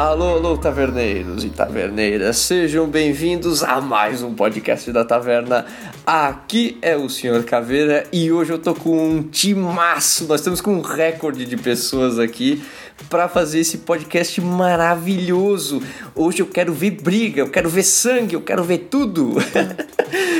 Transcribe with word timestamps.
Alô, 0.00 0.30
alô, 0.30 0.56
taverneiros 0.56 1.44
e 1.44 1.50
taverneiras, 1.50 2.38
sejam 2.38 2.88
bem-vindos 2.88 3.62
a 3.62 3.82
mais 3.82 4.22
um 4.22 4.32
podcast 4.32 4.90
da 4.90 5.04
Taverna. 5.04 5.66
Aqui 6.06 6.78
é 6.80 6.96
o 6.96 7.06
Senhor 7.10 7.44
Caveira 7.44 8.06
e 8.10 8.32
hoje 8.32 8.50
eu 8.50 8.58
tô 8.58 8.74
com 8.74 8.96
um 8.96 9.22
timaço. 9.22 10.26
Nós 10.26 10.40
estamos 10.40 10.62
com 10.62 10.72
um 10.72 10.80
recorde 10.80 11.44
de 11.44 11.54
pessoas 11.54 12.18
aqui 12.18 12.62
para 13.10 13.28
fazer 13.28 13.60
esse 13.60 13.76
podcast 13.76 14.40
maravilhoso. 14.40 15.82
Hoje 16.14 16.40
eu 16.40 16.46
quero 16.46 16.72
ver 16.72 16.92
briga, 16.92 17.42
eu 17.42 17.50
quero 17.50 17.68
ver 17.68 17.82
sangue, 17.82 18.34
eu 18.34 18.40
quero 18.40 18.64
ver 18.64 18.88
tudo. 18.90 19.34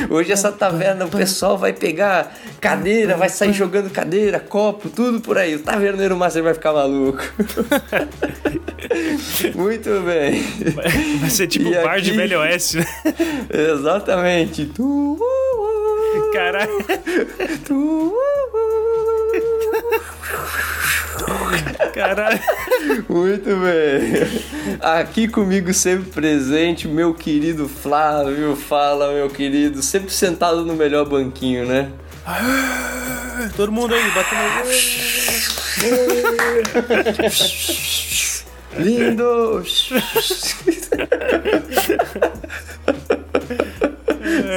Hoje 0.09 0.32
essa 0.32 0.51
taverna, 0.51 1.04
o 1.04 1.09
pessoal 1.09 1.59
vai 1.59 1.72
pegar 1.72 2.35
cadeira, 2.61 3.17
vai 3.17 3.29
sair 3.29 3.53
jogando 3.53 3.91
cadeira, 3.91 4.41
copo, 4.41 4.89
tudo 4.89 5.21
por 5.21 5.39
aí. 5.39 5.57
O 5.57 5.61
taverneiro 5.61 6.17
master 6.17 6.43
vai 6.43 6.54
ficar 6.54 6.72
maluco. 6.72 7.22
Muito 9.55 10.00
bem. 10.00 10.43
Vai 11.21 11.31
ser 11.31 11.46
tipo 11.46 11.68
o 11.68 11.72
bar 11.72 11.94
aqui... 11.94 12.03
de 12.03 12.13
Velho 12.13 12.41
Oeste, 12.41 12.79
né? 12.79 12.86
Exatamente. 13.50 14.67
Tu... 14.67 15.18
Caralho. 16.32 16.85
Tu... 17.67 18.14
Caralho. 21.94 22.40
Muito 23.08 23.44
bem. 23.44 24.79
Aqui 24.80 25.29
comigo 25.29 25.72
sempre 25.75 26.11
presente, 26.11 26.88
meu 26.88 27.14
querido 27.14 27.68
Flávio. 27.68 28.57
Fala, 28.57 29.12
meu 29.12 29.29
querido. 29.29 29.82
Sempre 29.82 30.12
sentado 30.12 30.64
no 30.64 30.74
melhor 30.74 31.07
banquinho, 31.08 31.66
né? 31.66 31.90
Todo 33.56 33.72
mundo 33.72 33.94
aí, 33.94 34.10
batendo. 34.10 34.40
Lindo! 38.78 39.64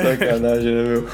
Sacanagem, 0.04 0.76
né, 0.76 0.84
meu? 0.84 1.08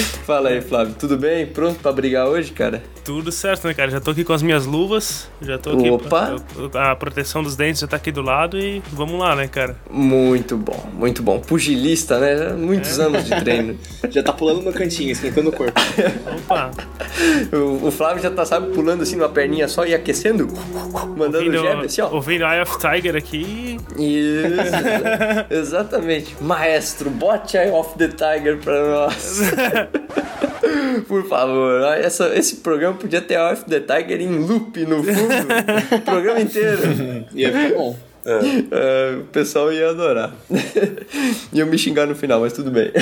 Fala 0.26 0.50
aí, 0.50 0.60
Flávio, 0.60 0.94
tudo 0.98 1.16
bem? 1.16 1.46
Pronto 1.46 1.80
para 1.80 1.92
brigar 1.92 2.26
hoje, 2.26 2.52
cara? 2.52 2.82
Tudo 3.04 3.32
certo, 3.32 3.66
né, 3.66 3.74
cara? 3.74 3.90
Já 3.90 4.00
tô 4.00 4.10
aqui 4.10 4.24
com 4.24 4.32
as 4.32 4.42
minhas 4.42 4.66
luvas, 4.66 5.28
já 5.40 5.58
tô 5.58 5.70
aqui. 5.70 5.90
Opa! 5.90 6.36
A 6.74 6.94
proteção 6.94 7.42
dos 7.42 7.56
dentes 7.56 7.80
já 7.80 7.86
tá 7.86 7.96
aqui 7.96 8.12
do 8.12 8.22
lado 8.22 8.58
e 8.58 8.82
vamos 8.92 9.18
lá, 9.18 9.34
né, 9.34 9.48
cara? 9.48 9.76
Muito 9.90 10.56
bom, 10.56 10.86
muito 10.92 11.22
bom. 11.22 11.40
Pugilista, 11.40 12.18
né? 12.18 12.52
Muitos 12.52 12.98
é. 12.98 13.02
anos 13.02 13.24
de 13.24 13.40
treino. 13.40 13.78
já 14.10 14.22
tá 14.22 14.32
pulando 14.32 14.62
no 14.62 14.72
cantinho, 14.72 15.10
esquentando 15.10 15.48
o 15.48 15.52
corpo. 15.52 15.80
Opa! 16.44 16.70
O, 17.52 17.88
o, 17.88 17.90
Flávio 17.90 18.22
já 18.22 18.30
tá, 18.30 18.44
sabe, 18.44 18.72
pulando 18.72 19.02
assim 19.02 19.16
numa 19.16 19.28
perninha 19.28 19.66
só 19.66 19.84
e 19.86 19.94
aquecendo, 19.94 20.48
mandando 21.16 21.38
ouvindo, 21.38 21.62
jab, 21.62 21.84
assim, 21.84 22.00
ó. 22.02 22.10
Ouvindo 22.12 22.44
Eye 22.44 22.62
of 22.62 22.78
Tiger 22.78 23.16
aqui. 23.16 23.78
Isso, 23.98 25.50
exatamente. 25.50 26.36
Maestro, 26.40 27.10
bote 27.10 27.56
Eye 27.56 27.70
of 27.70 27.96
the 27.98 28.08
Tiger 28.08 28.58
pra 28.58 28.88
nós. 28.88 29.40
Por 31.08 31.26
favor, 31.28 31.82
essa, 31.98 32.34
esse 32.36 32.56
programa 32.56 32.96
podia 32.96 33.20
ter 33.20 33.38
Off 33.38 33.64
the 33.64 33.80
Tiger 33.80 34.20
em 34.20 34.38
loop 34.38 34.84
no 34.86 35.02
fundo. 35.02 35.96
o 35.96 36.00
programa 36.02 36.40
inteiro. 36.40 36.80
Ia 37.34 37.52
ficar 37.52 37.76
bom. 37.76 37.96
É. 38.24 38.38
É, 38.70 39.16
o 39.16 39.24
pessoal 39.24 39.72
ia 39.72 39.90
adorar. 39.90 40.34
Ia 41.52 41.64
me 41.64 41.78
xingar 41.78 42.06
no 42.06 42.14
final, 42.14 42.40
mas 42.40 42.52
tudo 42.52 42.70
bem. 42.70 42.92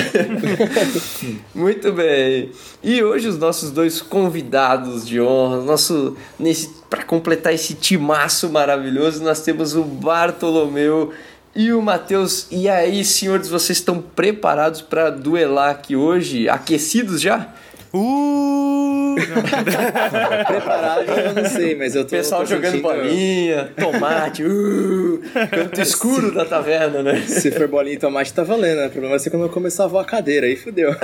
Muito 1.53 1.91
bem. 1.91 2.51
E 2.81 3.03
hoje 3.03 3.27
os 3.27 3.37
nossos 3.37 3.71
dois 3.71 4.01
convidados 4.01 5.05
de 5.05 5.19
honra, 5.19 5.61
nosso 5.61 6.15
nesse 6.39 6.69
para 6.89 7.03
completar 7.03 7.53
esse 7.53 7.73
timaço 7.75 8.49
maravilhoso, 8.49 9.21
nós 9.23 9.41
temos 9.41 9.75
o 9.75 9.83
Bartolomeu 9.83 11.11
e 11.55 11.71
o 11.73 11.81
Matheus. 11.81 12.47
E 12.51 12.69
aí, 12.69 13.03
senhores, 13.03 13.47
vocês 13.47 13.79
estão 13.79 14.01
preparados 14.01 14.81
para 14.81 15.09
duelar 15.09 15.71
aqui 15.71 15.95
hoje? 15.95 16.47
Aquecidos 16.47 17.21
já? 17.21 17.53
Uh! 17.93 19.15
Preparado 20.47 21.09
eu 21.09 21.33
não 21.33 21.49
sei, 21.49 21.75
mas 21.75 21.95
eu 21.95 22.03
tô. 22.03 22.11
Pessoal 22.11 22.41
tô 22.41 22.47
jogando 22.47 22.73
sentindo... 22.73 22.83
bolinha, 22.83 23.71
tomate, 23.75 24.43
uh! 24.43 25.21
Canto 25.49 25.81
escuro 25.81 26.31
da 26.35 26.45
taverna, 26.45 27.01
né? 27.01 27.23
Se 27.27 27.49
for 27.51 27.67
bolinha 27.67 27.95
e 27.95 27.99
tomate, 27.99 28.31
tá 28.31 28.43
valendo, 28.43 28.77
né? 28.77 28.87
O 28.87 28.91
problema 28.91 29.15
é 29.15 29.19
ser 29.19 29.31
quando 29.31 29.43
eu 29.43 29.49
começar 29.49 29.85
a 29.85 29.87
voar 29.87 30.03
a 30.03 30.05
cadeira, 30.05 30.45
aí 30.45 30.55
fudeu. 30.55 30.95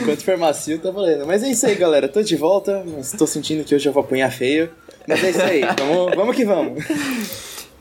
Enquanto 0.00 0.22
for 0.22 0.36
macio, 0.36 0.78
tá 0.78 0.92
valendo. 0.92 1.26
Mas 1.26 1.42
é 1.42 1.50
isso 1.50 1.66
aí, 1.66 1.74
galera. 1.74 2.06
Tô 2.06 2.22
de 2.22 2.36
volta, 2.36 2.84
mas 2.86 3.10
tô 3.12 3.26
sentindo 3.26 3.64
que 3.64 3.74
hoje 3.74 3.88
eu 3.88 3.92
vou 3.92 4.02
apanhar 4.02 4.30
feio. 4.30 4.70
Mas 5.08 5.24
é 5.24 5.30
isso 5.30 5.42
aí, 5.42 5.62
vamos, 5.76 6.14
vamos 6.14 6.36
que 6.36 6.44
vamos. 6.44 6.84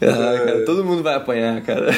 Ah, 0.02 0.46
cara, 0.46 0.66
todo 0.66 0.84
mundo 0.84 1.02
vai 1.02 1.16
apanhar, 1.16 1.62
cara. 1.62 1.88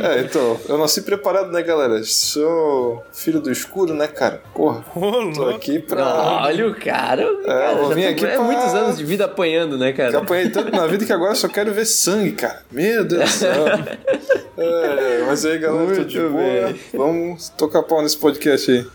É, 0.00 0.20
então, 0.20 0.58
eu 0.68 0.78
nasci 0.78 1.02
preparado, 1.02 1.50
né, 1.50 1.60
galera? 1.62 2.02
Sou 2.04 3.04
filho 3.12 3.40
do 3.40 3.50
escuro, 3.50 3.94
né, 3.94 4.06
cara? 4.06 4.40
Porra, 4.54 4.84
tô 5.34 5.48
aqui 5.48 5.80
pra. 5.80 6.04
Não, 6.04 6.42
olha 6.42 6.68
o 6.68 6.74
cara. 6.74 7.22
É, 7.22 7.46
cara, 7.46 7.78
eu 7.78 7.88
vim 7.90 8.04
aqui 8.04 8.24
é 8.24 8.34
pra... 8.34 8.42
muitos 8.42 8.74
anos 8.74 8.98
de 8.98 9.04
vida 9.04 9.24
apanhando, 9.24 9.76
né, 9.76 9.92
cara? 9.92 10.12
Eu 10.12 10.20
apanhei 10.20 10.50
tanto 10.50 10.70
na 10.70 10.86
vida 10.86 11.04
que 11.04 11.12
agora 11.12 11.34
só 11.34 11.48
quero 11.48 11.72
ver 11.72 11.86
sangue, 11.86 12.32
cara. 12.32 12.62
Meu 12.70 13.04
Deus 13.04 13.24
do 13.24 13.28
céu. 13.28 13.66
é, 14.56 15.24
mas 15.26 15.44
aí, 15.44 15.58
galera, 15.58 15.84
Muito 15.84 16.02
tô 16.02 16.04
de 16.04 16.20
boa. 16.20 16.74
Vamos 16.94 17.48
tocar 17.50 17.82
pau 17.82 18.02
nesse 18.02 18.16
podcast 18.16 18.70
aí. 18.70 18.86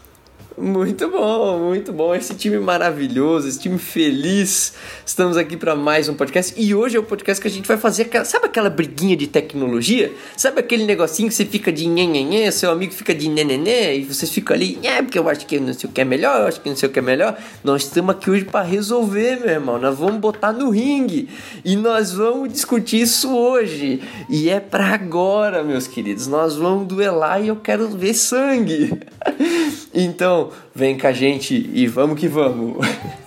Muito 0.55 1.09
bom, 1.09 1.69
muito 1.69 1.91
bom. 1.91 2.13
Esse 2.13 2.35
time 2.35 2.59
maravilhoso, 2.59 3.47
esse 3.47 3.59
time 3.59 3.79
feliz. 3.79 4.73
Estamos 5.03 5.35
aqui 5.35 5.57
para 5.57 5.75
mais 5.75 6.07
um 6.07 6.13
podcast. 6.13 6.53
E 6.55 6.75
hoje 6.75 6.95
é 6.95 6.99
o 6.99 7.03
podcast 7.03 7.41
que 7.41 7.47
a 7.47 7.51
gente 7.51 7.67
vai 7.67 7.75
fazer. 7.75 8.03
Aquela, 8.03 8.23
sabe 8.23 8.45
aquela 8.45 8.69
briguinha 8.69 9.17
de 9.17 9.25
tecnologia? 9.25 10.13
Sabe 10.37 10.59
aquele 10.59 10.85
negocinho 10.85 11.27
que 11.27 11.33
você 11.33 11.43
fica 11.43 11.71
de 11.71 11.87
nhenhenhê, 11.87 12.51
seu 12.51 12.69
amigo 12.69 12.93
fica 12.93 13.15
de 13.15 13.29
nenenê, 13.29 13.97
e 13.97 14.03
vocês 14.03 14.31
ficam 14.31 14.55
ali, 14.55 14.77
é 14.83 15.01
porque 15.01 15.17
eu 15.17 15.27
acho 15.27 15.45
que 15.47 15.59
não 15.59 15.73
sei 15.73 15.89
o 15.89 15.93
que 15.93 16.01
é 16.01 16.05
melhor, 16.05 16.41
eu 16.41 16.47
acho 16.47 16.61
que 16.61 16.69
não 16.69 16.75
sei 16.75 16.87
o 16.87 16.91
que 16.91 16.99
é 16.99 17.01
melhor. 17.01 17.35
Nós 17.63 17.83
estamos 17.83 18.15
aqui 18.15 18.29
hoje 18.29 18.45
para 18.45 18.63
resolver, 18.63 19.39
meu 19.39 19.49
irmão. 19.49 19.79
Nós 19.79 19.97
vamos 19.97 20.17
botar 20.17 20.53
no 20.53 20.69
ringue 20.69 21.29
e 21.65 21.75
nós 21.75 22.13
vamos 22.13 22.53
discutir 22.53 23.01
isso 23.01 23.35
hoje. 23.35 24.01
E 24.29 24.49
é 24.49 24.59
para 24.59 24.85
agora, 24.85 25.63
meus 25.63 25.87
queridos. 25.87 26.27
Nós 26.27 26.55
vamos 26.55 26.87
duelar 26.87 27.43
e 27.43 27.47
eu 27.47 27.55
quero 27.55 27.87
ver 27.89 28.13
sangue. 28.13 29.01
então, 29.93 30.51
vem 30.73 30.97
com 30.97 31.07
a 31.07 31.11
gente 31.11 31.69
e 31.73 31.87
vamos 31.87 32.19
que 32.19 32.27
vamos. 32.27 32.77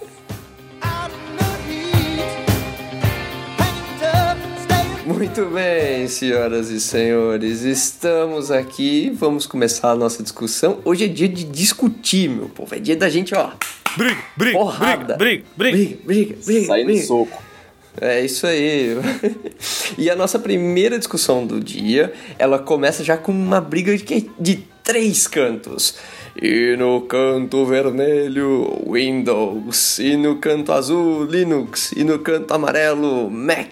Muito 5.07 5.47
bem, 5.47 6.09
senhoras 6.09 6.69
e 6.69 6.81
senhores, 6.81 7.62
estamos 7.62 8.51
aqui, 8.51 9.09
vamos 9.11 9.47
começar 9.47 9.93
a 9.93 9.95
nossa 9.95 10.21
discussão. 10.23 10.81
Hoje 10.84 11.05
é 11.05 11.09
dia 11.09 11.29
de 11.29 11.45
discutir, 11.45 12.28
meu 12.28 12.49
povo, 12.49 12.75
é 12.75 12.81
dia 12.81 12.97
da 12.97 13.09
gente, 13.09 13.33
ó. 13.34 13.53
Briga, 13.97 14.17
briga, 14.37 14.59
porrada. 14.59 15.17
briga, 15.17 15.45
briga, 15.57 15.77
briga, 15.77 15.99
briga, 16.05 16.37
briga, 16.45 16.67
Sair 16.67 16.84
no 16.84 16.99
soco. 16.99 17.43
É 18.01 18.21
isso 18.21 18.47
aí. 18.47 18.97
e 19.97 20.11
a 20.11 20.17
nossa 20.17 20.39
primeira 20.39 20.99
discussão 20.99 21.47
do 21.47 21.61
dia, 21.61 22.13
ela 22.39 22.59
começa 22.59 23.03
já 23.03 23.17
com 23.17 23.33
uma 23.33 23.61
briga 23.61 23.97
de, 23.97 24.31
de 24.39 24.65
três 24.86 25.26
cantos. 25.26 25.97
E 26.41 26.76
no 26.76 27.02
canto 27.02 27.66
vermelho, 27.66 28.84
Windows. 28.88 29.98
E 29.98 30.16
no 30.16 30.36
canto 30.36 30.72
azul, 30.72 31.24
Linux. 31.24 31.92
E 31.92 32.04
no 32.04 32.20
canto 32.20 32.54
amarelo, 32.54 33.28
Mac. 33.28 33.66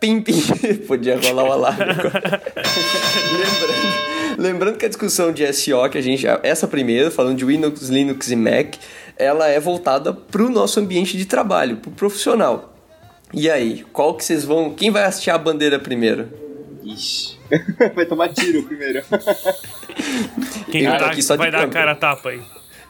Pim, 0.00 0.20
pim. 0.20 0.40
Podia 0.86 1.18
rolar 1.18 1.44
o 1.44 1.52
alarme 1.52 1.90
agora. 1.90 2.42
lembrando, 3.32 4.38
lembrando 4.38 4.78
que 4.78 4.86
a 4.86 4.88
discussão 4.88 5.32
de 5.32 5.52
SO, 5.52 5.88
que 5.90 5.98
a 5.98 6.02
gente. 6.02 6.24
Essa 6.44 6.68
primeira, 6.68 7.10
falando 7.10 7.36
de 7.36 7.44
Windows, 7.44 7.88
Linux 7.88 8.30
e 8.30 8.36
Mac, 8.36 8.76
ela 9.16 9.48
é 9.48 9.58
voltada 9.58 10.12
para 10.12 10.42
o 10.42 10.48
nosso 10.48 10.78
ambiente 10.78 11.16
de 11.16 11.24
trabalho, 11.24 11.78
para 11.78 11.88
o 11.88 11.92
profissional. 11.92 12.76
E 13.34 13.50
aí, 13.50 13.84
qual 13.92 14.14
que 14.14 14.24
vocês 14.24 14.44
vão. 14.44 14.72
Quem 14.72 14.90
vai 14.90 15.02
assistir 15.02 15.30
a 15.30 15.38
bandeira 15.38 15.80
primeiro? 15.80 16.28
Ixi. 16.84 17.37
vai 17.94 18.06
tomar 18.06 18.28
tiro 18.28 18.62
primeiro. 18.62 19.02
Quem 20.70 20.86
vai, 20.86 20.98
dar, 20.98 21.36
vai 21.36 21.50
dar 21.50 21.64
a 21.64 21.68
cara 21.68 21.94
tapa 21.94 22.30
aí? 22.30 22.40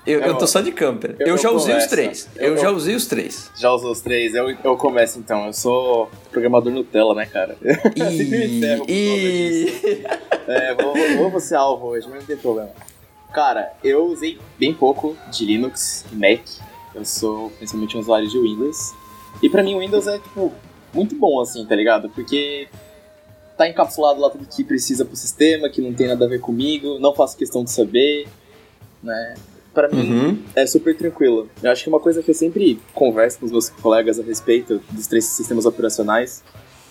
Eu, 0.07 0.21
eu 0.21 0.39
tô 0.39 0.47
só 0.47 0.63
de 0.63 0.73
camper. 0.73 1.17
Eu, 1.19 1.29
eu 1.29 1.39
já 1.39 1.51
usei 1.51 1.75
começo. 1.75 1.87
os 1.87 1.91
três. 1.91 2.29
Eu, 2.37 2.55
eu, 2.55 2.57
já 2.57 2.71
usei 2.71 2.95
os 2.95 3.07
três. 3.07 3.51
Já 3.55 3.71
usou 3.71 3.93
os 3.93 4.01
três? 4.01 4.35
Eu, 4.35 4.49
eu 4.65 4.77
começo 4.77 5.19
então. 5.19 5.47
Eu 5.47 5.53
sou 5.53 6.09
programador 6.31 6.73
Nutella, 6.73 7.15
né, 7.15 7.27
cara? 7.27 7.57
E... 8.89 8.89
e... 8.89 10.07
É, 10.47 10.75
vou, 10.75 10.95
vou, 11.19 11.31
vou 11.31 11.41
ser 11.41 11.57
alvo 11.57 11.89
hoje, 11.89 12.07
mas 12.09 12.21
não 12.21 12.27
tem 12.27 12.39
problema. 12.39 12.71
Cara, 13.35 13.71
eu 13.85 14.07
usei 14.07 14.39
bem 14.59 14.73
pouco 14.73 15.15
de 15.31 15.45
Linux 15.45 16.07
e 16.11 16.15
Mac. 16.17 16.41
Eu 16.95 17.05
sou 17.05 17.51
principalmente 17.51 17.97
um 17.97 18.01
usuário 18.01 18.29
de 18.29 18.41
Windows. 18.41 18.95
E 19.43 19.51
pra 19.51 19.63
mim 19.63 19.75
o 19.75 19.81
Windows 19.81 20.07
é, 20.07 20.19
tipo, 20.19 20.53
muito 20.95 21.15
bom, 21.17 21.39
assim, 21.41 21.67
tá 21.67 21.77
ligado? 21.77 22.09
Porque 22.09 22.67
tá 23.59 23.69
encapsulado 23.69 24.21
lá 24.21 24.31
tudo 24.31 24.47
que 24.47 24.65
precisa 24.65 25.05
pro 25.05 25.17
sistema, 25.17 25.69
que 25.69 25.83
não 25.83 25.93
tem 25.93 26.07
nada 26.07 26.25
a 26.25 26.29
ver 26.29 26.41
comigo, 26.41 26.99
não 26.99 27.15
faço 27.15 27.37
questão 27.37 27.65
de 27.65 27.71
saber, 27.71 28.29
né? 29.03 29.35
para 29.75 29.89
mim 29.89 30.11
uhum. 30.11 30.43
é 30.57 30.67
super 30.67 30.97
tranquilo. 30.97 31.49
Eu 31.63 31.71
acho 31.71 31.85
que 31.85 31.89
uma 31.89 32.01
coisa 32.01 32.21
que 32.23 32.31
eu 32.31 32.35
sempre 32.35 32.81
converso 32.93 33.39
com 33.39 33.47
os 33.47 33.53
meus 33.53 33.69
colegas 33.69 34.19
a 34.19 34.23
respeito 34.23 34.83
dos 34.91 35.07
três 35.07 35.25
sistemas 35.25 35.67
operacionais, 35.67 36.43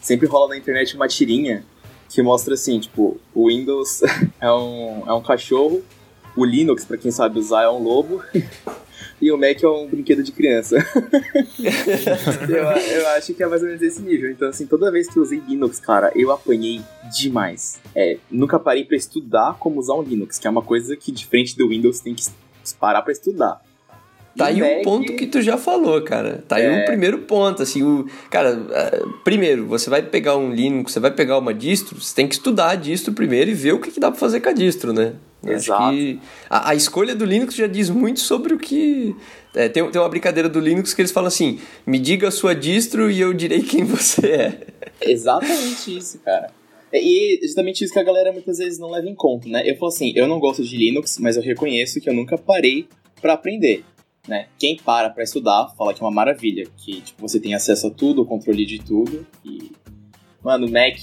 sempre 0.02 0.28
rola 0.28 0.50
na 0.50 0.58
internet 0.58 0.96
uma 0.96 1.08
tirinha 1.08 1.66
que 2.10 2.22
mostra 2.22 2.54
assim, 2.54 2.80
tipo, 2.80 3.20
o 3.34 3.48
Windows 3.48 4.02
é 4.40 4.52
um, 4.52 5.04
é 5.06 5.14
um 5.14 5.22
cachorro, 5.22 5.84
o 6.36 6.46
Linux, 6.46 6.86
para 6.86 6.98
quem 6.98 7.12
sabe 7.12 7.40
usar, 7.40 7.64
é 7.64 7.70
um 7.70 7.84
lobo, 7.84 8.24
e 9.22 9.32
o 9.32 9.38
Mac 9.38 9.62
é 9.62 9.68
um 9.68 9.88
brinquedo 9.88 10.24
de 10.24 10.32
criança. 10.32 10.78
eu, 12.48 12.56
eu, 12.56 13.08
acho 13.10 13.34
que 13.34 13.42
é 13.42 13.48
mais 13.48 13.62
ou 13.62 13.68
menos 13.68 13.82
esse 13.82 14.02
nível. 14.02 14.30
Então, 14.30 14.48
assim, 14.50 14.66
toda 14.68 14.92
vez 14.92 15.08
que 15.08 15.18
eu 15.18 15.24
usei 15.24 15.42
Linux, 15.48 15.80
cara, 15.80 16.12
eu 16.16 16.32
apanhei 16.32 16.82
demais. 17.12 17.80
É, 17.96 18.18
nunca 18.30 18.60
parei 18.60 18.86
para 18.86 18.96
estudar 18.96 19.58
como 19.60 19.80
usar 19.80 19.96
um 19.96 20.04
Linux, 20.04 20.38
que 20.38 20.48
é 20.48 20.50
uma 20.50 20.62
coisa 20.62 20.96
que, 20.96 21.12
diferente 21.12 21.58
do 21.58 21.70
Windows, 21.70 22.00
tem 22.00 22.14
que 22.14 22.26
parar 22.80 23.02
para 23.02 23.12
estudar. 23.12 23.62
Tá 24.38 24.48
aí 24.48 24.62
um 24.62 24.84
ponto 24.84 25.16
que 25.16 25.26
tu 25.26 25.42
já 25.42 25.58
falou, 25.58 26.00
cara. 26.04 26.44
Tá 26.48 26.60
é... 26.60 26.68
aí 26.68 26.84
um 26.84 26.86
primeiro 26.86 27.20
ponto, 27.20 27.64
assim, 27.64 27.82
o... 27.82 28.06
Cara, 28.30 28.68
é, 28.72 29.02
primeiro, 29.24 29.66
você 29.66 29.90
vai 29.90 30.04
pegar 30.04 30.38
um 30.38 30.54
Linux, 30.54 30.94
você 30.94 31.00
vai 31.00 31.12
pegar 31.12 31.40
uma 31.40 31.54
distro, 31.54 32.00
você 32.00 32.14
tem 32.14 32.28
que 32.28 32.36
estudar 32.36 32.70
a 32.70 32.76
distro 32.76 33.14
primeiro 33.14 33.50
e 33.50 33.54
ver 33.54 33.74
o 33.74 33.80
que, 33.80 33.92
que 33.92 34.00
dá 34.00 34.12
pra 34.12 34.20
fazer 34.20 34.40
com 34.40 34.50
a 34.50 34.54
distro, 34.54 34.94
né? 34.94 35.16
Exato. 35.44 35.84
Acho 35.84 35.92
que 35.92 36.20
a, 36.50 36.70
a, 36.70 36.76
escolha 36.76 37.16
do 37.16 37.26
Linux 37.26 37.56
já 37.56 37.66
diz 37.66 37.90
muito 37.90 38.20
sobre 38.20 38.54
o 38.54 38.60
que... 38.60 39.16
É, 39.56 39.68
tem, 39.68 39.90
tem 39.90 40.00
uma 40.00 40.10
brincadeira 40.10 40.48
do 40.48 40.60
Linux 40.60 40.94
que 40.94 41.02
eles 41.02 41.12
falam 41.12 41.30
assim, 41.30 41.60
me 41.86 41.98
diga 41.98 42.28
a 42.28 42.32
sua 42.32 42.54
distro 42.54 43.10
e 43.10 43.20
eu 43.20 43.34
direi 43.34 43.64
quem 43.64 43.84
você 43.84 44.28
é. 44.28 44.68
Exatamente 45.02 45.98
isso, 45.98 46.20
cara. 46.20 46.52
E 46.94 47.40
justamente 47.42 47.84
isso 47.84 47.92
que 47.92 48.00
a 48.00 48.04
galera 48.04 48.32
muitas 48.32 48.60
vezes 48.60 48.78
não 48.78 48.90
leva 48.90 49.08
em 49.08 49.16
conta, 49.16 49.50
né? 49.50 49.64
Eu 49.66 49.76
falo 49.78 49.92
assim, 49.92 50.14
eu 50.16 50.28
não 50.28 50.40
gosto 50.40 50.64
de 50.64 50.78
Linux, 50.78 51.18
mas 51.20 51.36
eu 51.36 51.44
reconheço 51.44 52.00
que 52.00 52.10
eu 52.10 52.14
nunca 52.14 52.38
parei 52.38 52.88
para 53.20 53.34
aprender 53.34 53.84
né? 54.28 54.48
Quem 54.60 54.78
para 54.78 55.10
para 55.10 55.24
estudar 55.24 55.74
fala 55.78 55.94
que 55.94 56.02
é 56.02 56.06
uma 56.06 56.12
maravilha, 56.12 56.68
que 56.78 57.02
tipo, 57.02 57.22
você 57.22 57.40
tem 57.40 57.54
acesso 57.54 57.88
a 57.88 57.92
tudo, 57.92 58.26
controle 58.26 58.66
de 58.66 58.80
tudo. 58.80 59.26
E, 59.44 59.72
mano, 60.44 60.68
Mac. 60.70 60.98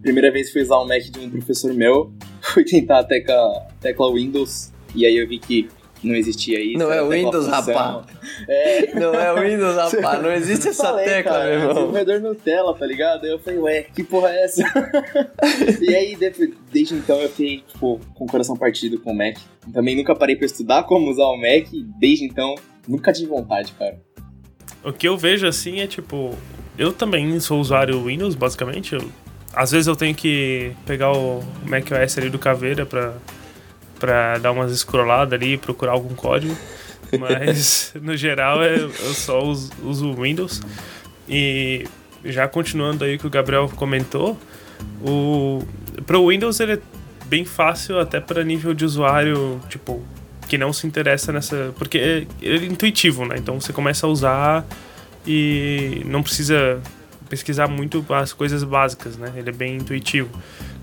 Primeira 0.00 0.30
vez 0.30 0.52
fui 0.52 0.62
usar 0.62 0.80
um 0.80 0.86
Mac 0.86 1.02
de 1.02 1.18
um 1.18 1.30
professor 1.30 1.74
meu, 1.74 2.12
fui 2.40 2.64
tentar 2.64 3.00
a 3.00 3.04
tecla, 3.04 3.68
tecla 3.80 4.12
Windows, 4.12 4.72
e 4.94 5.04
aí 5.04 5.16
eu 5.16 5.28
vi 5.28 5.38
que 5.38 5.68
não 6.06 6.14
existia 6.14 6.60
isso. 6.60 6.78
Não 6.78 6.92
é 6.92 7.02
Windows, 7.06 7.46
rapaz. 7.46 8.06
É. 8.48 8.94
Não 8.94 9.14
é 9.14 9.48
Windows, 9.48 9.76
rapaz. 9.94 10.22
Não 10.22 10.30
existe 10.30 10.68
essa 10.68 10.84
falei, 10.84 11.04
tecla, 11.06 11.32
cara, 11.32 11.44
meu 11.44 11.54
irmão. 11.54 11.74
Desenvolvedor 11.74 12.20
Nutella, 12.20 12.74
tá 12.74 12.86
ligado? 12.86 13.24
Aí 13.24 13.30
eu 13.30 13.38
falei, 13.38 13.58
ué, 13.58 13.82
que 13.82 14.04
porra 14.04 14.28
é 14.30 14.44
essa? 14.44 14.62
e 15.80 15.94
aí, 15.94 16.16
desde 16.70 16.94
então, 16.94 17.20
eu 17.20 17.28
fiquei, 17.30 17.64
tipo, 17.66 18.00
com 18.14 18.24
o 18.24 18.26
coração 18.26 18.56
partido 18.56 18.98
com 18.98 19.12
o 19.12 19.14
Mac. 19.16 19.36
Também 19.72 19.96
nunca 19.96 20.14
parei 20.14 20.36
pra 20.36 20.46
estudar 20.46 20.82
como 20.84 21.10
usar 21.10 21.26
o 21.26 21.36
Mac. 21.36 21.66
Desde 21.98 22.24
então, 22.24 22.54
nunca 22.86 23.12
tive 23.12 23.28
vontade, 23.28 23.72
cara. 23.72 23.98
O 24.84 24.92
que 24.92 25.08
eu 25.08 25.16
vejo 25.16 25.46
assim 25.46 25.80
é, 25.80 25.86
tipo, 25.86 26.34
eu 26.76 26.92
também 26.92 27.38
sou 27.40 27.60
usuário 27.60 28.04
Windows, 28.04 28.34
basicamente. 28.34 28.94
Eu, 28.94 29.10
às 29.52 29.70
vezes 29.70 29.86
eu 29.86 29.96
tenho 29.96 30.14
que 30.14 30.72
pegar 30.84 31.12
o 31.12 31.42
macOS 31.66 32.18
ali 32.18 32.28
do 32.28 32.38
Caveira 32.38 32.84
pra 32.84 33.14
para 33.98 34.38
dar 34.38 34.52
umas 34.52 34.72
scrolladas 34.78 35.32
ali 35.32 35.54
e 35.54 35.58
procurar 35.58 35.92
algum 35.92 36.14
código. 36.14 36.56
Mas, 37.18 37.92
no 38.00 38.16
geral, 38.16 38.62
eu, 38.62 38.88
eu 38.88 39.14
só 39.14 39.42
uso, 39.42 39.70
uso 39.82 40.14
Windows. 40.14 40.60
E 41.28 41.86
já 42.24 42.48
continuando 42.48 43.04
aí 43.04 43.16
o 43.16 43.18
que 43.18 43.26
o 43.26 43.30
Gabriel 43.30 43.68
comentou, 43.74 44.38
o 45.04 45.62
para 46.04 46.18
o 46.18 46.28
Windows 46.28 46.60
ele 46.60 46.74
é 46.74 46.80
bem 47.26 47.44
fácil 47.44 47.98
até 47.98 48.20
para 48.20 48.44
nível 48.44 48.74
de 48.74 48.84
usuário, 48.84 49.60
tipo, 49.68 50.02
que 50.48 50.58
não 50.58 50.72
se 50.72 50.86
interessa 50.86 51.32
nessa, 51.32 51.72
porque 51.78 51.98
é, 51.98 52.26
ele 52.40 52.66
é 52.66 52.68
intuitivo, 52.68 53.24
né? 53.24 53.36
Então 53.38 53.60
você 53.60 53.72
começa 53.72 54.06
a 54.06 54.10
usar 54.10 54.64
e 55.26 56.02
não 56.04 56.22
precisa 56.22 56.80
pesquisar 57.28 57.66
muito 57.66 58.04
as 58.10 58.32
coisas 58.32 58.62
básicas, 58.62 59.16
né? 59.16 59.32
Ele 59.36 59.48
é 59.48 59.52
bem 59.52 59.76
intuitivo. 59.76 60.30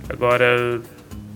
Agora, 0.09 0.81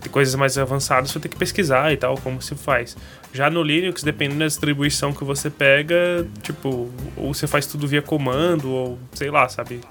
coisas 0.10 0.34
mais 0.36 0.58
avançadas 0.58 1.12
você 1.12 1.20
tem 1.20 1.30
que 1.30 1.38
pesquisar 1.38 1.92
e 1.94 1.98
tal, 1.98 2.18
como 2.18 2.42
se 2.42 2.56
faz. 2.56 2.96
Já 3.34 3.50
no 3.50 3.62
Linux, 3.64 4.04
dependendo 4.04 4.40
da 4.40 4.48
distribuição 4.48 5.14
que 5.14 5.24
você 5.24 5.50
pega, 5.50 6.28
tipo, 6.42 6.90
ou 7.16 7.34
você 7.34 7.48
faz 7.48 7.66
tudo 7.66 7.88
via 7.88 8.02
comando, 8.02 8.70
ou 8.70 9.00
sei 9.14 9.30
lá, 9.30 9.48
sabe? 9.50 9.82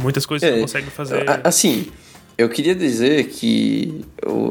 Muitas 0.00 0.26
coisas 0.26 0.48
é, 0.48 0.52
você 0.52 0.60
consegue 0.60 0.90
fazer. 0.90 1.24
Assim, 1.44 1.86
eu 2.36 2.48
queria 2.48 2.74
dizer 2.74 3.28
que 3.28 4.04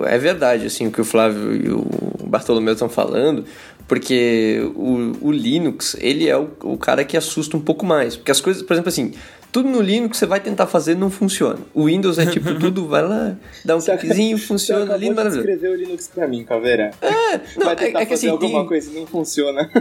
é 0.05 0.17
verdade, 0.17 0.65
assim, 0.65 0.87
o 0.87 0.91
que 0.91 1.01
o 1.01 1.05
Flávio 1.05 1.55
e 1.55 1.69
o 1.69 2.27
Bartolomeu 2.27 2.73
estão 2.73 2.89
falando, 2.89 3.45
porque 3.87 4.61
o, 4.75 5.27
o 5.27 5.31
Linux, 5.31 5.95
ele 5.99 6.29
é 6.29 6.37
o, 6.37 6.49
o 6.63 6.77
cara 6.77 7.03
que 7.03 7.17
assusta 7.17 7.57
um 7.57 7.61
pouco 7.61 7.85
mais. 7.85 8.15
Porque 8.15 8.31
as 8.31 8.39
coisas, 8.39 8.63
por 8.63 8.73
exemplo, 8.73 8.89
assim, 8.89 9.13
tudo 9.53 9.69
no 9.69 9.79
Linux 9.79 10.17
você 10.17 10.25
vai 10.25 10.39
tentar 10.39 10.65
fazer 10.65 10.95
não 10.95 11.11
funciona. 11.11 11.59
O 11.75 11.85
Windows 11.85 12.17
é 12.17 12.25
tipo 12.25 12.55
tudo, 12.59 12.87
vai 12.87 13.03
lá, 13.03 13.37
dá 13.63 13.77
um 13.77 13.79
cliquezinho, 13.79 14.35
funciona 14.39 14.91
ali, 14.91 15.11
maravilhoso. 15.11 15.47
escrever 15.47 15.69
o 15.69 15.75
Linux 15.75 16.09
pra 16.13 16.27
mim, 16.27 16.43
Caveira. 16.43 16.89
É, 16.99 17.39
não, 17.55 17.67
vai 17.67 17.75
tentar 17.75 17.99
é, 17.99 18.01
é 18.01 18.05
que 18.07 18.13
assim, 18.15 18.27
alguma 18.27 18.59
tem... 18.59 18.67
coisa 18.67 18.91
não 18.91 19.05
funciona. 19.05 19.69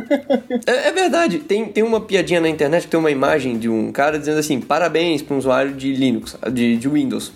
É, 0.66 0.88
é, 0.88 0.92
verdade, 0.92 1.38
tem, 1.38 1.64
tem 1.66 1.82
uma 1.82 2.00
piadinha 2.00 2.40
na 2.40 2.48
internet, 2.48 2.86
tem 2.86 3.00
uma 3.00 3.10
imagem 3.10 3.58
de 3.58 3.68
um 3.68 3.90
cara 3.90 4.18
dizendo 4.18 4.38
assim, 4.38 4.60
parabéns 4.60 5.22
para 5.22 5.34
um 5.34 5.38
usuário 5.38 5.72
de 5.72 5.92
Linux, 5.94 6.36
de, 6.52 6.76
de 6.76 6.88
Windows. 6.88 7.32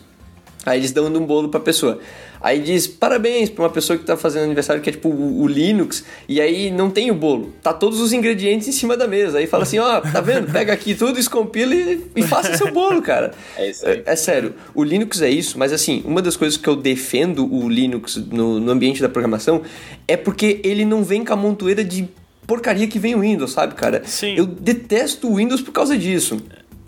Aí 0.67 0.81
eles 0.81 0.93
dão 0.93 1.07
um 1.07 1.25
bolo 1.25 1.49
pra 1.49 1.59
pessoa. 1.61 1.99
Aí 2.47 2.61
diz 2.61 2.87
parabéns 2.87 3.51
para 3.51 3.65
uma 3.65 3.71
pessoa 3.71 3.97
que 3.97 4.05
está 4.05 4.17
fazendo 4.17 4.45
aniversário 4.45 4.81
que 4.81 4.89
é 4.89 4.93
tipo 4.93 5.09
o, 5.09 5.41
o, 5.43 5.49
Linux, 5.49 6.05
e 6.29 6.41
aí 6.41 6.71
não 6.71 6.89
tem 6.89 7.11
o 7.11 7.15
bolo, 7.15 7.53
tá 7.61 7.73
todos 7.73 8.01
os 8.01 8.13
ingredientes 8.13 8.69
em 8.69 8.73
cima 8.73 8.97
da 8.97 9.09
mesa. 9.09 9.39
Aí 9.39 9.49
fala 9.49 9.65
assim: 9.65 9.81
ó, 9.81 9.99
oh, 9.99 10.01
tá 10.01 10.21
vendo? 10.21 10.53
Pega 10.53 10.73
aqui 10.73 10.95
tudo, 10.95 11.19
escompila 11.19 11.75
e, 11.75 12.07
e 12.15 12.23
faça 12.23 12.57
seu 12.57 12.71
bolo, 12.71 13.03
cara. 13.03 13.33
É 13.57 13.69
isso 13.69 13.85
aí. 13.85 14.05
É, 14.07 14.13
é, 14.13 14.15
sério, 14.15 14.55
o 14.77 14.85
Linux 14.85 15.21
é 15.23 15.29
isso, 15.29 15.59
mas 15.59 15.73
assim, 15.73 16.05
uma 16.05 16.23
das 16.23 16.37
coisas 16.37 16.57
que 16.57 16.69
eu 16.69 16.77
defendo 16.77 17.53
o 17.53 17.69
Linux 17.69 18.15
no, 18.15 18.61
no 18.61 18.71
ambiente 18.71 19.03
da 19.03 19.09
programação 19.09 19.63
é 20.07 20.17
porque 20.17 20.61
ele 20.63 20.85
não 20.85 21.03
vem 21.03 21.25
com 21.25 21.33
a 21.33 21.37
montoeira 21.37 21.83
de 21.83 22.09
porcaria 22.47 22.87
que 22.87 23.01
vem 23.01 23.17
o 23.17 23.23
Windows, 23.23 23.51
sabe, 23.51 23.75
cara? 23.75 24.03
Sim. 24.05 24.37
Eu 24.37 24.47
detesto 24.47 25.29
o 25.29 25.35
Windows 25.35 25.61
por 25.61 25.73
causa 25.73 25.99
disso. 25.99 26.41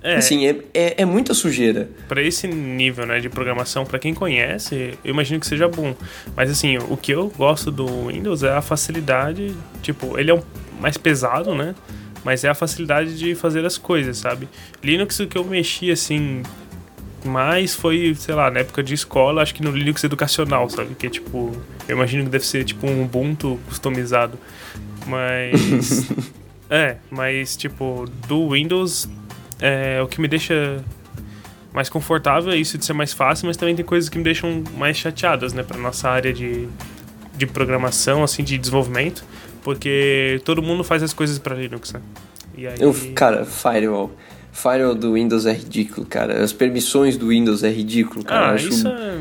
É, 0.03 0.17
assim, 0.17 0.47
é, 0.47 0.57
é, 0.73 1.03
é 1.03 1.05
muita 1.05 1.35
sujeira. 1.35 1.89
Para 2.07 2.23
esse 2.23 2.47
nível 2.47 3.05
né, 3.07 3.19
de 3.19 3.29
programação, 3.29 3.85
para 3.85 3.99
quem 3.99 4.15
conhece, 4.15 4.97
eu 5.05 5.11
imagino 5.11 5.41
que 5.41 5.47
seja 5.47 5.69
bom. 5.69 5.95
Mas 6.37 6.51
assim, 6.51 6.79
o 6.79 6.97
que 6.97 7.13
eu 7.13 7.29
gosto 7.37 7.71
do 7.71 8.07
Windows 8.07 8.43
é 8.43 8.53
a 8.53 8.63
facilidade. 8.63 9.55
Tipo, 9.83 10.19
ele 10.19 10.31
é 10.31 10.35
um 10.35 10.43
mais 10.81 10.97
pesado, 10.97 11.55
né? 11.55 11.75
Mas 12.25 12.45
é 12.45 12.49
a 12.49 12.55
facilidade 12.55 13.19
de 13.19 13.35
fazer 13.35 13.65
as 13.65 13.77
coisas, 13.77 14.19
sabe? 14.19 14.49
Linux, 14.83 15.19
o 15.19 15.27
que 15.27 15.37
eu 15.37 15.45
mexi 15.45 15.91
assim 15.91 16.43
mais 17.25 17.75
foi, 17.75 18.15
sei 18.15 18.35
lá, 18.35 18.51
na 18.51 18.61
época 18.61 18.83
de 18.83 18.95
escola, 18.95 19.43
acho 19.43 19.55
que 19.55 19.63
no 19.63 19.73
Linux 19.73 20.05
educacional, 20.05 20.69
sabe? 20.71 20.95
Que 20.95 21.09
é 21.09 21.11
tipo, 21.11 21.53
eu 21.89 21.97
imagino 21.97 22.25
que 22.25 22.31
deve 22.31 22.47
ser 22.47 22.65
tipo 22.65 22.87
um 22.87 23.03
Ubuntu 23.03 23.59
customizado. 23.67 24.39
Mas. 25.07 26.09
é, 26.71 26.97
mas 27.11 27.57
tipo, 27.57 28.05
do 28.29 28.51
Windows 28.51 29.09
é, 29.61 30.01
o 30.03 30.07
que 30.07 30.21
me 30.21 30.29
deixa 30.29 30.83
mais 31.73 31.89
confortável 31.89 32.53
é 32.53 32.57
isso 32.57 32.79
de 32.79 32.85
ser 32.85 32.93
mais 32.93 33.13
fácil, 33.13 33.47
mas 33.47 33.57
também 33.57 33.77
tem 33.77 33.85
coisas 33.85 34.09
que 34.09 34.19
me 34.19 34.25
deixam 34.25 34.63
mais 34.77 34.97
chateadas, 34.97 35.53
né, 35.53 35.63
para 35.63 35.79
nossa 35.79 36.09
área 36.09 36.33
de, 36.33 36.69
de 37.37 37.47
programação, 37.47 38.23
assim, 38.23 38.43
de 38.43 38.57
desenvolvimento, 38.59 39.25
porque 39.63 40.41
todo 40.45 40.63
mundo 40.63 40.83
faz 40.83 41.03
as 41.03 41.13
coisas 41.13 41.39
para 41.39 41.55
Linux, 41.55 41.93
né? 41.93 42.01
E 42.57 42.67
aí... 42.67 42.77
Eu, 42.81 42.95
cara, 43.15 43.45
Firewall. 43.45 44.11
Firewall 44.53 44.95
do 44.95 45.13
Windows 45.13 45.47
é 45.47 45.53
ridículo, 45.53 46.05
cara. 46.07 46.43
As 46.43 46.53
permissões 46.53 47.17
do 47.17 47.29
Windows 47.29 47.63
é 47.63 47.71
ridículo, 47.71 48.25
cara. 48.25 48.47
Ah, 48.47 48.55
acho... 48.55 48.69
isso 48.69 48.89
é... 48.89 49.19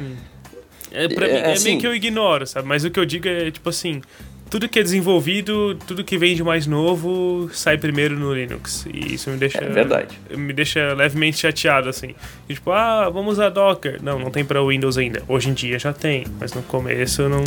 É, 0.89 1.07
pra 1.07 1.27
é, 1.27 1.33
mim, 1.33 1.37
é, 1.37 1.51
assim... 1.51 1.63
meio 1.65 1.79
que 1.79 1.87
eu 1.87 1.93
ignoro, 1.93 2.47
sabe? 2.47 2.67
Mas 2.67 2.83
o 2.83 2.89
que 2.89 2.99
eu 2.99 3.05
digo 3.05 3.27
é, 3.27 3.51
tipo 3.51 3.69
assim, 3.69 4.01
tudo 4.49 4.67
que 4.69 4.79
é 4.79 4.83
desenvolvido, 4.83 5.75
tudo 5.87 6.03
que 6.03 6.17
vem 6.17 6.35
de 6.35 6.43
mais 6.43 6.67
novo, 6.67 7.49
sai 7.53 7.77
primeiro 7.77 8.17
no 8.17 8.33
Linux. 8.33 8.85
E 8.91 9.15
isso 9.15 9.29
me 9.29 9.37
deixa. 9.37 9.59
É 9.59 9.69
verdade. 9.69 10.17
Me 10.31 10.53
deixa 10.53 10.93
levemente 10.93 11.37
chateado, 11.37 11.89
assim. 11.89 12.15
E, 12.47 12.53
tipo, 12.53 12.71
ah, 12.71 13.09
vamos 13.09 13.33
usar 13.33 13.49
Docker. 13.49 13.99
Não, 14.01 14.19
não 14.19 14.31
tem 14.31 14.45
para 14.45 14.63
Windows 14.63 14.97
ainda. 14.97 15.21
Hoje 15.27 15.49
em 15.49 15.53
dia 15.53 15.77
já 15.77 15.93
tem, 15.93 16.25
mas 16.39 16.53
no 16.53 16.61
começo 16.63 17.27
não. 17.27 17.43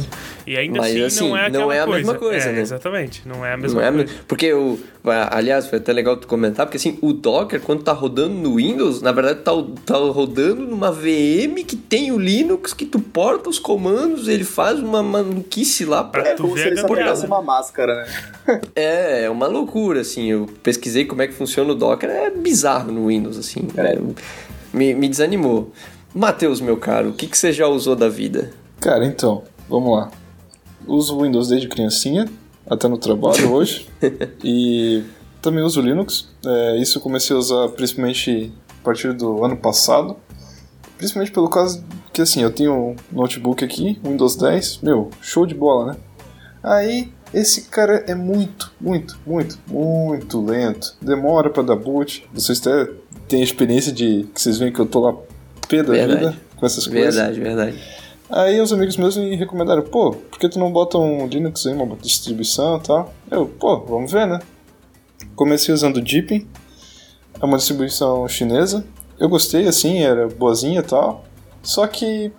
E 0.46 0.56
ainda 0.56 0.80
mas, 0.80 0.90
assim, 0.90 1.02
assim, 1.02 1.28
não 1.28 1.36
é 1.36 1.46
aquela 1.46 1.64
não 1.64 1.72
é 1.72 1.80
a 1.80 1.84
coisa. 1.84 1.98
mesma 1.98 2.14
coisa, 2.14 2.48
é, 2.48 2.52
né? 2.52 2.60
Exatamente, 2.60 3.22
não 3.26 3.44
é 3.44 3.52
a 3.52 3.56
mesma 3.56 3.82
não 3.82 3.92
coisa. 3.92 4.12
É 4.12 4.16
a... 4.16 4.24
Porque 4.26 4.52
o. 4.52 4.78
Aliás, 5.30 5.66
foi 5.66 5.78
até 5.78 5.92
legal 5.92 6.16
tu 6.16 6.26
comentar, 6.26 6.66
porque 6.66 6.76
assim, 6.76 6.98
o 7.00 7.12
Docker, 7.12 7.60
quando 7.60 7.82
tá 7.82 7.92
rodando 7.92 8.34
no 8.34 8.56
Windows, 8.56 9.00
na 9.00 9.12
verdade 9.12 9.40
tá, 9.40 9.52
tá 9.86 9.96
rodando 9.96 10.66
numa 10.66 10.92
VM 10.92 11.64
que 11.66 11.74
tem 11.74 12.12
o 12.12 12.18
Linux, 12.18 12.74
que 12.74 12.84
tu 12.84 13.00
porta 13.00 13.48
os 13.48 13.58
comandos, 13.58 14.28
ele 14.28 14.44
faz 14.44 14.78
uma 14.78 15.02
maluquice 15.02 15.84
lá 15.84 16.04
pra. 16.04 16.36
Se 16.36 16.74
ele 16.98 17.16
só 17.16 17.26
uma 17.26 17.42
máscara, 17.42 18.04
né? 18.46 18.60
é, 18.74 19.24
é 19.24 19.30
uma 19.30 19.46
loucura, 19.46 20.00
assim. 20.00 20.30
Eu 20.30 20.46
pesquisei 20.62 21.04
como 21.04 21.22
é 21.22 21.26
que 21.26 21.34
funciona 21.34 21.72
o 21.72 21.74
Docker, 21.74 22.08
é 22.08 22.30
bizarro 22.30 22.90
no 22.90 23.06
Windows, 23.06 23.38
assim. 23.38 23.68
É. 23.76 23.98
me, 24.72 24.94
me 24.94 25.08
desanimou. 25.08 25.72
Matheus, 26.14 26.60
meu 26.60 26.76
caro, 26.76 27.10
o 27.10 27.12
que, 27.12 27.26
que 27.26 27.38
você 27.38 27.52
já 27.52 27.68
usou 27.68 27.94
da 27.94 28.08
vida? 28.08 28.50
Cara, 28.80 29.04
então, 29.04 29.44
vamos 29.68 29.96
lá. 29.96 30.10
Uso 30.86 31.20
Windows 31.20 31.48
desde 31.48 31.68
criancinha, 31.68 32.26
até 32.66 32.88
no 32.88 32.98
trabalho 32.98 33.50
hoje. 33.52 33.88
E 34.42 35.04
também 35.40 35.62
uso 35.62 35.80
Linux. 35.80 36.28
É, 36.44 36.76
isso 36.78 36.98
eu 36.98 37.02
comecei 37.02 37.34
a 37.34 37.38
usar 37.38 37.68
principalmente 37.68 38.52
a 38.80 38.84
partir 38.84 39.12
do 39.12 39.44
ano 39.44 39.56
passado. 39.56 40.16
Principalmente 40.98 41.32
pelo 41.32 41.48
caso 41.48 41.84
que 42.12 42.20
assim, 42.20 42.42
eu 42.42 42.50
tenho 42.50 42.74
um 42.74 42.96
notebook 43.10 43.64
aqui, 43.64 43.98
Windows 44.04 44.36
10, 44.36 44.80
meu, 44.82 45.10
show 45.20 45.46
de 45.46 45.54
bola, 45.54 45.92
né? 45.92 45.98
Aí 46.62 47.12
esse 47.32 47.62
cara 47.62 48.04
é 48.06 48.14
muito, 48.14 48.72
muito, 48.80 49.18
muito, 49.26 49.58
muito 49.68 50.44
lento. 50.44 50.96
Demora 51.00 51.48
para 51.48 51.62
dar 51.62 51.76
boot. 51.76 52.28
Vocês 52.32 52.60
até 52.60 52.92
têm 53.28 53.40
a 53.40 53.44
experiência 53.44 53.92
de 53.92 54.26
que 54.34 54.40
vocês 54.40 54.58
veem 54.58 54.72
que 54.72 54.80
eu 54.80 54.86
tô 54.86 55.00
lá 55.00 55.16
pé 55.68 55.82
da 55.82 55.92
Verdade. 55.92 56.20
vida 56.20 56.36
com 56.56 56.66
essas 56.66 56.86
coisas. 56.86 57.14
Verdade, 57.14 57.40
verdade. 57.40 57.78
Aí 58.28 58.60
os 58.60 58.72
amigos 58.72 58.96
meus 58.96 59.16
me 59.16 59.34
recomendaram, 59.34 59.82
pô, 59.82 60.12
por 60.12 60.38
que 60.38 60.48
tu 60.48 60.58
não 60.58 60.70
bota 60.70 60.98
um 60.98 61.26
Linux 61.26 61.66
aí, 61.66 61.72
uma 61.72 61.96
distribuição 61.96 62.76
e 62.76 62.80
tal? 62.80 63.14
Eu, 63.30 63.46
pô, 63.46 63.80
vamos 63.80 64.12
ver, 64.12 64.26
né? 64.26 64.40
Comecei 65.34 65.74
usando 65.74 65.96
o 65.96 66.00
Deepin, 66.00 66.46
é 67.40 67.44
uma 67.44 67.56
distribuição 67.56 68.28
chinesa. 68.28 68.84
Eu 69.18 69.28
gostei, 69.28 69.66
assim, 69.66 70.02
era 70.02 70.28
boazinha 70.28 70.80
e 70.80 70.82
tal. 70.82 71.24
Só 71.62 71.86
que, 71.86 72.30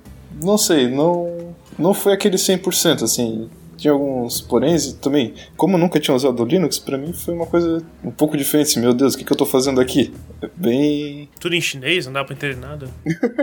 não 0.41 0.57
sei, 0.57 0.89
não, 0.89 1.53
não 1.77 1.93
foi 1.93 2.13
aquele 2.13 2.37
100%, 2.37 3.03
assim. 3.03 3.49
Tinha 3.81 3.93
alguns 3.93 4.39
poréns 4.41 4.85
e 4.85 4.93
também, 4.97 5.33
como 5.57 5.73
eu 5.75 5.79
nunca 5.79 6.00
tinha 6.00 6.13
usado 6.15 6.43
o 6.43 6.45
Linux, 6.45 6.77
pra 6.77 7.00
mim 7.00 7.13
foi 7.13 7.33
uma 7.33 7.47
coisa 7.47 7.83
um 8.03 8.11
pouco 8.11 8.38
diferente. 8.38 8.67
Assim, 8.67 8.79
Meu 8.79 8.93
Deus, 8.93 9.15
o 9.15 9.17
que, 9.17 9.23
que 9.23 9.33
eu 9.33 9.35
tô 9.35 9.43
fazendo 9.43 9.81
aqui? 9.81 10.13
É 10.39 10.47
bem. 10.55 11.27
Tudo 11.39 11.55
em 11.55 11.61
chinês, 11.61 12.05
não 12.05 12.13
dá 12.13 12.23
pra 12.23 12.35
entender 12.35 12.57
nada. 12.57 12.88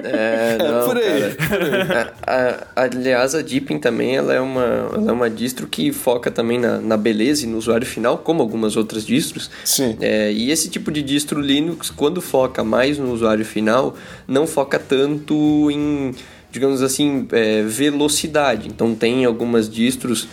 É, 0.04 0.57
não, 0.62 0.87
por 0.87 0.97
aí, 0.97 1.35
cara. 1.35 2.14
A- 2.25 2.33
a- 2.76 2.83
aliás, 2.85 3.35
a 3.35 3.42
Deepin 3.42 3.80
também 3.80 4.16
ela 4.16 4.33
é, 4.33 4.40
uma, 4.40 4.62
ela 4.95 5.11
é 5.11 5.12
uma 5.12 5.28
distro 5.28 5.66
que 5.66 5.90
foca 5.92 6.30
também 6.30 6.57
na, 6.57 6.78
na 6.78 6.97
beleza 6.97 7.45
e 7.45 7.49
no 7.49 7.59
usuário 7.59 7.85
final, 7.87 8.18
como 8.18 8.40
algumas 8.40 8.76
outras 8.76 9.04
distros. 9.04 9.50
Sim. 9.64 9.97
É, 10.00 10.30
e 10.33 10.52
esse 10.52 10.68
tipo 10.71 10.92
de 10.92 11.02
distro 11.02 11.40
Linux, 11.40 11.90
quando 11.90 12.21
foca 12.23 12.62
mais 12.62 12.97
no 12.97 13.12
usuário 13.12 13.45
final, 13.45 13.97
não 14.28 14.47
foca 14.47 14.78
tanto 14.78 15.68
em, 15.71 16.14
digamos 16.50 16.83
assim, 16.83 17.26
é, 17.33 17.62
velocidade. 17.62 18.69
Então 18.69 18.95
tem 18.95 19.25
algumas 19.25 19.69
distros 19.69 20.28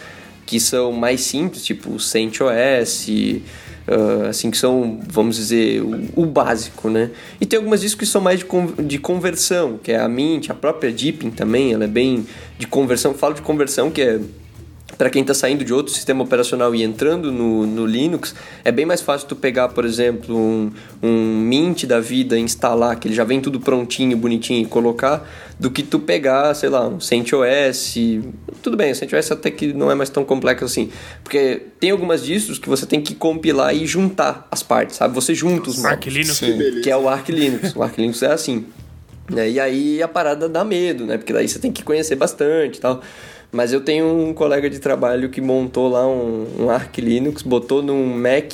que 0.45 0.59
são 0.59 0.91
mais 0.91 1.21
simples, 1.21 1.63
tipo 1.65 1.99
CentOS, 1.99 3.07
ah, 3.87 4.27
assim, 4.29 4.51
que 4.51 4.57
são, 4.57 4.99
vamos 5.07 5.35
dizer, 5.35 5.81
o, 5.81 6.21
o 6.21 6.25
básico, 6.25 6.89
né? 6.89 7.09
E 7.41 7.45
tem 7.45 7.57
algumas 7.57 7.81
distros 7.81 7.99
que 7.99 8.05
são 8.05 8.21
mais 8.21 8.39
de, 8.39 8.45
con- 8.45 8.73
de 8.77 8.97
conversão, 8.99 9.79
que 9.81 9.91
é 9.91 9.99
a 9.99 10.07
Mint, 10.07 10.49
a 10.49 10.53
própria 10.53 10.91
Deepin 10.91 11.31
também, 11.31 11.73
ela 11.73 11.85
é 11.85 11.87
bem 11.87 12.25
de 12.59 12.67
conversão. 12.67 13.13
Falo 13.13 13.33
de 13.33 13.41
conversão, 13.41 13.89
que 13.89 14.01
é 14.01 14.19
para 14.97 15.09
quem 15.09 15.21
está 15.21 15.33
saindo 15.33 15.65
de 15.65 15.73
outro 15.73 15.93
sistema 15.93 16.23
operacional 16.23 16.73
e 16.73 16.83
entrando 16.83 17.31
no, 17.31 17.65
no 17.65 17.85
Linux, 17.85 18.33
é 18.63 18.71
bem 18.71 18.85
mais 18.85 19.01
fácil 19.01 19.27
tu 19.27 19.35
pegar, 19.35 19.69
por 19.69 19.83
exemplo, 19.83 20.37
um, 20.37 20.71
um 21.03 21.39
Mint 21.39 21.85
da 21.85 21.99
vida, 21.99 22.37
instalar, 22.37 22.97
que 22.97 23.07
ele 23.07 23.15
já 23.15 23.23
vem 23.23 23.41
tudo 23.41 23.59
prontinho, 23.59 24.15
bonitinho 24.15 24.61
e 24.61 24.65
colocar, 24.65 25.27
do 25.59 25.69
que 25.69 25.83
tu 25.83 25.99
pegar, 25.99 26.53
sei 26.53 26.69
lá, 26.69 26.87
um 26.87 26.99
CentOS. 26.99 27.95
Tudo 28.61 28.77
bem, 28.77 28.91
o 28.91 28.95
CentOS 28.95 29.31
até 29.31 29.51
que 29.51 29.73
não 29.73 29.91
é 29.91 29.95
mais 29.95 30.09
tão 30.09 30.23
complexo 30.23 30.65
assim, 30.65 30.89
porque 31.23 31.63
tem 31.79 31.91
algumas 31.91 32.23
distros 32.23 32.57
que 32.57 32.69
você 32.69 32.85
tem 32.85 33.01
que 33.01 33.15
compilar 33.15 33.75
e 33.75 33.85
juntar 33.85 34.47
as 34.49 34.63
partes, 34.63 34.95
sabe? 34.95 35.13
Você 35.13 35.33
junta 35.33 35.69
os 35.69 35.83
Arc 35.83 36.05
Linux. 36.07 36.37
Sim. 36.37 36.81
que 36.81 36.89
é 36.89 36.95
o 36.95 37.09
Arch 37.09 37.29
Linux. 37.29 37.75
O 37.75 37.83
Arch 37.83 37.97
Linux 37.97 38.21
é 38.23 38.31
assim. 38.31 38.65
Né? 39.29 39.49
E 39.49 39.59
aí 39.59 40.03
a 40.03 40.07
parada 40.07 40.47
dá 40.47 40.63
medo, 40.63 41.05
né? 41.05 41.17
Porque 41.17 41.33
daí 41.33 41.47
você 41.47 41.59
tem 41.59 41.71
que 41.71 41.83
conhecer 41.83 42.15
bastante 42.15 42.77
e 42.77 42.81
tal. 42.81 43.01
Mas 43.55 43.71
eu 43.71 43.79
tenho 43.79 44.05
um 44.05 44.33
colega 44.33 44.69
de 44.69 44.79
trabalho 44.79 45.29
que 45.29 45.39
montou 45.39 45.87
lá 45.87 46.05
um, 46.05 46.45
um 46.59 46.69
Arch 46.69 46.97
Linux, 46.99 47.41
botou 47.41 47.81
num 47.81 48.05
Mac 48.13 48.51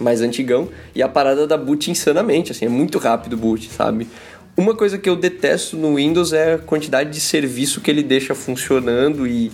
mais 0.00 0.20
antigão, 0.20 0.68
e 0.92 1.00
a 1.04 1.08
parada 1.08 1.46
dá 1.46 1.56
boot 1.56 1.88
insanamente, 1.88 2.50
assim, 2.50 2.64
é 2.64 2.68
muito 2.68 2.98
rápido 2.98 3.34
o 3.34 3.36
boot, 3.36 3.70
sabe? 3.70 4.08
Uma 4.56 4.74
coisa 4.74 4.98
que 4.98 5.08
eu 5.08 5.14
detesto 5.14 5.76
no 5.76 5.94
Windows 5.94 6.32
é 6.32 6.54
a 6.54 6.58
quantidade 6.58 7.10
de 7.10 7.20
serviço 7.20 7.80
que 7.80 7.88
ele 7.92 8.02
deixa 8.02 8.34
funcionando 8.34 9.24
e, 9.24 9.52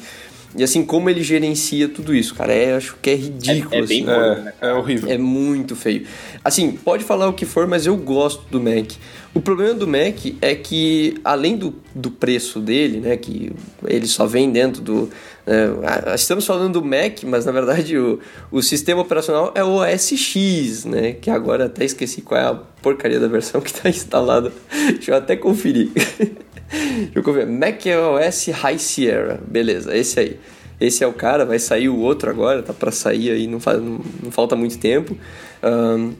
e 0.56 0.64
assim, 0.64 0.82
como 0.82 1.10
ele 1.10 1.22
gerencia 1.22 1.88
tudo 1.88 2.14
isso, 2.14 2.34
cara. 2.34 2.54
É, 2.54 2.72
eu 2.72 2.76
acho 2.78 2.96
que 3.02 3.10
é 3.10 3.14
ridículo. 3.16 3.74
É- 3.74 3.78
é 3.78 3.86
bem 3.86 4.08
assim. 4.08 4.48
É, 4.62 4.68
é 4.70 4.72
horrível. 4.72 5.10
É 5.10 5.18
muito 5.18 5.76
feio. 5.76 6.06
Assim, 6.42 6.72
pode 6.72 7.04
falar 7.04 7.28
o 7.28 7.34
que 7.34 7.44
for, 7.44 7.66
mas 7.66 7.84
eu 7.84 7.96
gosto 7.98 8.42
do 8.50 8.58
Mac. 8.58 8.92
O 9.36 9.40
problema 9.42 9.74
do 9.74 9.86
Mac 9.86 10.16
é 10.40 10.54
que, 10.54 11.20
além 11.22 11.58
do, 11.58 11.74
do 11.94 12.10
preço 12.10 12.58
dele, 12.58 13.00
né, 13.00 13.18
que 13.18 13.52
ele 13.86 14.06
só 14.06 14.24
vem 14.24 14.50
dentro 14.50 14.80
do... 14.80 15.10
é, 15.46 15.68
ah, 15.84 16.14
estamos 16.14 16.46
falando 16.46 16.80
do 16.80 16.82
Mac, 16.82 17.22
mas 17.24 17.44
na 17.44 17.52
verdade 17.52 17.98
o, 17.98 18.18
o 18.50 18.62
sistema 18.62 19.02
operacional 19.02 19.52
é 19.54 19.62
o 19.62 19.74
OS 19.74 20.14
X, 20.16 20.86
né, 20.86 21.12
que 21.12 21.28
agora 21.28 21.66
até 21.66 21.84
esqueci 21.84 22.22
qual 22.22 22.40
é 22.40 22.44
a 22.44 22.54
porcaria 22.54 23.20
da 23.20 23.28
versão 23.28 23.60
que 23.60 23.68
está 23.68 23.90
instalada. 23.90 24.50
Deixa 24.94 25.10
eu 25.10 25.16
até 25.16 25.36
conferir. 25.36 25.90
Deixa 26.72 27.10
eu 27.14 27.22
conferir. 27.22 27.46
Mac 27.46 27.82
OS 27.84 28.46
High 28.46 28.78
Sierra. 28.78 29.38
Beleza, 29.46 29.94
esse 29.94 30.18
aí. 30.18 30.40
Esse 30.80 31.04
é 31.04 31.06
o 31.06 31.12
cara, 31.12 31.44
vai 31.44 31.58
sair 31.58 31.90
o 31.90 31.98
outro 31.98 32.30
agora, 32.30 32.62
tá 32.62 32.72
para 32.72 32.90
sair 32.90 33.32
aí, 33.32 33.46
não, 33.46 33.60
faz, 33.60 33.82
não, 33.82 34.00
não 34.22 34.30
falta 34.30 34.56
muito 34.56 34.78
tempo. 34.78 35.14
Ahn, 35.62 36.12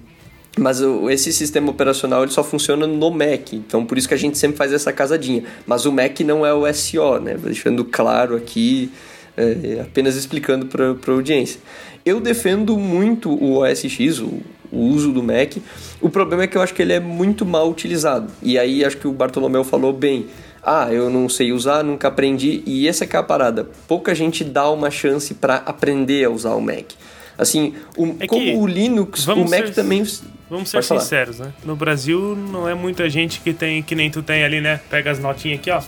mas 0.59 0.81
esse 1.11 1.33
sistema 1.33 1.71
operacional 1.71 2.23
ele 2.23 2.33
só 2.33 2.43
funciona 2.43 2.87
no 2.87 3.11
Mac, 3.11 3.53
então 3.53 3.85
por 3.85 3.99
isso 3.99 4.09
que 4.09 4.15
a 4.15 4.19
gente 4.19 4.39
sempre 4.39 4.57
faz 4.57 4.73
essa 4.73 4.93
casadinha. 4.93 5.45
Mas 5.67 5.85
o 5.85 5.93
Mac 5.93 6.19
não 6.21 6.47
é 6.47 6.53
o 6.55 6.73
SO, 6.73 7.19
né? 7.21 7.37
Deixando 7.37 7.85
claro 7.85 8.35
aqui, 8.35 8.91
é, 9.37 9.81
apenas 9.83 10.17
explicando 10.17 10.67
para 10.67 10.87
a 10.87 11.15
audiência. 11.15 11.61
Eu 12.05 12.21
defendo 12.21 12.79
muito 12.79 13.31
o 13.31 13.59
OS 13.59 13.85
X, 13.85 14.19
o, 14.21 14.41
o 14.73 14.79
uso 14.79 15.13
do 15.13 15.23
Mac. 15.23 15.57
O 16.01 16.09
problema 16.09 16.45
é 16.45 16.47
que 16.47 16.57
eu 16.57 16.63
acho 16.63 16.73
que 16.73 16.81
ele 16.81 16.95
é 16.95 17.01
muito 17.01 17.45
mal 17.45 17.69
utilizado. 17.69 18.33
E 18.43 18.59
aí 18.59 18.85
acho 18.85 18.97
que 18.97 19.07
o 19.07 19.13
Bartolomeu 19.13 19.63
falou 19.63 19.93
bem. 19.93 20.27
Ah, 20.63 20.89
eu 20.91 21.11
não 21.11 21.29
sei 21.29 21.53
usar, 21.53 21.85
nunca 21.85 22.09
aprendi. 22.09 22.63
E 22.65 22.89
essa 22.89 23.07
que 23.07 23.15
é 23.15 23.19
a 23.19 23.23
parada. 23.23 23.69
Pouca 23.87 24.15
gente 24.15 24.43
dá 24.43 24.71
uma 24.71 24.91
chance 24.91 25.35
para 25.35 25.57
aprender 25.57 26.25
a 26.25 26.31
usar 26.31 26.55
o 26.55 26.61
Mac. 26.61 26.93
Assim, 27.39 27.75
o- 27.97 28.17
É 28.21 28.27
como 28.27 28.61
o 28.63 28.67
Linux, 28.67 29.27
o 29.29 29.37
Mac 29.37 29.49
ser- 29.67 29.75
também 29.75 30.05
Vamos 30.49 30.69
ser 30.71 30.83
sinceros, 30.85 31.39
né? 31.41 31.53
No 31.65 31.75
Brasil 31.75 32.37
não 32.37 32.69
é 32.69 32.75
muita 32.75 33.11
gente 33.11 33.41
que 33.41 33.53
tem, 33.53 33.83
que 33.83 33.95
nem 33.97 34.09
tu 34.11 34.23
tem 34.23 34.45
ali, 34.45 34.61
né? 34.61 34.81
Pega 34.89 35.11
as 35.11 35.19
notinhas 35.19 35.59
aqui, 35.59 35.71
ó. 35.71 35.83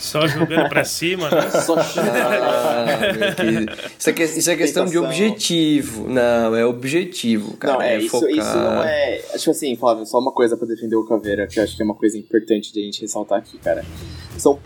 Só 0.00 0.26
jogando 0.26 0.68
pra 0.68 0.82
cima, 0.84 1.30
né? 1.30 1.48
Só 1.50 1.76
Ah, 1.78 2.86
isso, 3.98 4.10
é 4.10 4.12
que- 4.12 4.24
isso 4.24 4.50
é 4.50 4.56
questão 4.56 4.84
de 4.86 4.98
objetivo. 4.98 6.08
Não, 6.08 6.56
é 6.56 6.64
objetivo, 6.64 7.56
cara. 7.56 7.74
não, 7.74 7.82
é, 7.82 7.94
é 7.94 7.98
isso, 7.98 8.10
focar. 8.10 8.30
isso 8.30 8.56
não 8.56 8.82
é. 8.82 9.20
Acho 9.34 9.50
assim, 9.50 9.76
Flávio, 9.76 10.06
só 10.06 10.18
uma 10.18 10.32
coisa 10.32 10.56
pra 10.56 10.66
defender 10.66 10.96
o 10.96 11.04
Caveira, 11.04 11.46
que 11.46 11.58
eu 11.60 11.64
acho 11.64 11.76
que 11.76 11.82
é 11.82 11.84
uma 11.84 11.94
coisa 11.94 12.18
importante 12.18 12.72
de 12.72 12.80
a 12.80 12.82
gente 12.84 13.00
ressaltar 13.02 13.38
aqui, 13.38 13.58
cara. 13.58 13.84
São 14.38 14.58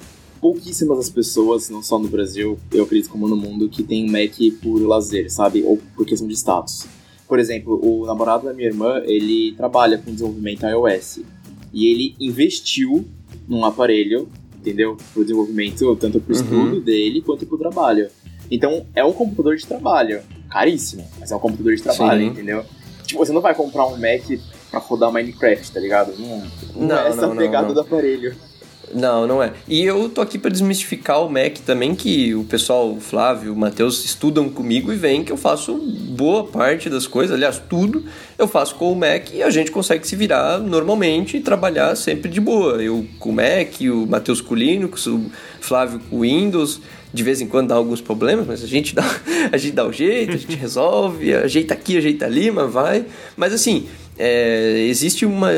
pouquíssimas 0.45 0.99
as 0.99 1.09
pessoas, 1.09 1.71
não 1.71 1.83
só 1.83 1.99
no 1.99 2.07
Brasil, 2.07 2.59
eu 2.71 2.85
acredito 2.85 3.09
como 3.09 3.27
no 3.27 3.35
mundo, 3.35 3.67
que 3.67 3.83
tem 3.83 4.07
Mac 4.11 4.35
por 4.63 4.79
lazer, 4.83 5.33
sabe? 5.33 5.63
Ou 5.65 5.79
por 5.97 6.05
questão 6.05 6.29
de 6.29 6.35
status. 6.35 6.85
Por 7.27 7.39
exemplo, 7.39 7.81
o 7.83 8.05
namorado 8.05 8.45
da 8.45 8.53
minha 8.53 8.69
irmã, 8.69 9.01
ele 9.07 9.53
trabalha 9.57 9.97
com 9.97 10.13
desenvolvimento 10.13 10.67
iOS. 10.67 11.21
E 11.73 11.87
ele 11.91 12.15
investiu 12.21 13.07
num 13.49 13.65
aparelho, 13.65 14.29
entendeu? 14.55 14.99
Pro 15.15 15.23
desenvolvimento, 15.23 15.97
tanto 15.97 16.21
pro 16.21 16.37
Uhum. 16.37 16.43
estudo 16.43 16.81
dele 16.83 17.23
quanto 17.23 17.47
pro 17.47 17.57
trabalho. 17.57 18.09
Então, 18.51 18.85
é 18.95 19.03
um 19.03 19.15
computador 19.15 19.57
de 19.57 19.67
trabalho. 19.67 20.21
Caríssimo, 20.51 21.09
mas 21.19 21.33
é 21.33 21.37
um 21.37 21.39
computador 21.41 21.75
de 21.75 21.83
trabalho, 21.83 22.21
Sim. 22.21 22.27
entendeu? 22.33 22.63
Tipo, 23.07 23.25
você 23.25 23.33
não 23.33 23.41
vai 23.41 23.55
comprar 23.55 23.87
um 23.87 23.97
Mac 23.97 24.39
pra 24.71 24.79
rodar 24.79 25.11
Minecraft, 25.11 25.73
tá 25.73 25.81
ligado? 25.81 26.13
Não, 26.19 26.39
não, 26.77 26.87
Não, 26.89 26.99
é 26.99 27.09
essa 27.09 27.27
não, 27.27 27.35
pegada 27.35 27.69
não. 27.69 27.75
do 27.75 27.81
aparelho. 27.81 28.37
Não, 28.93 29.26
não 29.26 29.43
é. 29.43 29.53
E 29.69 29.83
eu 29.83 30.09
tô 30.09 30.21
aqui 30.21 30.38
pra 30.38 30.50
desmistificar 30.50 31.25
o 31.25 31.31
Mac 31.31 31.59
também, 31.64 31.95
que 31.95 32.35
o 32.35 32.45
pessoal, 32.45 32.93
o 32.93 33.00
Flávio, 33.00 33.53
o 33.53 33.57
Matheus, 33.57 34.05
estudam 34.05 34.49
comigo 34.49 34.93
e 34.93 34.97
veem 34.97 35.25
que 35.25 35.33
eu 35.33 35.37
faço 35.37 35.75
boa 35.76 36.45
parte 36.45 36.91
das 36.91 37.07
coisas, 37.07 37.35
aliás, 37.35 37.61
tudo 37.69 38.05
eu 38.38 38.49
faço 38.49 38.75
com 38.75 38.93
o 38.93 38.97
Mac 38.97 39.33
e 39.33 39.43
a 39.43 39.50
gente 39.50 39.71
consegue 39.71 40.07
se 40.07 40.17
virar 40.17 40.59
normalmente 40.59 41.37
e 41.37 41.41
trabalhar 41.41 41.95
sempre 41.97 42.31
de 42.31 42.41
boa. 42.41 42.83
Eu 42.83 43.07
com 43.19 43.31
o 43.31 43.33
Mac, 43.33 43.81
o 43.81 44.07
Matheus 44.07 44.41
com 44.41 44.55
o 44.55 44.57
Linux, 44.57 45.07
o 45.07 45.31
Flávio 45.61 46.00
com 46.11 46.17
o 46.17 46.21
Windows. 46.21 46.81
De 47.12 47.23
vez 47.23 47.41
em 47.41 47.47
quando 47.47 47.69
dá 47.69 47.76
alguns 47.76 48.00
problemas, 48.00 48.45
mas 48.45 48.64
a 48.64 48.67
gente 48.67 48.93
dá, 48.93 49.05
a 49.53 49.57
gente 49.57 49.73
dá 49.73 49.87
o 49.87 49.93
jeito, 49.93 50.33
a 50.33 50.37
gente 50.37 50.57
resolve, 50.57 51.33
ajeita 51.33 51.73
aqui, 51.73 51.97
ajeita 51.97 52.26
ali, 52.26 52.50
mas 52.50 52.73
vai. 52.73 53.07
Mas 53.37 53.53
assim, 53.53 53.87
é, 54.19 54.85
existe 54.88 55.25
uma 55.25 55.53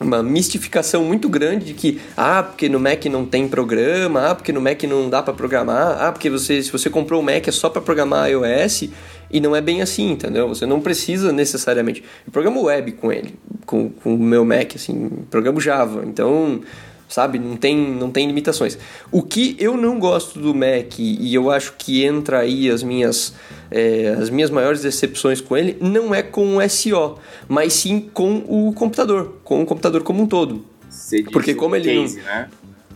uma 0.00 0.22
mistificação 0.22 1.04
muito 1.04 1.28
grande 1.28 1.66
de 1.66 1.74
que 1.74 2.00
ah, 2.16 2.42
porque 2.42 2.68
no 2.68 2.78
Mac 2.78 3.04
não 3.06 3.24
tem 3.24 3.48
programa, 3.48 4.30
ah, 4.30 4.34
porque 4.34 4.52
no 4.52 4.60
Mac 4.60 4.82
não 4.84 5.10
dá 5.10 5.22
para 5.22 5.34
programar, 5.34 6.00
ah, 6.00 6.12
porque 6.12 6.30
você 6.30 6.62
se 6.62 6.70
você 6.70 6.88
comprou 6.88 7.20
o 7.20 7.24
Mac 7.24 7.48
é 7.48 7.50
só 7.50 7.68
para 7.68 7.82
programar 7.82 8.30
iOS 8.30 8.88
e 9.30 9.40
não 9.40 9.54
é 9.54 9.60
bem 9.60 9.82
assim, 9.82 10.12
entendeu? 10.12 10.48
Você 10.48 10.64
não 10.64 10.80
precisa 10.80 11.32
necessariamente. 11.32 12.02
Eu 12.26 12.32
programo 12.32 12.62
web 12.62 12.92
com 12.92 13.12
ele, 13.12 13.34
com, 13.66 13.90
com 13.90 14.14
o 14.14 14.18
meu 14.18 14.44
Mac 14.44 14.74
assim, 14.74 15.10
programo 15.30 15.60
Java. 15.60 16.02
Então, 16.06 16.60
sabe, 17.08 17.38
não 17.38 17.56
tem 17.56 17.76
não 17.76 18.10
tem 18.10 18.26
limitações. 18.26 18.78
O 19.10 19.22
que 19.22 19.56
eu 19.58 19.76
não 19.76 19.98
gosto 19.98 20.38
do 20.38 20.54
Mac 20.54 20.98
e 20.98 21.34
eu 21.34 21.50
acho 21.50 21.74
que 21.76 22.04
entra 22.04 22.40
aí 22.40 22.70
as 22.70 22.82
minhas 22.82 23.34
é, 23.70 24.16
as 24.18 24.30
minhas 24.30 24.50
maiores 24.50 24.82
decepções 24.82 25.40
com 25.40 25.56
ele 25.56 25.76
não 25.80 26.14
é 26.14 26.22
com 26.22 26.56
o 26.56 26.68
SO, 26.68 27.16
mas 27.46 27.72
sim 27.74 28.00
com 28.12 28.42
o 28.48 28.72
computador, 28.72 29.36
com 29.44 29.62
o 29.62 29.66
computador 29.66 30.02
como 30.02 30.22
um 30.22 30.26
todo. 30.26 30.64
Você 30.88 31.22
Porque 31.24 31.54
como 31.54 31.76
ele 31.76 31.94
não- 31.94 32.02
case, 32.02 32.20
né? 32.20 32.48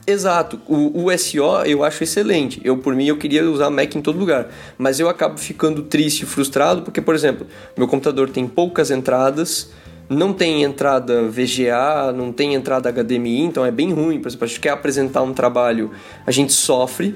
Exato, 0.04 0.60
o, 0.66 1.04
o 1.04 1.16
SO 1.18 1.62
eu 1.64 1.84
acho 1.84 2.02
excelente. 2.02 2.60
Eu, 2.64 2.76
por 2.76 2.92
mim, 2.94 3.06
eu 3.06 3.16
queria 3.16 3.48
usar 3.48 3.70
Mac 3.70 3.94
em 3.94 4.02
todo 4.02 4.18
lugar. 4.18 4.48
Mas 4.76 4.98
eu 4.98 5.08
acabo 5.08 5.38
ficando 5.38 5.82
triste 5.82 6.22
e 6.22 6.26
frustrado 6.26 6.82
porque, 6.82 7.00
por 7.00 7.14
exemplo, 7.14 7.46
meu 7.76 7.86
computador 7.86 8.28
tem 8.28 8.44
poucas 8.48 8.90
entradas, 8.90 9.70
não 10.08 10.32
tem 10.32 10.64
entrada 10.64 11.22
VGA, 11.28 12.12
não 12.12 12.32
tem 12.32 12.54
entrada 12.54 12.90
HDMI, 12.90 13.42
então 13.42 13.64
é 13.64 13.70
bem 13.70 13.92
ruim. 13.92 14.18
Por 14.20 14.26
exemplo, 14.26 14.44
a 14.44 14.48
gente 14.48 14.58
quer 14.60 14.70
apresentar 14.70 15.22
um 15.22 15.32
trabalho, 15.32 15.92
a 16.26 16.32
gente 16.32 16.52
sofre, 16.52 17.14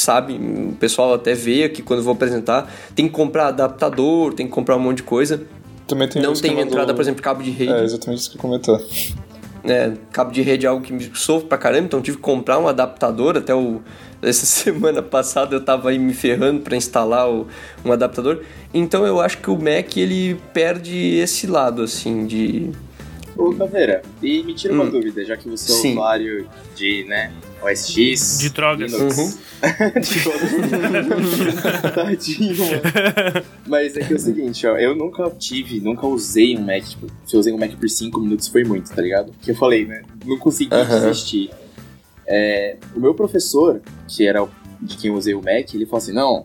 sabe? 0.00 0.34
O 0.34 0.76
pessoal 0.78 1.14
até 1.14 1.34
vê 1.34 1.64
aqui 1.64 1.82
quando 1.82 1.98
eu 2.00 2.04
vou 2.04 2.12
apresentar. 2.14 2.72
Tem 2.94 3.06
que 3.06 3.12
comprar 3.12 3.48
adaptador, 3.48 4.32
tem 4.32 4.46
que 4.46 4.52
comprar 4.52 4.76
um 4.76 4.80
monte 4.80 4.98
de 4.98 5.02
coisa. 5.02 5.42
Também 5.86 6.08
tem 6.08 6.22
não 6.22 6.34
tem 6.34 6.58
entrada, 6.60 6.92
do- 6.92 6.94
por 6.94 7.00
exemplo, 7.02 7.22
cabo 7.22 7.42
de 7.42 7.50
rede. 7.50 7.72
É, 7.72 7.84
exatamente 7.84 8.20
isso 8.20 8.30
que 8.30 8.36
eu 8.36 8.40
comentar. 8.42 8.78
né, 9.64 9.94
cabo 10.12 10.30
de 10.30 10.40
rede 10.42 10.66
é 10.66 10.68
algo 10.68 10.82
que 10.82 10.92
me 10.92 11.10
sofre 11.14 11.48
pra 11.48 11.58
caramba, 11.58 11.86
então 11.86 12.00
tive 12.00 12.16
que 12.18 12.22
comprar 12.22 12.58
um 12.58 12.68
adaptador 12.68 13.36
até 13.36 13.54
o 13.54 13.80
essa 14.22 14.46
semana 14.46 15.00
passada 15.02 15.54
eu 15.54 15.60
tava 15.64 15.90
aí 15.90 15.98
me 15.98 16.12
ferrando 16.14 16.60
para 16.60 16.76
instalar 16.76 17.28
o, 17.30 17.46
um 17.84 17.92
adaptador. 17.92 18.42
Então 18.74 19.06
eu 19.06 19.20
acho 19.20 19.38
que 19.38 19.50
o 19.50 19.56
Mac 19.56 19.96
ele 19.96 20.36
perde 20.52 20.96
esse 21.16 21.46
lado 21.46 21.82
assim 21.82 22.26
de 22.26 22.70
Ô, 23.38 23.54
Caveira, 23.54 24.02
e 24.20 24.42
me 24.42 24.52
tira 24.52 24.74
uma 24.74 24.82
Hum. 24.82 24.90
dúvida, 24.90 25.24
já 25.24 25.36
que 25.36 25.48
você 25.48 25.70
é 25.70 25.74
Sim. 25.76 25.90
usuário 25.92 26.48
de, 26.74 27.04
né, 27.04 27.32
OSX... 27.62 28.38
De 28.40 28.50
drogas. 28.50 28.92
Uhum. 28.92 29.32
de 30.00 30.20
drogas. 30.24 31.92
Tadinho, 31.94 32.56
mano. 32.58 32.82
Mas 33.64 33.96
é 33.96 34.00
que 34.00 34.12
é 34.12 34.16
o 34.16 34.18
seguinte, 34.18 34.66
ó, 34.66 34.76
eu 34.76 34.96
nunca 34.96 35.30
tive, 35.30 35.78
nunca 35.80 36.04
usei 36.04 36.56
um 36.58 36.62
Mac, 36.62 36.82
tipo, 36.82 37.06
se 37.24 37.36
eu 37.36 37.38
usei 37.40 37.52
um 37.52 37.58
Mac 37.58 37.70
por 37.76 37.88
5 37.88 38.20
minutos 38.20 38.48
foi 38.48 38.64
muito, 38.64 38.90
tá 38.92 39.00
ligado? 39.00 39.32
Que 39.40 39.52
eu 39.52 39.54
falei, 39.54 39.86
né, 39.86 40.02
não 40.26 40.36
consegui 40.36 40.74
Aham. 40.74 40.98
desistir. 41.08 41.50
É, 42.26 42.76
o 42.96 42.98
meu 43.00 43.14
professor, 43.14 43.80
que 44.08 44.26
era 44.26 44.46
de 44.82 44.96
quem 44.96 45.10
eu 45.10 45.16
usei 45.16 45.34
o 45.34 45.38
Mac, 45.42 45.72
ele 45.72 45.86
falou 45.86 45.98
assim, 46.02 46.12
não, 46.12 46.44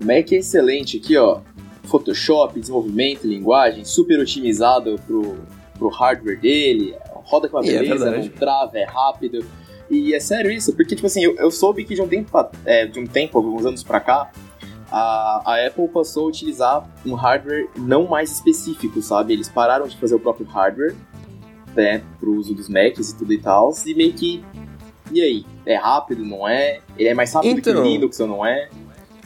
o 0.00 0.04
Mac 0.06 0.32
é 0.32 0.36
excelente 0.36 0.96
aqui, 0.96 1.18
ó, 1.18 1.40
Photoshop, 1.84 2.58
desenvolvimento, 2.58 3.26
linguagem, 3.26 3.84
super 3.84 4.18
otimizado 4.20 4.98
pro, 5.06 5.36
pro 5.80 5.88
hardware 5.88 6.38
dele, 6.38 6.94
roda 7.24 7.48
com 7.48 7.56
uma 7.56 7.64
E 7.66 7.70
é 7.74 7.78
beleza, 7.80 8.04
verdade. 8.04 8.28
não 8.28 8.36
trava, 8.36 8.78
é 8.78 8.84
rápido. 8.84 9.44
E 9.90 10.14
é 10.14 10.20
sério 10.20 10.52
isso, 10.52 10.72
porque, 10.76 10.94
tipo 10.94 11.06
assim, 11.06 11.24
eu, 11.24 11.34
eu 11.36 11.50
soube 11.50 11.82
que 11.84 11.94
de 11.94 12.02
um 12.02 12.06
tempo, 12.06 12.30
é, 12.64 12.86
de 12.86 13.00
um 13.00 13.06
tempo, 13.06 13.38
alguns 13.38 13.64
anos 13.66 13.82
pra 13.82 13.98
cá, 13.98 14.30
a, 14.92 15.42
a 15.44 15.66
Apple 15.66 15.88
passou 15.88 16.26
a 16.26 16.28
utilizar 16.28 16.88
um 17.04 17.14
hardware 17.14 17.68
não 17.76 18.06
mais 18.06 18.30
específico, 18.30 19.00
sabe? 19.02 19.32
Eles 19.32 19.48
pararam 19.48 19.88
de 19.88 19.96
fazer 19.96 20.14
o 20.14 20.20
próprio 20.20 20.46
hardware, 20.46 20.94
né, 21.74 22.02
pro 22.20 22.34
uso 22.34 22.54
dos 22.54 22.68
Macs 22.68 23.10
e 23.10 23.16
tudo 23.18 23.32
e 23.32 23.38
tal, 23.38 23.72
e 23.86 23.94
meio 23.94 24.12
que. 24.12 24.44
E 25.12 25.20
aí? 25.22 25.44
É 25.66 25.74
rápido, 25.76 26.24
não 26.24 26.46
é? 26.46 26.78
Ele 26.96 27.08
é 27.08 27.14
mais 27.14 27.32
rápido 27.32 27.60
que 27.60 27.70
Então. 27.70 27.82
o 27.82 27.84
Linux 27.84 28.20
ou 28.20 28.26
não 28.28 28.46
é? 28.46 28.68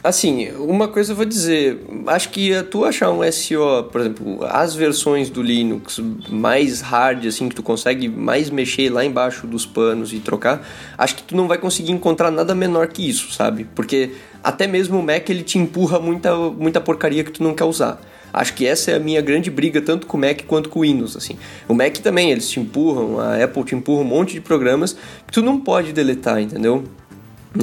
Assim, 0.05 0.51
uma 0.59 0.87
coisa 0.87 1.13
eu 1.13 1.15
vou 1.15 1.25
dizer, 1.25 1.79
acho 2.05 2.29
que 2.29 2.61
tu 2.69 2.85
achar 2.85 3.09
um 3.09 3.23
SO, 3.31 3.85
por 3.91 4.01
exemplo, 4.01 4.45
as 4.45 4.75
versões 4.75 5.31
do 5.31 5.41
Linux 5.41 5.99
mais 6.29 6.79
hard, 6.79 7.25
assim, 7.25 7.49
que 7.49 7.55
tu 7.55 7.63
consegue 7.63 8.07
mais 8.07 8.51
mexer 8.51 8.91
lá 8.91 9.03
embaixo 9.03 9.47
dos 9.47 9.65
panos 9.65 10.13
e 10.13 10.19
trocar, 10.19 10.63
acho 10.95 11.15
que 11.15 11.23
tu 11.23 11.35
não 11.35 11.47
vai 11.47 11.57
conseguir 11.57 11.91
encontrar 11.91 12.29
nada 12.29 12.53
menor 12.53 12.85
que 12.89 13.09
isso, 13.09 13.33
sabe? 13.33 13.67
Porque 13.73 14.11
até 14.43 14.67
mesmo 14.67 14.99
o 14.99 15.01
Mac 15.01 15.27
ele 15.27 15.41
te 15.41 15.57
empurra 15.57 15.99
muita, 15.99 16.35
muita 16.35 16.79
porcaria 16.79 17.23
que 17.23 17.31
tu 17.31 17.41
não 17.41 17.55
quer 17.55 17.65
usar. 17.65 17.99
Acho 18.31 18.53
que 18.53 18.63
essa 18.63 18.91
é 18.91 18.95
a 18.97 18.99
minha 18.99 19.21
grande 19.21 19.49
briga, 19.49 19.81
tanto 19.81 20.05
com 20.05 20.17
o 20.17 20.19
Mac 20.19 20.41
quanto 20.45 20.69
com 20.69 20.79
o 20.79 20.81
Windows, 20.83 21.17
assim. 21.17 21.35
O 21.67 21.73
Mac 21.73 21.97
também, 21.97 22.29
eles 22.29 22.47
te 22.47 22.59
empurram, 22.59 23.19
a 23.19 23.43
Apple 23.43 23.63
te 23.63 23.73
empurra 23.73 24.01
um 24.01 24.05
monte 24.05 24.33
de 24.33 24.41
programas 24.41 24.95
que 25.25 25.33
tu 25.33 25.41
não 25.41 25.59
pode 25.59 25.91
deletar, 25.93 26.39
entendeu? 26.39 26.83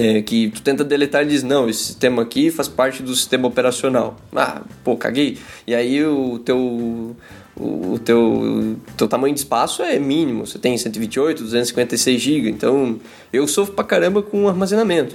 É, 0.00 0.22
que 0.22 0.48
tu 0.48 0.62
tenta 0.62 0.82
deletar 0.82 1.22
e 1.22 1.26
diz, 1.26 1.42
não, 1.42 1.68
esse 1.68 1.84
sistema 1.84 2.22
aqui 2.22 2.50
faz 2.50 2.66
parte 2.66 3.02
do 3.02 3.14
sistema 3.14 3.46
operacional. 3.46 4.16
Ah, 4.34 4.62
pô, 4.82 4.96
caguei. 4.96 5.36
E 5.66 5.74
aí 5.74 6.02
o 6.04 6.38
teu, 6.38 7.14
o, 7.56 7.98
teu, 7.98 8.76
teu 8.96 9.06
tamanho 9.06 9.34
de 9.34 9.40
espaço 9.40 9.82
é 9.82 9.98
mínimo. 9.98 10.46
Você 10.46 10.58
tem 10.58 10.76
128, 10.78 11.42
256 11.42 12.20
GB. 12.20 12.48
Então, 12.48 12.98
eu 13.32 13.46
sofro 13.46 13.74
pra 13.74 13.84
caramba 13.84 14.22
com 14.22 14.48
armazenamento. 14.48 15.14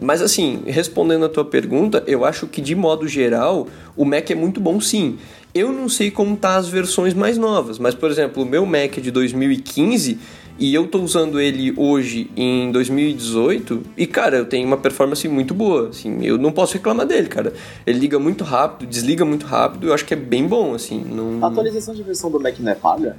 Mas 0.00 0.22
assim, 0.22 0.62
respondendo 0.66 1.24
a 1.24 1.28
tua 1.28 1.44
pergunta, 1.44 2.04
eu 2.06 2.24
acho 2.24 2.46
que 2.46 2.60
de 2.60 2.74
modo 2.74 3.08
geral, 3.08 3.66
o 3.96 4.04
Mac 4.04 4.30
é 4.30 4.34
muito 4.34 4.60
bom 4.60 4.80
sim. 4.80 5.18
Eu 5.54 5.72
não 5.72 5.88
sei 5.88 6.10
como 6.10 6.36
tá 6.36 6.56
as 6.56 6.68
versões 6.68 7.14
mais 7.14 7.36
novas, 7.36 7.78
mas 7.78 7.94
por 7.94 8.10
exemplo, 8.10 8.42
o 8.42 8.46
meu 8.46 8.64
Mac 8.64 8.98
é 8.98 9.00
de 9.00 9.10
2015 9.10 10.18
e 10.58 10.74
eu 10.74 10.88
tô 10.88 11.00
usando 11.00 11.40
ele 11.40 11.72
hoje 11.76 12.30
em 12.36 12.72
2018 12.72 13.82
e, 13.96 14.06
cara, 14.06 14.38
eu 14.38 14.44
tenho 14.44 14.66
uma 14.66 14.76
performance 14.76 15.26
muito 15.28 15.54
boa, 15.54 15.88
assim, 15.88 16.24
eu 16.24 16.36
não 16.36 16.50
posso 16.50 16.74
reclamar 16.74 17.06
dele, 17.06 17.28
cara. 17.28 17.52
Ele 17.86 18.00
liga 18.00 18.18
muito 18.18 18.42
rápido, 18.42 18.88
desliga 18.88 19.24
muito 19.24 19.46
rápido, 19.46 19.86
eu 19.86 19.94
acho 19.94 20.04
que 20.04 20.14
é 20.14 20.16
bem 20.16 20.46
bom, 20.46 20.74
assim. 20.74 21.04
Não... 21.04 21.44
A 21.44 21.48
atualização 21.48 21.94
de 21.94 22.02
versão 22.02 22.30
do 22.30 22.40
Mac 22.40 22.58
não 22.58 22.72
é 22.72 22.74
paga? 22.74 23.16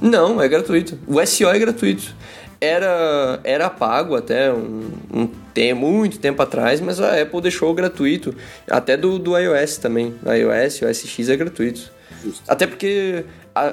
Não, 0.00 0.40
é 0.40 0.48
gratuito. 0.48 0.98
O 1.06 1.24
SO 1.26 1.46
é 1.48 1.58
gratuito. 1.58 2.14
Era, 2.60 3.40
era 3.44 3.70
pago 3.70 4.16
até 4.16 4.52
um, 4.52 4.90
um 5.12 5.26
tempo, 5.54 5.80
muito 5.80 6.18
tempo 6.18 6.42
atrás, 6.42 6.80
mas 6.80 7.00
a 7.00 7.20
Apple 7.20 7.40
deixou 7.40 7.72
gratuito. 7.72 8.34
Até 8.68 8.96
do, 8.96 9.18
do 9.18 9.36
iOS 9.36 9.78
também. 9.78 10.14
O 10.24 10.32
iOS, 10.32 10.82
o 10.82 10.86
OS 10.86 11.06
X 11.06 11.28
é 11.28 11.36
gratuito. 11.36 11.90
Justo. 12.22 12.42
Até 12.48 12.66
porque 12.66 13.24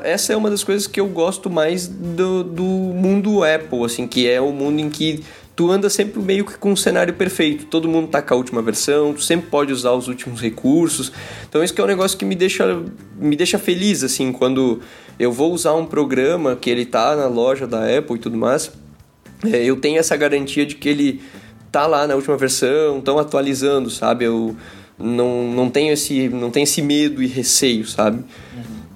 essa 0.04 0.34
é 0.34 0.38
uma 0.38 0.50
das 0.50 0.64
coisas 0.64 0.88
que 0.88 1.00
eu 1.00 1.08
gosto 1.08 1.50
mais 1.50 1.88
do, 1.88 2.44
do 2.44 2.64
mundo 2.64 3.44
Apple, 3.44 3.84
assim, 3.84 4.08
que 4.08 4.30
é 4.30 4.40
o 4.40 4.52
mundo 4.52 4.80
em 4.80 4.90
que 4.90 5.24
tu 5.56 5.72
anda 5.72 5.90
sempre 5.90 6.22
meio 6.22 6.46
que 6.46 6.58
com 6.58 6.72
um 6.72 6.76
cenário 6.76 7.14
perfeito. 7.14 7.66
Todo 7.66 7.88
mundo 7.88 8.08
tá 8.08 8.22
com 8.22 8.34
a 8.34 8.38
última 8.38 8.62
versão, 8.62 9.14
tu 9.14 9.24
sempre 9.24 9.50
pode 9.50 9.72
usar 9.72 9.92
os 9.92 10.08
últimos 10.08 10.42
recursos. 10.42 11.12
Então 11.48 11.64
isso 11.64 11.74
que 11.74 11.80
é 11.80 11.84
um 11.84 11.88
negócio 11.88 12.18
que 12.18 12.26
me 12.26 12.36
deixa, 12.36 12.82
me 13.18 13.36
deixa 13.36 13.58
feliz, 13.58 14.04
assim, 14.04 14.32
quando 14.32 14.82
eu 15.18 15.32
vou 15.32 15.54
usar 15.54 15.74
um 15.74 15.86
programa 15.86 16.56
que 16.56 16.70
ele 16.70 16.86
tá 16.86 17.16
na 17.16 17.28
loja 17.28 17.66
da 17.66 17.86
Apple 17.98 18.16
e 18.16 18.20
tudo 18.20 18.38
mais, 18.38 18.72
é, 19.46 19.64
eu 19.64 19.78
tenho 19.78 19.98
essa 19.98 20.16
garantia 20.16 20.66
de 20.66 20.76
que 20.76 20.90
ele 20.90 21.22
tá 21.72 21.88
lá 21.88 22.08
na 22.08 22.16
última 22.16 22.38
versão, 22.38 23.00
estão 23.00 23.18
atualizando, 23.20 23.90
sabe? 23.90 24.26
Eu 24.26 24.56
não, 24.98 25.52
não, 25.52 25.70
tenho 25.70 25.92
esse, 25.94 26.30
não 26.30 26.50
tenho 26.50 26.64
esse 26.64 26.82
medo 26.82 27.22
e 27.22 27.28
receio, 27.28 27.86
sabe? 27.86 28.24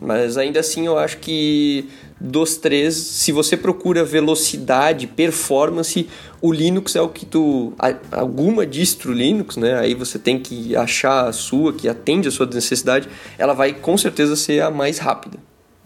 Mas 0.02 0.38
ainda 0.38 0.60
assim 0.62 0.86
eu 0.86 0.98
acho 0.98 1.18
que 1.18 1.90
dos 2.22 2.56
três, 2.56 2.96
se 2.96 3.32
você 3.34 3.58
procura 3.58 4.04
velocidade, 4.04 5.08
performance, 5.08 6.08
o 6.42 6.54
Linux 6.54 6.96
é 6.96 7.02
o 7.02 7.10
que 7.10 7.26
tu. 7.26 7.74
Alguma 8.12 8.66
distro 8.66 9.12
Linux, 9.12 9.58
né? 9.58 9.78
Aí 9.78 9.94
você 9.94 10.18
tem 10.18 10.40
que 10.40 10.74
achar 10.76 11.28
a 11.28 11.34
sua, 11.34 11.74
que 11.74 11.88
atende 11.90 12.28
a 12.30 12.32
sua 12.32 12.46
necessidade, 12.46 13.10
ela 13.38 13.54
vai 13.54 13.74
com 13.74 13.98
certeza 13.98 14.36
ser 14.38 14.62
a 14.62 14.72
mais 14.72 15.00
rápida. 15.00 15.38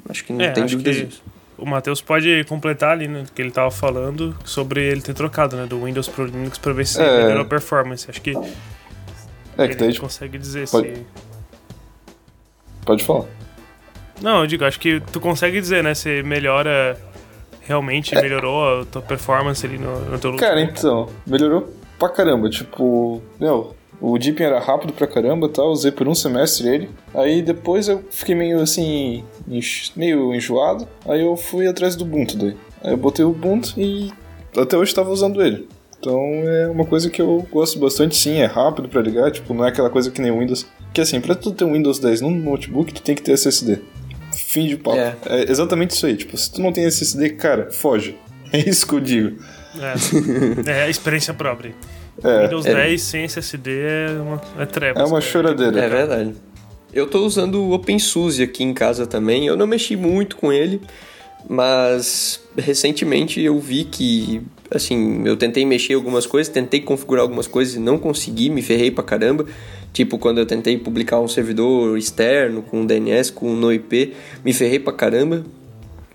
Acho 0.08 0.23
que 0.26 0.32
não 0.34 0.41
É, 0.41 0.52
tem 0.52 0.63
acho 0.63 0.76
dúvidas 0.76 0.95
que 0.97 1.06
disso. 1.06 1.23
o 1.58 1.65
Matheus 1.65 1.99
pode 2.02 2.43
completar 2.47 2.91
ali 2.91 3.08
no 3.08 3.23
que 3.26 3.41
ele 3.41 3.49
tava 3.52 3.71
falando 3.71 4.36
sobre 4.45 4.84
ele 4.84 5.02
ter 5.02 5.13
trocado, 5.15 5.56
né? 5.56 5.65
Do 5.65 5.84
Windows 5.84 6.08
pro 6.08 6.26
Linux 6.26 6.58
pra 6.60 6.71
ver 6.73 6.86
se 6.86 7.02
É. 7.02 7.23
melhorou 7.23 7.41
a 7.41 7.45
performance. 7.45 8.06
Acho 8.10 8.21
que 8.21 8.32
É 9.58 9.67
que 9.67 9.76
daí, 9.76 9.89
ele 9.89 9.97
consegue 9.99 10.38
dizer 10.38 10.69
pode- 10.69 10.93
se. 10.95 11.06
pode 12.86 13.04
falar. 13.04 13.26
Não, 14.23 14.39
eu 14.41 14.47
digo, 14.47 14.63
acho 14.63 14.79
que 14.79 14.99
tu 15.12 15.19
consegue 15.19 15.59
dizer, 15.62 15.83
né? 15.83 15.93
Se 15.93 16.23
melhora. 16.23 16.97
Realmente 17.65 18.13
melhorou 18.15 18.81
a 18.81 18.86
tua 18.86 19.01
performance 19.01 19.65
ali 19.65 19.77
no, 19.77 19.99
no 20.09 20.19
teu 20.19 20.36
Cara, 20.36 20.55
notebook. 20.55 20.79
então, 20.79 21.09
melhorou 21.25 21.69
pra 21.97 22.09
caramba. 22.09 22.49
Tipo, 22.49 23.21
meu, 23.39 23.73
o 24.01 24.17
Deepin 24.17 24.43
era 24.43 24.59
rápido 24.59 24.91
pra 24.91 25.07
caramba, 25.07 25.47
tá? 25.47 25.63
Usei 25.63 25.91
por 25.91 26.07
um 26.07 26.13
semestre 26.15 26.67
ele. 26.67 26.89
Aí 27.13 27.41
depois 27.41 27.88
eu 27.88 28.03
fiquei 28.12 28.36
meio 28.36 28.59
assim, 28.62 29.23
meio 29.95 30.33
enjoado. 30.36 30.86
Aí 31.07 31.21
eu 31.21 31.38
fui 31.38 31.67
atrás 31.67 31.95
do 31.95 32.03
Ubuntu 32.03 32.38
daí. 32.38 32.55
Aí 32.83 32.91
eu 32.91 32.97
botei 32.97 33.23
o 33.23 33.29
Ubuntu 33.29 33.73
e 33.79 34.12
até 34.57 34.75
hoje 34.77 34.93
tava 34.93 35.09
usando 35.09 35.41
ele. 35.41 35.67
Então 35.99 36.19
é 36.19 36.67
uma 36.67 36.86
coisa 36.86 37.09
que 37.09 37.21
eu 37.21 37.47
gosto 37.49 37.79
bastante, 37.79 38.17
sim, 38.17 38.39
é 38.41 38.45
rápido 38.45 38.89
pra 38.89 39.01
ligar, 39.01 39.31
tipo, 39.31 39.53
não 39.53 39.63
é 39.63 39.69
aquela 39.69 39.89
coisa 39.89 40.12
que 40.12 40.21
nem 40.21 40.31
o 40.31 40.39
Windows. 40.39 40.65
Que 40.93 40.99
assim, 40.99 41.21
pra 41.21 41.33
tu 41.33 41.51
ter 41.51 41.63
um 41.63 41.71
Windows 41.71 41.97
10 41.97 42.19
num 42.19 42.29
notebook, 42.29 42.93
tu 42.93 43.01
tem 43.01 43.15
que 43.15 43.21
ter 43.21 43.31
SSD. 43.31 43.79
Fim 44.54 44.68
de 44.68 44.78
papo. 44.78 44.98
É. 44.98 45.16
é 45.26 45.52
exatamente 45.52 45.92
isso 45.92 46.06
aí. 46.06 46.16
Tipo, 46.16 46.38
se 46.38 46.52
tu 46.52 46.62
não 46.62 46.72
tem 46.72 46.86
SSD, 46.86 47.32
cara, 47.32 47.72
foge. 47.72 48.16
É 48.54 48.70
isso 48.70 48.86
que 48.86 48.94
eu 48.94 49.00
digo. 49.00 49.44
É, 49.80 50.70
é 50.70 50.84
a 50.84 50.89
experiência 50.89 51.34
própria. 51.34 51.74
É. 52.24 52.44
Windows 52.44 52.68
é. 52.68 52.76
10 52.76 53.02
sem 53.02 53.24
SSD 53.24 53.72
é 53.72 54.22
uma 54.22 54.42
é 54.60 54.66
trevas. 54.68 55.02
É 55.02 55.06
uma 55.06 55.20
cara. 55.20 55.22
choradeira. 55.22 55.80
É 55.80 55.89
verdade. 55.89 56.36
Eu 56.94 57.08
tô 57.08 57.26
usando 57.26 57.56
o 57.56 57.74
OpenSUSE 57.74 58.44
aqui 58.44 58.63
em 58.63 58.72
casa 58.72 59.08
também. 59.08 59.48
Eu 59.48 59.58
não 59.58 59.66
mexi 59.66 59.96
muito 59.96 60.36
com 60.36 60.54
ele, 60.54 60.80
mas 61.50 62.39
recentemente 62.56 63.42
eu 63.42 63.60
vi 63.60 63.86
que 63.86 64.44
assim, 64.70 65.24
eu 65.26 65.36
tentei 65.36 65.66
mexer 65.66 65.94
algumas 65.94 66.28
coisas, 66.28 66.54
tentei 66.54 66.80
configurar 66.82 67.24
algumas 67.24 67.48
coisas 67.48 67.74
e 67.74 67.80
não 67.80 67.98
consegui, 67.98 68.52
me 68.52 68.62
ferrei 68.62 68.92
pra 68.92 69.04
caramba. 69.04 69.48
Tipo, 69.93 70.17
quando 70.17 70.39
eu 70.39 70.45
tentei 70.45 70.75
publicar 70.75 71.19
um 71.19 71.27
servidor 71.27 71.97
externo 71.97 72.63
com 72.63 72.84
DNS, 72.84 73.29
com 73.29 73.53
NoIP, 73.53 74.13
me 74.43 74.51
ferrei 74.51 74.79
pra 74.79 74.91
caramba. 74.91 75.45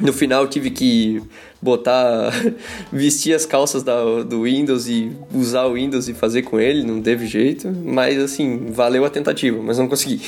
No 0.00 0.12
final 0.12 0.46
tive 0.46 0.70
que 0.70 1.20
botar, 1.60 2.30
vestir 2.92 3.34
as 3.34 3.44
calças 3.44 3.82
da, 3.82 4.22
do 4.22 4.44
Windows 4.44 4.86
e 4.86 5.10
usar 5.34 5.64
o 5.64 5.74
Windows 5.74 6.08
e 6.08 6.14
fazer 6.14 6.42
com 6.42 6.60
ele, 6.60 6.84
não 6.84 7.02
teve 7.02 7.26
jeito, 7.26 7.68
mas 7.84 8.16
assim, 8.16 8.70
valeu 8.70 9.04
a 9.04 9.10
tentativa, 9.10 9.60
mas 9.60 9.76
não 9.76 9.88
consegui. 9.88 10.22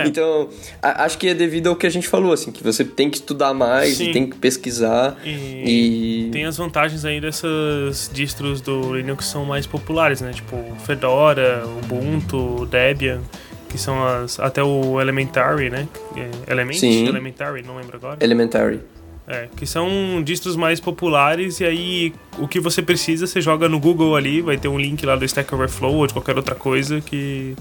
É. 0.00 0.06
então, 0.08 0.48
a, 0.82 1.04
acho 1.04 1.18
que 1.18 1.28
é 1.28 1.34
devido 1.34 1.68
ao 1.68 1.76
que 1.76 1.86
a 1.86 1.90
gente 1.90 2.08
falou, 2.08 2.32
assim, 2.32 2.50
que 2.50 2.64
você 2.64 2.82
tem 2.82 3.10
que 3.10 3.18
estudar 3.18 3.52
mais, 3.52 3.98
tem 3.98 4.28
que 4.28 4.36
pesquisar 4.36 5.18
e, 5.22 6.28
e, 6.28 6.30
Tem 6.30 6.46
as 6.46 6.56
vantagens 6.56 7.04
aí 7.04 7.20
dessas 7.20 8.10
distros 8.12 8.60
do 8.62 8.94
Linux 8.94 9.18
que 9.18 9.32
são 9.32 9.44
mais 9.44 9.66
populares, 9.66 10.20
né? 10.20 10.32
Tipo, 10.32 10.56
Fedora, 10.86 11.64
Ubuntu, 11.82 12.66
Debian 12.66 13.20
que 13.68 13.78
são 13.78 14.06
as 14.06 14.40
até 14.40 14.62
o 14.62 15.00
Elementary, 15.00 15.70
né? 15.70 15.88
É, 16.16 16.52
Element, 16.52 16.74
Sim. 16.74 17.06
Elementary, 17.06 17.62
não 17.62 17.76
lembro 17.76 17.96
agora. 17.96 18.18
Elementary. 18.20 18.80
É, 19.26 19.46
que 19.54 19.66
são 19.66 20.22
distros 20.24 20.56
mais 20.56 20.80
populares 20.80 21.60
e 21.60 21.64
aí 21.64 22.14
o 22.38 22.48
que 22.48 22.58
você 22.58 22.80
precisa 22.80 23.26
você 23.26 23.42
joga 23.42 23.68
no 23.68 23.78
Google 23.78 24.16
ali, 24.16 24.40
vai 24.40 24.56
ter 24.56 24.68
um 24.68 24.78
link 24.78 25.04
lá 25.04 25.16
do 25.16 25.24
Stack 25.26 25.54
Overflow 25.54 25.96
ou 25.96 26.06
de 26.06 26.14
qualquer 26.14 26.34
outra 26.34 26.54
coisa 26.54 27.02
que 27.02 27.54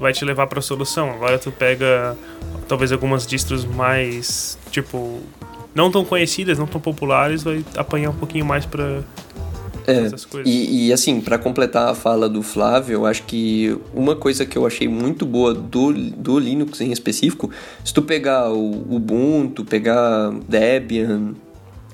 vai 0.00 0.12
te 0.14 0.24
levar 0.24 0.46
para 0.46 0.58
a 0.58 0.62
solução. 0.62 1.10
Agora 1.10 1.38
tu 1.38 1.52
pega 1.52 2.16
talvez 2.66 2.92
algumas 2.92 3.26
distros 3.26 3.64
mais, 3.64 4.58
tipo, 4.70 5.20
não 5.74 5.90
tão 5.90 6.04
conhecidas, 6.04 6.58
não 6.58 6.66
tão 6.66 6.80
populares, 6.80 7.42
vai 7.42 7.64
apanhar 7.76 8.10
um 8.10 8.14
pouquinho 8.14 8.44
mais 8.44 8.64
para 8.64 9.02
é, 9.86 10.10
e, 10.44 10.86
e, 10.86 10.92
assim, 10.92 11.20
para 11.20 11.38
completar 11.38 11.88
a 11.88 11.94
fala 11.94 12.28
do 12.28 12.42
Flávio, 12.42 12.94
eu 12.94 13.06
acho 13.06 13.24
que 13.24 13.76
uma 13.94 14.14
coisa 14.14 14.46
que 14.46 14.56
eu 14.56 14.66
achei 14.66 14.86
muito 14.86 15.26
boa 15.26 15.52
do, 15.52 15.92
do 15.92 16.38
Linux 16.38 16.80
em 16.80 16.92
específico, 16.92 17.50
se 17.84 17.92
tu 17.92 18.02
pegar 18.02 18.50
o 18.50 18.70
Ubuntu, 18.94 19.64
pegar 19.64 20.30
Debian, 20.48 21.34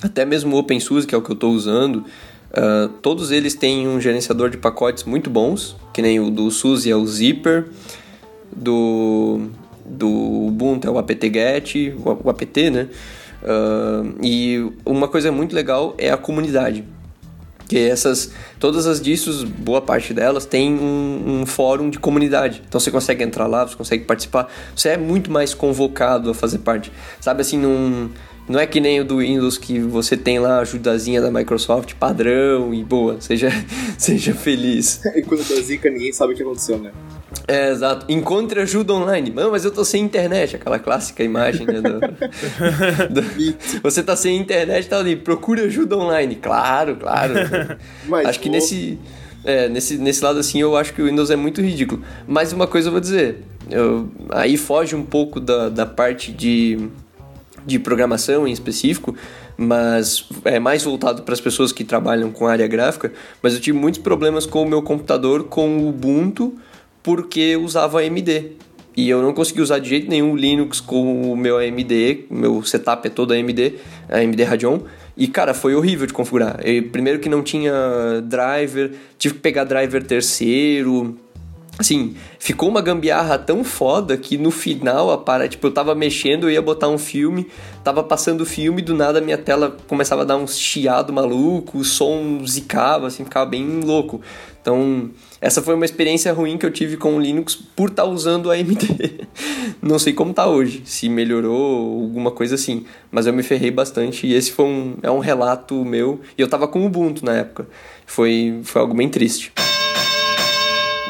até 0.03 0.25
mesmo 0.25 0.55
o 0.57 0.59
OpenSUSE, 0.59 1.07
que 1.07 1.15
é 1.15 1.19
o 1.19 1.23
que 1.23 1.31
eu 1.31 1.35
estou 1.35 1.53
usando, 1.53 1.97
uh, 1.97 2.89
todos 3.01 3.31
eles 3.31 3.55
têm 3.55 3.89
um 3.89 4.01
gerenciador 4.01 4.51
de 4.51 4.59
pacotes 4.59 5.05
muito 5.05 5.31
bons, 5.31 5.77
que 5.93 6.03
nem 6.03 6.21
o 6.21 6.31
do 6.31 6.51
SUSE 6.51 6.91
é 6.91 6.97
o 6.97 7.07
Zipper, 7.07 7.69
do, 8.55 9.49
do 9.85 10.09
Ubuntu 10.47 10.87
é 10.87 10.91
o 10.91 10.99
apt-get, 10.99 11.95
o, 12.05 12.19
o 12.25 12.31
apt, 12.31 12.71
né? 12.71 12.89
Uh, 13.41 14.19
e 14.21 14.73
uma 14.85 15.07
coisa 15.07 15.31
muito 15.31 15.55
legal 15.55 15.95
é 15.97 16.11
a 16.11 16.17
comunidade 16.17 16.85
que 17.69 17.79
essas 17.79 18.33
todas 18.59 18.87
as 18.87 19.01
distros, 19.01 19.45
boa 19.45 19.83
parte 19.83 20.15
delas 20.15 20.47
tem 20.47 20.73
um, 20.73 21.41
um, 21.43 21.47
fórum 21.47 21.91
de 21.91 21.99
comunidade. 21.99 22.63
Então 22.67 22.81
você 22.81 22.91
consegue 22.91 23.23
entrar 23.23 23.47
lá, 23.47 23.67
você 23.67 23.77
consegue 23.77 24.05
participar. 24.05 24.51
Você 24.75 24.89
é 24.91 24.97
muito 24.97 25.31
mais 25.31 25.53
convocado 25.53 26.31
a 26.31 26.35
fazer 26.35 26.59
parte. 26.59 26.91
Sabe 27.21 27.43
assim, 27.43 27.59
num 27.59 28.11
não 28.49 28.59
é 28.59 28.67
que 28.67 28.81
nem 28.81 28.99
o 28.99 29.05
do 29.05 29.19
Windows 29.19 29.59
que 29.59 29.79
você 29.79 30.17
tem 30.17 30.39
lá 30.39 30.57
a 30.57 30.61
ajudazinha 30.61 31.21
da 31.21 31.31
Microsoft 31.31 31.93
padrão 31.95 32.73
e 32.73 32.83
boa, 32.83 33.21
seja, 33.21 33.51
seja 33.99 34.33
feliz. 34.33 35.05
e 35.15 35.21
quando 35.21 35.47
dá 35.47 35.61
zica, 35.61 35.91
ninguém 35.91 36.13
sabe 36.15 36.33
o 36.33 36.37
que 36.37 36.43
aconteceu, 36.43 36.79
né? 36.79 36.91
É, 37.47 37.71
exato. 37.71 38.07
Encontre 38.09 38.61
ajuda 38.61 38.95
online. 38.95 39.31
Mano, 39.31 39.51
mas 39.51 39.65
eu 39.65 39.71
tô 39.71 39.85
sem 39.85 40.03
internet. 40.03 40.57
Aquela 40.57 40.79
clássica 40.79 41.23
imagem, 41.23 41.67
né? 41.67 41.81
Do, 41.81 42.01
do, 43.13 43.83
você 43.83 44.03
tá 44.03 44.17
sem 44.17 44.37
internet, 44.39 44.89
tá 44.89 44.99
ali. 44.99 45.17
Procure 45.17 45.63
ajuda 45.63 45.97
online. 45.97 46.37
Claro, 46.37 46.97
claro. 46.97 47.35
Mas, 48.09 48.29
acho 48.29 48.41
que 48.41 48.49
nesse, 48.49 48.99
é, 49.45 49.69
nesse, 49.69 49.99
nesse 49.99 50.25
lado, 50.25 50.39
assim, 50.39 50.61
eu 50.61 50.77
acho 50.77 50.93
que 50.95 51.03
o 51.03 51.07
Windows 51.07 51.31
é 51.31 51.37
muito 51.37 51.61
ridículo. 51.61 52.03
Mas 52.27 52.53
uma 52.53 52.67
coisa 52.67 52.89
eu 52.89 52.93
vou 52.93 53.01
dizer. 53.01 53.43
Eu, 53.71 54.09
aí 54.31 54.57
foge 54.57 54.97
um 54.97 55.05
pouco 55.05 55.39
da, 55.39 55.69
da 55.69 55.85
parte 55.85 56.33
de 56.33 56.89
de 57.67 57.79
programação 57.79 58.49
em 58.49 58.51
específico, 58.51 59.15
mas 59.55 60.27
é 60.43 60.59
mais 60.59 60.83
voltado 60.83 61.23
para 61.23 61.35
as 61.35 61.41
pessoas 61.41 61.71
que 61.71 61.85
trabalham 61.85 62.31
com 62.31 62.47
área 62.47 62.67
gráfica. 62.67 63.13
Mas 63.43 63.53
eu 63.53 63.61
tive 63.61 63.77
muitos 63.77 64.01
problemas 64.01 64.47
com 64.47 64.63
o 64.63 64.67
meu 64.67 64.81
computador 64.81 65.45
com 65.45 65.77
o 65.77 65.89
Ubuntu 65.91 66.59
porque 67.09 67.57
usava 67.57 68.03
AMD. 68.03 68.53
E 68.95 69.09
eu 69.09 69.23
não 69.23 69.33
consegui 69.33 69.63
usar 69.63 69.79
de 69.79 69.89
jeito 69.89 70.11
nenhum 70.11 70.37
Linux 70.37 70.79
com 70.79 71.33
o 71.33 71.35
meu 71.35 71.57
AMD, 71.57 72.27
meu 72.31 72.63
setup 72.63 73.07
é 73.07 73.11
todo 73.11 73.33
AMD, 73.33 73.77
AMD 74.11 74.45
Radeon. 74.45 74.81
E 75.17 75.27
cara, 75.27 75.55
foi 75.55 75.75
horrível 75.75 76.07
de 76.07 76.13
configurar. 76.13 76.61
Eu, 76.63 76.83
primeiro 76.91 77.19
que 77.19 77.31
não 77.31 77.43
tinha 77.43 77.73
driver, 78.25 78.93
tive 79.17 79.37
que 79.37 79.41
pegar 79.41 79.65
driver 79.65 80.05
terceiro, 80.05 81.17
Assim, 81.79 82.17
ficou 82.41 82.69
uma 82.69 82.83
gambiarra 82.83 83.39
tão 83.39 83.63
foda 83.63 84.17
que 84.17 84.37
no 84.37 84.51
final 84.51 85.13
a 85.13 85.17
para, 85.17 85.47
tipo, 85.47 85.65
eu 85.65 85.71
tava 85.71 85.95
mexendo, 85.95 86.45
eu 86.45 86.51
ia 86.51 86.61
botar 86.61 86.89
um 86.89 86.99
filme, 86.99 87.47
tava 87.85 88.03
passando 88.03 88.41
o 88.41 88.45
filme, 88.45 88.83
do 88.83 88.95
nada 88.95 89.21
minha 89.21 89.39
tela 89.39 89.77
começava 89.87 90.23
a 90.23 90.25
dar 90.25 90.37
um 90.37 90.47
chiado 90.47 91.13
maluco, 91.13 91.79
o 91.79 91.85
som 91.85 92.45
zicava, 92.45 93.07
assim, 93.07 93.23
ficava 93.23 93.47
bem 93.47 93.81
louco. 93.81 94.21
Então, 94.61 95.09
essa 95.41 95.63
foi 95.63 95.75
uma 95.75 95.85
experiência 95.85 96.33
ruim 96.33 96.59
que 96.59 96.67
eu 96.67 96.71
tive 96.71 96.97
com 96.97 97.17
o 97.17 97.21
Linux 97.21 97.55
por 97.55 97.91
estar 97.91 98.03
tá 98.03 98.09
usando 98.09 98.51
a 98.51 98.55
AMD. 98.55 99.27
Não 99.81 99.99
sei 99.99 100.13
como 100.13 100.35
tá 100.35 100.49
hoje, 100.49 100.83
se 100.85 101.09
melhorou 101.09 102.03
alguma 102.03 102.33
coisa 102.33 102.57
assim, 102.57 102.85
mas 103.11 103.27
eu 103.27 103.33
me 103.33 103.45
ferrei 103.45 103.71
bastante 103.71 104.27
e 104.27 104.35
esse 104.35 104.51
foi 104.51 104.65
um, 104.65 104.97
é 105.03 105.11
um 105.11 105.21
relato 105.21 105.85
meu. 105.85 106.21
E 106.37 106.43
eu 106.43 106.49
tava 106.49 106.67
com 106.67 106.85
Ubuntu 106.85 107.25
na 107.25 107.35
época. 107.35 107.69
Foi, 108.05 108.61
foi 108.65 108.83
algo 108.83 108.95
bem 108.95 109.09
triste. 109.09 109.53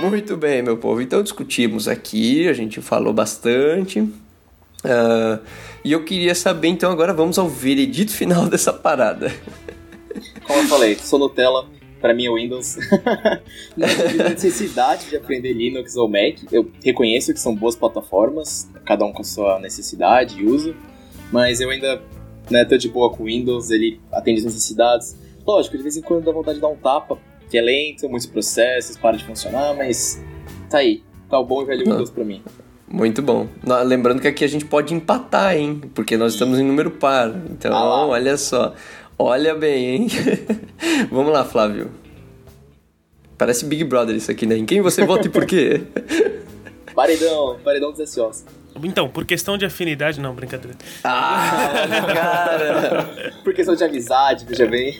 Muito 0.00 0.36
bem, 0.36 0.62
meu 0.62 0.76
povo. 0.76 1.00
Então 1.00 1.22
discutimos 1.22 1.88
aqui, 1.88 2.48
a 2.48 2.52
gente 2.52 2.80
falou 2.82 3.12
bastante. 3.12 4.00
Uh, 4.00 5.40
e 5.84 5.90
eu 5.90 6.04
queria 6.04 6.34
saber, 6.34 6.68
então 6.68 6.90
agora 6.90 7.12
vamos 7.12 7.38
ao 7.38 7.48
veredito 7.48 8.12
final 8.12 8.44
dessa 8.50 8.72
parada. 8.72 9.32
Como 10.44 10.60
eu 10.60 10.66
falei, 10.66 10.96
sou 10.96 11.18
Nutella, 11.18 11.66
para 12.00 12.14
mim 12.14 12.26
é 12.26 12.32
Windows. 12.32 12.76
Não 13.76 13.88
tive 13.88 14.22
necessidade 14.22 15.08
de 15.08 15.16
aprender 15.16 15.52
Linux 15.52 15.96
ou 15.96 16.08
Mac. 16.08 16.38
Eu 16.50 16.70
reconheço 16.84 17.32
que 17.32 17.40
são 17.40 17.54
boas 17.54 17.76
plataformas, 17.76 18.70
cada 18.84 19.04
um 19.04 19.12
com 19.12 19.22
a 19.22 19.24
sua 19.24 19.58
necessidade 19.58 20.40
e 20.40 20.46
uso, 20.46 20.74
mas 21.32 21.60
eu 21.60 21.70
ainda 21.70 22.02
né, 22.50 22.64
tô 22.64 22.76
de 22.76 22.88
boa 22.88 23.10
com 23.10 23.24
Windows, 23.24 23.70
ele 23.70 24.00
atende 24.12 24.40
as 24.40 24.44
necessidades. 24.44 25.16
Lógico, 25.46 25.76
de 25.76 25.82
vez 25.82 25.96
em 25.96 26.02
quando 26.02 26.24
dá 26.24 26.32
vontade 26.32 26.56
de 26.56 26.62
dar 26.62 26.68
um 26.68 26.76
tapa, 26.76 27.18
que 27.50 27.56
é 27.56 27.62
lento, 27.62 28.08
muitos 28.08 28.26
processos, 28.26 28.96
para 28.96 29.16
de 29.16 29.24
funcionar, 29.24 29.74
mas 29.74 30.22
tá 30.68 30.78
aí. 30.78 31.02
Tá 31.28 31.38
o 31.38 31.44
bom 31.44 31.62
e 31.62 31.66
velho 31.66 31.84
Windows 31.84 32.10
pra 32.10 32.24
mim. 32.24 32.42
Muito 32.90 33.20
bom. 33.20 33.46
Lembrando 33.84 34.20
que 34.20 34.28
aqui 34.28 34.44
a 34.44 34.48
gente 34.48 34.64
pode 34.64 34.94
empatar, 34.94 35.54
hein? 35.56 35.80
Porque 35.94 36.16
nós 36.16 36.32
estamos 36.32 36.58
em 36.58 36.64
número 36.64 36.90
par. 36.90 37.28
Então, 37.50 37.74
ah 37.74 38.06
olha 38.06 38.36
só. 38.38 38.74
Olha 39.18 39.54
bem, 39.54 39.86
hein? 39.86 40.08
Vamos 41.10 41.32
lá, 41.32 41.44
Flávio. 41.44 41.90
Parece 43.36 43.64
Big 43.64 43.84
Brother 43.84 44.14
isso 44.14 44.30
aqui, 44.30 44.46
né? 44.46 44.56
Em 44.56 44.64
quem 44.64 44.80
você 44.80 45.04
vota 45.04 45.26
e 45.26 45.30
por 45.30 45.44
quê? 45.44 45.82
Paredão, 46.94 47.58
paredão 47.62 47.92
dos 47.92 48.10
SOs. 48.10 48.44
Então, 48.82 49.08
por 49.08 49.24
questão 49.24 49.56
de 49.56 49.64
afinidade, 49.64 50.20
não, 50.20 50.34
brincadeira. 50.34 50.76
Ah, 51.04 51.84
cara! 52.12 53.32
por 53.44 53.54
questão 53.54 53.74
de 53.74 53.84
amizade, 53.84 54.44
veja 54.44 54.66
bem. 54.66 54.96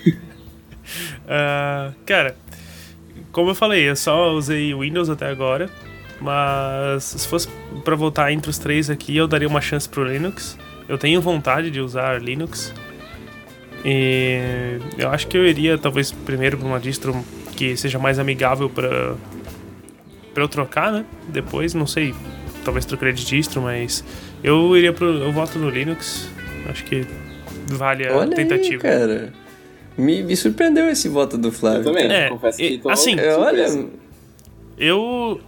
Uh, 1.24 1.94
cara, 2.06 2.36
como 3.32 3.50
eu 3.50 3.54
falei, 3.54 3.88
eu 3.88 3.96
só 3.96 4.32
usei 4.32 4.74
Windows 4.74 5.10
até 5.10 5.26
agora. 5.28 5.68
Mas 6.20 7.04
se 7.04 7.28
fosse 7.28 7.48
para 7.84 7.94
voltar 7.94 8.32
entre 8.32 8.50
os 8.50 8.58
três 8.58 8.90
aqui, 8.90 9.16
eu 9.16 9.28
daria 9.28 9.46
uma 9.46 9.60
chance 9.60 9.88
pro 9.88 10.04
Linux. 10.04 10.58
Eu 10.88 10.98
tenho 10.98 11.20
vontade 11.20 11.70
de 11.70 11.80
usar 11.80 12.20
Linux. 12.20 12.72
E 13.84 14.78
eu 14.96 15.08
acho 15.10 15.26
que 15.26 15.36
eu 15.36 15.46
iria 15.46 15.78
talvez 15.78 16.10
primeiro 16.10 16.58
para 16.58 16.66
uma 16.66 16.80
distro 16.80 17.14
que 17.56 17.76
seja 17.76 17.98
mais 17.98 18.18
amigável 18.18 18.68
para 18.68 19.14
para 20.34 20.44
eu 20.44 20.48
trocar, 20.48 20.92
né? 20.92 21.04
Depois, 21.28 21.74
não 21.74 21.86
sei, 21.86 22.14
talvez 22.64 22.84
trocaria 22.84 23.14
de 23.14 23.24
distro, 23.24 23.62
mas 23.62 24.04
eu 24.42 24.76
iria 24.76 24.92
pro 24.92 25.06
eu 25.06 25.32
voto 25.32 25.58
no 25.58 25.68
Linux. 25.68 26.28
Acho 26.68 26.84
que 26.84 27.06
vale 27.66 28.06
a 28.06 28.16
Olha 28.16 28.36
tentativa. 28.36 28.86
Aí, 28.86 28.98
cara. 28.98 29.32
Me, 29.96 30.22
me 30.22 30.36
surpreendeu 30.36 30.88
esse 30.88 31.08
voto 31.08 31.36
do 31.36 31.50
Flávio. 31.50 31.80
Eu 31.80 31.84
também, 31.84 32.10
é, 32.10 32.28
confesso 32.28 32.58
que 32.58 32.78
tô 32.78 32.88
assim, 32.88 33.16
olha, 33.18 33.66
eu 34.78 35.40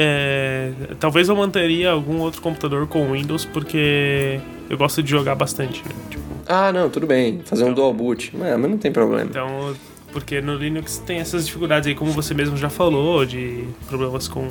é, 0.00 0.70
talvez 1.00 1.28
eu 1.28 1.34
manteria 1.34 1.90
algum 1.90 2.20
outro 2.20 2.40
computador 2.40 2.86
com 2.86 3.12
Windows 3.12 3.44
porque 3.44 4.38
eu 4.70 4.78
gosto 4.78 5.02
de 5.02 5.10
jogar 5.10 5.34
bastante, 5.34 5.82
né? 5.84 5.92
tipo, 6.08 6.22
ah, 6.48 6.72
não, 6.72 6.88
tudo 6.88 7.06
bem. 7.06 7.40
Fazer 7.44 7.62
então, 7.62 7.72
um 7.72 7.74
dual 7.74 7.92
boot. 7.92 8.32
É, 8.42 8.56
mas 8.56 8.70
não 8.70 8.78
tem 8.78 8.90
problema. 8.90 9.28
Então, 9.28 9.74
porque 10.12 10.40
no 10.40 10.54
Linux 10.54 10.98
tem 10.98 11.18
essas 11.18 11.46
dificuldades 11.46 11.86
aí, 11.86 11.94
como 11.94 12.10
você 12.12 12.32
mesmo 12.32 12.56
já 12.56 12.70
falou, 12.70 13.26
de 13.26 13.64
problemas 13.86 14.26
com 14.26 14.48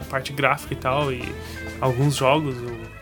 a 0.00 0.04
parte 0.04 0.32
gráfica 0.32 0.74
e 0.74 0.76
tal, 0.76 1.12
e 1.12 1.22
alguns 1.80 2.16
jogos, 2.16 2.54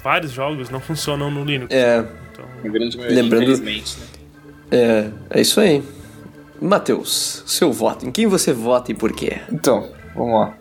vários 0.02 0.30
jogos, 0.30 0.70
não 0.70 0.80
funcionam 0.80 1.30
no 1.30 1.44
Linux. 1.44 1.74
É. 1.74 2.06
Então, 2.32 2.44
Lembrando, 2.62 3.42
infelizmente, 3.42 3.98
né? 3.98 4.06
É, 4.70 5.10
é 5.30 5.40
isso 5.40 5.60
aí. 5.60 5.82
Matheus, 6.60 7.42
seu 7.46 7.72
voto. 7.72 8.06
Em 8.06 8.12
quem 8.12 8.26
você 8.26 8.52
vota 8.52 8.92
e 8.92 8.94
por 8.94 9.12
quê? 9.12 9.40
Então, 9.50 9.88
vamos 10.14 10.34
lá. 10.34 10.54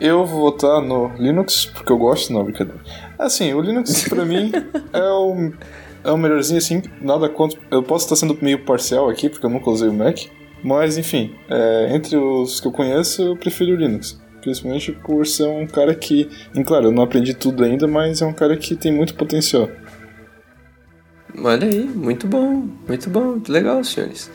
Eu 0.00 0.24
vou 0.24 0.52
votar 0.52 0.80
no 0.80 1.10
Linux, 1.16 1.66
porque 1.66 1.90
eu 1.90 1.98
gosto, 1.98 2.32
não, 2.32 2.44
brincadeira. 2.44 2.80
Assim, 3.18 3.52
o 3.52 3.60
Linux 3.60 4.08
pra 4.08 4.24
mim 4.24 4.52
é 4.92 5.02
o, 5.02 5.52
é 6.08 6.12
o 6.12 6.18
melhorzinho, 6.18 6.58
assim, 6.58 6.82
nada 7.00 7.28
contra. 7.28 7.60
Eu 7.70 7.82
posso 7.82 8.06
estar 8.06 8.16
sendo 8.16 8.36
meio 8.40 8.64
parcial 8.64 9.08
aqui, 9.08 9.28
porque 9.28 9.44
eu 9.44 9.50
nunca 9.50 9.70
usei 9.70 9.88
o 9.88 9.92
Mac. 9.92 10.18
Mas, 10.62 10.98
enfim, 10.98 11.34
é, 11.48 11.94
entre 11.94 12.16
os 12.16 12.60
que 12.60 12.66
eu 12.66 12.72
conheço, 12.72 13.22
eu 13.22 13.36
prefiro 13.36 13.72
o 13.72 13.76
Linux. 13.76 14.20
Principalmente 14.40 14.92
por 14.92 15.26
ser 15.26 15.46
um 15.46 15.66
cara 15.66 15.94
que. 15.94 16.28
E, 16.54 16.64
claro, 16.64 16.86
eu 16.86 16.92
não 16.92 17.02
aprendi 17.02 17.34
tudo 17.34 17.62
ainda, 17.62 17.86
mas 17.86 18.22
é 18.22 18.26
um 18.26 18.32
cara 18.32 18.56
que 18.56 18.74
tem 18.74 18.92
muito 18.92 19.14
potencial. 19.14 19.68
Olha 21.36 21.68
aí, 21.68 21.84
muito 21.84 22.26
bom, 22.26 22.68
muito 22.88 23.10
bom, 23.10 23.24
muito 23.24 23.52
legal, 23.52 23.84
senhores. 23.84 24.30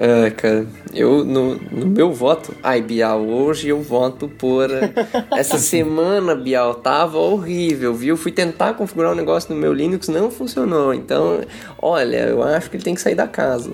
É, 0.00 0.30
cara, 0.30 0.64
eu 0.94 1.24
no, 1.24 1.56
no 1.56 1.86
meu 1.86 2.12
voto, 2.12 2.54
ai 2.62 2.80
Bial, 2.80 3.26
hoje 3.26 3.68
eu 3.68 3.82
voto 3.82 4.28
por. 4.28 4.70
Essa 5.36 5.58
semana, 5.58 6.36
Bial, 6.36 6.76
tava 6.76 7.18
horrível, 7.18 7.92
viu? 7.92 8.16
Fui 8.16 8.30
tentar 8.30 8.74
configurar 8.74 9.10
um 9.10 9.16
negócio 9.16 9.52
no 9.52 9.60
meu 9.60 9.72
Linux, 9.72 10.06
não 10.06 10.30
funcionou. 10.30 10.94
Então, 10.94 11.40
olha, 11.82 12.28
eu 12.28 12.40
acho 12.44 12.70
que 12.70 12.76
ele 12.76 12.84
tem 12.84 12.94
que 12.94 13.00
sair 13.00 13.16
da 13.16 13.26
casa. 13.26 13.72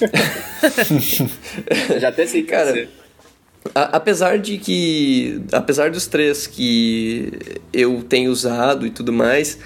Já 2.00 2.08
até 2.08 2.26
sei, 2.26 2.44
cara. 2.44 2.88
A, 3.74 3.98
apesar 3.98 4.38
de 4.38 4.56
que. 4.56 5.42
Apesar 5.52 5.90
dos 5.90 6.06
três 6.06 6.46
que 6.46 7.30
eu 7.70 8.02
tenho 8.02 8.30
usado 8.30 8.86
e 8.86 8.90
tudo 8.90 9.12
mais, 9.12 9.58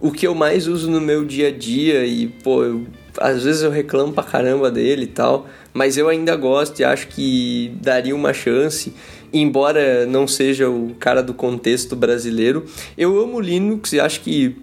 o 0.00 0.10
que 0.10 0.26
eu 0.26 0.34
mais 0.34 0.66
uso 0.66 0.90
no 0.90 1.02
meu 1.02 1.22
dia 1.22 1.48
a 1.48 1.52
dia 1.52 2.06
e, 2.06 2.28
pô, 2.28 2.64
eu, 2.64 2.86
às 3.18 3.42
vezes 3.42 3.62
eu 3.62 3.70
reclamo 3.70 4.12
pra 4.12 4.22
caramba 4.22 4.70
dele 4.70 5.04
e 5.04 5.08
tal, 5.08 5.46
mas 5.72 5.96
eu 5.96 6.08
ainda 6.08 6.34
gosto 6.36 6.80
e 6.80 6.84
acho 6.84 7.08
que 7.08 7.72
daria 7.80 8.14
uma 8.14 8.32
chance, 8.32 8.92
embora 9.32 10.06
não 10.06 10.26
seja 10.26 10.68
o 10.68 10.94
cara 10.98 11.22
do 11.22 11.34
contexto 11.34 11.96
brasileiro. 11.96 12.64
Eu 12.96 13.20
amo 13.20 13.40
Linux 13.40 13.92
e 13.92 14.00
acho 14.00 14.20
que 14.20 14.56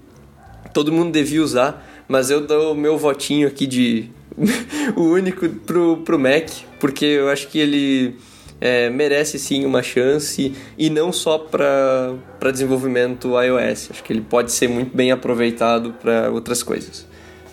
todo 0.73 0.91
mundo 0.91 1.12
devia 1.12 1.41
usar, 1.41 2.05
mas 2.07 2.29
eu 2.29 2.45
dou 2.45 2.75
meu 2.75 2.97
votinho 2.97 3.47
aqui 3.47 3.65
de. 3.65 4.10
o 4.95 5.01
único 5.01 5.49
pro, 5.49 5.97
pro 5.97 6.19
Mac, 6.19 6.49
porque 6.79 7.05
eu 7.05 7.29
acho 7.29 7.47
que 7.47 7.57
ele 7.57 8.15
é, 8.62 8.89
merece 8.89 9.39
sim 9.39 9.65
uma 9.65 9.81
chance 9.81 10.53
e 10.77 10.89
não 10.89 11.12
só 11.12 11.38
para 11.38 12.51
desenvolvimento 12.51 13.29
iOS. 13.41 13.89
Acho 13.91 14.03
que 14.03 14.13
ele 14.13 14.21
pode 14.21 14.51
ser 14.51 14.67
muito 14.67 14.95
bem 14.95 15.12
aproveitado 15.12 15.93
para 15.93 16.29
outras 16.29 16.62
coisas. 16.62 17.07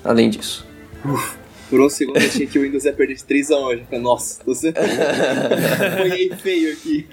Além 0.05 0.29
disso. 0.29 0.67
Uf, 1.05 1.37
por 1.69 1.81
um 1.81 1.89
segundo 1.89 2.19
eu 2.19 2.27
achei 2.27 2.47
que 2.47 2.59
o 2.59 2.63
Windows 2.63 2.85
ia 2.85 2.93
perder 2.93 3.15
de 3.15 3.25
3 3.25 3.51
a 3.51 3.59
1 3.59 3.63
hoje. 3.63 3.85
Falei, 3.85 4.01
nossa, 4.01 4.43
você 4.45 4.69
apanhei 4.69 6.31
feio 6.37 6.73
aqui. 6.73 7.07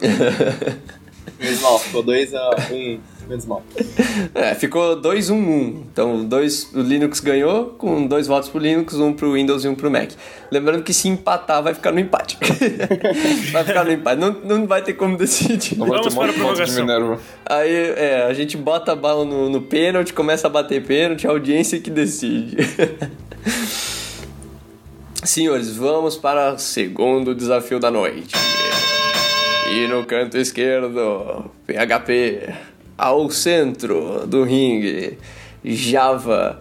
Menos 1.38 1.60
mal, 1.60 1.78
ficou 1.78 2.02
2 2.02 2.34
a 2.34 2.50
1 2.70 3.00
menos 3.30 3.46
mal. 3.46 3.62
É, 4.34 4.54
ficou 4.54 5.00
2-1-1. 5.00 5.30
Um, 5.30 5.34
um. 5.36 5.84
Então, 5.90 6.24
dois, 6.24 6.68
o 6.74 6.80
Linux 6.80 7.20
ganhou, 7.20 7.66
com 7.78 8.06
dois 8.06 8.26
votos 8.26 8.48
pro 8.48 8.58
Linux, 8.58 8.94
um 8.94 9.12
pro 9.12 9.32
Windows 9.32 9.64
e 9.64 9.68
um 9.68 9.74
pro 9.74 9.90
Mac. 9.90 10.10
Lembrando 10.50 10.82
que 10.82 10.92
se 10.92 11.08
empatar, 11.08 11.62
vai 11.62 11.72
ficar 11.72 11.92
no 11.92 12.00
empate. 12.00 12.36
vai 13.52 13.64
ficar 13.64 13.84
no 13.84 13.92
empate. 13.92 14.20
Não, 14.20 14.32
não 14.44 14.66
vai 14.66 14.82
ter 14.82 14.94
como 14.94 15.16
decidir. 15.16 15.78
Não 15.78 15.86
vai 15.86 16.00
ter 16.00 16.10
Vamos 16.10 16.18
para 16.18 16.30
a 16.30 16.34
prorrogação. 16.34 17.18
Aí, 17.46 17.72
é, 17.96 18.26
a 18.28 18.34
gente 18.34 18.56
bota 18.56 18.92
a 18.92 18.96
bala 18.96 19.24
no, 19.24 19.48
no 19.48 19.62
pênalti, 19.62 20.12
começa 20.12 20.48
a 20.48 20.50
bater 20.50 20.84
pênalti, 20.84 21.26
a 21.26 21.30
audiência 21.30 21.78
que 21.78 21.90
decide. 21.90 22.56
Senhores, 25.22 25.70
vamos 25.76 26.16
para 26.16 26.54
o 26.54 26.58
segundo 26.58 27.34
desafio 27.34 27.78
da 27.78 27.90
noite. 27.90 28.34
E 29.72 29.86
no 29.86 30.04
canto 30.04 30.36
esquerdo, 30.36 31.48
PHP. 31.64 32.52
Ao 32.98 33.30
centro 33.30 34.26
do 34.26 34.42
ringue, 34.42 35.16
Java. 35.64 36.58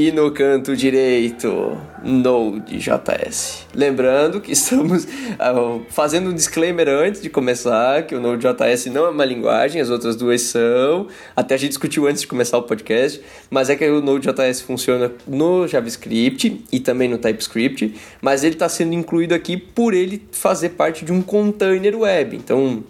E 0.00 0.12
no 0.12 0.30
canto 0.30 0.76
direito, 0.76 1.76
Node.js. 2.04 3.66
Lembrando 3.74 4.40
que 4.40 4.52
estamos 4.54 5.08
ah, 5.40 5.80
fazendo 5.88 6.30
um 6.30 6.32
disclaimer 6.32 6.88
antes 6.88 7.20
de 7.20 7.28
começar, 7.28 8.04
que 8.04 8.14
o 8.14 8.20
Node.js 8.20 8.86
não 8.86 9.06
é 9.06 9.08
uma 9.08 9.24
linguagem, 9.24 9.80
as 9.80 9.90
outras 9.90 10.14
duas 10.14 10.40
são. 10.42 11.08
Até 11.34 11.56
a 11.56 11.58
gente 11.58 11.70
discutiu 11.70 12.06
antes 12.06 12.20
de 12.20 12.28
começar 12.28 12.58
o 12.58 12.62
podcast, 12.62 13.20
mas 13.50 13.70
é 13.70 13.74
que 13.74 13.88
o 13.88 14.00
Node.js 14.00 14.60
funciona 14.60 15.10
no 15.26 15.66
JavaScript 15.66 16.64
e 16.70 16.78
também 16.78 17.08
no 17.08 17.18
TypeScript, 17.18 17.92
mas 18.22 18.44
ele 18.44 18.54
está 18.54 18.68
sendo 18.68 18.94
incluído 18.94 19.34
aqui 19.34 19.56
por 19.56 19.94
ele 19.94 20.22
fazer 20.30 20.68
parte 20.68 21.04
de 21.04 21.10
um 21.10 21.20
container 21.20 21.98
web. 21.98 22.36
Então, 22.36 22.84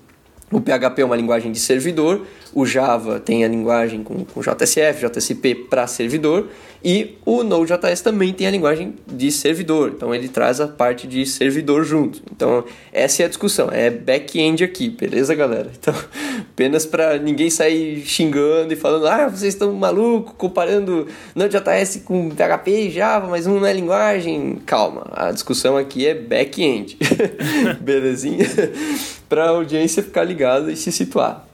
o 0.51 0.61
PHP 0.61 1.03
é 1.03 1.05
uma 1.05 1.17
linguagem 1.17 1.53
de 1.53 1.59
servidor, 1.59 2.27
o 2.59 2.67
Java 2.67 3.21
tem 3.21 3.45
a 3.45 3.49
linguagem 3.49 4.03
com, 4.03 4.25
com 4.25 4.41
JSF, 4.41 5.07
JSP 5.09 5.55
para 5.55 5.87
servidor, 5.87 6.49
e 6.83 7.17
o 7.25 7.43
Node.js 7.43 8.01
também 8.01 8.33
tem 8.33 8.47
a 8.47 8.51
linguagem 8.51 8.95
de 9.07 9.31
servidor, 9.31 9.93
então 9.95 10.13
ele 10.15 10.29
traz 10.29 10.61
a 10.61 10.67
parte 10.67 11.07
de 11.07 11.25
servidor 11.25 11.85
junto. 11.85 12.21
Então, 12.33 12.65
essa 12.93 13.23
é 13.23 13.27
a 13.27 13.29
discussão, 13.29 13.69
é 13.71 13.91
back-end 13.91 14.65
aqui, 14.65 14.89
beleza, 14.89 15.35
galera? 15.37 15.71
Então, 15.79 15.95
apenas 16.51 16.85
para 16.85 17.17
ninguém 17.19 17.49
sair 17.49 18.05
xingando 18.05 18.73
e 18.73 18.77
falando, 18.77 19.07
ah, 19.07 19.29
vocês 19.29 19.55
estão 19.55 19.73
malucos 19.73 20.35
comparando 20.37 21.07
Node.js 21.37 22.03
com 22.05 22.31
PHP 22.31 22.71
e 22.71 22.91
Java, 22.91 23.29
mas 23.29 23.47
um 23.47 23.61
não 23.61 23.67
é 23.67 23.73
linguagem. 23.73 24.61
Calma, 24.67 25.07
a 25.13 25.31
discussão 25.31 25.77
aqui 25.77 26.07
é 26.07 26.15
back-end, 26.15 26.99
belezinha? 27.81 28.47
para 29.29 29.45
a 29.45 29.49
audiência 29.51 30.03
ficar 30.03 30.25
ligada 30.25 30.73
e 30.73 30.77
se 30.77 30.91
situar. 30.91 31.48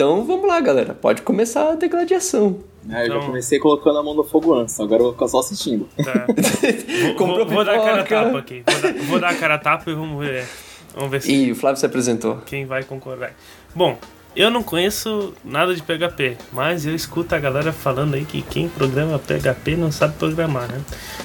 Então 0.00 0.24
vamos 0.24 0.48
lá, 0.48 0.58
galera. 0.62 0.94
Pode 0.94 1.20
começar 1.20 1.72
a 1.72 1.74
degladiação. 1.74 2.60
Ah, 2.88 3.02
eu 3.04 3.08
já 3.08 3.16
Então- 3.16 3.26
comecei 3.26 3.58
colocando 3.58 3.98
a 3.98 4.02
mão 4.02 4.14
no 4.14 4.24
fogo 4.24 4.54
antes, 4.54 4.80
agora 4.80 5.00
eu 5.02 5.04
vou 5.04 5.12
ficar 5.12 5.28
só 5.28 5.40
assistindo. 5.40 5.86
Tá. 6.02 6.24
Vou, 6.26 7.14
Comprou 7.16 7.44
vou, 7.44 7.56
vou 7.56 7.64
dar 7.66 7.74
a 7.74 7.84
cara 7.84 8.02
tapa 8.04 8.38
aqui. 8.38 8.62
Vou 8.66 8.80
dar, 8.80 8.92
vou 9.04 9.20
dar 9.20 9.28
a 9.28 9.34
cara 9.34 9.54
a 9.56 9.58
tapa 9.58 9.90
e 9.90 9.94
vamos 9.94 10.24
ver. 10.24 10.46
Vamos 10.94 11.10
ver 11.10 11.20
se 11.20 11.30
E 11.30 11.52
o 11.52 11.54
Flávio 11.54 11.78
se 11.78 11.84
apresentou. 11.84 12.38
quem 12.46 12.64
vai 12.64 12.82
concordar. 12.82 13.34
Bom, 13.74 13.98
eu 14.34 14.50
não 14.50 14.62
conheço 14.62 15.34
nada 15.44 15.74
de 15.74 15.82
PHP, 15.82 16.36
mas 16.52 16.86
eu 16.86 16.94
escuto 16.94 17.34
a 17.34 17.38
galera 17.38 17.72
falando 17.72 18.14
aí 18.14 18.24
que 18.24 18.42
quem 18.42 18.68
programa 18.68 19.18
PHP 19.18 19.76
não 19.76 19.90
sabe 19.90 20.14
programar, 20.16 20.68
né? 20.68 20.80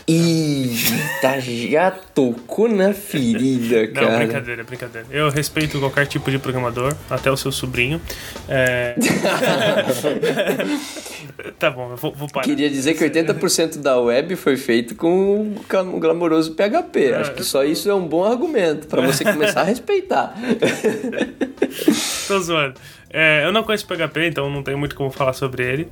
Eita, 0.08 1.40
já 1.40 1.92
tocou 1.92 2.68
na 2.68 2.94
ferida, 2.94 3.88
Não, 3.94 3.94
cara. 3.94 4.18
brincadeira, 4.18 4.64
brincadeira. 4.64 5.08
Eu 5.10 5.30
respeito 5.30 5.80
qualquer 5.80 6.08
tipo 6.08 6.30
de 6.30 6.40
programador, 6.40 6.96
até 7.10 7.32
o 7.32 7.38
seu 7.38 7.52
sobrinho. 7.52 8.02
É... 8.48 8.96
tá 11.60 11.72
bom, 11.72 11.92
eu 11.92 11.98
vou, 11.98 12.14
vou 12.14 12.28
parar. 12.28 12.46
Queria 12.46 12.70
dizer 12.70 12.94
que 12.96 13.04
80% 13.04 13.82
da 13.82 14.00
web 14.00 14.36
foi 14.36 14.58
feito 14.58 14.96
com 14.96 15.56
o 15.58 16.00
glamouroso 16.00 16.56
PHP. 16.56 17.14
Acho 17.14 17.34
que 17.34 17.44
só 17.44 17.64
isso 17.64 17.90
é 17.90 17.96
um 17.96 18.08
bom 18.08 18.24
argumento 18.24 18.88
para 18.88 19.02
você 19.02 19.24
começar 19.24 19.62
a 19.62 19.66
respeitar. 19.66 20.36
Tô 22.28 22.40
zoando. 22.40 22.76
É, 23.18 23.46
eu 23.46 23.54
não 23.54 23.64
conheço 23.64 23.88
PHP, 23.88 24.28
então 24.28 24.50
não 24.50 24.62
tenho 24.62 24.78
muito 24.78 24.94
como 24.94 25.10
falar 25.10 25.32
sobre 25.32 25.64
ele. 25.64 25.88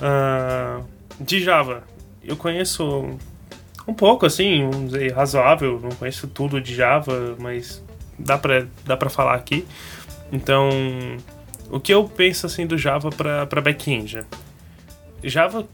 Ah, 0.00 0.80
de 1.18 1.42
Java, 1.42 1.82
eu 2.22 2.36
conheço 2.36 3.18
um 3.88 3.92
pouco, 3.92 4.24
assim, 4.24 4.70
vamos 4.70 4.92
dizer, 4.92 5.12
razoável. 5.12 5.80
Não 5.82 5.90
conheço 5.90 6.28
tudo 6.28 6.60
de 6.60 6.72
Java, 6.72 7.34
mas 7.40 7.84
dá 8.16 8.38
pra, 8.38 8.66
dá 8.84 8.96
pra 8.96 9.10
falar 9.10 9.34
aqui. 9.34 9.66
Então, 10.30 10.70
o 11.72 11.80
que 11.80 11.92
eu 11.92 12.04
penso, 12.04 12.46
assim, 12.46 12.64
do 12.64 12.78
Java 12.78 13.10
pra 13.10 13.60
back-end? 13.60 14.20
Java 15.24 15.66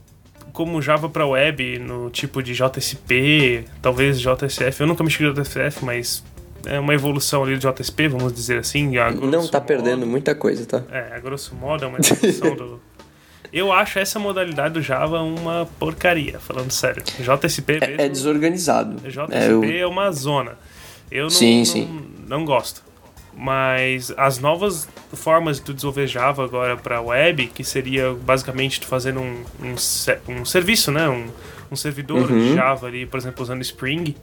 como 0.51 0.81
Java 0.81 1.07
para 1.07 1.27
web, 1.27 1.77
no 1.77 2.09
tipo 2.09 2.41
de 2.41 2.55
JSP, 2.55 3.65
talvez 3.83 4.19
JSF. 4.19 4.81
Eu 4.81 4.87
nunca 4.87 5.03
mexi 5.03 5.19
com 5.19 5.31
JSF, 5.31 5.85
mas 5.85 6.23
é 6.65 6.79
uma 6.79 6.93
evolução 6.93 7.43
ali 7.43 7.55
do 7.57 7.71
JSP, 7.71 8.07
vamos 8.07 8.33
dizer 8.33 8.59
assim. 8.59 8.87
Não 9.21 9.47
tá 9.47 9.59
modo. 9.59 9.65
perdendo 9.67 10.05
muita 10.05 10.33
coisa, 10.35 10.65
tá? 10.65 10.83
É, 10.91 11.15
a 11.15 11.19
grosso 11.19 11.55
modo 11.55 11.85
é 11.85 11.87
uma 11.87 11.99
evolução 11.99 12.55
do. 12.55 12.81
Eu 13.53 13.71
acho 13.71 13.97
essa 13.97 14.19
modalidade 14.19 14.73
do 14.73 14.81
Java 14.81 15.21
uma 15.21 15.67
porcaria, 15.79 16.37
falando 16.39 16.69
sério. 16.71 17.01
JSP 17.03 17.79
mesmo. 17.79 18.01
É, 18.01 18.05
é 18.05 18.09
desorganizado. 18.09 18.95
JSP 19.09 19.33
É, 19.33 19.49
eu- 19.49 19.63
é 19.63 19.87
uma 19.87 20.11
zona. 20.11 20.57
Eu 21.09 21.23
não, 21.23 21.29
Sim, 21.29 21.57
não, 21.59 21.65
sim. 21.65 22.01
não 22.27 22.45
gosto. 22.45 22.83
Mas 23.33 24.11
as 24.17 24.39
novas 24.39 24.89
formas 25.13 25.57
de 25.57 25.61
tu 25.63 25.73
desenvolver 25.73 26.07
Java 26.07 26.43
agora 26.43 26.75
para 26.75 26.99
web, 26.99 27.47
que 27.47 27.63
seria 27.63 28.11
basicamente 28.13 28.81
tu 28.81 28.87
fazendo 28.87 29.19
um, 29.21 29.43
um, 29.61 29.75
um 30.39 30.43
serviço, 30.43 30.91
né? 30.91 31.07
Um, 31.07 31.27
um 31.71 31.75
servidor 31.75 32.29
Uhum. 32.31 32.39
de 32.39 32.55
Java 32.55 32.87
ali, 32.87 33.05
por 33.05 33.17
exemplo, 33.17 33.43
usando 33.43 33.61
Spring. 33.61 34.15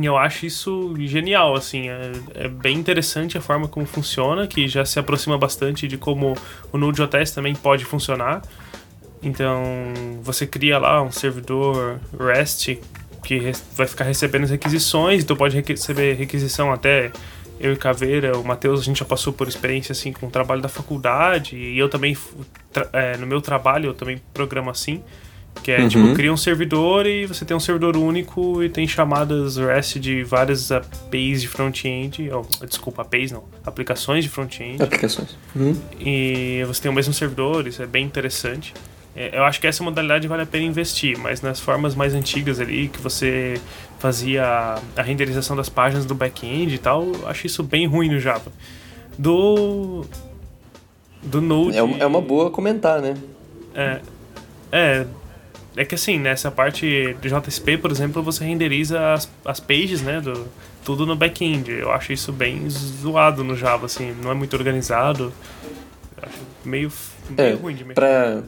Eu 0.00 0.16
acho 0.16 0.44
isso 0.46 0.92
genial, 0.98 1.54
assim, 1.54 1.88
é, 1.88 2.12
é 2.34 2.48
bem 2.48 2.76
interessante 2.76 3.38
a 3.38 3.40
forma 3.40 3.68
como 3.68 3.86
funciona, 3.86 4.46
que 4.46 4.66
já 4.66 4.84
se 4.84 4.98
aproxima 4.98 5.38
bastante 5.38 5.86
de 5.86 5.96
como 5.96 6.36
o 6.72 6.78
Node.js 6.78 7.30
também 7.30 7.54
pode 7.54 7.84
funcionar. 7.84 8.42
Então, 9.22 9.62
você 10.22 10.46
cria 10.46 10.78
lá 10.78 11.00
um 11.00 11.10
servidor 11.10 12.00
REST 12.18 12.78
que 13.24 13.52
vai 13.74 13.86
ficar 13.86 14.04
recebendo 14.04 14.44
as 14.44 14.50
requisições, 14.50 15.22
então 15.22 15.36
pode 15.36 15.58
receber 15.60 16.14
requisição 16.14 16.72
até 16.72 17.10
eu 17.58 17.72
e 17.72 17.76
Caveira, 17.76 18.36
o 18.36 18.44
Matheus, 18.44 18.80
a 18.80 18.82
gente 18.82 18.98
já 18.98 19.04
passou 19.04 19.32
por 19.32 19.48
experiência 19.48 19.92
assim 19.92 20.12
com 20.12 20.26
o 20.26 20.30
trabalho 20.30 20.60
da 20.60 20.68
faculdade, 20.68 21.56
e 21.56 21.78
eu 21.78 21.88
também, 21.88 22.16
é, 22.92 23.16
no 23.16 23.26
meu 23.26 23.40
trabalho, 23.40 23.86
eu 23.86 23.94
também 23.94 24.20
programo 24.34 24.70
assim, 24.70 25.02
que 25.62 25.70
é 25.70 25.88
tipo, 25.88 26.12
cria 26.14 26.32
um 26.32 26.36
servidor 26.36 27.06
e 27.06 27.24
você 27.26 27.44
tem 27.44 27.56
um 27.56 27.60
servidor 27.60 27.96
único 27.96 28.62
e 28.62 28.68
tem 28.68 28.86
chamadas 28.86 29.56
REST 29.56 29.98
de 29.98 30.22
várias 30.22 30.70
APIs 30.70 31.40
de 31.40 31.48
front-end, 31.48 32.30
oh, 32.32 32.66
desculpa, 32.66 33.00
APIs 33.02 33.32
não, 33.32 33.44
aplicações 33.64 34.24
de 34.24 34.30
front-end, 34.30 34.82
Aplicações. 34.82 35.36
Uhum. 35.56 35.74
e 35.98 36.62
você 36.66 36.82
tem 36.82 36.90
o 36.90 36.94
mesmo 36.94 37.14
servidor, 37.14 37.66
isso 37.66 37.82
é 37.82 37.86
bem 37.86 38.04
interessante. 38.04 38.74
É, 39.16 39.38
Eu 39.38 39.44
acho 39.44 39.60
que 39.60 39.66
essa 39.66 39.82
modalidade 39.82 40.26
vale 40.28 40.42
a 40.42 40.46
pena 40.46 40.64
investir, 40.64 41.16
mas 41.16 41.40
nas 41.40 41.60
formas 41.60 41.94
mais 41.94 42.12
antigas 42.14 42.58
ali, 42.60 42.88
que 42.88 43.00
você 43.00 43.58
fazia 44.00 44.44
a- 44.96 45.02
renderização 45.02 45.56
das 45.56 45.68
páginas 45.68 46.04
do 46.04 46.14
back-end 46.14 46.74
e 46.74 46.78
tal, 46.78 47.04
eu 47.04 47.28
acho 47.28 47.46
isso 47.46 47.62
bem 47.62 47.86
ruim 47.86 48.10
no 48.10 48.18
Java. 48.18 48.52
Do. 49.18 50.04
Do 51.22 51.40
Node. 51.40 51.76
É, 51.78 51.82
um- 51.82 51.96
é 51.98 52.04
uma 52.04 52.20
boa 52.20 52.50
comentar, 52.50 53.00
né? 53.00 53.14
É, 53.74 54.00
é, 54.72 55.06
é 55.76 55.84
que 55.84 55.94
assim, 55.94 56.18
nessa 56.18 56.50
parte 56.50 57.16
de 57.20 57.28
JSP, 57.28 57.78
por 57.78 57.90
exemplo, 57.90 58.22
você 58.22 58.44
renderiza 58.44 59.12
as, 59.12 59.28
as 59.44 59.60
pages, 59.60 60.02
né, 60.02 60.20
do, 60.20 60.46
tudo 60.84 61.04
no 61.04 61.16
back-end. 61.16 61.70
Eu 61.70 61.90
acho 61.90 62.12
isso 62.12 62.32
bem 62.32 62.68
zoado 62.68 63.42
no 63.42 63.56
Java, 63.56 63.86
assim, 63.86 64.14
não 64.22 64.30
é 64.30 64.34
muito 64.34 64.54
organizado. 64.54 65.32
Eu 66.16 66.22
acho 66.28 66.38
meio, 66.64 66.92
meio 67.30 67.48
É, 67.48 67.54
ruim 67.54 67.74
de 67.74 67.84
mexer. 67.84 67.94
Pra, 67.94 68.42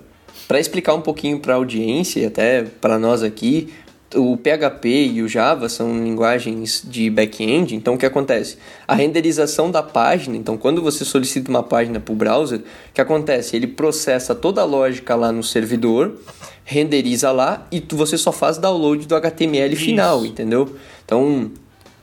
pra 0.46 0.60
explicar 0.60 0.94
um 0.94 1.00
pouquinho 1.00 1.40
pra 1.40 1.54
audiência 1.54 2.20
e 2.20 2.26
até 2.26 2.62
pra 2.62 2.98
nós 2.98 3.22
aqui, 3.22 3.72
o 4.14 4.36
PHP 4.36 4.88
e 4.88 5.22
o 5.22 5.28
Java 5.28 5.68
são 5.68 5.92
linguagens 6.04 6.82
de 6.84 7.10
back-end, 7.10 7.74
então 7.74 7.94
o 7.94 7.98
que 7.98 8.06
acontece? 8.06 8.56
A 8.86 8.94
renderização 8.94 9.70
da 9.70 9.82
página, 9.82 10.36
então 10.36 10.56
quando 10.56 10.80
você 10.80 11.04
solicita 11.04 11.50
uma 11.50 11.62
página 11.62 11.98
para 11.98 12.12
o 12.12 12.16
browser, 12.16 12.60
o 12.60 12.62
que 12.94 13.00
acontece? 13.00 13.56
Ele 13.56 13.66
processa 13.66 14.34
toda 14.34 14.60
a 14.60 14.64
lógica 14.64 15.14
lá 15.16 15.32
no 15.32 15.42
servidor, 15.42 16.14
renderiza 16.68 17.30
lá 17.30 17.64
e 17.70 17.80
tu- 17.80 17.96
você 17.96 18.18
só 18.18 18.32
faz 18.32 18.58
download 18.58 19.06
do 19.06 19.14
HTML 19.14 19.74
final, 19.76 20.18
Isso. 20.18 20.26
entendeu? 20.32 20.76
Então, 21.04 21.50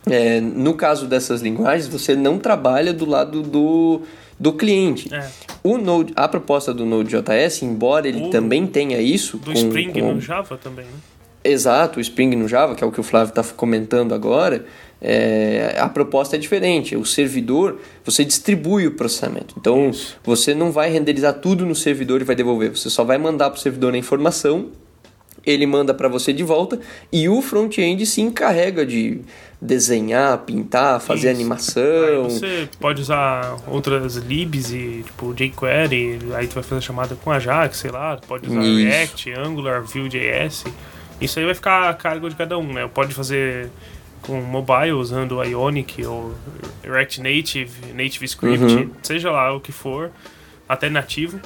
é, 0.10 0.40
no 0.40 0.74
caso 0.74 1.06
dessas 1.06 1.42
linguagens, 1.42 1.88
você 1.88 2.16
não 2.16 2.40
trabalha 2.40 2.94
do 2.94 3.06
lado 3.06 3.42
do, 3.42 4.02
do 4.40 4.54
cliente. 4.54 5.14
É. 5.14 5.28
O 5.62 5.78
Node, 5.78 6.14
a 6.16 6.28
proposta 6.30 6.74
do 6.74 6.86
Node.js, 6.86 7.62
embora 7.62 8.08
ele 8.08 8.24
O- 8.28 8.30
também 8.30 8.66
tenha 8.66 9.00
isso, 9.02 9.38
Do 9.38 9.52
com- 9.52 9.54
Spring 9.54 9.92
com- 9.92 10.14
no 10.14 10.22
Java 10.22 10.58
também, 10.58 10.86
né? 10.86 10.92
exato, 11.44 12.00
o 12.00 12.02
Spring 12.02 12.34
no 12.38 12.48
Java, 12.48 12.74
que 12.74 12.84
é 12.84 12.88
o 12.88 12.92
que 12.92 13.00
o 13.02 13.04
Flávio 13.04 13.30
está 13.32 13.44
comentando 13.44 14.14
agora, 14.16 14.66
é, 15.06 15.76
a 15.78 15.90
proposta 15.90 16.38
é 16.38 16.40
diferente. 16.40 16.96
O 16.96 17.06
servidor, 17.06 17.80
você 18.06 18.24
distribui 18.24 18.88
o 18.88 18.92
processamento. 18.92 19.54
Então, 19.58 19.90
Isso. 19.90 20.18
você 20.24 20.56
não 20.56 20.72
vai 20.72 20.90
renderizar 20.90 21.34
tudo 21.34 21.66
no 21.66 21.76
servidor 21.76 22.22
e 22.22 22.24
vai 22.24 22.38
devolver. 22.38 22.72
Você 22.72 22.90
só 22.90 23.04
vai 23.04 23.18
mandar 23.18 23.50
para 23.50 23.58
o 23.58 23.62
servidor 23.62 23.94
a 23.94 23.98
informação, 23.98 24.70
ele 25.46 25.66
manda 25.66 25.94
para 25.94 26.08
você 26.08 26.32
de 26.32 26.42
volta 26.42 26.80
e 27.12 27.28
o 27.28 27.42
front-end 27.42 28.06
se 28.06 28.22
encarrega 28.22 28.86
de 28.86 29.20
desenhar, 29.62 30.38
pintar, 30.40 31.02
fazer 31.02 31.20
Isso. 31.20 31.28
Aí 31.28 31.34
animação. 31.36 32.24
você 32.24 32.70
pode 32.80 33.02
usar 33.02 33.58
outras 33.68 34.16
libs 34.16 34.72
e 34.72 35.04
tipo 35.06 35.34
jQuery, 35.34 36.20
aí 36.34 36.48
tu 36.48 36.56
vai 36.56 36.64
fazer 36.64 36.82
chamada 36.82 37.16
com 37.16 37.30
Ajax, 37.30 37.78
sei 37.78 37.92
lá, 37.92 38.18
pode 38.26 38.50
usar 38.50 38.62
Isso. 38.62 38.88
React, 38.88 39.32
Angular, 39.34 39.84
Vue.js. 39.84 40.64
Isso 41.20 41.40
aí 41.40 41.46
vai 41.46 41.56
ficar 41.56 41.90
a 41.90 41.94
cargo 41.94 42.30
de 42.30 42.36
cada 42.36 42.58
um, 42.58 42.72
né? 42.72 42.90
Pode 42.94 43.14
fazer 43.14 43.70
com 44.24 44.42
mobile 44.42 44.94
usando 44.94 45.42
Ionic 45.44 46.06
ou 46.06 46.34
React 46.84 47.22
Native, 47.22 47.94
Native 47.94 48.26
Script, 48.26 48.64
Uhum. 48.74 48.90
seja 49.04 49.30
lá 49.32 49.54
o 49.54 49.60
que 49.60 49.72
for, 49.72 50.12
até 50.68 50.90
nativo. 50.90 51.40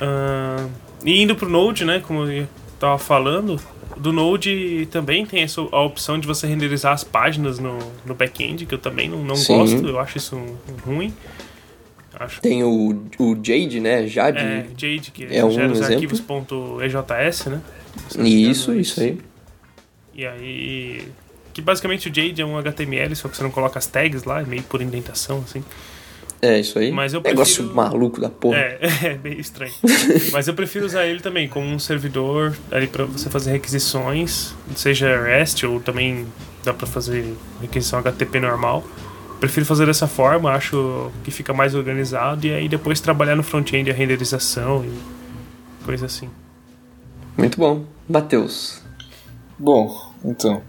Ahn, 0.00 0.68
e 1.04 1.22
indo 1.22 1.34
pro 1.34 1.48
Node, 1.48 1.84
né, 1.84 2.00
como 2.06 2.24
eu 2.24 2.46
tava 2.78 2.98
falando, 2.98 3.58
do 3.96 4.12
Node 4.12 4.86
também 4.90 5.24
tem 5.26 5.42
essa, 5.42 5.60
a 5.60 5.80
opção 5.82 6.18
de 6.18 6.26
você 6.26 6.46
renderizar 6.46 6.92
as 6.92 7.02
páginas 7.04 7.58
no, 7.58 7.78
no 8.04 8.14
back-end, 8.14 8.66
que 8.66 8.74
eu 8.74 8.78
também 8.78 9.08
não, 9.08 9.24
não 9.24 9.36
Sim. 9.36 9.56
gosto, 9.58 9.86
eu 9.88 9.98
acho 9.98 10.18
isso 10.18 10.40
ruim. 10.84 11.12
Acho 12.20 12.40
Tem 12.40 12.64
o, 12.64 13.04
o 13.18 13.34
Jade, 13.40 13.78
né? 13.80 14.06
Jade. 14.08 14.38
é, 14.38 14.66
Jade, 14.76 15.10
que 15.12 15.24
é 15.30 15.44
um 15.44 15.50
gera 15.52 15.70
os 15.70 15.78
exemplo. 15.78 15.94
arquivos 15.94 16.20
.ejs, 16.82 17.46
né? 17.46 17.60
Engano, 18.14 18.28
Isso, 18.28 18.72
é 18.72 18.76
isso 18.76 19.00
aí. 19.00 19.18
E 20.14 20.26
aí. 20.26 21.08
Que 21.58 21.62
basicamente 21.62 22.08
o 22.08 22.14
Jade 22.14 22.40
é 22.40 22.46
um 22.46 22.56
HTML, 22.56 23.16
só 23.16 23.26
que 23.28 23.36
você 23.36 23.42
não 23.42 23.50
coloca 23.50 23.80
as 23.80 23.86
tags 23.88 24.22
lá, 24.22 24.40
é 24.40 24.44
meio 24.44 24.62
por 24.62 24.80
indentação, 24.80 25.38
assim. 25.44 25.64
É 26.40 26.60
isso 26.60 26.78
aí. 26.78 26.92
Mas 26.92 27.12
eu 27.14 27.20
Negócio 27.20 27.64
prefiro- 27.64 27.74
maluco 27.74 28.20
da 28.20 28.28
porra. 28.30 28.58
É, 28.58 28.78
é 29.02 29.18
meio 29.20 29.40
estranho. 29.40 29.72
Mas 30.30 30.46
eu 30.46 30.54
prefiro 30.54 30.86
usar 30.86 31.04
ele 31.04 31.18
também 31.18 31.48
como 31.48 31.66
um 31.66 31.76
servidor 31.80 32.56
ali 32.70 32.86
pra 32.86 33.06
você 33.06 33.28
fazer 33.28 33.50
requisições, 33.50 34.54
seja 34.76 35.20
REST 35.20 35.64
ou 35.66 35.80
também 35.80 36.28
dá 36.62 36.72
pra 36.72 36.86
fazer 36.86 37.34
requisição 37.60 37.98
HTTP 37.98 38.38
normal. 38.38 38.84
Prefiro 39.40 39.66
fazer 39.66 39.86
dessa 39.86 40.06
forma, 40.06 40.52
acho 40.52 41.10
que 41.24 41.32
fica 41.32 41.52
mais 41.52 41.74
organizado 41.74 42.46
e 42.46 42.54
aí 42.54 42.68
depois 42.68 43.00
trabalhar 43.00 43.34
no 43.34 43.42
front-end 43.42 43.90
a 43.90 43.94
renderização 43.94 44.84
e 44.84 45.84
coisa 45.84 46.06
assim. 46.06 46.30
Muito 47.36 47.58
bom. 47.58 47.84
Matheus. 48.08 48.80
Bom, 49.58 50.14
então, 50.24 50.62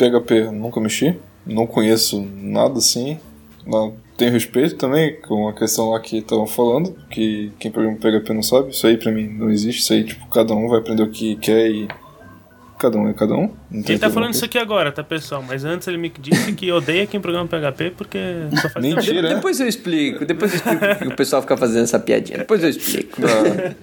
PHP 0.00 0.50
nunca 0.52 0.80
mexi, 0.80 1.14
não 1.46 1.66
conheço 1.66 2.26
nada 2.40 2.78
assim, 2.78 3.18
não 3.66 3.94
tenho 4.16 4.32
respeito 4.32 4.76
também 4.76 5.20
com 5.20 5.48
a 5.48 5.52
questão 5.52 5.90
lá 5.90 6.00
que 6.00 6.18
estavam 6.18 6.46
falando, 6.46 6.94
que 7.10 7.52
quem 7.58 7.70
programa 7.70 7.96
PHP 7.98 8.32
não 8.32 8.42
sabe, 8.42 8.70
isso 8.70 8.86
aí 8.86 8.96
pra 8.96 9.12
mim 9.12 9.28
não 9.28 9.50
existe, 9.50 9.80
isso 9.80 9.92
aí 9.92 10.04
tipo, 10.04 10.26
cada 10.28 10.54
um 10.54 10.68
vai 10.68 10.78
aprender 10.80 11.02
o 11.02 11.10
que 11.10 11.36
quer 11.36 11.70
e 11.70 11.88
cada 12.78 12.96
um 12.96 13.08
é 13.08 13.12
cada 13.12 13.34
um. 13.34 13.50
Não 13.70 13.82
Ele 13.86 13.98
tá 13.98 14.08
falando 14.08 14.32
isso 14.32 14.44
aqui 14.44 14.56
agora, 14.56 14.90
tá 14.90 15.04
pessoal? 15.04 15.44
Mas 15.46 15.64
antes 15.66 15.86
ele 15.86 15.98
me 15.98 16.10
disse 16.18 16.52
que 16.54 16.72
odeia 16.72 17.06
quem 17.06 17.20
programa 17.20 17.46
PHP 17.46 17.90
porque 17.96 18.18
só 18.60 18.70
faz 18.70 18.84
Mentira. 18.84 19.14
De- 19.16 19.22
né? 19.22 19.34
depois 19.34 19.60
eu 19.60 19.68
explico. 19.68 20.24
Depois 20.24 20.52
eu 20.52 20.56
explico 20.56 20.86
porque 20.86 21.08
o 21.08 21.16
pessoal 21.16 21.42
fica 21.42 21.56
fazendo 21.58 21.82
essa 21.84 21.98
piadinha. 21.98 22.38
Depois 22.38 22.62
eu 22.62 22.70
explico. 22.70 23.20
Ah, 23.22 23.74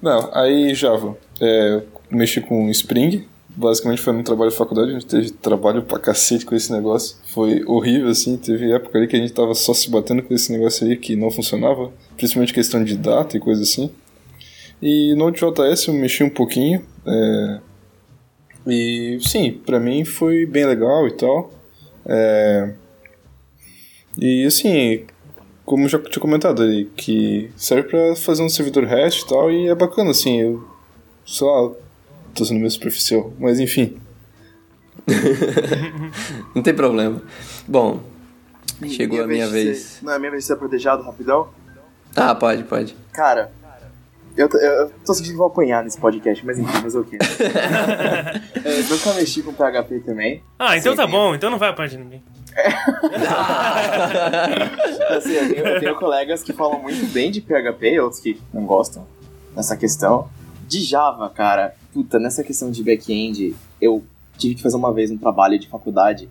Não, 0.00 0.30
aí 0.34 0.74
Java. 0.74 1.16
É, 1.40 1.82
mexi 2.10 2.40
com 2.40 2.70
Spring. 2.70 3.26
Basicamente 3.56 4.02
foi 4.02 4.12
no 4.12 4.24
trabalho 4.24 4.50
de 4.50 4.56
faculdade, 4.56 4.90
a 4.90 4.94
gente 4.94 5.06
teve 5.06 5.30
trabalho 5.30 5.82
pra 5.82 5.98
cacete 5.98 6.44
com 6.44 6.54
esse 6.54 6.72
negócio. 6.72 7.16
Foi 7.32 7.62
horrível, 7.64 8.08
assim. 8.08 8.36
Teve 8.36 8.72
época 8.72 8.98
ali 8.98 9.06
que 9.06 9.16
a 9.16 9.18
gente 9.18 9.32
tava 9.32 9.54
só 9.54 9.72
se 9.72 9.88
batendo 9.90 10.22
com 10.22 10.34
esse 10.34 10.52
negócio 10.52 10.86
aí 10.86 10.96
que 10.96 11.14
não 11.14 11.30
funcionava. 11.30 11.92
Principalmente 12.16 12.52
questão 12.52 12.82
de 12.82 12.96
data 12.96 13.36
e 13.36 13.40
coisa 13.40 13.62
assim. 13.62 13.90
E 14.82 15.14
no 15.14 15.30
JS 15.30 15.86
eu 15.86 15.94
mexi 15.94 16.24
um 16.24 16.30
pouquinho. 16.30 16.84
é, 17.06 17.60
e 18.66 19.18
sim, 19.20 19.52
pra 19.64 19.78
mim 19.78 20.04
foi 20.04 20.46
bem 20.46 20.64
legal 20.64 21.06
e 21.06 21.12
tal. 21.12 21.52
É, 22.06 22.74
e 24.18 24.44
assim, 24.46 25.04
como 25.64 25.88
já 25.88 25.98
tinha 25.98 26.20
comentado 26.20 26.62
ali, 26.62 26.86
que 26.96 27.50
serve 27.56 27.88
pra 27.88 28.16
fazer 28.16 28.42
um 28.42 28.48
servidor 28.48 28.84
REST 28.84 29.22
e 29.22 29.28
tal, 29.28 29.50
e 29.50 29.68
é 29.68 29.74
bacana, 29.74 30.10
assim, 30.10 30.40
eu, 30.40 30.64
sei 31.26 31.46
lá, 31.46 31.72
tô 32.34 32.44
sendo 32.44 32.58
meio 32.58 32.70
superficial, 32.70 33.32
mas 33.38 33.58
enfim. 33.60 33.96
Não 36.54 36.62
tem 36.62 36.74
problema. 36.74 37.22
Bom, 37.68 38.00
chegou 38.88 39.22
a 39.22 39.26
minha 39.26 39.48
vez. 39.48 39.78
Ser, 39.78 40.04
não 40.04 40.12
é 40.12 40.16
a 40.16 40.18
minha 40.18 40.30
vez 40.30 40.44
de 40.44 40.46
ser 40.46 40.52
apredejado 40.54 41.02
rapidão? 41.02 41.48
Ah, 42.16 42.34
pode, 42.34 42.62
pode. 42.64 42.96
Cara, 43.12 43.50
eu, 44.36 44.48
tô- 44.48 44.56
eu 44.58 44.90
tô 45.04 45.12
sentindo 45.14 45.32
que 45.32 45.38
vou 45.38 45.46
apanhar 45.48 45.82
nesse 45.84 45.98
podcast, 45.98 46.44
mas 46.46 46.58
enfim, 46.58 46.78
mas 46.82 46.94
o 46.94 47.04
quê? 47.04 47.18
eu 48.64 48.84
nunca 48.88 49.12
mexi 49.14 49.42
com 49.42 49.52
PHP 49.52 50.00
também. 50.00 50.42
Ah, 50.58 50.76
então 50.76 50.92
Sim, 50.92 50.96
tá 50.96 51.06
bom, 51.06 51.34
então 51.34 51.50
não 51.50 51.58
vai 51.58 51.68
apanhar 51.70 51.88
de 51.88 51.98
ninguém. 51.98 52.22
Assim, 55.10 55.32
eu, 55.32 55.48
tenho, 55.54 55.66
eu 55.66 55.80
tenho 55.80 55.94
colegas 55.96 56.42
que 56.42 56.52
falam 56.52 56.80
muito 56.80 57.04
bem 57.12 57.30
de 57.30 57.40
PHP, 57.40 57.98
outros 58.00 58.20
que 58.20 58.40
não 58.52 58.64
gostam 58.64 59.06
nessa 59.56 59.76
questão. 59.76 60.28
De 60.66 60.80
Java, 60.82 61.28
cara, 61.28 61.74
puta, 61.94 62.18
nessa 62.18 62.42
questão 62.42 62.70
de 62.72 62.82
back-end, 62.82 63.54
eu 63.80 64.02
tive 64.36 64.56
que 64.56 64.62
fazer 64.62 64.76
uma 64.76 64.92
vez 64.92 65.10
um 65.12 65.16
trabalho 65.16 65.58
de 65.58 65.68
faculdade 65.68 66.28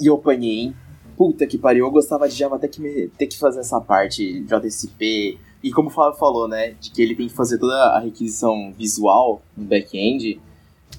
e 0.00 0.06
eu 0.06 0.16
apanhei, 0.16 0.58
hein? 0.62 0.74
Puta 1.16 1.46
que 1.46 1.56
pariu, 1.56 1.86
eu 1.86 1.90
gostava 1.92 2.28
de 2.28 2.34
Java 2.34 2.56
até 2.56 2.66
que 2.66 2.80
me- 2.80 3.06
ter 3.16 3.28
que 3.28 3.38
fazer 3.38 3.60
essa 3.60 3.80
parte 3.80 4.40
JSP. 4.40 5.38
E 5.62 5.70
como 5.70 5.88
o 5.88 5.90
Flávio 5.92 6.18
falou, 6.18 6.48
né, 6.48 6.74
de 6.80 6.90
que 6.90 7.00
ele 7.00 7.14
tem 7.14 7.28
que 7.28 7.34
fazer 7.34 7.56
toda 7.58 7.76
a 7.94 8.00
requisição 8.00 8.72
visual 8.76 9.40
no 9.56 9.64
back-end. 9.64 10.40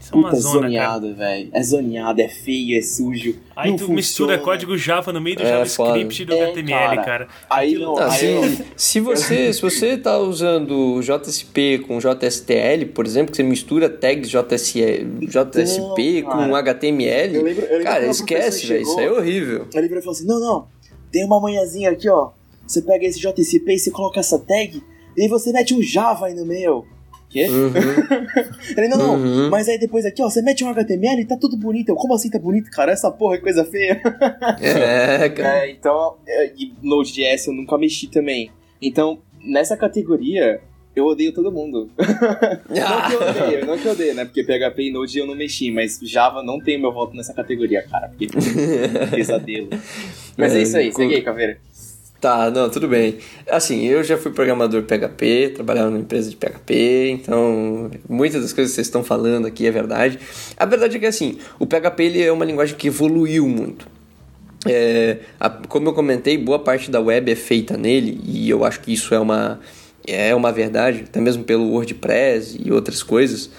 Isso 0.02 0.14
é 0.14 0.18
uma 0.18 0.30
Puta, 0.30 0.38
é 0.38 0.42
zona, 0.42 0.62
zoneado, 0.62 1.16
velho. 1.16 1.50
É 1.52 1.64
zoneado, 1.64 2.22
é 2.22 2.28
feio, 2.30 2.78
é 2.78 2.82
sujo. 2.82 3.36
Aí 3.56 3.72
não 3.72 3.78
tu 3.78 3.92
mistura 3.92 4.34
funciona. 4.34 4.38
código 4.38 4.78
Java 4.78 5.12
no 5.12 5.20
meio 5.22 5.36
do 5.38 5.44
É, 5.44 5.48
JavaScript 5.48 6.22
e 6.22 6.26
do 6.26 6.34
É, 6.34 6.44
HTML, 6.44 6.96
cara. 6.98 7.04
cara. 7.04 7.28
Aí 7.50 7.74
não- 7.76 7.96
Não, 7.96 8.04
aí 8.04 8.12
se, 8.20 8.26
eu- 8.28 8.66
se 8.76 9.00
você 9.00 9.54
se 9.54 9.62
você 9.62 9.98
tá 9.98 10.18
usando 10.20 11.02
JSP 11.02 11.80
com 11.88 11.98
JSTL, 12.00 12.86
por 12.94 13.06
exemplo, 13.06 13.32
que 13.32 13.38
você 13.38 13.44
mistura 13.44 13.90
tags 13.90 14.30
JSE, 14.30 15.06
JSP 15.28 16.22
Não, 16.22 16.30
com 16.32 16.38
cara. 16.38 16.58
HTML, 16.60 17.36
Eu 17.36 17.44
lembro- 17.44 17.64
eu 17.66 17.70
lembro 17.78 17.84
cara, 17.86 18.06
esquece, 18.08 18.68
velho, 18.68 18.82
isso 18.84 19.00
aí 19.00 19.06
é 19.06 19.12
horrível. 19.12 19.62
Aí 19.74 19.80
ele 19.80 19.88
virou 19.88 20.00
e 20.00 20.04
falou 20.04 20.16
assim: 20.16 20.28
Não, 20.28 20.40
não, 20.40 20.68
tem 21.12 21.24
uma 21.26 21.40
manhãzinha 21.40 21.90
aqui, 21.92 22.08
ó. 22.10 22.32
Você 22.68 22.82
pega 22.82 23.06
esse 23.06 23.20
JCP 23.20 23.74
e 23.74 23.80
você 23.80 23.92
coloca 23.92 24.20
essa 24.20 24.40
tag, 24.40 24.82
e 25.18 25.22
aí 25.22 25.28
você 25.28 25.52
mete 25.52 25.74
um 25.74 25.82
Java 25.82 26.28
aí 26.28 26.34
no 26.36 26.46
meio. 26.46 26.86
Quê? 27.36 27.48
Uhum. 27.50 27.74
Ele, 28.78 28.88
não, 28.88 28.98
não, 28.98 29.16
Uhum. 29.16 29.50
mas 29.50 29.68
aí 29.68 29.78
depois 29.78 30.06
aqui, 30.06 30.22
ó, 30.24 30.30
você 30.30 30.42
mete 30.42 30.64
um 30.64 30.70
HTML 30.70 31.22
e 31.22 31.26
tá 31.26 31.36
tudo 31.36 31.58
bonito. 31.58 31.90
Eu, 31.90 31.96
como 31.96 32.14
assim 32.14 32.30
tá 32.30 32.40
bonito, 32.40 32.72
cara? 32.72 32.94
Essa 32.94 33.12
porra 33.12 33.36
é 33.36 33.40
coisa 33.40 33.66
feia. 33.66 34.02
É, 34.62 35.28
cara. 35.30 35.56
É, 35.66 35.70
então, 35.72 36.16
é, 36.26 36.52
e 36.58 36.74
Node.js 36.82 37.48
eu 37.48 37.54
nunca 37.54 37.78
mexi 37.78 38.08
também. 38.08 38.50
Então, 38.82 39.20
nessa 39.44 39.76
categoria, 39.76 40.62
eu 40.96 41.06
odeio 41.08 41.34
todo 41.34 41.52
mundo. 41.52 41.90
não 42.00 43.10
que 43.10 43.14
eu 43.14 43.22
odeio, 43.44 43.66
não 43.66 43.78
que 43.78 43.86
eu 43.86 43.92
odeio, 43.92 44.14
né? 44.16 44.24
Porque 44.24 44.42
PHP 44.42 44.84
e 44.84 44.92
Node 44.94 45.18
eu 45.20 45.28
não 45.28 45.36
mexi, 45.36 45.70
mas 45.72 46.00
Java 46.04 46.42
não 46.42 46.58
tem 46.62 46.80
meu 46.80 46.94
voto 46.94 47.18
nessa 47.18 47.34
categoria, 47.34 47.82
cara. 47.84 48.08
Porque 48.08 48.28
pesadelo. 49.12 49.70
Mas 50.38 50.54
é, 50.54 50.60
É, 50.60 50.62
isso 50.62 50.78
aí, 50.78 50.90
com- 50.92 50.98
segue 50.98 51.16
aí, 51.16 51.22
Caveira. 51.22 51.58
Tá, 52.26 52.50
não, 52.50 52.72
tudo 52.72 52.88
bem. 52.88 53.20
Assim, 53.48 53.86
eu 53.86 54.04
já 54.04 54.18
fui 54.18 54.32
programador 54.32 54.82
PHP, 54.82 55.52
trabalhava 55.54 55.92
numa 55.92 56.00
empresa 56.00 56.28
de 56.28 56.36
PHP, 56.36 57.10
então 57.12 57.92
muitas 58.10 58.42
das 58.42 58.52
coisas 58.52 58.72
que 58.72 58.78
vocês 58.78 58.88
estão 58.88 59.04
falando 59.04 59.46
aqui 59.46 59.68
é 59.68 59.70
verdade. 59.70 60.18
A 60.58 60.66
verdade 60.66 60.98
é 60.98 61.00
que 61.00 61.06
assim, 61.06 61.38
o 61.60 61.68
PHP 61.68 62.04
ele 62.04 62.24
é 62.24 62.32
uma 62.32 62.44
linguagem 62.44 62.76
que 62.76 62.88
evoluiu 62.88 63.48
muito. 63.48 63.88
É, 64.66 65.18
a- 65.40 65.52
como 65.52 65.90
eu 65.90 65.94
comentei, 65.94 66.36
boa 66.36 66.58
parte 66.58 66.90
da 66.90 67.00
web 67.00 67.32
é 67.32 67.36
feita 67.36 67.78
nele 67.78 68.20
e 68.26 68.50
eu 68.50 68.66
acho 68.66 68.80
que 68.80 68.92
isso 68.92 69.14
é 69.14 69.20
uma, 69.20 69.60
é 70.08 70.34
uma 70.34 70.52
verdade, 70.52 71.04
até 71.08 71.22
mesmo 71.22 71.44
pelo 71.44 71.70
WordPress 71.74 72.60
e 72.60 72.72
outras 72.72 73.04
coisas. 73.04 73.52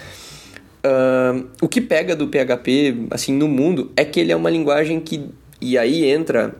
Ahn, 0.83 1.45
o 1.63 1.69
que 1.69 1.81
pega 1.81 2.17
do 2.17 2.27
PHP 2.27 2.97
assim 3.13 3.33
no 3.33 3.47
mundo 3.47 3.93
é 3.97 4.05
que 4.05 4.19
ele 4.19 4.33
é 4.33 4.37
uma 4.37 4.51
linguagem 4.51 4.99
que 4.99 5.25
e 5.61 5.79
aí 5.79 6.05
entra 6.05 6.53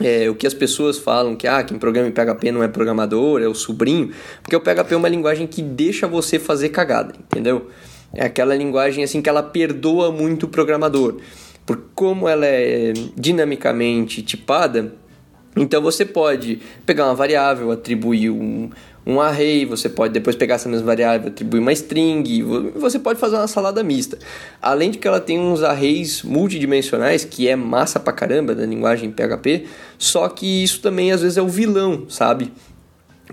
é, 0.00 0.28
o 0.28 0.34
que 0.34 0.46
as 0.46 0.54
pessoas 0.54 0.98
falam 0.98 1.34
que 1.34 1.46
ah, 1.46 1.62
quem 1.62 1.78
programa 1.78 2.08
em 2.08 2.12
PHP 2.12 2.52
não 2.52 2.62
é 2.62 2.68
programador, 2.68 3.40
é 3.40 3.48
o 3.48 3.54
sobrinho, 3.54 4.10
porque 4.42 4.54
o 4.54 4.60
PHP 4.60 4.94
é 4.94 4.96
uma 4.96 5.08
linguagem 5.08 5.46
que 5.46 5.62
deixa 5.62 6.06
você 6.06 6.38
fazer 6.38 6.68
cagada, 6.68 7.14
entendeu? 7.18 7.68
É 8.12 8.26
aquela 8.26 8.54
linguagem 8.54 9.02
assim 9.02 9.22
que 9.22 9.28
ela 9.28 9.42
perdoa 9.42 10.10
muito 10.10 10.44
o 10.44 10.48
programador. 10.48 11.16
Por 11.64 11.82
como 11.94 12.28
ela 12.28 12.46
é 12.46 12.92
dinamicamente 13.16 14.22
tipada, 14.22 14.94
então 15.56 15.80
você 15.80 16.04
pode 16.04 16.60
pegar 16.84 17.06
uma 17.06 17.14
variável, 17.14 17.70
atribuir 17.70 18.30
um, 18.30 18.70
um 19.06 19.20
array, 19.20 19.64
você 19.64 19.88
pode 19.88 20.12
depois 20.12 20.34
pegar 20.34 20.56
essa 20.56 20.68
mesma 20.68 20.86
variável, 20.86 21.28
atribuir 21.28 21.60
uma 21.60 21.72
string, 21.72 22.42
vo- 22.42 22.72
você 22.74 22.98
pode 22.98 23.20
fazer 23.20 23.36
uma 23.36 23.46
salada 23.46 23.82
mista. 23.84 24.18
Além 24.60 24.90
de 24.90 24.98
que 24.98 25.06
ela 25.06 25.20
tem 25.20 25.38
uns 25.38 25.62
arrays 25.62 26.22
multidimensionais, 26.24 27.24
que 27.24 27.46
é 27.48 27.54
massa 27.54 28.00
pra 28.00 28.12
caramba 28.12 28.54
da 28.54 28.66
linguagem 28.66 29.10
PHP, 29.12 29.64
só 29.96 30.28
que 30.28 30.64
isso 30.64 30.80
também 30.80 31.12
às 31.12 31.22
vezes 31.22 31.38
é 31.38 31.42
o 31.42 31.48
vilão, 31.48 32.04
sabe? 32.08 32.52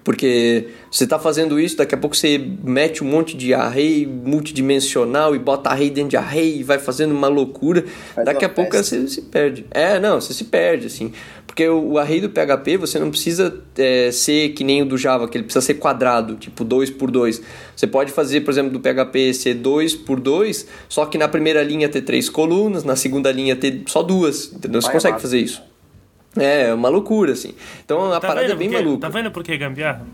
Porque 0.04 0.68
você 0.92 1.06
está 1.06 1.18
fazendo 1.18 1.60
isso, 1.60 1.78
daqui 1.78 1.96
a 1.96 1.98
pouco 1.98 2.16
você 2.16 2.38
mete 2.64 3.04
um 3.04 3.08
monte 3.08 3.38
de 3.38 3.54
array 3.54 4.06
multidimensional 4.06 5.36
e 5.36 5.40
bota 5.40 5.70
array 5.70 5.90
dentro 5.90 6.10
de 6.10 6.18
array 6.18 6.60
e 6.60 6.64
vai 6.64 6.78
fazendo 6.78 7.14
uma 7.14 7.30
loucura. 7.30 7.86
Faz 8.14 8.26
daqui 8.26 8.44
uma 8.44 8.52
a 8.52 8.54
pouco 8.54 8.76
você 8.76 9.08
se 9.08 9.22
perde. 9.22 9.66
É, 9.72 10.00
não, 10.00 10.20
você 10.20 10.34
se 10.34 10.44
perde, 10.44 10.88
assim. 10.88 11.14
Porque 11.48 11.68
o, 11.70 12.00
array 12.00 12.20
do 12.20 12.30
PHP 12.30 12.78
você 12.78 12.98
não 12.98 13.12
precisa 13.12 13.62
é, 13.78 14.12
ser 14.12 14.50
que 14.50 14.64
nem 14.64 14.82
o 14.82 14.86
do 14.86 14.98
Java, 14.98 15.28
que 15.28 15.38
ele 15.38 15.46
precisa 15.46 15.64
ser 15.64 15.76
quadrado, 15.76 16.36
tipo 16.36 16.64
2 16.64 16.90
por 16.90 17.12
2 17.12 17.42
Você 17.76 17.86
pode 17.86 18.12
fazer, 18.12 18.42
por 18.42 18.50
exemplo, 18.50 18.72
do 18.72 18.80
PHP 18.80 19.34
ser 19.36 19.54
2 19.54 19.94
por 19.94 20.20
2 20.20 20.68
só 20.90 21.06
que 21.06 21.16
na 21.18 21.28
primeira 21.28 21.62
linha 21.62 21.88
ter 21.88 22.02
três 22.02 22.28
colunas, 22.28 22.84
na 22.84 22.96
segunda 22.96 23.32
linha 23.32 23.56
ter 23.56 23.84
só 23.86 24.02
duas, 24.02 24.52
entendeu? 24.52 24.82
Você 24.82 24.88
Vai, 24.88 24.96
consegue 24.96 25.22
fazer 25.22 25.40
isso. 25.40 25.62
É, 26.36 26.70
é 26.70 26.74
uma 26.74 26.90
loucura, 26.90 27.34
assim. 27.34 27.54
Então 27.86 28.12
a 28.12 28.20
Tá 28.20 28.28
parada 28.28 28.52
é 28.52 28.56
bem 28.56 28.70
porque- 28.70 28.84
maluca. 28.84 29.02
Tá 29.02 29.10
vendo 29.10 29.30
por 29.32 29.44
que 29.44 29.56
gambiarra? 29.58 30.06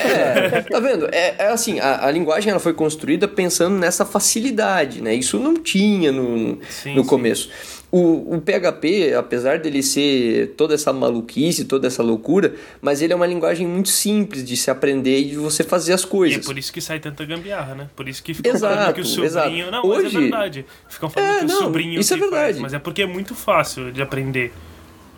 É, 0.00 0.60
tá 0.62 0.80
vendo? 0.80 1.06
É, 1.12 1.34
é 1.38 1.48
assim, 1.48 1.78
a, 1.80 2.06
a 2.06 2.10
linguagem 2.10 2.50
ela 2.50 2.60
foi 2.60 2.72
construída 2.72 3.28
pensando 3.28 3.76
nessa 3.76 4.04
facilidade, 4.04 5.00
né? 5.02 5.14
Isso 5.14 5.38
não 5.38 5.54
tinha 5.54 6.10
no, 6.12 6.58
Sim, 6.68 6.94
no 6.94 7.02
sim. 7.02 7.08
começo. 7.08 7.50
O, 7.90 8.34
o 8.36 8.40
PHP, 8.40 9.14
apesar 9.14 9.58
dele 9.60 9.80
ser 9.82 10.54
toda 10.56 10.74
essa 10.74 10.92
maluquice, 10.92 11.64
toda 11.64 11.86
essa 11.86 12.02
loucura, 12.02 12.54
mas 12.82 13.00
ele 13.00 13.12
é 13.12 13.16
uma 13.16 13.26
linguagem 13.26 13.66
muito 13.68 13.88
simples 13.88 14.44
de 14.44 14.56
se 14.56 14.68
aprender 14.70 15.20
e 15.20 15.24
de 15.30 15.36
você 15.36 15.62
fazer 15.62 15.92
as 15.92 16.02
E 16.02 16.04
é 16.04 16.08
coisas. 16.08 16.44
por 16.46 16.58
isso 16.58 16.72
que 16.72 16.80
sai 16.80 16.98
tanta 16.98 17.24
gambiarra, 17.24 17.74
né? 17.76 17.88
Por 17.94 18.08
isso 18.08 18.20
que 18.22 18.34
ficam 18.34 18.52
Exato, 18.52 18.74
falando 18.74 18.94
que 18.94 19.00
o 19.00 19.04
sobrinho. 19.04 19.26
exato. 19.26 19.70
Não, 19.70 19.86
mas 19.86 19.98
Hoje- 20.04 20.16
é 20.16 20.20
verdade. 20.20 20.66
Ficam 20.88 21.08
falando 21.10 21.30
É, 21.30 21.38
que 21.40 21.44
o 21.44 21.48
não, 21.48 21.58
sobrinho. 21.58 22.00
isso 22.00 22.14
é 22.14 22.16
que 22.16 22.22
faz, 22.22 22.32
verdade. 22.32 22.60
mas 22.60 22.74
é 22.74 22.78
porque 22.80 23.02
é 23.02 23.06
muito 23.06 23.34
fácil 23.34 23.92
de 23.92 24.02
aprender. 24.02 24.52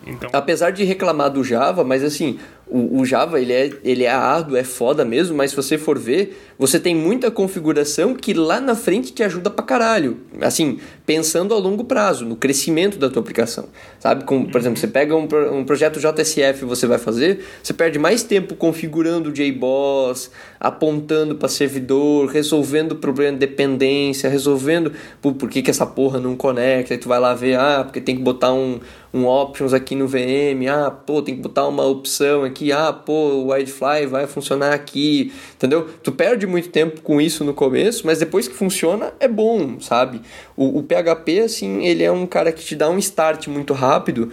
Então. 0.06 0.30
Apesar 0.32 0.70
de 0.70 0.84
reclamar 0.84 1.30
do 1.30 1.42
Java, 1.42 1.82
mas 1.82 2.04
assim, 2.04 2.38
o, 2.68 3.00
o 3.00 3.04
Java 3.04 3.40
ele 3.40 3.52
é, 3.52 3.70
ele 3.84 4.04
é 4.04 4.10
árduo, 4.10 4.56
é 4.56 4.64
foda 4.64 5.04
mesmo, 5.04 5.36
mas 5.36 5.50
se 5.50 5.56
você 5.56 5.78
for 5.78 5.98
ver, 5.98 6.36
você 6.58 6.80
tem 6.80 6.94
muita 6.94 7.30
configuração 7.30 8.14
que 8.14 8.34
lá 8.34 8.60
na 8.60 8.74
frente 8.74 9.12
te 9.12 9.22
ajuda 9.22 9.50
pra 9.50 9.64
caralho. 9.64 10.18
Assim, 10.40 10.78
pensando 11.04 11.54
a 11.54 11.58
longo 11.58 11.84
prazo, 11.84 12.24
no 12.24 12.34
crescimento 12.34 12.98
da 12.98 13.08
tua 13.08 13.20
aplicação. 13.20 13.68
Sabe? 14.00 14.24
Como, 14.24 14.50
por 14.50 14.60
exemplo, 14.60 14.78
você 14.78 14.88
pega 14.88 15.14
um, 15.14 15.28
um 15.52 15.64
projeto 15.64 16.00
JSF 16.00 16.62
e 16.62 16.66
você 16.66 16.86
vai 16.86 16.98
fazer, 16.98 17.44
você 17.62 17.72
perde 17.72 17.98
mais 17.98 18.22
tempo 18.24 18.56
configurando 18.56 19.30
o 19.30 19.32
JBoss, 19.32 20.30
apontando 20.58 21.36
para 21.36 21.48
servidor, 21.48 22.26
resolvendo 22.26 22.92
o 22.92 22.96
problema 22.96 23.32
de 23.32 23.46
dependência, 23.46 24.28
resolvendo 24.28 24.92
pô, 25.22 25.32
por 25.32 25.48
que, 25.48 25.62
que 25.62 25.70
essa 25.70 25.86
porra 25.86 26.18
não 26.18 26.34
conecta, 26.34 26.94
aí 26.94 26.98
tu 26.98 27.08
vai 27.08 27.20
lá 27.20 27.34
ver, 27.34 27.58
ah, 27.58 27.84
porque 27.84 28.00
tem 28.00 28.16
que 28.16 28.22
botar 28.22 28.52
um, 28.52 28.80
um 29.12 29.26
options 29.26 29.72
aqui 29.72 29.94
no 29.94 30.08
VM, 30.08 30.66
ah, 30.70 30.90
pô, 30.90 31.22
tem 31.22 31.36
que 31.36 31.40
botar 31.40 31.66
uma 31.68 31.84
opção 31.84 32.44
aqui, 32.44 32.55
ah, 32.72 32.92
pô, 32.92 33.12
o 33.12 33.52
Widefly 33.52 34.06
vai 34.06 34.26
funcionar 34.26 34.72
aqui, 34.72 35.32
entendeu? 35.54 35.88
Tu 36.02 36.12
perde 36.12 36.46
muito 36.46 36.68
tempo 36.68 37.00
com 37.00 37.20
isso 37.20 37.44
no 37.44 37.54
começo, 37.54 38.06
mas 38.06 38.18
depois 38.18 38.48
que 38.48 38.54
funciona, 38.54 39.12
é 39.20 39.28
bom, 39.28 39.80
sabe? 39.80 40.20
O, 40.56 40.78
o 40.78 40.82
PHP, 40.82 41.40
assim, 41.40 41.84
ele 41.84 42.02
é 42.02 42.10
um 42.10 42.26
cara 42.26 42.52
que 42.52 42.64
te 42.64 42.74
dá 42.74 42.88
um 42.88 42.98
start 42.98 43.48
muito 43.48 43.72
rápido, 43.72 44.30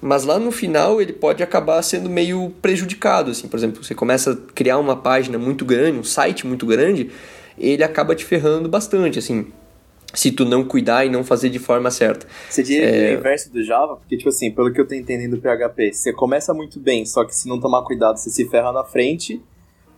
mas 0.00 0.24
lá 0.24 0.38
no 0.38 0.50
final 0.50 1.00
ele 1.00 1.12
pode 1.12 1.42
acabar 1.42 1.80
sendo 1.82 2.10
meio 2.10 2.52
prejudicado, 2.60 3.30
assim, 3.30 3.48
por 3.48 3.56
exemplo, 3.56 3.82
você 3.82 3.94
começa 3.94 4.32
a 4.32 4.52
criar 4.52 4.78
uma 4.78 4.96
página 4.96 5.38
muito 5.38 5.64
grande, 5.64 5.98
um 5.98 6.04
site 6.04 6.46
muito 6.46 6.66
grande, 6.66 7.10
ele 7.58 7.82
acaba 7.82 8.14
te 8.14 8.24
ferrando 8.24 8.68
bastante, 8.68 9.18
assim, 9.18 9.46
se 10.14 10.30
tu 10.32 10.44
não 10.44 10.64
cuidar 10.64 11.04
e 11.04 11.10
não 11.10 11.22
fazer 11.24 11.50
de 11.50 11.58
forma 11.58 11.90
certa. 11.90 12.26
Você 12.48 12.62
diria 12.62 12.90
que 12.90 12.96
É. 12.96 13.12
é 13.12 13.16
o 13.16 13.18
inverso 13.18 13.52
do 13.52 13.62
Java? 13.62 13.96
Porque, 13.96 14.16
tipo 14.16 14.28
assim, 14.28 14.50
pelo 14.50 14.72
que 14.72 14.80
eu 14.80 14.86
tô 14.86 14.94
entendendo 14.94 15.32
do 15.36 15.40
PHP, 15.42 15.92
você 15.92 16.12
começa 16.12 16.54
muito 16.54 16.78
bem, 16.80 17.04
só 17.04 17.24
que 17.24 17.34
se 17.34 17.48
não 17.48 17.60
tomar 17.60 17.82
cuidado, 17.82 18.16
você 18.18 18.30
se 18.30 18.48
ferra 18.48 18.72
na 18.72 18.84
frente. 18.84 19.40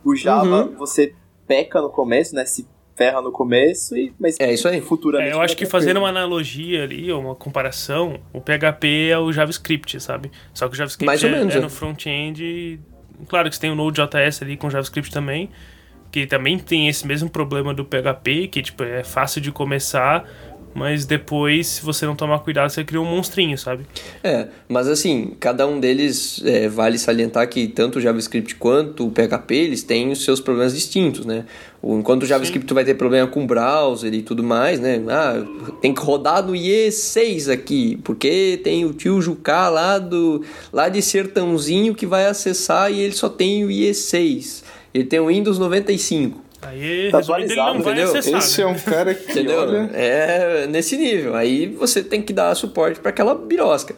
O 0.03 0.15
Java, 0.15 0.65
Uhum. 0.65 0.75
você 0.77 1.13
peca 1.47 1.81
no 1.81 1.89
começo, 1.89 2.35
né? 2.35 2.45
Se 2.45 2.67
ferra 2.95 3.21
no 3.21 3.31
começo, 3.31 3.95
e, 3.95 4.11
mas 4.19 4.37
É 4.39 4.51
isso 4.51 4.67
aí. 4.67 4.81
futuramente. 4.81 5.29
É, 5.31 5.33
eu 5.33 5.41
acho 5.41 5.55
que 5.55 5.65
fazendo 5.67 5.99
coisa. 5.99 5.99
uma 5.99 6.09
analogia 6.09 6.83
ali, 6.83 7.11
ou 7.11 7.21
uma 7.21 7.35
comparação, 7.35 8.19
o 8.33 8.41
PHP 8.41 9.09
é 9.11 9.19
o 9.19 9.31
JavaScript, 9.31 9.99
sabe? 10.01 10.31
Só 10.53 10.67
que 10.67 10.73
o 10.73 10.77
JavaScript 10.77 11.05
Mais 11.05 11.23
ou 11.23 11.29
é, 11.29 11.33
menos, 11.33 11.53
é 11.53 11.59
é. 11.59 11.61
no 11.61 11.69
front-end. 11.69 12.79
Claro 13.27 13.49
que 13.49 13.55
você 13.55 13.61
tem 13.61 13.71
o 13.71 13.75
Node.js 13.75 14.41
ali 14.41 14.57
com 14.57 14.69
JavaScript 14.69 15.11
também, 15.11 15.49
que 16.11 16.25
também 16.25 16.57
tem 16.57 16.87
esse 16.87 17.05
mesmo 17.05 17.29
problema 17.29 17.73
do 17.73 17.83
PHP, 17.85 18.47
que 18.47 18.61
tipo, 18.61 18.83
é 18.83 19.03
fácil 19.03 19.41
de 19.41 19.51
começar, 19.51 20.23
mas 20.73 21.05
depois, 21.05 21.65
se 21.67 21.81
você 21.83 22.05
não 22.05 22.15
tomar 22.15 22.39
cuidado, 22.39 22.69
você 22.69 22.83
cria 22.83 23.01
um 23.01 23.05
monstrinho, 23.05 23.57
sabe? 23.57 23.85
É, 24.23 24.47
mas 24.69 24.87
assim, 24.87 25.35
cada 25.39 25.65
um 25.65 25.79
deles 25.79 26.39
é, 26.45 26.67
vale 26.69 26.99
salientar 26.99 27.47
que 27.49 27.67
tanto 27.67 27.97
o 27.97 28.01
JavaScript 28.01 28.53
quanto 28.55 29.07
o 29.07 29.11
PHP, 29.11 29.55
eles 29.55 29.81
têm 29.81 30.11
os 30.11 30.23
seus 30.23 30.39
problemas 30.39 30.75
distintos, 30.75 31.25
né? 31.25 31.45
O- 31.81 31.97
Enquanto 31.97 32.23
o 32.23 32.25
JavaScript 32.27 32.67
tu 32.67 32.75
vai 32.75 32.85
ter 32.85 32.93
problema 32.93 33.27
com 33.27 33.47
browser 33.47 34.13
e 34.13 34.21
tudo 34.21 34.43
mais, 34.43 34.79
né? 34.79 35.01
Ah, 35.09 35.43
tem 35.81 35.93
que 35.95 36.01
rodar 36.01 36.45
no 36.45 36.53
IE6 36.53 37.51
aqui, 37.51 37.97
porque 38.03 38.59
tem 38.63 38.85
o 38.85 38.93
tio 38.93 39.19
Jucá 39.19 39.69
lá, 39.69 39.97
do, 39.97 40.43
lá 40.71 40.89
de 40.89 41.01
Sertãozinho 41.01 41.95
que 41.95 42.05
vai 42.05 42.27
acessar 42.27 42.91
e 42.91 42.99
ele 42.99 43.13
só 43.13 43.29
tem 43.29 43.65
o 43.65 43.69
IE6. 43.69 44.63
Ele 44.97 45.05
tem 45.05 45.19
o 45.19 45.27
Windows 45.27 45.59
95. 45.59 46.41
Aí, 46.59 47.09
Tá 47.11 47.17
resumindo, 47.19 47.43
ele 47.51 47.55
não 47.55 47.67
atualizado, 47.67 47.83
vai 47.83 47.93
entendeu? 47.93 48.09
acessar. 48.19 48.39
Esse 48.39 48.61
né? 48.63 48.63
é 48.63 48.67
um 48.71 48.79
cara 48.79 49.13
que 49.13 49.31
Entendeu? 49.31 49.59
olha. 49.59 49.89
É 49.93 50.67
nesse 50.67 50.97
nível. 50.97 51.35
Aí 51.35 51.67
você 51.67 52.03
tem 52.03 52.19
que 52.21 52.33
dar 52.33 52.55
suporte 52.55 52.99
para 52.99 53.09
aquela 53.09 53.35
birosca. 53.35 53.95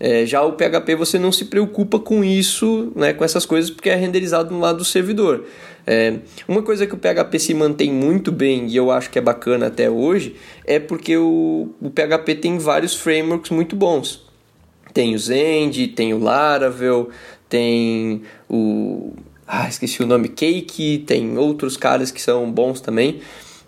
É, 0.00 0.26
já 0.26 0.42
o 0.42 0.52
PHP 0.52 0.96
você 0.96 1.18
não 1.20 1.30
se 1.30 1.44
preocupa 1.44 1.98
com 2.00 2.24
isso, 2.24 2.90
né, 2.96 3.12
com 3.12 3.22
essas 3.22 3.46
coisas, 3.46 3.70
porque 3.70 3.90
é 3.90 3.94
renderizado 3.94 4.52
no 4.52 4.58
lado 4.58 4.78
do 4.78 4.84
servidor. 4.84 5.44
É, 5.86 6.14
uma 6.48 6.62
coisa 6.62 6.84
que 6.86 6.94
o 6.94 6.98
PHP 6.98 7.38
se 7.38 7.54
mantém 7.54 7.92
muito 7.92 8.32
bem 8.32 8.66
e 8.66 8.76
eu 8.76 8.90
acho 8.90 9.08
que 9.10 9.18
é 9.18 9.22
bacana 9.22 9.66
até 9.68 9.88
hoje 9.88 10.34
é 10.66 10.78
porque 10.80 11.16
o, 11.16 11.68
o 11.80 11.90
PHP 11.90 12.34
tem 12.34 12.58
vários 12.58 12.94
frameworks 12.96 13.50
muito 13.50 13.76
bons. 13.76 14.24
Tem 14.92 15.14
o 15.14 15.18
Zend, 15.18 15.86
tem 15.88 16.12
o 16.12 16.18
Laravel, 16.18 17.10
tem 17.48 18.22
o. 18.48 19.12
Ah, 19.52 19.68
esqueci 19.68 20.00
o 20.00 20.06
nome, 20.06 20.28
Cake, 20.28 21.02
tem 21.04 21.36
outros 21.36 21.76
caras 21.76 22.12
que 22.12 22.22
são 22.22 22.48
bons 22.48 22.80
também. 22.80 23.20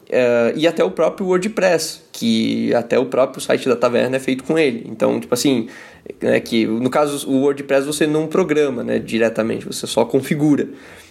Uh, 0.08 0.54
e 0.54 0.64
até 0.64 0.84
o 0.84 0.92
próprio 0.92 1.26
WordPress, 1.26 2.02
que 2.12 2.72
até 2.72 3.00
o 3.00 3.06
próprio 3.06 3.42
site 3.42 3.68
da 3.68 3.74
Taverna 3.74 4.14
é 4.14 4.20
feito 4.20 4.44
com 4.44 4.56
ele. 4.56 4.86
Então, 4.88 5.18
tipo 5.18 5.34
assim, 5.34 5.66
é 6.20 6.38
que 6.38 6.66
no 6.66 6.88
caso 6.88 7.28
o 7.28 7.40
WordPress 7.40 7.84
você 7.84 8.06
não 8.06 8.28
programa 8.28 8.84
né, 8.84 9.00
diretamente, 9.00 9.66
você 9.66 9.84
só 9.88 10.04
configura. 10.04 10.68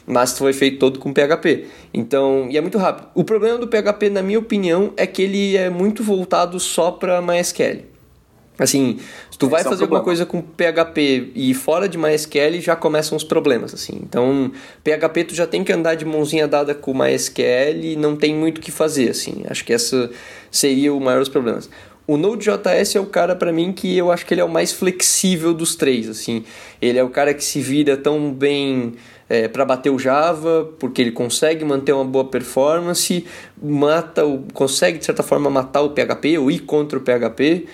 Mas 0.07 0.37
foi 0.37 0.53
feito 0.53 0.79
todo 0.79 0.99
com 0.99 1.11
PHP. 1.11 1.65
Então, 1.93 2.47
e 2.49 2.57
é 2.57 2.61
muito 2.61 2.77
rápido. 2.77 3.09
O 3.13 3.25
problema 3.25 3.57
do 3.57 3.67
PHP, 3.67 4.09
na 4.09 4.21
minha 4.21 4.39
opinião, 4.39 4.93
é 4.95 5.05
que 5.05 5.21
ele 5.21 5.57
é 5.57 5.69
muito 5.69 6.01
voltado 6.01 6.57
só 6.61 6.91
para 6.91 7.21
MySQL. 7.21 7.90
Assim, 8.59 8.99
se 9.31 9.37
tu 9.39 9.49
vai 9.49 9.61
é 9.61 9.63
fazer 9.63 9.83
alguma 9.83 10.01
coisa 10.01 10.25
com 10.25 10.41
PHP 10.41 11.31
e 11.33 11.53
fora 11.53 11.89
de 11.89 11.97
MySQL, 11.97 12.59
já 12.59 12.75
começam 12.75 13.17
os 13.17 13.23
problemas, 13.23 13.73
assim. 13.73 13.99
Então, 14.03 14.51
PHP 14.83 15.23
tu 15.23 15.35
já 15.35 15.47
tem 15.47 15.63
que 15.63 15.73
andar 15.73 15.95
de 15.95 16.05
mãozinha 16.05 16.47
dada 16.47 16.75
com 16.75 16.93
MySQL 16.93 17.79
e 17.81 17.95
não 17.95 18.15
tem 18.15 18.35
muito 18.35 18.59
o 18.59 18.61
que 18.61 18.71
fazer, 18.71 19.09
assim. 19.09 19.43
Acho 19.49 19.65
que 19.65 19.73
essa 19.73 20.11
seria 20.51 20.93
o 20.93 20.99
maior 20.99 21.19
dos 21.19 21.29
problemas. 21.29 21.69
O 22.05 22.17
Node.js 22.17 22.95
é 22.95 22.99
o 22.99 23.05
cara 23.05 23.35
para 23.35 23.53
mim 23.53 23.71
que 23.71 23.95
eu 23.97 24.11
acho 24.11 24.25
que 24.25 24.33
ele 24.33 24.41
é 24.41 24.43
o 24.43 24.49
mais 24.49 24.71
flexível 24.71 25.53
dos 25.53 25.75
três, 25.75 26.09
assim. 26.09 26.43
Ele 26.81 26.99
é 26.99 27.03
o 27.03 27.09
cara 27.09 27.33
que 27.33 27.43
se 27.43 27.61
vira 27.61 27.95
tão 27.95 28.33
bem 28.33 28.93
é, 29.29 29.47
para 29.47 29.63
bater 29.63 29.89
o 29.89 29.97
Java, 29.97 30.69
porque 30.77 31.01
ele 31.01 31.11
consegue 31.11 31.63
manter 31.63 31.93
uma 31.93 32.03
boa 32.03 32.25
performance, 32.25 33.25
mata 33.63 34.25
o, 34.25 34.43
consegue 34.53 34.97
de 34.97 35.05
certa 35.05 35.23
forma 35.23 35.49
matar 35.49 35.81
o 35.83 35.91
PHP 35.91 36.37
ou 36.37 36.51
ir 36.51 36.59
contra 36.59 36.99
o 36.99 37.01
PHP 37.01 37.65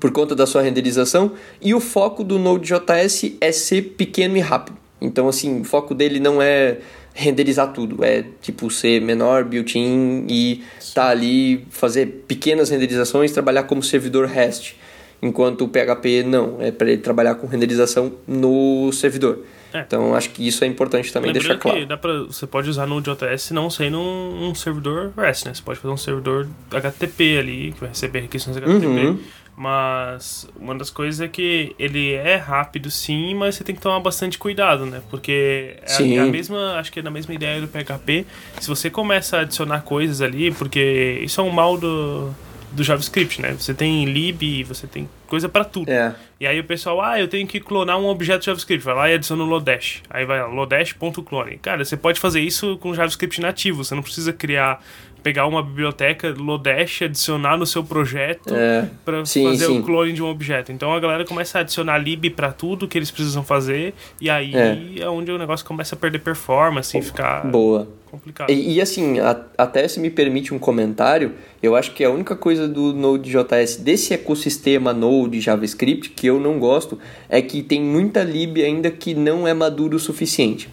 por 0.00 0.12
conta 0.12 0.34
da 0.34 0.46
sua 0.46 0.62
renderização. 0.62 1.32
E 1.60 1.74
o 1.74 1.80
foco 1.80 2.22
do 2.22 2.38
Node.js 2.38 3.36
é 3.40 3.52
ser 3.52 3.82
pequeno 3.96 4.36
e 4.36 4.40
rápido. 4.40 4.76
Então, 5.00 5.28
assim, 5.28 5.60
o 5.60 5.64
foco 5.64 5.94
dele 5.94 6.18
não 6.18 6.42
é 6.42 6.78
renderizar 7.14 7.72
tudo, 7.72 8.04
é 8.04 8.24
tipo 8.40 8.70
ser 8.70 9.00
menor, 9.00 9.44
built-in 9.44 10.26
e 10.28 10.62
tá 10.94 11.08
ali 11.08 11.66
fazer 11.68 12.24
pequenas 12.28 12.70
renderizações, 12.70 13.32
trabalhar 13.32 13.64
como 13.64 13.82
servidor 13.82 14.26
REST. 14.26 14.76
Enquanto 15.20 15.64
o 15.64 15.68
PHP 15.68 16.22
não, 16.22 16.58
é 16.60 16.70
para 16.70 16.88
ele 16.92 17.02
trabalhar 17.02 17.34
com 17.34 17.46
renderização 17.48 18.12
no 18.26 18.92
servidor. 18.92 19.40
É. 19.72 19.80
Então 19.80 20.14
acho 20.14 20.30
que 20.30 20.46
isso 20.46 20.64
é 20.64 20.66
importante 20.66 21.12
também 21.12 21.32
Lembrando 21.32 21.46
deixar 21.46 21.60
claro. 21.60 21.78
Que 21.80 21.86
dá 21.86 21.96
pra, 21.96 22.22
você 22.22 22.46
pode 22.46 22.70
usar 22.70 22.86
no 22.86 23.00
JS 23.00 23.50
não 23.50 23.68
sendo 23.68 23.98
um, 23.98 24.48
um, 24.48 24.54
servidor 24.54 25.12
REST, 25.16 25.46
né? 25.46 25.54
Você 25.54 25.62
pode 25.62 25.78
fazer 25.78 25.92
um 25.92 25.96
servidor 25.96 26.48
HTTP 26.70 27.38
ali, 27.38 27.72
que 27.72 27.80
vai 27.80 27.90
receber 27.90 28.20
requisições 28.20 28.56
HTTP. 28.56 28.86
Uhum. 28.86 29.18
Mas 29.58 30.48
uma 30.56 30.72
das 30.76 30.88
coisas 30.88 31.20
é 31.20 31.26
que 31.26 31.74
ele 31.80 32.12
é 32.12 32.36
rápido 32.36 32.92
sim, 32.92 33.34
mas 33.34 33.56
você 33.56 33.64
tem 33.64 33.74
que 33.74 33.80
tomar 33.80 33.98
bastante 33.98 34.38
cuidado, 34.38 34.86
né? 34.86 35.02
Porque 35.10 35.76
é, 35.82 36.14
é 36.14 36.18
a 36.20 36.26
mesma, 36.26 36.74
acho 36.74 36.92
que 36.92 37.00
é 37.00 37.02
na 37.02 37.10
mesma 37.10 37.34
ideia 37.34 37.60
do 37.60 37.66
PHP. 37.66 38.24
Se 38.60 38.68
você 38.68 38.88
começa 38.88 39.38
a 39.38 39.40
adicionar 39.40 39.80
coisas 39.80 40.22
ali, 40.22 40.52
porque 40.52 41.20
isso 41.24 41.40
é 41.40 41.44
um 41.44 41.50
mal 41.50 41.76
do 41.76 42.32
do 42.78 42.84
JavaScript, 42.84 43.42
né? 43.42 43.54
Você 43.58 43.74
tem 43.74 44.04
lib, 44.04 44.64
você 44.64 44.86
tem 44.86 45.08
coisa 45.26 45.48
para 45.48 45.64
tudo. 45.64 45.90
É. 45.90 46.14
E 46.40 46.46
aí 46.46 46.58
o 46.58 46.64
pessoal, 46.64 47.02
ah, 47.02 47.20
eu 47.20 47.28
tenho 47.28 47.46
que 47.46 47.60
clonar 47.60 47.98
um 47.98 48.06
objeto 48.06 48.44
JavaScript, 48.44 48.84
vai 48.84 48.94
lá 48.94 49.10
e 49.10 49.14
adiciona 49.14 49.42
o 49.42 49.46
Lodash. 49.46 50.02
Aí 50.08 50.24
vai 50.24 50.40
lodash.clone. 50.42 51.58
Cara, 51.58 51.84
você 51.84 51.96
pode 51.96 52.18
fazer 52.20 52.40
isso 52.40 52.78
com 52.78 52.94
JavaScript 52.94 53.40
nativo, 53.40 53.84
você 53.84 53.94
não 53.94 54.02
precisa 54.02 54.32
criar 54.32 54.80
pegar 55.20 55.46
uma 55.46 55.62
biblioteca 55.62 56.32
Lodash, 56.36 57.02
adicionar 57.02 57.56
no 57.56 57.66
seu 57.66 57.82
projeto 57.82 58.54
é, 58.54 58.88
para 59.04 59.18
fazer 59.26 59.66
sim. 59.66 59.80
o 59.80 59.82
clone 59.82 60.12
de 60.12 60.22
um 60.22 60.26
objeto. 60.26 60.70
Então 60.70 60.92
a 60.92 61.00
galera 61.00 61.24
começa 61.24 61.58
a 61.58 61.60
adicionar 61.60 61.98
lib 61.98 62.30
para 62.30 62.52
tudo 62.52 62.86
que 62.86 62.96
eles 62.96 63.10
precisam 63.10 63.42
fazer 63.42 63.94
e 64.20 64.30
aí 64.30 64.54
é, 64.54 65.00
é 65.00 65.08
onde 65.08 65.30
o 65.30 65.36
negócio 65.36 65.66
começa 65.66 65.96
a 65.96 65.98
perder 65.98 66.20
performance 66.20 66.96
e 66.96 67.02
ficar 67.02 67.44
boa. 67.46 67.88
Complicado. 68.08 68.50
E, 68.50 68.74
e 68.74 68.80
assim, 68.80 69.18
a, 69.18 69.40
até 69.56 69.86
se 69.86 70.00
me 70.00 70.10
permite 70.10 70.54
um 70.54 70.58
comentário, 70.58 71.32
eu 71.62 71.76
acho 71.76 71.92
que 71.92 72.04
a 72.04 72.10
única 72.10 72.34
coisa 72.34 72.66
do 72.66 72.92
Node.js 72.92 73.76
desse 73.76 74.14
ecossistema 74.14 74.92
Node 74.92 75.40
JavaScript 75.40 76.10
que 76.10 76.26
eu 76.26 76.40
não 76.40 76.58
gosto 76.58 76.98
é 77.28 77.40
que 77.40 77.62
tem 77.62 77.80
muita 77.80 78.22
lib 78.22 78.62
ainda 78.62 78.90
que 78.90 79.14
não 79.14 79.46
é 79.46 79.54
maduro 79.54 79.96
o 79.96 80.00
suficiente. 80.00 80.68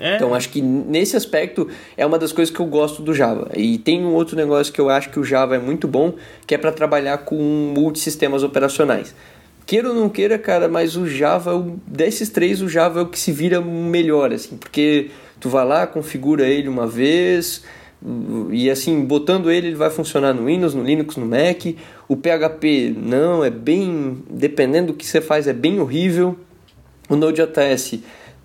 É. 0.00 0.16
Então 0.16 0.34
acho 0.34 0.48
que 0.48 0.60
nesse 0.60 1.16
aspecto 1.16 1.68
é 1.96 2.04
uma 2.04 2.18
das 2.18 2.32
coisas 2.32 2.52
que 2.52 2.60
eu 2.60 2.66
gosto 2.66 3.02
do 3.02 3.14
Java. 3.14 3.50
E 3.54 3.78
tem 3.78 4.04
um 4.04 4.14
outro 4.14 4.36
negócio 4.36 4.72
que 4.72 4.80
eu 4.80 4.90
acho 4.90 5.10
que 5.10 5.20
o 5.20 5.24
Java 5.24 5.54
é 5.54 5.58
muito 5.58 5.86
bom, 5.86 6.14
que 6.46 6.54
é 6.54 6.58
para 6.58 6.72
trabalhar 6.72 7.18
com 7.18 7.36
multisistemas 7.74 8.42
operacionais. 8.42 9.14
Queira 9.64 9.90
ou 9.90 9.94
não 9.94 10.08
queira, 10.08 10.38
cara, 10.38 10.66
mas 10.66 10.96
o 10.96 11.06
Java, 11.06 11.64
desses 11.86 12.28
três, 12.30 12.60
o 12.60 12.68
Java 12.68 13.00
é 13.00 13.02
o 13.02 13.06
que 13.06 13.18
se 13.18 13.30
vira 13.30 13.60
melhor, 13.60 14.32
assim, 14.32 14.56
porque 14.56 15.10
tu 15.42 15.48
vai 15.48 15.66
lá, 15.66 15.86
configura 15.88 16.46
ele 16.46 16.68
uma 16.68 16.86
vez, 16.86 17.64
e 18.50 18.70
assim, 18.70 19.04
botando 19.04 19.50
ele, 19.50 19.66
ele 19.68 19.76
vai 19.76 19.90
funcionar 19.90 20.32
no 20.32 20.46
Windows, 20.46 20.72
no 20.72 20.82
Linux, 20.82 21.16
no 21.16 21.26
Mac. 21.26 21.66
O 22.08 22.16
PHP 22.16 22.94
não, 22.96 23.44
é 23.44 23.50
bem, 23.50 24.22
dependendo 24.30 24.88
do 24.88 24.94
que 24.94 25.04
você 25.04 25.20
faz, 25.20 25.46
é 25.46 25.52
bem 25.52 25.80
horrível. 25.80 26.36
O 27.08 27.16
Node.js 27.16 28.00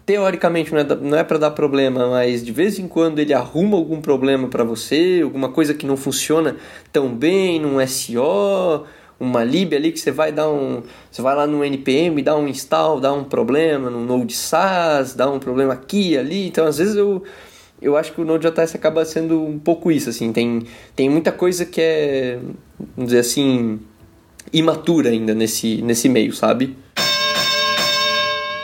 teoricamente 0.06 0.72
não 0.72 0.80
é, 0.80 0.84
não 0.84 1.18
é 1.18 1.24
para 1.24 1.38
dar 1.38 1.52
problema, 1.52 2.10
mas 2.10 2.44
de 2.44 2.52
vez 2.52 2.80
em 2.80 2.88
quando 2.88 3.20
ele 3.20 3.34
arruma 3.34 3.76
algum 3.76 4.00
problema 4.00 4.48
para 4.48 4.64
você, 4.64 5.20
alguma 5.22 5.50
coisa 5.50 5.74
que 5.74 5.86
não 5.86 5.98
funciona 5.98 6.56
tão 6.94 7.14
bem 7.14 7.60
num 7.60 7.86
SO, 7.86 8.86
uma 9.20 9.44
lib 9.44 9.74
ali 9.74 9.92
que 9.92 10.00
você 10.00 10.12
vai 10.12 10.32
dar 10.32 10.50
um, 10.50 10.84
você 11.12 11.22
vai 11.22 11.36
lá 11.36 11.48
no 11.48 11.64
npm, 11.64 12.22
dá 12.24 12.36
um 12.36 12.48
install, 12.48 13.00
dá 13.00 13.12
um 13.12 13.24
problema 13.24 13.90
no 13.90 14.06
Node 14.06 14.34
SAS, 14.34 15.14
dá 15.14 15.30
um 15.30 15.40
problema 15.40 15.74
aqui 15.74 16.18
ali. 16.18 16.48
Então 16.48 16.66
às 16.66 16.78
vezes 16.78 16.96
eu 16.96 17.24
eu 17.82 17.96
acho 17.96 18.14
que 18.14 18.22
o 18.22 18.26
Node.js 18.26 18.76
acaba 18.76 19.06
sendo 19.06 19.44
um 19.44 19.60
pouco 19.60 19.92
isso, 19.92 20.10
assim, 20.10 20.34
tem, 20.34 20.64
tem 20.96 21.10
muita 21.10 21.32
coisa 21.32 21.64
que 21.64 21.80
é, 21.80 22.40
vamos 22.96 23.12
dizer 23.12 23.20
assim, 23.20 23.80
imatura 24.52 25.10
ainda 25.10 25.36
nesse, 25.36 25.82
nesse 25.84 26.10
meio, 26.10 26.34
sabe? 26.34 26.76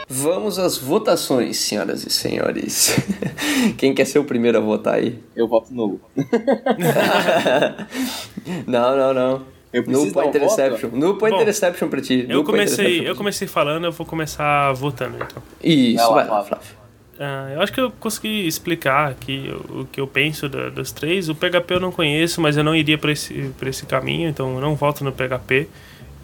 Vamos 0.09 0.59
às 0.59 0.77
votações, 0.77 1.57
senhoras 1.57 2.05
e 2.05 2.09
senhores. 2.09 2.95
Quem 3.77 3.93
quer 3.93 4.05
ser 4.05 4.19
o 4.19 4.23
primeiro 4.23 4.57
a 4.57 4.61
votar 4.61 4.95
aí? 4.95 5.19
Eu 5.35 5.47
voto 5.47 5.73
nulo. 5.73 5.99
não, 8.67 8.95
não, 8.95 9.13
não. 9.13 9.41
Eu 9.73 9.83
no 9.87 10.11
Point 10.11 10.37
Interception. 10.37 10.89
No 10.93 11.15
Point 11.15 11.41
Interception 11.41 11.89
pra 11.89 11.99
ti. 11.99 12.25
Eu 12.29 12.43
comecei, 12.43 13.09
eu 13.09 13.15
comecei 13.15 13.47
falando, 13.47 13.85
eu 13.85 13.91
vou 13.91 14.05
começar 14.05 14.71
votando 14.73 15.15
então. 15.15 15.41
Isso, 15.63 16.13
vai 16.13 16.27
lá, 16.27 16.43
Flávio. 16.43 16.83
Uh, 17.15 17.53
eu 17.55 17.61
acho 17.61 17.73
que 17.73 17.79
eu 17.79 17.91
consegui 17.99 18.47
explicar 18.47 19.11
aqui 19.11 19.51
o, 19.69 19.81
o 19.81 19.85
que 19.85 19.99
eu 19.99 20.07
penso 20.07 20.47
da, 20.47 20.69
dos 20.69 20.91
três. 20.91 21.29
O 21.29 21.35
PHP 21.35 21.75
eu 21.75 21.79
não 21.79 21.91
conheço, 21.91 22.39
mas 22.39 22.55
eu 22.55 22.63
não 22.63 22.75
iria 22.75 22.97
para 22.97 23.11
esse, 23.11 23.51
esse 23.65 23.85
caminho, 23.85 24.29
então 24.29 24.55
eu 24.55 24.61
não 24.61 24.75
voto 24.75 25.03
no 25.03 25.11
PHP. 25.11 25.67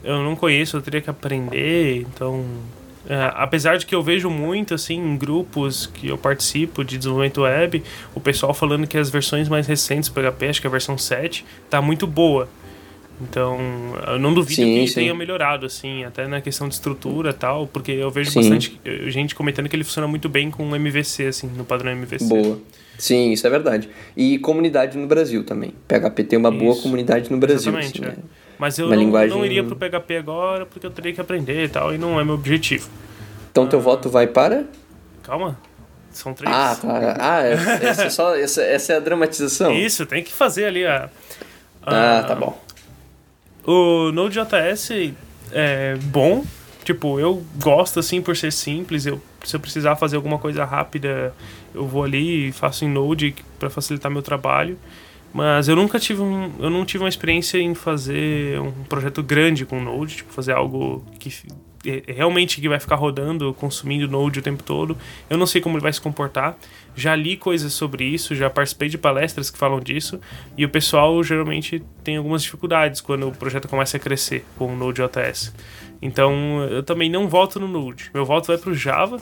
Eu 0.04 0.24
não 0.24 0.36
conheço, 0.36 0.78
eu 0.78 0.82
teria 0.82 1.02
que 1.02 1.10
aprender, 1.10 2.02
então 2.02 2.45
é, 3.08 3.32
apesar 3.34 3.78
de 3.78 3.86
que 3.86 3.95
eu 3.95 4.04
vejo 4.04 4.30
muito 4.30 4.74
assim 4.74 4.95
em 4.95 5.18
grupos 5.18 5.88
que 5.88 6.08
eu 6.08 6.18
participo 6.18 6.84
de 6.84 6.97
desenvolvimento 6.97 7.41
web, 7.41 7.84
o 8.14 8.20
pessoal 8.20 8.54
falando 8.54 8.86
que 8.86 8.97
as 8.97 9.10
versões 9.10 9.50
mais 9.50 9.66
recentes 9.66 10.10
do 10.10 10.14
PHP, 10.14 10.47
acho 10.47 10.62
que 10.62 10.68
a 10.68 10.70
versão 10.70 10.97
7, 10.97 11.45
tá 11.70 11.82
muito 11.82 12.06
boa. 12.06 12.47
Então, 13.22 13.59
eu 14.07 14.17
não 14.17 14.34
duvido 14.34 14.55
sim, 14.55 14.76
que 14.76 14.88
sim. 14.88 14.95
tenha 14.95 15.13
melhorado, 15.13 15.65
assim, 15.65 16.05
até 16.05 16.26
na 16.28 16.39
questão 16.39 16.70
de 16.70 16.76
estrutura 16.76 17.32
e 17.32 17.34
tal, 17.34 17.67
porque 17.67 17.91
eu 17.91 18.09
vejo 18.09 18.32
sim. 18.32 18.39
bastante 18.39 18.80
eh, 18.86 19.09
gente 19.09 19.36
comentando 19.36 19.67
que 19.67 19.76
ele 19.76 19.84
funciona 19.84 20.07
muito 20.07 20.30
bem 20.30 20.49
com 20.49 20.74
MVC, 20.74 21.28
assim, 21.28 21.47
no 21.47 21.65
padrão 21.65 21.91
MVC. 21.91 22.26
Boa. 22.26 22.59
Sim, 22.97 23.32
isso 23.32 23.45
é 23.45 23.49
verdade. 23.49 23.89
E 24.15 24.38
comunidade 24.39 24.97
no 24.97 25.05
Brasil 25.05 25.43
também. 25.43 25.74
PHP 25.88 26.24
tem 26.24 26.39
uma 26.39 26.49
isso. 26.49 26.59
boa 26.59 26.82
comunidade 26.82 27.30
no 27.30 27.38
Brasil. 27.38 27.72
Exatamente, 27.72 28.01
assim, 28.01 28.11
é. 28.11 28.15
Né? 28.15 28.24
Mas 28.57 28.78
eu 28.78 28.89
não, 28.89 28.95
linguagem... 28.95 29.38
não 29.38 29.45
iria 29.45 29.63
pro 29.63 29.76
PHP 29.76 30.17
agora 30.17 30.65
porque 30.65 30.86
eu 30.86 30.91
teria 30.91 31.13
que 31.13 31.22
aprender 31.22 31.63
e 31.63 31.70
tal, 31.70 31.93
e 31.93 31.97
não 31.97 32.20
é 32.20 32.26
meu 32.26 32.36
objetivo. 32.36 32.89
Então 33.51 33.67
teu 33.67 33.80
ah, 33.80 33.82
voto 33.82 34.09
vai 34.09 34.28
para? 34.28 34.65
Calma. 35.24 35.57
São 36.11 36.34
três. 36.34 36.53
Ah, 36.53 36.76
tá. 36.76 37.15
Ah, 37.20 37.43
essa, 37.45 38.03
é 38.03 38.09
só, 38.09 38.36
essa, 38.36 38.61
essa 38.61 38.93
é 38.93 38.95
a 38.97 38.99
dramatização. 38.99 39.74
Isso, 39.74 40.05
tem 40.05 40.24
que 40.24 40.34
fazer 40.34 40.65
ali 40.65 40.86
a. 40.86 41.09
a 41.82 42.20
ah, 42.20 42.24
tá 42.24 42.36
bom. 42.36 42.59
O 43.72 44.11
Node.js 44.11 45.13
é 45.51 45.95
bom. 46.05 46.43
Tipo, 46.84 47.20
eu 47.20 47.45
gosto 47.61 47.99
assim 47.99 48.20
por 48.20 48.36
ser 48.36 48.51
simples. 48.51 49.05
Eu, 49.05 49.22
se 49.45 49.55
eu 49.55 49.59
precisar 49.59 49.95
fazer 49.95 50.15
alguma 50.15 50.39
coisa 50.39 50.65
rápida, 50.65 51.36
eu 51.72 51.86
vou 51.86 52.03
ali 52.03 52.47
e 52.47 52.51
faço 52.51 52.84
em 52.84 52.89
Node 52.89 53.36
para 53.59 53.70
facilitar 53.70 54.11
meu 54.11 54.24
trabalho. 54.24 54.76
Mas 55.32 55.67
eu 55.67 55.76
nunca 55.76 55.99
tive 55.99 56.20
um, 56.20 56.51
eu 56.57 56.72
não 56.72 56.84
tive 56.84 57.03
uma 57.03 57.09
experiência 57.09 57.59
em 57.59 57.76
fazer 57.76 58.59
um 58.59 58.72
projeto 58.86 59.22
grande 59.22 59.67
com 59.67 59.80
Node, 59.80 60.15
tipo 60.15 60.34
fazer 60.34 60.53
algo 60.53 61.05
que 61.20 61.30
realmente 62.08 62.60
que 62.60 62.68
vai 62.68 62.80
ficar 62.80 62.96
rodando, 62.96 63.54
consumindo 63.54 64.08
Node 64.08 64.40
o 64.40 64.42
tempo 64.42 64.62
todo. 64.64 64.98
Eu 65.30 65.38
não 65.38 65.46
sei 65.46 65.62
como 65.62 65.76
ele 65.76 65.84
vai 65.84 65.94
se 65.94 66.02
comportar. 66.02 66.58
Já 66.96 67.16
li 67.16 67.38
coisas 67.38 67.72
sobre 67.74 68.04
isso, 68.04 68.36
já 68.36 68.50
participei 68.50 68.90
de 68.90 68.98
palestras 68.98 69.50
que 69.50 69.58
falam 69.58 69.80
disso, 69.80 70.20
e 70.58 70.66
o 70.66 70.70
pessoal 70.70 71.24
geralmente 71.24 71.82
tem 72.04 72.18
algumas 72.18 72.44
dificuldades 72.44 73.00
quando 73.00 73.28
o 73.28 73.32
projeto 73.32 73.68
começa 73.68 73.98
a 73.98 74.00
crescer 74.00 74.44
com 74.58 74.74
o 74.74 74.76
Node.js. 74.76 75.54
Então, 76.02 76.64
eu 76.70 76.84
também 76.84 77.10
não 77.10 77.28
volto 77.28 77.60
no 77.60 77.68
Node. 77.68 78.10
Meu 78.14 78.26
voto 78.26 78.48
vai 78.48 78.58
para 78.58 78.72
o 78.72 78.76
Java, 78.76 79.20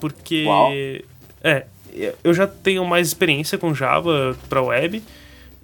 porque 0.00 0.44
Uau. 0.44 0.72
é, 1.42 1.66
eu 2.22 2.34
já 2.34 2.46
tenho 2.46 2.84
mais 2.84 3.06
experiência 3.06 3.56
com 3.56 3.74
Java 3.74 4.36
para 4.48 4.60
web. 4.60 5.02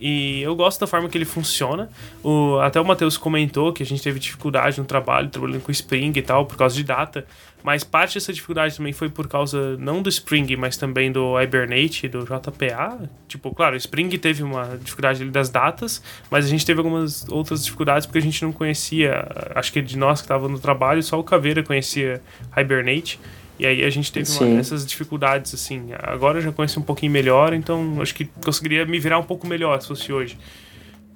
E 0.00 0.40
eu 0.40 0.56
gosto 0.56 0.80
da 0.80 0.86
forma 0.86 1.08
que 1.08 1.18
ele 1.18 1.26
funciona. 1.26 1.90
O, 2.22 2.58
até 2.60 2.80
o 2.80 2.84
Matheus 2.84 3.18
comentou 3.18 3.70
que 3.72 3.82
a 3.82 3.86
gente 3.86 4.02
teve 4.02 4.18
dificuldade 4.18 4.78
no 4.78 4.86
trabalho, 4.86 5.28
trabalhando 5.28 5.60
com 5.60 5.70
Spring 5.70 6.12
e 6.16 6.22
tal, 6.22 6.46
por 6.46 6.56
causa 6.56 6.74
de 6.74 6.82
data. 6.82 7.26
Mas 7.62 7.84
parte 7.84 8.14
dessa 8.14 8.32
dificuldade 8.32 8.76
também 8.76 8.92
foi 8.94 9.10
por 9.10 9.28
causa, 9.28 9.76
não 9.76 10.00
do 10.00 10.08
Spring, 10.08 10.56
mas 10.56 10.78
também 10.78 11.12
do 11.12 11.38
Hibernate, 11.38 12.08
do 12.08 12.24
JPA. 12.24 12.98
Tipo, 13.28 13.54
claro, 13.54 13.74
o 13.74 13.76
Spring 13.76 14.08
teve 14.16 14.42
uma 14.42 14.78
dificuldade 14.82 15.22
das 15.26 15.50
datas, 15.50 16.02
mas 16.30 16.46
a 16.46 16.48
gente 16.48 16.64
teve 16.64 16.80
algumas 16.80 17.28
outras 17.28 17.62
dificuldades 17.62 18.06
porque 18.06 18.18
a 18.18 18.22
gente 18.22 18.42
não 18.42 18.52
conhecia. 18.52 19.26
Acho 19.54 19.70
que 19.70 19.82
de 19.82 19.98
nós 19.98 20.20
que 20.20 20.24
estava 20.24 20.48
no 20.48 20.58
trabalho, 20.58 21.02
só 21.02 21.20
o 21.20 21.24
Caveira 21.24 21.62
conhecia 21.62 22.22
Hibernate. 22.56 23.20
E 23.60 23.66
aí 23.66 23.84
a 23.84 23.90
gente 23.90 24.10
teve 24.10 24.26
uma, 24.42 24.58
essas 24.58 24.86
dificuldades, 24.86 25.52
assim. 25.52 25.90
Agora 25.98 26.38
eu 26.38 26.42
já 26.42 26.50
conheço 26.50 26.80
um 26.80 26.82
pouquinho 26.82 27.12
melhor, 27.12 27.52
então 27.52 28.00
acho 28.00 28.14
que 28.14 28.24
conseguiria 28.42 28.86
me 28.86 28.98
virar 28.98 29.18
um 29.18 29.22
pouco 29.22 29.46
melhor 29.46 29.78
se 29.82 29.88
fosse 29.88 30.10
hoje. 30.10 30.38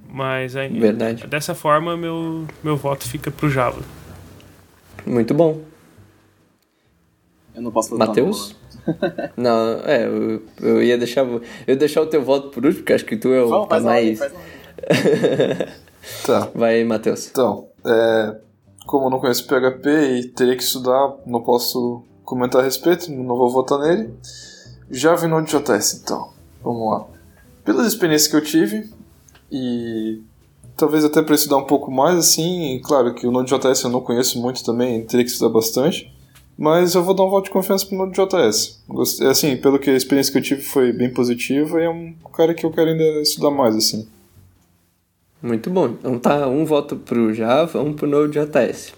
Mas 0.07 0.55
aí, 0.55 0.69
Verdade. 0.79 1.27
dessa 1.27 1.55
forma, 1.55 1.97
meu, 1.97 2.47
meu 2.63 2.77
voto 2.77 3.09
fica 3.09 3.31
pro 3.31 3.49
Java. 3.49 3.81
Muito 5.07 5.33
bom. 5.33 5.63
Eu 7.55 7.63
não 7.63 7.71
posso 7.71 7.89
votar 7.89 8.09
Matheus? 8.09 8.55
Não, 9.39 9.81
é, 9.87 10.07
eu, 10.07 10.43
eu 10.61 10.83
ia 10.83 10.99
deixar. 10.99 11.25
Eu 11.25 11.41
ia 11.67 11.77
deixar 11.77 12.03
o 12.03 12.07
teu 12.07 12.23
voto 12.23 12.51
por 12.51 12.63
último, 12.63 12.83
porque 12.83 12.93
acho 12.93 13.07
que 13.07 13.17
tu 13.17 13.33
é 13.33 13.39
no... 13.39 13.47
o 13.47 13.49
Vamos, 13.49 13.69
tá 13.69 13.81
mais. 13.81 14.21
ordem. 14.21 14.39
Tá. 16.27 16.51
Vai, 16.55 16.85
Matheus. 16.85 17.31
Então, 17.31 17.69
é, 17.87 18.37
como 18.87 19.07
eu 19.07 19.11
não 19.11 19.19
conheço 19.19 19.47
PHP 19.47 19.89
e 19.89 20.29
teria 20.29 20.55
que 20.55 20.63
estudar, 20.63 21.15
não 21.25 21.43
posso 21.43 22.05
comentar 22.25 22.61
a 22.61 22.65
respeito, 22.65 23.11
não 23.11 23.37
vou 23.37 23.51
votar 23.51 23.79
nele. 23.79 24.11
Java 24.91 25.25
e 25.25 25.29
Node.js, 25.29 26.01
então. 26.03 26.31
Vamos 26.63 26.91
lá. 26.91 27.07
Pelas 27.65 27.87
experiências 27.87 28.31
que 28.31 28.37
eu 28.37 28.43
tive, 28.43 28.91
e 29.51 30.21
talvez 30.77 31.05
até 31.05 31.23
para 31.23 31.35
estudar 31.35 31.57
um 31.57 31.65
pouco 31.65 31.91
mais, 31.91 32.17
assim, 32.19 32.81
claro 32.85 33.15
que 33.15 33.27
o 33.27 33.31
Node.js 33.31 33.83
eu 33.83 33.91
não 33.91 34.01
conheço 34.01 34.41
muito 34.41 34.65
também, 34.65 35.05
teria 35.05 35.25
que 35.25 35.31
estudar 35.31 35.51
bastante. 35.53 36.13
Mas 36.57 36.95
eu 36.95 37.03
vou 37.03 37.15
dar 37.15 37.25
um 37.25 37.31
voto 37.31 37.47
de 37.47 37.51
confiança 37.51 37.85
pro 37.85 37.97
Node.js. 37.99 38.81
Gostei- 38.89 39.27
Assim, 39.27 39.57
pelo 39.57 39.77
que 39.79 39.91
a 39.91 39.97
experiência 39.97 40.31
que 40.33 40.39
eu 40.39 40.43
tive 40.43 40.63
foi 40.63 40.93
bem 40.93 41.13
positiva 41.13 41.81
e 41.81 41.85
é 41.85 41.91
um 41.91 42.15
cara 42.33 42.55
que 42.55 42.65
eu 42.65 42.71
quero 42.71 42.91
ainda 42.91 43.03
estudar 43.23 43.51
mais, 43.51 43.75
assim. 43.75 44.07
Muito 45.43 45.69
bom. 45.69 45.87
Então 45.89 46.19
tá 46.19 46.47
um 46.47 46.65
voto 46.65 46.97
pro 46.97 47.35
Java, 47.35 47.83
um 47.83 47.93
pro 47.93 48.07
Node.js. 48.07 48.95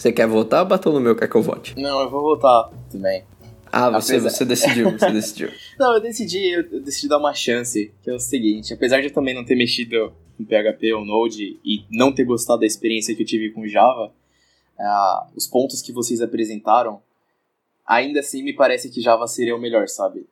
Você 0.00 0.10
quer 0.10 0.26
votar 0.26 0.62
ou 0.62 0.66
Bartolomeu 0.66 1.14
quer 1.14 1.28
que 1.28 1.34
eu 1.36 1.42
vote? 1.42 1.78
Não, 1.78 2.00
eu 2.00 2.08
vou 2.08 2.22
votar 2.22 2.70
também. 2.90 3.22
Ah, 3.70 3.90
você, 3.90 4.14
Apesar- 4.16 4.30
você 4.30 4.44
decidiu, 4.46 4.90
você 4.92 5.10
decidiu. 5.12 5.50
Não, 5.78 5.92
eu 5.92 6.00
decidi, 6.00 6.38
eu 6.48 6.80
decidi 6.80 7.06
dar 7.06 7.18
uma 7.18 7.34
chance, 7.34 7.92
que 8.02 8.08
é 8.08 8.14
o 8.14 8.18
seguinte, 8.18 8.72
apesar 8.72 9.00
de 9.02 9.08
eu 9.08 9.12
também 9.12 9.34
não 9.34 9.44
ter 9.44 9.54
mexido 9.54 10.10
com 10.38 10.44
PHP 10.46 10.94
ou 10.94 11.04
Node 11.04 11.60
e 11.62 11.84
não 11.90 12.10
ter 12.14 12.24
gostado 12.24 12.60
da 12.60 12.66
experiência 12.66 13.14
que 13.14 13.20
eu 13.20 13.26
tive 13.26 13.50
com 13.50 13.68
Java, 13.68 14.10
ah, 14.78 15.26
os 15.36 15.46
pontos 15.46 15.82
que 15.82 15.92
vocês 15.92 16.22
apresentaram, 16.22 17.02
ainda 17.86 18.20
assim 18.20 18.42
me 18.42 18.54
parece 18.54 18.88
que 18.88 19.02
Java 19.02 19.26
seria 19.26 19.54
o 19.54 19.60
melhor, 19.60 19.86
sabe? 19.86 20.26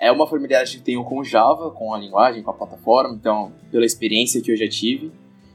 É 0.00 0.10
uma 0.10 0.26
familiaridade 0.26 0.78
que 0.78 0.82
tenho 0.82 1.04
com 1.04 1.22
Java, 1.22 1.70
com 1.70 1.94
a 1.94 1.98
linguagem, 1.98 2.42
com 2.42 2.50
a 2.50 2.54
plataforma, 2.54 3.14
então, 3.14 3.52
pela 3.70 3.86
experiência 3.86 4.42
que 4.42 4.50
eu 4.50 4.56
já 4.56 4.68
tive, 4.68 5.12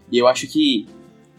e 0.10 0.18
eu 0.18 0.26
acho 0.26 0.47
que, 0.47 0.88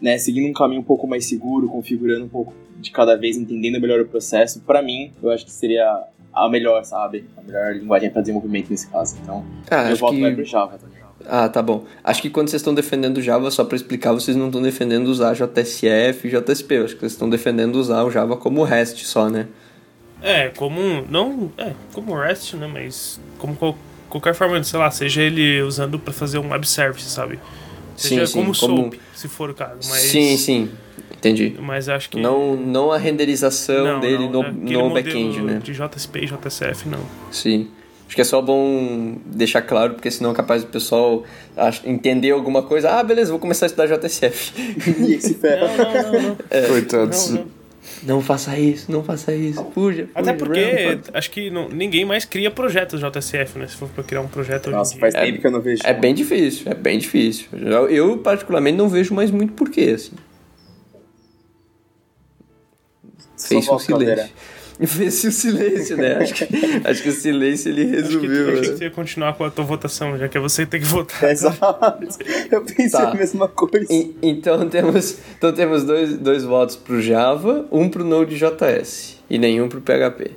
né, 0.02 0.18
seguindo 0.18 0.46
um 0.50 0.52
caminho 0.52 0.80
um 0.80 0.84
pouco 0.84 1.06
mais 1.06 1.24
seguro, 1.26 1.66
configurando 1.68 2.24
um 2.24 2.28
pouco 2.28 2.52
de 2.78 2.90
cada 2.90 3.16
vez, 3.16 3.36
entendendo 3.38 3.80
melhor 3.80 4.00
o 4.00 4.04
processo, 4.06 4.60
pra 4.60 4.82
mim, 4.82 5.12
eu 5.22 5.30
acho 5.30 5.44
que 5.46 5.52
seria 5.52 6.04
a 6.34 6.48
melhor, 6.48 6.84
sabe? 6.84 7.24
A 7.38 7.42
melhor 7.42 7.74
linguagem 7.74 8.10
para 8.10 8.20
desenvolvimento 8.22 8.70
nesse 8.70 8.88
caso. 8.90 9.16
Então, 9.22 9.44
Ah, 9.70 9.84
meu 9.84 9.92
acho 9.92 10.00
voto 10.00 10.20
vai 10.20 10.30
que... 10.30 10.36
pro 10.36 10.44
Java 10.44 10.76
também. 10.78 11.00
Ah, 11.24 11.48
tá 11.48 11.62
bom. 11.62 11.84
Acho 12.02 12.20
que 12.20 12.28
quando 12.28 12.48
vocês 12.48 12.60
estão 12.60 12.74
defendendo 12.74 13.22
Java, 13.22 13.48
só 13.52 13.64
pra 13.64 13.76
explicar, 13.76 14.12
vocês 14.12 14.36
não 14.36 14.46
estão 14.46 14.60
defendendo 14.60 15.06
usar 15.06 15.34
JSF 15.34 16.26
e 16.26 16.30
JSP. 16.30 16.74
Eu 16.74 16.84
acho 16.84 16.94
que 16.94 17.00
vocês 17.00 17.12
estão 17.12 17.30
defendendo 17.30 17.76
usar 17.76 18.02
o 18.02 18.10
Java 18.10 18.36
como 18.36 18.64
REST 18.64 19.04
só, 19.04 19.30
né? 19.30 19.46
É, 20.20 20.48
como. 20.48 20.80
Não. 21.08 21.52
É, 21.56 21.72
como 21.92 22.12
REST, 22.18 22.54
né? 22.54 22.66
Mas. 22.66 23.20
Como 23.38 23.54
qual- 23.54 23.78
qualquer 24.08 24.34
forma, 24.34 24.58
de, 24.58 24.66
sei 24.66 24.78
lá, 24.80 24.90
seja 24.90 25.22
ele 25.22 25.62
usando 25.62 25.96
pra 25.96 26.12
fazer 26.12 26.38
um 26.38 26.50
web 26.50 26.66
service, 26.66 27.08
sabe? 27.08 27.38
Seja 27.96 28.26
Sim, 28.26 28.32
sim, 28.32 28.38
como 28.44 28.56
como- 28.58 28.76
SOAP, 28.82 29.00
se 29.14 29.28
for 29.28 29.50
o 29.50 29.54
caso. 29.54 29.88
Mas, 29.88 30.00
Sim, 30.02 30.36
sim. 30.36 30.70
Entendi. 31.16 31.56
Mas 31.60 31.88
acho 31.88 32.10
que. 32.10 32.18
Não, 32.20 32.56
não 32.56 32.90
a 32.90 32.98
renderização 32.98 33.84
não, 33.84 34.00
dele 34.00 34.28
não, 34.28 34.30
no, 34.30 34.40
aquele 34.40 34.76
no 34.82 34.92
back-end, 34.94 35.40
né? 35.42 35.60
De 35.62 35.72
JSP 35.72 36.18
e 36.20 36.26
JSF, 36.26 36.88
não. 36.88 37.00
Sim. 37.30 37.68
Acho 38.06 38.16
que 38.16 38.20
é 38.20 38.24
só 38.24 38.42
bom 38.42 39.16
deixar 39.24 39.62
claro, 39.62 39.94
porque 39.94 40.10
senão 40.10 40.32
é 40.32 40.34
capaz 40.34 40.62
do 40.62 40.68
pessoal 40.68 41.24
entender 41.84 42.30
alguma 42.32 42.62
coisa. 42.62 42.90
Ah, 42.90 43.02
beleza, 43.02 43.30
vou 43.30 43.38
começar 43.40 43.64
a 43.64 43.68
estudar 43.68 43.86
JSF. 43.86 44.52
e 45.00 45.14
esse 45.14 45.34
ferro. 45.34 45.66
Não, 45.66 45.76
não, 45.76 46.12
não, 46.12 46.22
não. 46.30 46.36
É. 46.50 46.66
Coitados. 46.66 47.30
Não, 47.30 47.36
não. 47.38 47.61
Não 48.02 48.20
faça 48.20 48.58
isso, 48.58 48.90
não 48.90 49.02
faça 49.02 49.34
isso. 49.34 49.64
Fuja. 49.74 50.08
Até 50.14 50.32
fuja, 50.32 50.44
porque 50.44 50.94
run, 50.94 51.00
acho 51.14 51.30
que 51.30 51.50
não- 51.50 51.68
ninguém 51.68 52.04
mais 52.04 52.24
cria 52.24 52.50
projetos 52.50 53.00
JSF, 53.00 53.58
né? 53.58 53.66
Se 53.66 53.76
for 53.76 53.88
pra 53.88 54.02
criar 54.04 54.20
um 54.20 54.28
projeto 54.28 54.70
Nossa, 54.70 54.92
dia. 54.92 55.00
faz 55.00 55.14
tempo 55.14 55.40
que 55.40 55.46
eu 55.46 55.50
não 55.50 55.60
vejo. 55.60 55.82
É 55.84 55.92
bem 55.92 56.14
difícil, 56.14 56.70
é 56.70 56.74
bem 56.74 56.98
difícil. 56.98 57.46
Eu, 57.52 57.88
eu, 57.88 58.18
particularmente, 58.18 58.76
não 58.78 58.88
vejo 58.88 59.14
mais 59.14 59.30
muito 59.30 59.52
porquê, 59.54 59.92
assim. 59.94 60.12
Só 63.36 63.48
Fez 63.48 63.68
um 63.68 63.76
Caldeira. 63.78 64.30
Fez 64.86 65.24
um 65.24 65.30
silêncio, 65.30 65.96
né? 65.96 66.16
Acho 66.16 66.34
que, 66.34 66.44
acho 66.84 67.02
que 67.02 67.08
o 67.08 67.12
silêncio 67.12 67.70
ele 67.70 67.82
Acho 67.96 68.18
que, 68.18 68.26
resumiu. 68.26 68.48
achei 68.48 68.60
que 68.62 68.68
né? 68.70 68.76
você 68.76 68.84
ia 68.84 68.90
continuar 68.90 69.34
com 69.34 69.44
a 69.44 69.50
tua 69.50 69.64
votação, 69.64 70.16
já 70.18 70.28
que 70.28 70.36
é 70.36 70.40
você 70.40 70.64
que 70.64 70.70
tem 70.72 70.80
que 70.80 70.86
votar. 70.86 71.22
Exato. 71.30 72.18
Eu 72.50 72.62
pensei 72.62 72.90
Tá. 72.90 73.10
a 73.10 73.14
mesma 73.14 73.46
coisa. 73.48 73.86
E- 73.92 74.14
Então 74.22 74.68
temos, 74.68 75.18
então 75.36 75.52
temos 75.52 75.84
dois, 75.84 76.16
dois 76.16 76.42
votos 76.44 76.74
pro 76.76 77.00
Java, 77.00 77.66
um 77.70 77.88
pro 77.88 78.02
Node.js 78.04 79.18
e 79.30 79.38
nenhum 79.38 79.68
pro 79.68 79.80
PHP. 79.80 80.32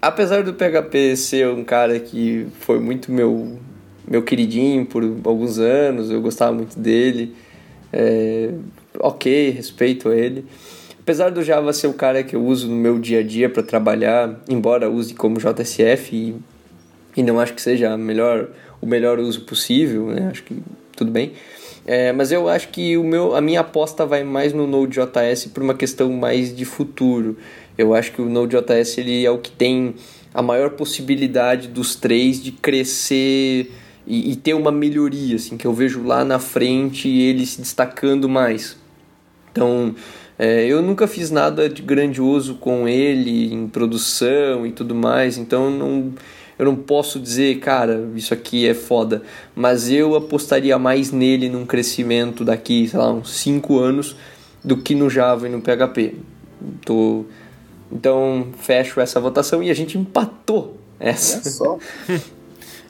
Apesar 0.00 0.42
do 0.42 0.52
PHP 0.54 1.16
ser 1.16 1.48
um 1.48 1.64
cara 1.64 1.98
que 1.98 2.46
foi 2.60 2.78
muito 2.78 3.10
meu, 3.10 3.58
meu 4.06 4.22
queridinho 4.22 4.84
por 4.86 5.02
alguns 5.24 5.58
anos, 5.58 6.10
eu 6.10 6.20
gostava 6.20 6.52
muito 6.52 6.78
dele, 6.78 7.34
é, 7.92 8.50
ok, 8.98 9.50
respeito 9.50 10.08
a 10.10 10.16
ele. 10.16 10.44
Apesar 11.04 11.30
do 11.30 11.42
Java 11.42 11.72
ser 11.72 11.86
o 11.86 11.94
cara 11.94 12.24
que 12.24 12.34
eu 12.34 12.44
uso 12.44 12.68
no 12.68 12.74
meu 12.74 12.98
dia 12.98 13.20
a 13.20 13.22
dia 13.22 13.48
para 13.48 13.62
trabalhar, 13.62 14.40
embora 14.48 14.90
use 14.90 15.14
como 15.14 15.38
JSF 15.38 16.16
e 16.16 16.34
e 17.16 17.22
não 17.22 17.38
acho 17.38 17.54
que 17.54 17.62
seja 17.62 17.96
melhor, 17.96 18.48
o 18.80 18.86
melhor 18.86 19.18
uso 19.18 19.42
possível, 19.42 20.06
né? 20.08 20.28
Acho 20.30 20.42
que 20.42 20.56
tudo 20.96 21.10
bem. 21.10 21.32
É, 21.86 22.12
mas 22.12 22.32
eu 22.32 22.48
acho 22.48 22.68
que 22.68 22.96
o 22.96 23.04
meu, 23.04 23.36
a 23.36 23.40
minha 23.40 23.60
aposta 23.60 24.06
vai 24.06 24.24
mais 24.24 24.52
no 24.52 24.66
Node.js 24.66 25.46
por 25.46 25.62
uma 25.62 25.74
questão 25.74 26.10
mais 26.12 26.54
de 26.54 26.64
futuro. 26.64 27.36
Eu 27.76 27.94
acho 27.94 28.12
que 28.12 28.22
o 28.22 28.28
Node.js 28.28 28.98
ele 28.98 29.24
é 29.24 29.30
o 29.30 29.38
que 29.38 29.50
tem 29.50 29.94
a 30.32 30.42
maior 30.42 30.70
possibilidade 30.70 31.68
dos 31.68 31.94
três 31.94 32.42
de 32.42 32.50
crescer 32.50 33.70
e, 34.06 34.32
e 34.32 34.36
ter 34.36 34.54
uma 34.54 34.72
melhoria, 34.72 35.36
assim, 35.36 35.56
que 35.56 35.66
eu 35.66 35.72
vejo 35.72 36.02
lá 36.02 36.24
na 36.24 36.38
frente 36.38 37.08
ele 37.08 37.46
se 37.46 37.60
destacando 37.60 38.28
mais. 38.28 38.76
Então, 39.52 39.94
é, 40.38 40.66
eu 40.66 40.82
nunca 40.82 41.06
fiz 41.06 41.30
nada 41.30 41.68
de 41.68 41.82
grandioso 41.82 42.54
com 42.54 42.88
ele 42.88 43.52
em 43.52 43.68
produção 43.68 44.66
e 44.66 44.72
tudo 44.72 44.94
mais, 44.94 45.38
então 45.38 45.70
não, 45.70 46.12
eu 46.58 46.64
não 46.64 46.76
posso 46.76 47.20
dizer, 47.20 47.58
cara, 47.60 48.08
isso 48.14 48.34
aqui 48.34 48.66
é 48.68 48.74
foda. 48.74 49.22
Mas 49.54 49.90
eu 49.90 50.14
apostaria 50.14 50.78
mais 50.78 51.12
nele 51.12 51.48
num 51.48 51.64
crescimento 51.64 52.44
daqui, 52.44 52.88
sei 52.88 52.98
lá, 52.98 53.12
uns 53.12 53.30
5 53.30 53.78
anos 53.78 54.16
do 54.62 54.76
que 54.76 54.94
no 54.94 55.08
Java 55.08 55.46
e 55.46 55.50
no 55.50 55.60
PHP. 55.60 56.14
Tô... 56.84 57.24
Então, 57.92 58.48
fecho 58.58 59.00
essa 59.00 59.20
votação 59.20 59.62
e 59.62 59.70
a 59.70 59.74
gente 59.74 59.96
empatou 59.96 60.78
essa. 60.98 61.38
Olha 61.38 61.50
só. 61.50 61.78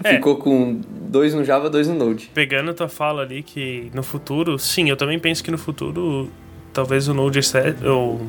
É. 0.03 0.15
Ficou 0.15 0.37
com 0.37 0.81
dois 0.91 1.33
no 1.35 1.45
Java, 1.45 1.71
dois 1.71 1.87
no 1.87 1.95
Node. 1.95 2.29
Pegando 2.35 2.73
a 2.73 2.75
tua 2.75 2.89
fala 2.89 3.23
ali 3.23 3.45
que 3.45 3.93
no 3.95 4.03
futuro, 4.03 4.59
sim, 4.59 4.91
eu 4.91 4.97
também 4.97 5.21
penso 5.21 5.43
que 5.43 5.53
no 5.53 5.57
futuro 5.57 6.29
talvez 6.75 7.09
o 7.09 7.15
Node.js 7.15 7.55
ou 7.85 8.21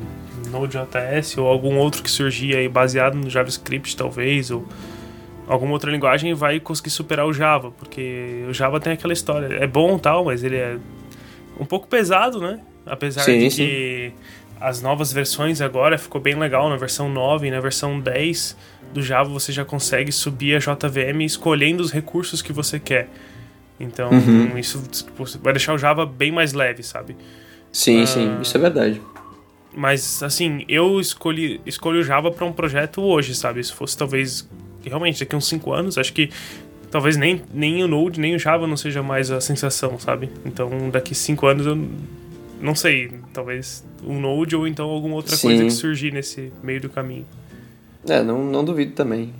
Node.js 0.50 1.36
ou 1.36 1.46
algum 1.46 1.76
outro 1.76 2.02
que 2.02 2.10
surgir 2.10 2.56
aí 2.56 2.68
baseado 2.68 3.14
no 3.16 3.28
JavaScript 3.28 3.96
talvez 3.96 4.50
ou 4.50 4.66
alguma 5.48 5.72
outra 5.72 5.90
linguagem 5.90 6.32
vai 6.34 6.58
conseguir 6.58 6.90
superar 6.90 7.26
o 7.26 7.32
Java, 7.32 7.70
porque 7.72 8.44
o 8.48 8.52
Java 8.54 8.80
tem 8.80 8.92
aquela 8.94 9.12
história, 9.12 9.46
é 9.60 9.66
bom 9.66 9.96
tal, 9.98 10.24
mas 10.24 10.42
ele 10.42 10.56
é 10.56 10.76
um 11.60 11.64
pouco 11.64 11.86
pesado, 11.86 12.40
né? 12.40 12.60
Apesar 12.84 13.22
Sim, 13.22 13.38
de 13.38 13.50
sim. 13.50 13.64
que 13.64 14.12
as 14.60 14.80
novas 14.82 15.12
versões 15.12 15.60
agora 15.60 15.98
ficou 15.98 16.20
bem 16.20 16.34
legal, 16.34 16.68
na 16.68 16.76
versão 16.76 17.08
9 17.08 17.46
e 17.46 17.50
na 17.50 17.60
versão 17.60 18.00
10 18.00 18.56
do 18.92 19.02
Java 19.02 19.28
você 19.28 19.52
já 19.52 19.64
consegue 19.64 20.10
subir 20.10 20.56
a 20.56 20.58
JVM 20.58 21.20
escolhendo 21.22 21.82
os 21.82 21.92
recursos 21.92 22.40
que 22.42 22.52
você 22.52 22.80
quer. 22.80 23.08
Então, 23.78 24.10
Uhum. 24.10 24.56
isso 24.58 24.82
tipo, 24.90 25.24
vai 25.42 25.52
deixar 25.52 25.74
o 25.74 25.78
Java 25.78 26.06
bem 26.06 26.32
mais 26.32 26.52
leve, 26.54 26.82
sabe? 26.82 27.16
Sim, 27.76 28.02
Ah. 28.02 28.06
sim, 28.06 28.38
isso 28.40 28.56
é 28.56 28.60
verdade. 28.60 29.02
Mas, 29.76 30.22
assim, 30.22 30.64
eu 30.66 30.98
escolhi, 30.98 31.60
escolhi 31.66 31.98
o 31.98 32.02
Java 32.02 32.30
para 32.30 32.46
um 32.46 32.52
projeto 32.52 33.02
hoje, 33.02 33.34
sabe? 33.34 33.62
Se 33.62 33.70
fosse 33.70 33.94
talvez, 33.98 34.48
realmente, 34.82 35.20
daqui 35.20 35.34
a 35.34 35.38
uns 35.38 35.46
5 35.46 35.70
anos, 35.74 35.98
acho 35.98 36.14
que 36.14 36.30
talvez 36.90 37.18
nem, 37.18 37.42
nem 37.52 37.84
o 37.84 37.86
Node, 37.88 38.18
nem 38.18 38.34
o 38.34 38.38
Java 38.38 38.66
não 38.66 38.78
seja 38.78 39.02
mais 39.02 39.30
a 39.30 39.38
sensação, 39.42 39.98
sabe? 39.98 40.30
Então, 40.46 40.70
daqui 40.90 41.14
5 41.14 41.46
anos 41.46 41.66
eu 41.66 41.76
não 42.62 42.74
sei, 42.74 43.12
talvez 43.34 43.84
um 44.02 44.18
Node 44.18 44.56
ou 44.56 44.66
então 44.66 44.88
alguma 44.88 45.14
outra 45.14 45.36
Sim. 45.36 45.48
coisa 45.48 45.64
que 45.64 45.70
surgir 45.70 46.10
nesse 46.14 46.50
meio 46.62 46.80
do 46.80 46.88
caminho. 46.88 47.26
É, 48.08 48.22
não, 48.22 48.42
não 48.42 48.64
duvido 48.64 48.92
também. 48.92 49.34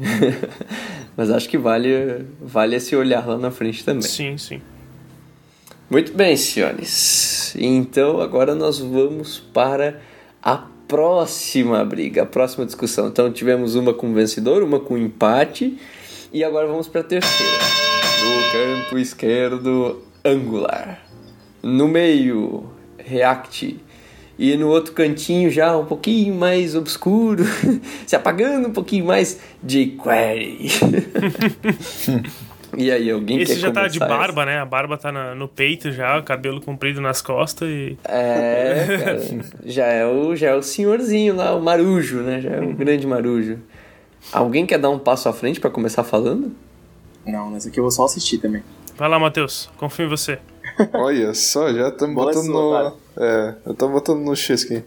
Mas 1.16 1.30
acho 1.30 1.48
que 1.48 1.56
vale, 1.56 2.26
vale 2.42 2.76
esse 2.76 2.94
olhar 2.94 3.26
lá 3.26 3.38
na 3.38 3.50
frente 3.50 3.82
também. 3.82 4.02
Sim, 4.02 4.36
sim. 4.36 4.60
Muito 5.88 6.12
bem, 6.14 6.36
senhores. 6.36 7.54
Então 7.56 8.20
agora 8.20 8.56
nós 8.56 8.80
vamos 8.80 9.38
para 9.38 10.00
a 10.42 10.66
próxima 10.88 11.84
briga, 11.84 12.24
a 12.24 12.26
próxima 12.26 12.66
discussão. 12.66 13.06
Então 13.06 13.32
tivemos 13.32 13.76
uma 13.76 13.94
com 13.94 14.12
vencedor, 14.12 14.64
uma 14.64 14.80
com 14.80 14.98
empate 14.98 15.78
e 16.32 16.42
agora 16.42 16.66
vamos 16.66 16.88
para 16.88 17.02
a 17.02 17.04
terceira. 17.04 17.62
No 18.24 18.52
canto 18.52 18.98
esquerdo, 18.98 20.02
Angular. 20.24 21.00
No 21.62 21.86
meio, 21.86 22.68
React. 22.98 23.78
E 24.36 24.56
no 24.56 24.68
outro 24.68 24.92
cantinho 24.92 25.50
já 25.52 25.76
um 25.76 25.86
pouquinho 25.86 26.34
mais 26.34 26.74
obscuro, 26.74 27.44
se 28.04 28.16
apagando 28.16 28.68
um 28.68 28.72
pouquinho 28.72 29.06
mais, 29.06 29.38
jQuery. 29.64 30.68
e 32.76 32.90
aí, 32.90 33.10
alguém 33.10 33.40
Esse 33.40 33.54
quer 33.54 33.60
já 33.60 33.70
tá 33.70 33.86
de 33.88 33.98
barba, 33.98 34.44
né? 34.46 34.58
A 34.58 34.64
barba 34.64 34.96
tá 34.96 35.12
na- 35.12 35.34
no 35.34 35.46
peito 35.46 35.92
já, 35.92 36.18
o 36.18 36.22
cabelo 36.22 36.60
comprido 36.60 37.00
nas 37.00 37.20
costas 37.20 37.68
e. 37.68 37.98
É, 38.04 38.86
cara, 39.04 39.20
já 39.64 39.86
é 39.86 40.06
o 40.06 40.34
já 40.34 40.48
é 40.50 40.54
o 40.54 40.62
senhorzinho 40.62 41.36
lá, 41.36 41.54
o 41.54 41.62
marujo, 41.62 42.20
né? 42.20 42.40
Já 42.40 42.50
é 42.50 42.60
o 42.60 42.72
grande 42.74 43.06
marujo. 43.06 43.58
Alguém 44.32 44.64
quer 44.66 44.78
dar 44.78 44.90
um 44.90 44.98
passo 44.98 45.28
à 45.28 45.32
frente 45.32 45.60
pra 45.60 45.70
começar 45.70 46.02
falando? 46.02 46.52
Não, 47.26 47.50
nessa 47.50 47.68
aqui 47.68 47.78
eu 47.78 47.84
vou 47.84 47.90
só 47.90 48.04
assistir 48.04 48.38
também. 48.38 48.62
Vai 48.96 49.08
lá, 49.08 49.18
Matheus, 49.18 49.68
confio 49.76 50.06
em 50.06 50.08
você. 50.08 50.38
Olha 50.94 51.34
só, 51.34 51.72
já 51.72 51.88
estamos 51.88 52.14
botando 52.14 52.44
sua, 52.46 52.90
no. 53.16 53.22
É, 53.22 53.54
eu 53.66 53.74
tô 53.74 53.88
botando 53.88 54.20
no 54.20 54.34
X 54.34 54.64
aqui. 54.64 54.82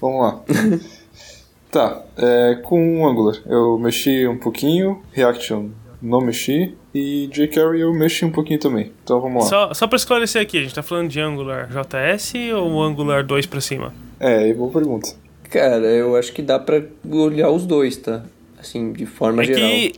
Vamos 0.00 0.20
lá. 0.20 0.40
tá, 1.70 2.02
é, 2.16 2.56
com 2.62 3.00
o 3.02 3.08
Angular 3.08 3.36
eu 3.46 3.78
mexi 3.78 4.26
um 4.26 4.38
pouquinho, 4.38 5.02
React 5.12 5.50
eu 5.50 5.70
não 6.00 6.20
mexi, 6.20 6.74
e 6.96 7.26
jQuery 7.28 7.80
eu 7.80 7.92
mexi 7.92 8.24
um 8.24 8.30
pouquinho 8.30 8.58
também. 8.58 8.92
Então 9.04 9.20
vamos 9.20 9.44
lá. 9.44 9.48
Só, 9.50 9.74
só 9.74 9.86
pra 9.86 9.96
esclarecer 9.96 10.40
aqui, 10.40 10.58
a 10.58 10.62
gente 10.62 10.74
tá 10.74 10.82
falando 10.82 11.08
de 11.08 11.20
Angular 11.20 11.68
JS 11.68 12.32
ou 12.54 12.82
Angular 12.82 13.24
2 13.24 13.46
pra 13.46 13.60
cima? 13.60 13.94
É, 14.18 14.48
e 14.48 14.54
boa 14.54 14.70
pergunta. 14.72 15.10
Cara, 15.50 15.76
eu 15.86 16.16
acho 16.16 16.32
que 16.32 16.42
dá 16.42 16.58
pra 16.58 16.82
olhar 17.10 17.50
os 17.50 17.64
dois, 17.66 17.96
tá? 17.96 18.24
Assim, 18.58 18.92
de 18.92 19.06
forma 19.06 19.42
É 19.42 19.46
geral. 19.46 19.60
que 19.68 19.92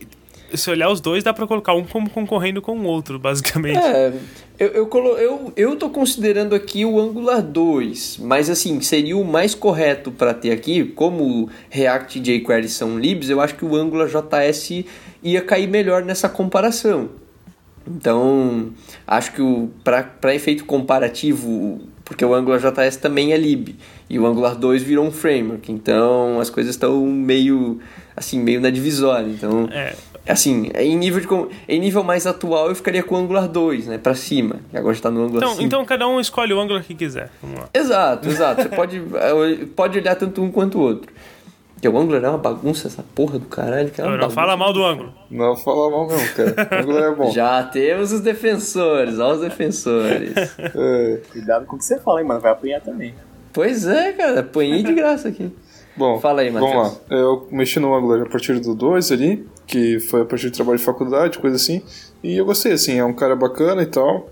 se 0.55 0.69
olhar 0.69 0.89
os 0.89 0.99
dois, 0.99 1.23
dá 1.23 1.31
pra 1.33 1.45
colocar 1.47 1.73
um 1.73 1.83
como 1.83 2.09
concorrendo 2.09 2.61
com 2.61 2.77
o 2.77 2.83
outro, 2.83 3.17
basicamente. 3.19 3.77
É, 3.77 4.11
eu, 4.59 4.67
eu, 4.69 4.87
colo- 4.87 5.17
eu, 5.17 5.53
eu 5.55 5.75
tô 5.75 5.89
considerando 5.89 6.53
aqui 6.55 6.83
o 6.85 6.99
Angular 6.99 7.41
2, 7.41 8.17
mas 8.21 8.49
assim, 8.49 8.81
seria 8.81 9.15
o 9.15 9.23
mais 9.23 9.53
correto 9.55 10.11
para 10.11 10.33
ter 10.33 10.51
aqui, 10.51 10.83
como 10.83 11.49
React 11.69 12.17
e 12.19 12.21
jQuery 12.39 12.67
são 12.67 12.97
libs, 12.99 13.29
eu 13.29 13.39
acho 13.39 13.55
que 13.55 13.63
o 13.63 13.75
Angular 13.75 14.07
JS 14.07 14.85
ia 15.23 15.41
cair 15.41 15.67
melhor 15.67 16.03
nessa 16.03 16.27
comparação. 16.29 17.09
Então, 17.87 18.69
acho 19.07 19.31
que 19.33 19.41
para 19.83 20.35
efeito 20.35 20.65
comparativo, 20.65 21.81
porque 22.05 22.23
o 22.23 22.33
Angular 22.35 22.59
JS 22.59 22.97
também 22.97 23.33
é 23.33 23.37
lib, 23.37 23.75
e 24.09 24.19
o 24.19 24.25
Angular 24.27 24.55
2 24.55 24.83
virou 24.83 25.05
um 25.05 25.11
framework, 25.11 25.71
então 25.71 26.39
as 26.39 26.49
coisas 26.49 26.75
estão 26.75 27.03
meio 27.05 27.79
assim, 28.15 28.39
meio 28.39 28.59
na 28.61 28.69
divisória. 28.69 29.27
Então, 29.27 29.67
É. 29.71 29.95
Assim, 30.27 30.69
em 30.75 30.95
nível, 30.95 31.19
de, 31.21 31.55
em 31.67 31.79
nível 31.79 32.03
mais 32.03 32.27
atual 32.27 32.67
eu 32.69 32.75
ficaria 32.75 33.01
com 33.01 33.15
o 33.15 33.17
Angular 33.17 33.47
2, 33.47 33.87
né? 33.87 33.97
Pra 33.97 34.13
cima. 34.13 34.57
E 34.71 34.77
agora 34.77 34.93
está 34.93 35.09
no 35.09 35.23
Angular 35.23 35.41
Então, 35.43 35.53
5. 35.55 35.63
então 35.63 35.85
cada 35.85 36.07
um 36.07 36.19
escolhe 36.19 36.53
o 36.53 36.59
Angular 36.59 36.83
que 36.83 36.93
quiser. 36.93 37.31
Exato, 37.73 38.29
exato. 38.29 38.61
Você 38.61 38.69
pode, 38.69 38.97
eh, 38.97 39.65
pode 39.75 39.97
olhar 39.97 40.13
tanto 40.15 40.43
um 40.43 40.51
quanto 40.51 40.77
o 40.77 40.81
outro. 40.81 41.11
Porque 41.79 41.87
o 41.87 41.97
Angular 41.97 42.21
é 42.25 42.29
uma 42.29 42.37
bagunça, 42.37 42.87
essa 42.89 43.01
porra 43.15 43.39
do 43.39 43.45
caralho. 43.45 43.89
Que 43.89 44.01
é 44.01 44.03
Não, 44.03 44.17
não 44.17 44.29
fala 44.29 44.57
mal 44.57 44.73
do 44.73 44.83
Angular. 44.83 45.13
Não 45.31 45.55
fala 45.55 45.89
mal 45.89 46.07
mesmo, 46.07 46.27
cara. 46.35 46.81
Angular 46.81 47.03
é 47.13 47.15
bom. 47.15 47.31
Já 47.31 47.63
temos 47.63 48.11
os 48.11 48.19
defensores, 48.19 49.17
ó 49.17 49.31
os 49.31 49.39
defensores. 49.39 50.33
É, 50.59 51.21
Cuidado 51.31 51.65
com 51.65 51.77
o 51.77 51.79
que 51.79 51.85
você 51.85 51.97
fala, 51.99 52.19
hein, 52.21 52.27
mano. 52.27 52.41
Vai 52.41 52.51
apanhar 52.51 52.81
também. 52.81 53.15
pois 53.53 53.87
é, 53.87 54.11
cara. 54.11 54.41
Apanhei 54.41 54.83
de 54.83 54.93
graça 54.93 55.29
aqui. 55.29 55.49
Bom, 55.95 56.19
Fala 56.19 56.41
aí, 56.41 56.49
vamos 56.49 56.69
Matheus. 56.73 57.01
lá. 57.09 57.17
Eu 57.17 57.47
mexi 57.51 57.79
no 57.79 57.93
Angular 57.95 58.21
a 58.21 58.29
partir 58.29 58.59
do 58.59 58.75
2 58.75 59.11
ali, 59.13 59.47
que 59.65 59.99
foi 60.01 60.21
a 60.21 60.25
partir 60.25 60.49
do 60.49 60.55
trabalho 60.55 60.77
de 60.77 60.83
faculdade, 60.83 61.39
coisa 61.39 61.55
assim. 61.55 61.81
E 62.23 62.37
eu 62.37 62.45
gostei, 62.45 62.73
assim, 62.73 62.97
é 62.99 63.03
um 63.05 63.13
cara 63.13 63.35
bacana 63.35 63.81
e 63.81 63.85
tal. 63.85 64.29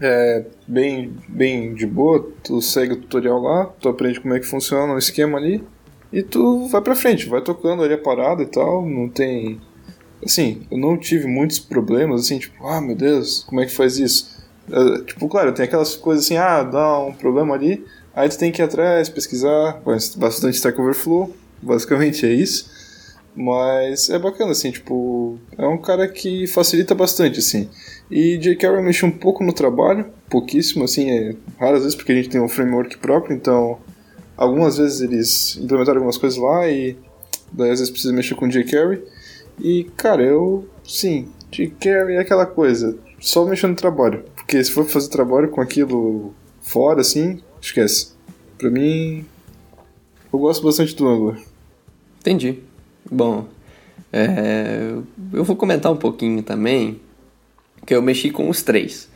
É 0.00 0.44
bem, 0.66 1.12
bem 1.28 1.74
de 1.74 1.86
boa, 1.86 2.26
tu 2.42 2.62
segue 2.62 2.94
o 2.94 2.96
tutorial 2.96 3.40
lá, 3.42 3.66
tu 3.80 3.88
aprende 3.90 4.20
como 4.20 4.32
é 4.34 4.40
que 4.40 4.46
funciona 4.46 4.94
o 4.94 4.98
esquema 4.98 5.36
ali. 5.38 5.62
E 6.12 6.22
tu 6.22 6.66
vai 6.68 6.80
pra 6.80 6.96
frente, 6.96 7.28
vai 7.28 7.40
tocando 7.40 7.82
ali 7.82 7.94
a 7.94 7.98
parada 7.98 8.42
e 8.42 8.46
tal, 8.46 8.84
não 8.84 9.08
tem... 9.08 9.60
Assim, 10.24 10.62
eu 10.70 10.76
não 10.76 10.98
tive 10.98 11.26
muitos 11.26 11.58
problemas, 11.58 12.22
assim, 12.22 12.38
tipo, 12.38 12.66
ah, 12.66 12.80
meu 12.80 12.94
Deus, 12.94 13.44
como 13.48 13.60
é 13.60 13.66
que 13.66 13.72
faz 13.72 13.96
isso? 13.96 14.40
É, 14.70 15.04
tipo, 15.04 15.28
claro, 15.28 15.52
tem 15.52 15.64
aquelas 15.64 15.96
coisas 15.96 16.24
assim, 16.24 16.36
ah, 16.36 16.62
dá 16.62 16.98
um 16.98 17.12
problema 17.12 17.54
ali, 17.54 17.84
aí 18.14 18.28
tu 18.28 18.38
tem 18.38 18.52
que 18.52 18.60
ir 18.60 18.64
atrás, 18.64 19.08
pesquisar, 19.08 19.80
bastante 20.16 20.56
Stack 20.56 20.80
Overflow, 20.80 21.34
basicamente 21.62 22.26
é 22.26 22.32
isso. 22.32 22.68
Mas 23.34 24.10
é 24.10 24.18
bacana, 24.18 24.50
assim, 24.50 24.70
tipo, 24.72 25.38
é 25.56 25.66
um 25.66 25.78
cara 25.78 26.08
que 26.08 26.46
facilita 26.48 26.94
bastante, 26.94 27.38
assim. 27.38 27.68
E 28.10 28.36
jQuery 28.38 28.82
mexe 28.82 29.06
um 29.06 29.10
pouco 29.10 29.44
no 29.44 29.52
trabalho, 29.52 30.06
pouquíssimo, 30.28 30.84
assim, 30.84 31.10
é, 31.10 31.36
raras 31.58 31.82
vezes, 31.82 31.94
porque 31.94 32.10
a 32.12 32.14
gente 32.16 32.28
tem 32.28 32.40
um 32.40 32.48
framework 32.48 32.98
próprio, 32.98 33.34
então 33.34 33.78
algumas 34.40 34.78
vezes 34.78 35.02
eles 35.02 35.58
implementaram 35.58 35.98
algumas 35.98 36.16
coisas 36.16 36.38
lá 36.38 36.66
e 36.66 36.96
daí 37.52 37.70
às 37.70 37.78
vezes 37.78 37.90
precisa 37.90 38.12
mexer 38.12 38.34
com 38.34 38.48
jQuery. 38.48 39.04
E, 39.60 39.84
cara, 39.96 40.22
eu, 40.22 40.66
sim, 40.82 41.28
jQuery 41.52 42.14
é 42.14 42.20
aquela 42.20 42.46
coisa, 42.46 42.98
só 43.20 43.44
mexer 43.44 43.66
no 43.66 43.74
trabalho. 43.74 44.24
Porque 44.34 44.64
se 44.64 44.70
for 44.72 44.86
fazer 44.86 45.10
trabalho 45.10 45.50
com 45.50 45.60
aquilo 45.60 46.32
fora, 46.62 47.02
assim, 47.02 47.40
esquece. 47.60 48.12
Pra 48.56 48.70
mim, 48.70 49.26
eu 50.32 50.38
gosto 50.38 50.64
bastante 50.64 50.96
do 50.96 51.06
Angular. 51.06 51.38
Entendi. 52.20 52.60
Bom, 53.10 53.46
é, 54.10 54.94
eu 55.34 55.44
vou 55.44 55.54
comentar 55.54 55.92
um 55.92 55.96
pouquinho 55.96 56.42
também, 56.42 56.98
que 57.86 57.94
eu 57.94 58.00
mexi 58.00 58.30
com 58.30 58.48
os 58.48 58.62
três. 58.62 59.10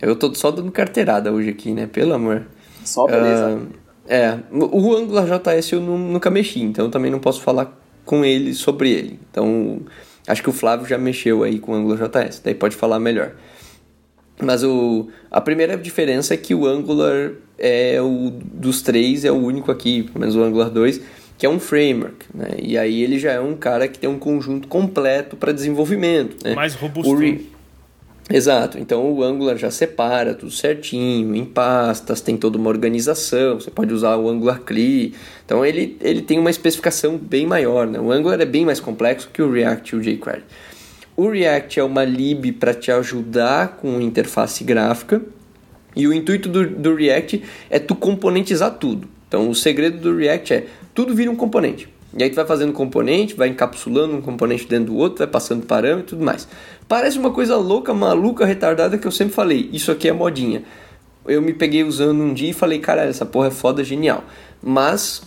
Eu 0.00 0.14
tô 0.14 0.32
só 0.34 0.52
dando 0.52 0.70
carteirada 0.70 1.32
hoje 1.32 1.50
aqui, 1.50 1.72
né? 1.72 1.86
Pelo 1.86 2.14
amor. 2.14 2.46
Só 2.84 3.06
beleza. 3.06 3.60
Ah, 3.60 3.83
é, 4.08 4.38
o 4.50 4.94
Angular 4.94 5.26
JS 5.26 5.72
eu 5.72 5.80
nu- 5.80 5.98
nunca 5.98 6.30
mexi, 6.30 6.60
então 6.60 6.86
eu 6.86 6.90
também 6.90 7.10
não 7.10 7.18
posso 7.18 7.40
falar 7.40 7.78
com 8.04 8.24
ele 8.24 8.52
sobre 8.54 8.90
ele. 8.90 9.18
Então, 9.30 9.80
acho 10.26 10.42
que 10.42 10.48
o 10.50 10.52
Flávio 10.52 10.86
já 10.86 10.98
mexeu 10.98 11.42
aí 11.42 11.58
com 11.58 11.72
o 11.72 11.74
Angular 11.74 11.98
JS, 12.08 12.40
daí 12.44 12.54
pode 12.54 12.76
falar 12.76 12.98
melhor. 13.00 13.32
Mas 14.42 14.64
o, 14.64 15.08
a 15.30 15.40
primeira 15.40 15.76
diferença 15.76 16.34
é 16.34 16.36
que 16.36 16.54
o 16.54 16.66
Angular 16.66 17.32
é 17.58 18.00
o 18.02 18.30
dos 18.30 18.82
três, 18.82 19.24
é 19.24 19.30
o 19.30 19.36
único 19.36 19.70
aqui, 19.70 20.02
pelo 20.02 20.18
menos 20.20 20.34
o 20.34 20.42
Angular 20.42 20.70
2, 20.70 21.00
que 21.38 21.46
é 21.46 21.48
um 21.48 21.60
framework, 21.60 22.26
né? 22.34 22.48
E 22.60 22.76
aí 22.76 23.00
ele 23.02 23.18
já 23.18 23.30
é 23.32 23.40
um 23.40 23.54
cara 23.54 23.86
que 23.86 23.98
tem 23.98 24.10
um 24.10 24.18
conjunto 24.18 24.66
completo 24.66 25.36
para 25.36 25.52
desenvolvimento, 25.52 26.44
né? 26.44 26.54
Mais 26.54 26.74
robusto. 26.74 27.12
O 27.12 27.16
Re- 27.16 27.46
Exato, 28.30 28.78
então 28.78 29.12
o 29.12 29.22
Angular 29.22 29.58
já 29.58 29.70
separa 29.70 30.34
tudo 30.34 30.50
certinho, 30.50 31.36
em 31.36 31.44
pastas, 31.44 32.22
tem 32.22 32.38
toda 32.38 32.56
uma 32.56 32.70
organização, 32.70 33.60
você 33.60 33.70
pode 33.70 33.92
usar 33.92 34.16
o 34.16 34.30
Angular 34.30 34.60
CLI, 34.60 35.14
então 35.44 35.64
ele, 35.64 35.98
ele 36.00 36.22
tem 36.22 36.38
uma 36.38 36.48
especificação 36.48 37.18
bem 37.18 37.46
maior, 37.46 37.86
né? 37.86 38.00
o 38.00 38.10
Angular 38.10 38.40
é 38.40 38.46
bem 38.46 38.64
mais 38.64 38.80
complexo 38.80 39.28
que 39.30 39.42
o 39.42 39.52
React 39.52 39.94
e 39.94 39.98
o 39.98 40.00
jQuery. 40.00 40.42
O 41.14 41.28
React 41.28 41.78
é 41.78 41.84
uma 41.84 42.02
lib 42.02 42.52
para 42.52 42.72
te 42.72 42.90
ajudar 42.90 43.76
com 43.76 44.00
interface 44.00 44.64
gráfica, 44.64 45.20
e 45.94 46.08
o 46.08 46.12
intuito 46.12 46.48
do, 46.48 46.66
do 46.66 46.94
React 46.94 47.42
é 47.68 47.78
tu 47.78 47.94
componentizar 47.94 48.72
tudo. 48.78 49.06
Então 49.28 49.48
o 49.48 49.54
segredo 49.54 49.98
do 49.98 50.16
React 50.16 50.54
é 50.54 50.66
tudo 50.94 51.14
vira 51.14 51.30
um 51.30 51.36
componente. 51.36 51.88
E 52.16 52.22
aí 52.22 52.30
tu 52.30 52.36
vai 52.36 52.46
fazendo 52.46 52.72
componente, 52.72 53.34
vai 53.34 53.48
encapsulando 53.48 54.14
um 54.14 54.20
componente 54.20 54.66
dentro 54.66 54.92
do 54.92 54.96
outro, 54.96 55.18
vai 55.18 55.26
passando 55.26 55.66
parâmetro 55.66 56.02
e 56.02 56.08
tudo 56.10 56.24
mais. 56.24 56.46
Parece 56.86 57.18
uma 57.18 57.32
coisa 57.32 57.56
louca, 57.56 57.92
maluca, 57.92 58.44
retardada 58.44 58.96
que 58.96 59.06
eu 59.06 59.10
sempre 59.10 59.34
falei. 59.34 59.68
Isso 59.72 59.90
aqui 59.90 60.08
é 60.08 60.12
modinha. 60.12 60.62
Eu 61.26 61.42
me 61.42 61.52
peguei 61.52 61.82
usando 61.82 62.20
um 62.20 62.32
dia 62.32 62.50
e 62.50 62.52
falei, 62.52 62.78
caralho, 62.78 63.10
essa 63.10 63.26
porra 63.26 63.48
é 63.48 63.50
foda, 63.50 63.82
genial. 63.82 64.22
Mas 64.62 65.22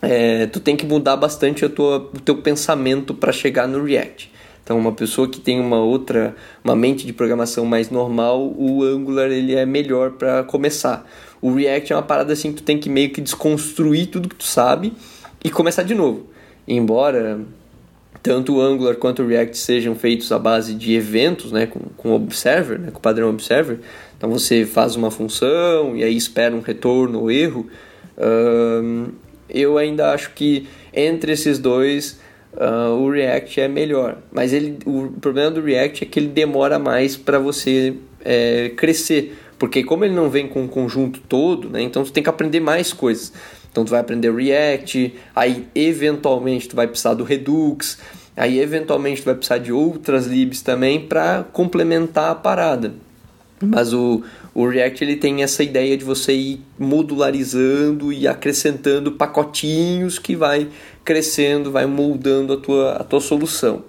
é, 0.00 0.46
tu 0.46 0.58
tem 0.58 0.74
que 0.74 0.86
mudar 0.86 1.16
bastante 1.16 1.64
a 1.64 1.68
tua, 1.68 1.98
o 1.98 2.20
teu 2.20 2.38
pensamento 2.38 3.12
para 3.12 3.30
chegar 3.30 3.68
no 3.68 3.84
React. 3.84 4.32
Então, 4.64 4.78
uma 4.78 4.92
pessoa 4.92 5.28
que 5.28 5.38
tem 5.38 5.60
uma 5.60 5.78
outra, 5.78 6.34
uma 6.64 6.74
mente 6.74 7.06
de 7.06 7.12
programação 7.12 7.64
mais 7.64 7.90
normal, 7.90 8.52
o 8.56 8.82
Angular 8.82 9.30
ele 9.30 9.54
é 9.54 9.66
melhor 9.66 10.12
para 10.12 10.42
começar. 10.44 11.06
O 11.42 11.52
React 11.52 11.92
é 11.92 11.96
uma 11.96 12.02
parada 12.02 12.32
assim 12.32 12.50
que 12.52 12.62
tu 12.62 12.64
tem 12.64 12.78
que 12.78 12.88
meio 12.88 13.10
que 13.10 13.20
desconstruir 13.20 14.06
tudo 14.06 14.28
que 14.28 14.34
tu 14.34 14.44
sabe 14.44 14.92
e 15.46 15.50
começar 15.50 15.84
de 15.84 15.94
novo. 15.94 16.26
Embora 16.66 17.38
tanto 18.20 18.56
o 18.56 18.60
Angular 18.60 18.96
quanto 18.96 19.22
o 19.22 19.26
React 19.28 19.56
sejam 19.56 19.94
feitos 19.94 20.32
à 20.32 20.38
base 20.40 20.74
de 20.74 20.92
eventos, 20.92 21.52
né, 21.52 21.66
com, 21.66 21.78
com 21.96 22.12
Observer, 22.12 22.80
né, 22.80 22.90
com 22.90 22.98
o 22.98 23.00
padrão 23.00 23.30
Observer, 23.30 23.78
então 24.18 24.28
você 24.28 24.66
faz 24.66 24.96
uma 24.96 25.08
função 25.08 25.96
e 25.96 26.02
aí 26.02 26.16
espera 26.16 26.52
um 26.52 26.60
retorno 26.60 27.20
ou 27.20 27.30
erro. 27.30 27.68
eu 29.48 29.78
ainda 29.78 30.12
acho 30.12 30.32
que 30.32 30.66
entre 30.92 31.30
esses 31.30 31.60
dois 31.60 32.18
uh, 32.54 32.90
o 33.00 33.08
React 33.08 33.60
é 33.60 33.68
melhor. 33.68 34.18
Mas 34.32 34.52
ele, 34.52 34.78
o 34.84 35.12
problema 35.20 35.52
do 35.52 35.60
React 35.60 36.02
é 36.02 36.06
que 36.08 36.18
ele 36.18 36.28
demora 36.28 36.76
mais 36.76 37.16
para 37.16 37.38
você 37.38 37.94
é, 38.24 38.70
crescer. 38.70 39.38
Porque 39.58 39.84
como 39.84 40.04
ele 40.04 40.14
não 40.14 40.28
vem 40.28 40.48
com 40.48 40.64
o 40.64 40.68
conjunto 40.68 41.20
todo, 41.20 41.70
né, 41.70 41.82
então 41.82 42.04
você 42.04 42.12
tem 42.12 42.22
que 42.22 42.28
aprender 42.28 42.58
mais 42.58 42.92
coisas. 42.92 43.32
Então 43.76 43.84
tu 43.84 43.90
vai 43.90 44.00
aprender 44.00 44.34
React, 44.34 45.12
aí 45.34 45.66
eventualmente 45.74 46.66
tu 46.66 46.74
vai 46.74 46.86
precisar 46.86 47.12
do 47.12 47.24
Redux, 47.24 47.98
aí 48.34 48.58
eventualmente 48.58 49.20
tu 49.20 49.26
vai 49.26 49.34
precisar 49.34 49.58
de 49.58 49.70
outras 49.70 50.26
libs 50.26 50.62
também 50.62 50.98
para 50.98 51.44
complementar 51.52 52.30
a 52.30 52.34
parada. 52.34 52.94
Mas 53.60 53.92
o, 53.92 54.22
o 54.54 54.66
React 54.66 55.04
ele 55.04 55.16
tem 55.16 55.42
essa 55.42 55.62
ideia 55.62 55.94
de 55.94 56.06
você 56.06 56.32
ir 56.32 56.60
modularizando 56.78 58.10
e 58.10 58.26
acrescentando 58.26 59.12
pacotinhos 59.12 60.18
que 60.18 60.34
vai 60.34 60.68
crescendo, 61.04 61.70
vai 61.70 61.84
moldando 61.84 62.54
a 62.54 62.56
tua, 62.56 62.92
a 62.94 63.04
tua 63.04 63.20
solução. 63.20 63.84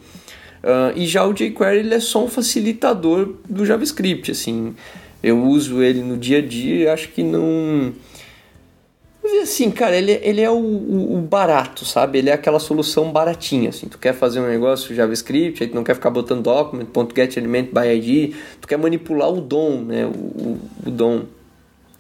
Uh, 0.63 0.97
e 0.97 1.07
já 1.07 1.25
o 1.25 1.31
jQuery 1.31 1.79
ele 1.79 1.93
é 1.93 2.01
só 2.01 2.25
um 2.25 2.27
facilitador 2.27 3.35
do 3.49 3.65
JavaScript, 3.65 4.31
assim. 4.31 4.75
Eu 5.23 5.41
uso 5.45 5.81
ele 5.81 6.01
no 6.01 6.17
dia 6.17 6.39
a 6.39 6.41
dia 6.41 6.75
e 6.75 6.87
acho 6.89 7.07
que 7.07 7.23
não 7.23 7.93
assim, 9.41 9.71
cara, 9.71 9.95
ele, 9.95 10.19
ele 10.23 10.41
é 10.41 10.49
o, 10.49 10.57
o, 10.57 11.21
barato, 11.21 11.85
sabe? 11.85 12.19
Ele 12.19 12.29
é 12.29 12.33
aquela 12.33 12.59
solução 12.59 13.11
baratinha, 13.11 13.69
assim. 13.69 13.87
Tu 13.87 13.97
quer 13.97 14.13
fazer 14.13 14.39
um 14.39 14.47
negócio 14.47 14.93
JavaScript, 14.93 15.63
aí 15.63 15.69
tu 15.69 15.75
não 15.75 15.83
quer 15.83 15.95
ficar 15.95 16.09
botando 16.09 16.43
document, 16.43 16.87
.get 17.15 17.37
element 17.37 17.69
by 17.73 17.87
ID, 17.95 18.35
tu 18.61 18.67
quer 18.67 18.77
manipular 18.77 19.31
o 19.31 19.41
DOM, 19.41 19.81
né? 19.81 20.05
O, 20.05 20.09
o, 20.09 20.59
o 20.85 20.91
DOM. 20.91 21.23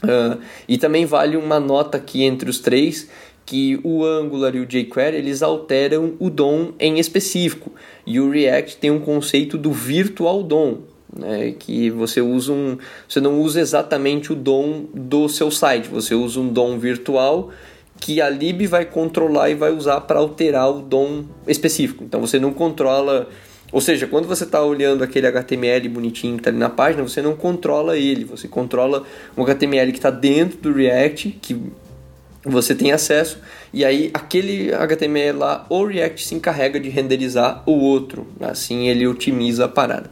Uh, 0.03 0.39
e 0.67 0.77
também 0.77 1.05
vale 1.05 1.37
uma 1.37 1.59
nota 1.59 1.97
aqui 1.97 2.23
entre 2.23 2.49
os 2.49 2.59
três, 2.59 3.09
que 3.45 3.79
o 3.83 4.03
Angular 4.03 4.55
e 4.55 4.59
o 4.59 4.65
jQuery 4.65 5.17
eles 5.17 5.41
alteram 5.41 6.13
o 6.19 6.29
DOM 6.29 6.73
em 6.79 6.99
específico. 6.99 7.71
E 8.05 8.19
o 8.19 8.29
React 8.29 8.77
tem 8.77 8.91
um 8.91 8.99
conceito 8.99 9.57
do 9.57 9.71
virtual 9.71 10.43
DOM, 10.43 10.79
né, 11.17 11.53
que 11.57 11.89
você 11.89 12.21
usa 12.21 12.53
um, 12.53 12.77
você 13.07 13.19
não 13.19 13.39
usa 13.41 13.59
exatamente 13.59 14.31
o 14.31 14.35
DOM 14.35 14.85
do 14.93 15.27
seu 15.27 15.49
site, 15.49 15.87
você 15.87 16.13
usa 16.13 16.39
um 16.39 16.47
DOM 16.47 16.77
virtual 16.77 17.51
que 17.99 18.21
a 18.21 18.29
lib 18.29 18.67
vai 18.67 18.85
controlar 18.85 19.49
e 19.49 19.55
vai 19.55 19.71
usar 19.71 20.01
para 20.01 20.19
alterar 20.19 20.69
o 20.69 20.81
DOM 20.81 21.23
específico. 21.47 22.03
Então 22.03 22.21
você 22.21 22.39
não 22.39 22.53
controla, 22.53 23.27
ou 23.71 23.81
seja, 23.81 24.07
quando 24.07 24.27
você 24.27 24.43
está 24.43 24.63
olhando 24.63 25.03
aquele 25.03 25.27
HTML 25.27 25.89
bonitinho 25.89 26.35
que 26.35 26.41
está 26.41 26.49
ali 26.49 26.59
na 26.59 26.69
página, 26.69 27.03
você 27.03 27.21
não 27.21 27.35
controla 27.35 27.97
ele, 27.97 28.23
você 28.23 28.47
controla 28.47 29.03
um 29.35 29.43
HTML 29.43 29.91
que 29.91 29.97
está 29.97 30.11
dentro 30.11 30.59
do 30.59 30.73
React, 30.73 31.39
que 31.41 31.59
você 32.45 32.73
tem 32.73 32.91
acesso, 32.91 33.39
e 33.73 33.83
aí 33.83 34.09
aquele 34.13 34.73
HTML 34.73 35.37
lá, 35.37 35.65
o 35.69 35.83
React 35.85 36.25
se 36.25 36.35
encarrega 36.35 36.79
de 36.79 36.87
renderizar 36.89 37.63
o 37.65 37.73
outro, 37.73 38.27
assim 38.39 38.87
ele 38.87 39.05
otimiza 39.05 39.65
a 39.65 39.67
parada. 39.67 40.09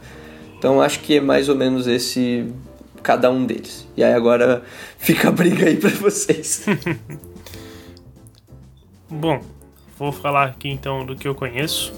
Então 0.58 0.80
acho 0.80 1.00
que 1.00 1.16
é 1.16 1.20
mais 1.20 1.48
ou 1.48 1.56
menos 1.56 1.86
esse 1.86 2.46
cada 3.02 3.30
um 3.30 3.46
deles. 3.46 3.86
E 3.96 4.02
aí 4.02 4.12
agora 4.12 4.62
fica 4.98 5.28
a 5.28 5.32
briga 5.32 5.66
aí 5.66 5.76
para 5.76 5.90
vocês. 5.90 6.66
Bom, 9.08 9.40
vou 9.96 10.10
falar 10.10 10.46
aqui 10.46 10.68
então 10.68 11.06
do 11.06 11.14
que 11.14 11.28
eu 11.28 11.34
conheço. 11.34 11.92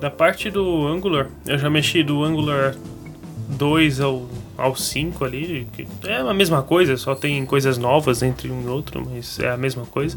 Da 0.00 0.08
parte 0.08 0.48
do 0.48 0.86
Angular, 0.86 1.28
eu 1.44 1.58
já 1.58 1.68
mexi 1.68 2.04
do 2.04 2.22
Angular 2.22 2.76
2 3.48 4.00
ao, 4.00 4.28
ao 4.56 4.76
5 4.76 5.24
ali, 5.24 5.66
que 5.72 5.88
é 6.04 6.18
a 6.18 6.34
mesma 6.34 6.62
coisa, 6.62 6.96
só 6.96 7.16
tem 7.16 7.44
coisas 7.44 7.78
novas 7.78 8.22
entre 8.22 8.48
um 8.48 8.62
e 8.62 8.66
outro, 8.68 9.04
mas 9.04 9.40
é 9.40 9.50
a 9.50 9.56
mesma 9.56 9.84
coisa. 9.86 10.16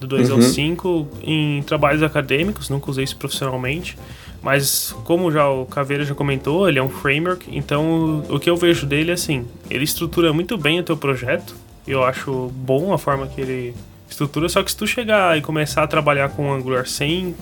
Do 0.00 0.06
2 0.06 0.30
uhum. 0.30 0.36
ao 0.36 0.42
5 0.42 1.08
em 1.22 1.62
trabalhos 1.64 2.02
acadêmicos, 2.02 2.70
nunca 2.70 2.90
usei 2.90 3.04
isso 3.04 3.16
profissionalmente. 3.16 3.98
Mas 4.42 4.94
como 5.04 5.30
já 5.30 5.48
o 5.48 5.66
Caveira 5.66 6.04
já 6.04 6.14
comentou, 6.14 6.68
ele 6.68 6.78
é 6.78 6.82
um 6.82 6.88
framework, 6.88 7.46
então 7.54 8.24
o 8.28 8.40
que 8.40 8.48
eu 8.48 8.56
vejo 8.56 8.86
dele 8.86 9.10
é 9.10 9.14
assim, 9.14 9.46
ele 9.68 9.84
estrutura 9.84 10.32
muito 10.32 10.56
bem 10.56 10.80
o 10.80 10.82
teu 10.82 10.96
projeto. 10.96 11.54
Eu 11.86 12.02
acho 12.02 12.50
bom 12.54 12.92
a 12.92 12.98
forma 12.98 13.26
que 13.26 13.40
ele 13.40 13.74
estrutura, 14.08 14.48
só 14.48 14.62
que 14.62 14.70
se 14.70 14.76
tu 14.76 14.86
chegar 14.86 15.36
e 15.36 15.42
começar 15.42 15.82
a 15.82 15.86
trabalhar 15.86 16.30
com 16.30 16.52
Angular 16.52 16.86
sem 16.86 17.34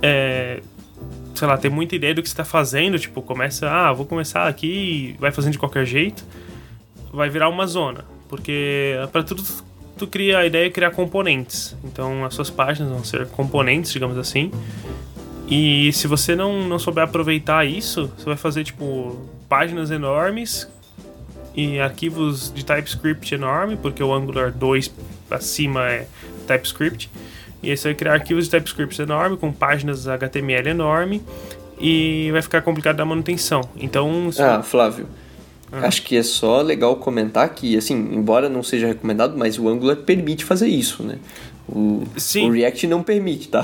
é, 0.00 0.60
sei 1.34 1.48
lá, 1.48 1.56
ter 1.56 1.68
muita 1.68 1.94
ideia 1.94 2.14
do 2.14 2.22
que 2.22 2.28
você 2.28 2.32
está 2.32 2.44
fazendo, 2.44 2.98
tipo, 2.98 3.22
começa, 3.22 3.70
ah, 3.70 3.92
vou 3.92 4.06
começar 4.06 4.46
aqui 4.46 5.14
e 5.14 5.16
vai 5.18 5.30
fazendo 5.30 5.52
de 5.52 5.58
qualquer 5.58 5.84
jeito, 5.84 6.24
vai 7.12 7.28
virar 7.28 7.48
uma 7.48 7.66
zona, 7.66 8.04
porque 8.28 8.94
para 9.12 9.22
tudo 9.22 9.42
tu 9.96 10.06
cria 10.06 10.38
a 10.38 10.46
ideia 10.46 10.66
de 10.66 10.74
criar 10.74 10.90
componentes. 10.90 11.76
Então 11.84 12.24
as 12.24 12.34
suas 12.34 12.50
páginas 12.50 12.90
vão 12.90 13.04
ser 13.04 13.26
componentes, 13.28 13.92
digamos 13.92 14.18
assim. 14.18 14.50
E 15.54 15.92
se 15.92 16.06
você 16.06 16.34
não, 16.34 16.66
não 16.66 16.78
souber 16.78 17.04
aproveitar 17.04 17.66
isso, 17.66 18.10
você 18.16 18.24
vai 18.24 18.38
fazer 18.38 18.64
tipo 18.64 19.18
páginas 19.50 19.90
enormes 19.90 20.66
e 21.54 21.78
arquivos 21.78 22.50
de 22.50 22.64
TypeScript 22.64 23.34
enorme, 23.34 23.76
porque 23.76 24.02
o 24.02 24.14
Angular 24.14 24.50
2 24.50 24.90
acima 25.30 25.86
é 25.90 26.06
TypeScript. 26.46 27.10
E 27.62 27.70
aí 27.70 27.76
você 27.76 27.88
vai 27.88 27.94
criar 27.94 28.14
arquivos 28.14 28.46
de 28.46 28.50
TypeScript 28.50 29.02
enorme 29.02 29.36
com 29.36 29.52
páginas 29.52 30.08
HTML 30.08 30.70
enorme 30.70 31.22
e 31.78 32.30
vai 32.32 32.40
ficar 32.40 32.62
complicado 32.62 32.96
da 32.96 33.04
manutenção. 33.04 33.60
Então, 33.76 34.30
ah, 34.38 34.62
Flávio, 34.62 35.06
ah. 35.72 35.86
Acho 35.86 36.02
que 36.02 36.14
é 36.18 36.22
só 36.22 36.60
legal 36.60 36.96
comentar 36.96 37.48
que, 37.48 37.78
assim, 37.78 37.94
embora 37.94 38.46
não 38.46 38.62
seja 38.62 38.86
recomendado, 38.86 39.38
mas 39.38 39.58
o 39.58 39.66
Angular 39.70 39.96
permite 39.96 40.44
fazer 40.44 40.68
isso, 40.68 41.02
né? 41.02 41.18
O, 41.68 42.04
Sim. 42.16 42.48
o 42.48 42.52
React 42.52 42.86
não 42.86 43.02
permite, 43.02 43.48
tá? 43.48 43.62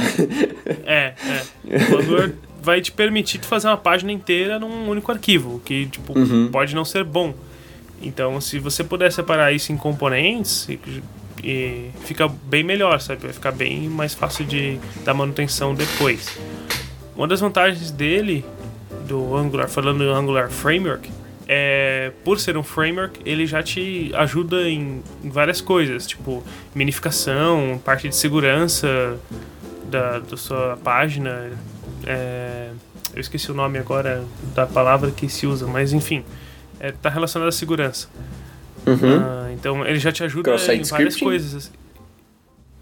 É, 0.87 1.15
é. 1.15 1.93
O 1.93 1.99
Angular 1.99 2.33
vai 2.63 2.81
te 2.81 2.91
permitir 2.93 3.41
fazer 3.41 3.69
uma 3.69 3.77
página 3.77 4.13
inteira 4.13 4.59
num 4.59 4.89
único 4.89 5.11
arquivo, 5.11 5.61
que 5.65 5.87
tipo, 5.87 6.19
uhum. 6.19 6.49
pode 6.51 6.75
não 6.75 6.85
ser 6.85 7.05
bom. 7.05 7.35
Então, 8.01 8.41
se 8.41 8.59
você 8.59 8.85
puder 8.85 9.13
separar 9.13 9.53
isso 9.53 9.73
em 9.73 9.77
componentes, 9.77 10.69
e, 11.43 11.91
fica 12.05 12.29
bem 12.29 12.63
melhor, 12.63 13.01
sabe? 13.01 13.23
Vai 13.23 13.33
ficar 13.33 13.53
bem 13.53 13.89
mais 13.89 14.15
fácil 14.15 14.45
de 14.45 14.79
dar 15.05 15.15
manutenção 15.15 15.75
depois. 15.75 16.39
Uma 17.17 17.27
das 17.27 17.41
vantagens 17.41 17.91
dele, 17.91 18.45
do 19.07 19.35
Angular, 19.37 19.69
falando 19.69 19.99
do 19.99 20.13
Angular 20.13 20.51
Framework, 20.51 21.11
é, 21.51 22.13
por 22.23 22.39
ser 22.39 22.59
um 22.59 22.63
framework, 22.63 23.21
ele 23.25 23.47
já 23.47 23.63
te 23.63 24.13
ajuda 24.15 24.69
em, 24.69 25.03
em 25.25 25.31
várias 25.31 25.63
coisas, 25.63 26.07
tipo 26.07 26.45
minificação, 26.75 27.81
parte 27.83 28.07
de 28.07 28.15
segurança 28.15 29.19
da, 29.85 30.19
da 30.19 30.37
sua 30.37 30.77
página. 30.85 31.51
É, 32.07 32.69
eu 33.15 33.21
esqueci 33.21 33.51
o 33.51 33.55
nome 33.55 33.79
agora 33.79 34.23
da 34.55 34.67
palavra 34.67 35.11
que 35.11 35.27
se 35.27 35.47
usa, 35.47 35.67
mas 35.67 35.95
enfim, 35.95 36.23
está 36.75 36.87
é, 36.87 36.93
tá 36.93 37.09
relacionado 37.09 37.49
à 37.49 37.53
segurança. 37.53 38.09
Uhum. 38.87 39.19
Ah, 39.19 39.51
então 39.53 39.87
ele 39.87 39.99
já 39.99 40.13
te 40.13 40.23
ajuda 40.23 40.55
em 40.75 40.83
várias 40.83 41.17
coisas. 41.17 41.55
Assim. 41.55 41.73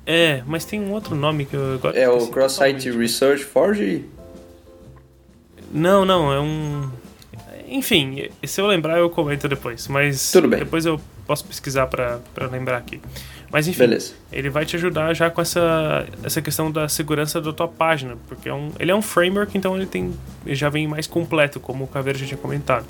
É, 0.05 0.43
mas 0.45 0.65
tem 0.65 0.81
um 0.81 0.91
outro 0.93 1.15
nome 1.15 1.47
que 1.47 1.55
eu 1.55 1.75
agora 1.75 1.99
É 1.99 2.09
o 2.09 2.27
Cross-Site 2.29 2.91
Research 2.91 3.45
Forge? 3.45 4.05
Não, 5.73 6.05
não, 6.05 6.33
é 6.33 6.41
um 6.41 6.91
enfim, 7.69 8.29
se 8.45 8.61
eu 8.61 8.67
lembrar 8.67 8.99
eu 8.99 9.11
comento 9.11 9.49
depois, 9.49 9.89
mas 9.89 10.31
Tudo 10.33 10.49
bem. 10.49 10.61
depois 10.61 10.87
eu 10.87 11.01
posso 11.27 11.45
pesquisar 11.45 11.87
para 11.87 12.21
lembrar 12.51 12.79
aqui. 12.79 13.01
Mas 13.51 13.69
enfim, 13.69 13.81
Beleza. 13.81 14.15
ele 14.33 14.51
vai 14.51 14.67
te 14.67 14.77
ajudar 14.77 15.15
já 15.15 15.31
com 15.31 15.41
essa, 15.41 16.07
essa 16.23 16.43
questão 16.43 16.71
da 16.71 16.89
segurança 16.89 17.41
da 17.41 17.53
tua 17.53 17.69
página, 17.69 18.17
porque 18.27 18.49
é 18.49 18.55
um, 18.55 18.71
ele 18.79 18.91
é 18.91 18.95
um 18.95 19.03
framework, 19.03 19.57
então 19.57 19.77
ele 19.77 19.87
tem 19.87 20.13
ele 20.45 20.55
já 20.55 20.69
vem 20.69 20.87
mais 20.87 21.07
completo, 21.07 21.61
como 21.61 21.85
o 21.85 21.87
Caveira 21.87 22.19
já 22.19 22.27
tinha 22.27 22.39
comentado. 22.39 22.85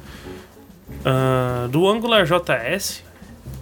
Uh, 0.88 1.68
do 1.68 1.86
Angular 1.88 2.24
JS, 2.24 3.02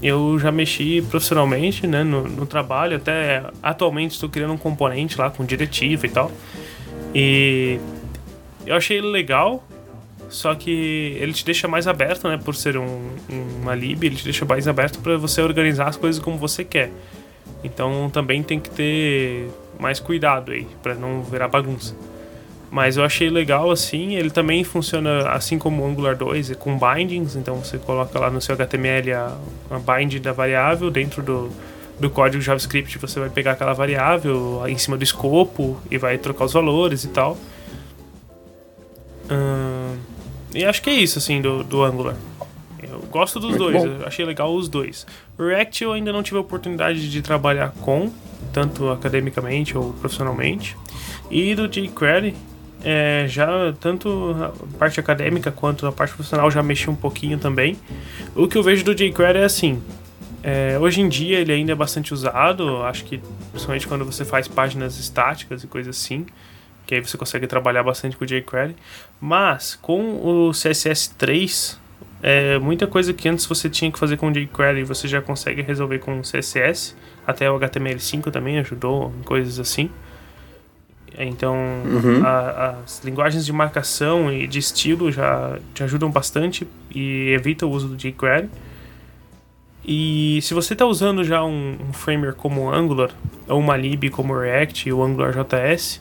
eu 0.03 0.39
já 0.39 0.53
mexi 0.53 1.03
profissionalmente, 1.11 1.87
né, 1.87 2.05
no, 2.05 2.29
no 2.29 2.47
trabalho, 2.47 2.97
até 2.97 3.43
atualmente 3.63 4.13
estou 4.13 4.29
criando 4.29 4.53
um 4.53 4.59
componente 4.59 5.19
lá 5.19 5.31
com 5.31 5.45
diretiva 5.45 6.07
e 6.07 6.11
tal. 6.11 6.31
E 7.15 7.79
eu 8.67 8.77
achei 8.77 8.99
ele 8.99 9.09
legal, 9.09 9.65
só 10.29 10.55
que 10.55 11.17
ele 11.21 11.33
te 11.33 11.45
deixa 11.45 11.69
mais 11.69 11.87
aberto, 11.87 12.29
né, 12.29 12.39
por 12.43 12.55
ser 12.55 12.77
um, 12.77 13.11
uma 13.61 13.75
lib, 13.75 14.05
ele 14.05 14.17
te 14.17 14.25
deixa 14.25 14.45
mais 14.45 14.67
aberto 14.67 14.99
para 15.01 15.17
você 15.17 15.43
organizar 15.43 15.89
as 15.89 15.97
coisas 15.97 16.21
como 16.21 16.37
você 16.37 16.65
quer. 16.65 16.91
Então 17.63 18.11
também 18.11 18.43
tem 18.43 18.61
que 18.61 18.71
ter 18.71 19.51
mais 19.79 20.01
cuidado 20.01 20.53
aí, 20.53 20.67
para 20.83 20.95
não 20.95 21.23
virar 21.23 21.49
bagunça. 21.49 21.95
Mas 22.71 22.97
eu 22.97 23.05
achei 23.05 23.31
legal 23.31 23.71
assim, 23.71 24.15
ele 24.15 24.31
também 24.31 24.65
funciona 24.65 25.29
assim 25.31 25.59
como 25.59 25.83
o 25.83 25.87
Angular 25.87 26.17
2, 26.17 26.57
com 26.57 26.77
bindings, 26.79 27.37
então 27.37 27.57
você 27.57 27.79
coloca 27.79 28.19
lá 28.19 28.31
no 28.31 28.41
seu 28.41 28.55
HTML 28.55 29.13
a, 29.13 29.37
a 29.71 29.79
bind 29.79 30.19
da 30.19 30.33
variável 30.33 30.91
dentro 30.91 31.23
do, 31.23 31.51
do 32.01 32.11
código 32.11 32.43
JavaScript, 32.43 32.99
você 32.99 33.21
vai 33.21 33.31
pegar 33.31 33.53
aquela 33.53 33.73
variável 33.73 34.63
em 34.67 34.77
cima 34.77 34.97
do 34.97 35.05
escopo 35.05 35.79
e 35.91 35.97
vai 35.97 36.19
trocar 36.19 36.47
os 36.47 36.53
valores 36.53 37.05
e 37.05 37.09
tal. 37.09 37.39
Hum, 39.31 39.74
e 40.55 40.65
acho 40.65 40.81
que 40.83 40.91
é 40.91 40.95
isso 40.95 41.19
assim 41.19 41.41
do, 41.41 41.63
do 41.65 41.83
Angular. 41.83 42.17
Eu 42.83 43.01
gosto 43.11 43.41
dos 43.41 43.57
Muito 43.57 43.73
dois, 43.73 44.03
achei 44.07 44.25
legal 44.25 44.55
os 44.55 44.69
dois. 44.69 45.07
React 45.39 45.85
eu 45.85 45.93
ainda 45.93 46.13
não 46.13 46.23
tive 46.23 46.37
a 46.37 46.41
oportunidade 46.41 47.11
de 47.11 47.23
trabalhar 47.23 47.73
com, 47.81 48.11
tanto 48.53 48.89
academicamente 48.91 49.77
ou 49.77 49.93
profissionalmente. 49.95 50.77
E 51.31 51.55
do 51.55 51.67
jQuery, 51.67 52.35
é, 52.85 53.25
já 53.29 53.75
tanto 53.81 54.37
a 54.39 54.79
parte 54.79 55.01
acadêmica 55.01 55.51
quanto 55.51 55.87
a 55.87 55.93
parte 55.93 56.15
profissional 56.15 56.51
já 56.51 56.63
mexi 56.63 56.89
um 56.89 56.95
pouquinho 56.95 57.39
também. 57.39 57.77
O 58.37 58.47
que 58.47 58.57
eu 58.57 58.63
vejo 58.63 58.85
do 58.85 58.95
jQuery 58.95 59.39
é 59.39 59.45
assim, 59.45 59.83
é, 60.43 60.79
hoje 60.79 61.01
em 61.01 61.09
dia 61.09 61.39
ele 61.39 61.53
ainda 61.53 61.73
é 61.73 61.75
bastante 61.75 62.13
usado, 62.13 62.83
acho 62.83 63.05
que 63.05 63.19
principalmente 63.51 63.89
quando 63.89 64.05
você 64.05 64.27
faz 64.27 64.47
páginas 64.47 64.99
estáticas 64.99 65.65
e 65.65 65.67
coisas 65.67 65.97
assim, 65.97 66.27
aí 66.95 67.01
você 67.01 67.17
consegue 67.17 67.47
trabalhar 67.47 67.83
bastante 67.83 68.17
com 68.17 68.25
o 68.25 68.27
jQuery. 68.27 68.77
Mas 69.21 69.75
com 69.81 70.17
o 70.17 70.51
CSS3, 70.51 71.79
é, 72.23 72.59
muita 72.59 72.87
coisa 72.87 73.13
que 73.13 73.29
antes 73.29 73.45
você 73.47 73.69
tinha 73.69 73.91
que 73.93 73.99
fazer 73.99 74.17
com 74.17 74.29
o 74.29 74.33
jQuery 74.33 74.85
você 74.85 75.07
já 75.07 75.21
consegue 75.21 75.63
resolver 75.63 75.99
com 75.99 76.21
o 76.21 76.23
CSS, 76.23 76.97
até 77.27 77.51
o 77.51 77.59
HTML5 77.59 78.31
também 78.31 78.59
ajudou, 78.59 79.13
coisas 79.25 79.61
assim. 79.61 79.91
Então, 81.19 81.55
uhum. 81.55 82.25
a, 82.25 82.79
as 82.85 83.03
linguagens 83.05 83.47
de 83.47 83.53
marcação 83.53 84.33
e 84.33 84.47
de 84.47 84.59
estilo 84.59 85.13
já 85.13 85.59
te 85.73 85.85
ajudam 85.85 86.11
bastante 86.11 86.67
e 86.93 87.31
evita 87.31 87.67
o 87.67 87.71
uso 87.71 87.89
do 87.89 87.97
jQuery. 87.97 88.49
E 89.87 90.41
se 90.43 90.55
você 90.55 90.73
está 90.73 90.87
usando 90.87 91.23
já 91.23 91.45
um, 91.45 91.77
um 91.89 91.93
framework 91.93 92.39
como 92.39 92.73
Angular, 92.73 93.11
ou 93.47 93.61
uma 93.61 93.77
lib 93.77 94.09
como 94.11 94.37
React 94.37 94.89
e 94.89 94.93
o 94.93 95.03
Angular 95.03 95.33
JS, 95.33 96.01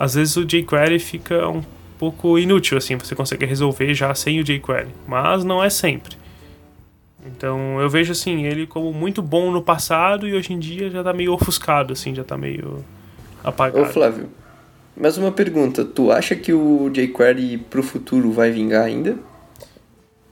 às 0.00 0.14
vezes 0.14 0.34
o 0.38 0.46
jQuery 0.46 0.98
fica 0.98 1.46
um 1.46 1.62
pouco 1.98 2.38
inútil, 2.38 2.78
assim, 2.78 2.96
você 2.96 3.14
consegue 3.14 3.44
resolver 3.44 3.92
já 3.92 4.14
sem 4.14 4.40
o 4.40 4.42
jQuery, 4.42 4.88
mas 5.06 5.44
não 5.44 5.62
é 5.62 5.68
sempre. 5.68 6.16
Então 7.26 7.78
eu 7.78 7.90
vejo 7.90 8.12
assim 8.12 8.46
ele 8.46 8.66
como 8.66 8.94
muito 8.94 9.20
bom 9.20 9.50
no 9.50 9.60
passado 9.60 10.26
e 10.26 10.32
hoje 10.32 10.54
em 10.54 10.58
dia 10.58 10.88
já 10.88 11.00
está 11.00 11.12
meio 11.12 11.34
ofuscado, 11.34 11.92
assim, 11.92 12.14
já 12.14 12.22
está 12.22 12.38
meio 12.38 12.82
apagado. 13.44 13.82
Ô 13.82 13.92
Flávio, 13.92 14.30
mais 14.96 15.18
uma 15.18 15.30
pergunta. 15.30 15.84
Tu 15.84 16.10
acha 16.10 16.34
que 16.34 16.50
o 16.50 16.88
jQuery 16.88 17.58
pro 17.58 17.82
futuro 17.82 18.32
vai 18.32 18.50
vingar 18.50 18.86
ainda? 18.86 19.18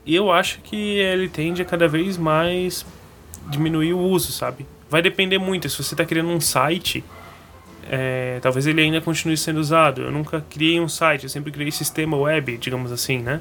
Eu 0.06 0.32
acho 0.32 0.62
que 0.62 0.98
ele 0.98 1.28
tende 1.28 1.60
a 1.60 1.66
cada 1.66 1.86
vez 1.86 2.16
mais 2.16 2.86
diminuir 3.50 3.92
o 3.92 3.98
uso, 3.98 4.32
sabe? 4.32 4.64
Vai 4.88 5.02
depender 5.02 5.36
muito. 5.36 5.68
Se 5.68 5.76
você 5.76 5.92
está 5.92 6.06
criando 6.06 6.30
um 6.30 6.40
site, 6.40 7.04
é, 7.88 8.38
talvez 8.40 8.66
ele 8.66 8.80
ainda 8.80 9.00
continue 9.00 9.36
sendo 9.36 9.58
usado. 9.58 10.02
Eu 10.02 10.12
nunca 10.12 10.44
criei 10.50 10.80
um 10.80 10.88
site, 10.88 11.24
eu 11.24 11.28
sempre 11.28 11.50
criei 11.50 11.70
sistema 11.70 12.16
web, 12.16 12.56
digamos 12.58 12.92
assim, 12.92 13.18
né? 13.18 13.40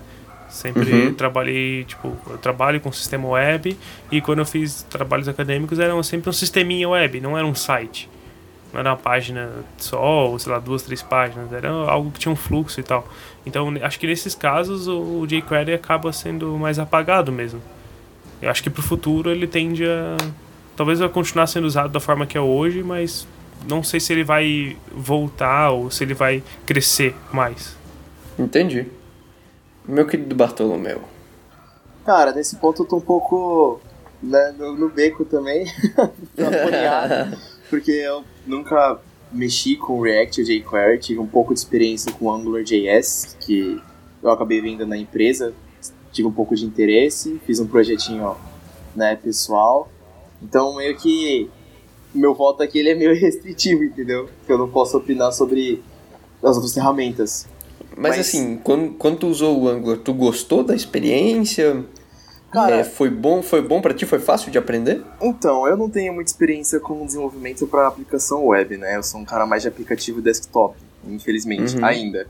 Sempre 0.50 0.91
uhum. 0.91 1.14
trabalhei, 1.14 1.84
tipo, 1.84 2.18
eu 2.30 2.38
trabalho 2.38 2.80
com 2.80 2.91
sistema 2.91 3.28
web 3.28 3.78
e 4.10 4.22
quando 4.22 4.39
eu 4.39 4.45
fiz 4.45 4.82
trabalhos 4.84 5.28
acadêmicos 5.28 5.78
eram 5.78 6.02
sempre 6.02 6.30
um 6.30 6.34
sisteminha 6.34 6.88
web, 6.88 7.20
não 7.20 7.38
era 7.38 7.45
um 7.45 7.54
site 7.54 8.10
não 8.74 8.80
era 8.82 8.91
uma 8.91 8.98
página 8.98 9.50
só, 9.78 10.28
ou 10.28 10.39
sei 10.39 10.52
lá, 10.52 10.60
duas, 10.60 10.84
três 10.84 11.02
páginas, 11.02 11.52
era 11.52 11.70
algo 11.70 12.12
que 12.12 12.20
tinha 12.20 12.32
um 12.32 12.36
fluxo 12.36 12.80
e 12.80 12.84
tal. 12.84 13.08
Então, 13.45 13.74
acho 13.82 14.00
que 14.00 14.08
nesses 14.08 14.36
casos 14.36 14.88
o 14.88 15.26
jQuery 15.26 15.74
acaba 15.74 16.12
sendo 16.12 16.58
mais 16.58 16.78
apagado 16.80 17.32
mesmo. 17.32 17.62
Eu 18.41 18.50
acho 18.50 18.62
que 18.62 18.70
pro 18.70 18.84
futuro 18.84 19.32
ele 19.32 19.48
tende 19.48 19.86
a. 19.86 20.18
Talvez 20.76 21.00
vai 21.00 21.10
continuar 21.10 21.48
sendo 21.48 21.66
usado 21.66 21.89
da 21.89 22.00
forma 22.00 22.28
que 22.28 22.38
é 22.38 22.41
hoje, 22.41 22.84
mas 22.84 23.28
não 23.68 23.84
sei 23.84 23.99
se 23.99 24.14
ele 24.14 24.24
vai 24.24 24.78
voltar 24.91 25.72
ou 25.72 25.89
se 25.89 26.03
ele 26.03 26.14
vai 26.14 26.43
crescer 26.66 27.16
mais. 27.32 27.76
Entendi. 28.38 28.88
Meu 29.88 30.05
querido 30.05 30.36
Bartolomeu. 30.36 31.01
Cara, 32.05 32.32
nesse 32.32 32.58
ponto 32.58 32.84
eu 32.84 32.86
tô 32.86 32.97
um 32.97 33.01
pouco 33.01 33.80
né, 34.22 34.53
no, 34.58 34.76
no 34.76 34.89
beco 34.89 35.26
também. 35.26 35.66
porque 37.70 37.91
eu 37.91 38.24
nunca 38.45 38.99
mexi 39.32 39.76
com 39.76 40.01
React 40.01 40.41
ou 40.41 40.47
jQuery, 40.47 40.99
tive 40.99 41.20
um 41.20 41.28
pouco 41.28 41.53
de 41.53 41.60
experiência 41.60 42.12
com 42.14 42.32
AngularJS, 42.32 43.38
que 43.39 43.82
eu 44.24 44.32
acabei 44.32 44.62
vendo 44.62 44.86
na 44.86 44.97
empresa, 44.97 45.53
tive 46.12 46.28
um 46.28 46.32
pouco 46.32 46.55
de 46.55 46.66
interesse, 46.66 47.39
fiz 47.45 47.60
um 47.60 47.68
projetinho 47.68 48.36
né, 48.95 49.16
pessoal. 49.16 49.89
Então, 50.41 50.76
meio 50.76 50.95
que 50.97 51.49
meu 52.18 52.34
voto 52.34 52.63
aqui 52.63 52.80
ele 52.80 52.89
é 52.89 52.95
meio 52.95 53.13
restritivo, 53.20 53.84
entendeu? 53.84 54.30
Que 54.45 54.51
eu 54.51 54.57
não 54.57 54.70
posso 54.70 54.97
opinar 54.97 55.32
sobre 55.32 55.82
as 56.43 56.55
outras 56.55 56.74
ferramentas. 56.74 57.47
Mas, 57.95 58.18
Mas 58.18 58.28
assim, 58.28 58.57
quando, 58.57 58.93
quando 58.93 59.20
tu 59.20 59.28
usou 59.28 59.59
o 59.59 59.68
Angular, 59.68 59.97
tu 59.97 60.13
gostou 60.13 60.63
da 60.63 60.76
experiência? 60.76 61.84
Cara, 62.51 62.78
é, 62.78 62.84
foi 62.84 63.09
bom, 63.09 63.41
foi 63.41 63.61
bom 63.61 63.82
para 63.82 63.93
ti, 63.93 64.05
foi 64.05 64.20
fácil 64.20 64.51
de 64.51 64.57
aprender? 64.57 65.03
Então, 65.22 65.68
eu 65.68 65.76
não 65.76 65.89
tenho 65.89 66.13
muita 66.13 66.30
experiência 66.30 66.80
com 66.80 67.05
desenvolvimento 67.05 67.68
para 67.68 67.88
aplicação 67.88 68.45
web, 68.45 68.78
né? 68.78 68.95
Eu 68.95 69.03
sou 69.03 69.20
um 69.20 69.26
cara 69.26 69.45
mais 69.45 69.63
de 69.63 69.68
aplicativo 69.68 70.22
desktop, 70.22 70.78
infelizmente, 71.07 71.76
uhum. 71.76 71.86
ainda. 71.86 72.28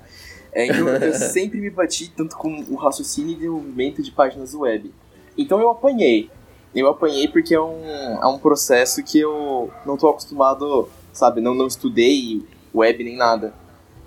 É, 0.54 0.66
então, 0.66 0.88
eu 0.88 1.14
sempre 1.20 1.60
me 1.60 1.70
bati 1.70 2.12
tanto 2.16 2.36
com 2.38 2.66
o 2.70 2.76
raciocínio 2.76 3.34
e 3.34 3.36
desenvolvimento 3.36 4.02
de 4.02 4.12
páginas 4.12 4.54
web. 4.54 4.92
Então 5.38 5.62
eu 5.62 5.70
apanhei. 5.70 6.30
Eu 6.74 6.88
apanhei 6.88 7.28
porque 7.28 7.56
é 7.56 7.62
um, 7.62 7.84
é 8.22 8.26
um 8.28 8.38
processo 8.38 9.04
que 9.04 9.20
eu 9.20 9.72
não 9.86 9.96
estou 9.96 10.10
acostumado, 10.10 10.88
sabe? 11.14 11.42
Não, 11.42 11.54
não 11.54 11.68
estudei 11.68 12.46
web 12.74 13.04
nem 13.04 13.16
nada. 13.16 13.54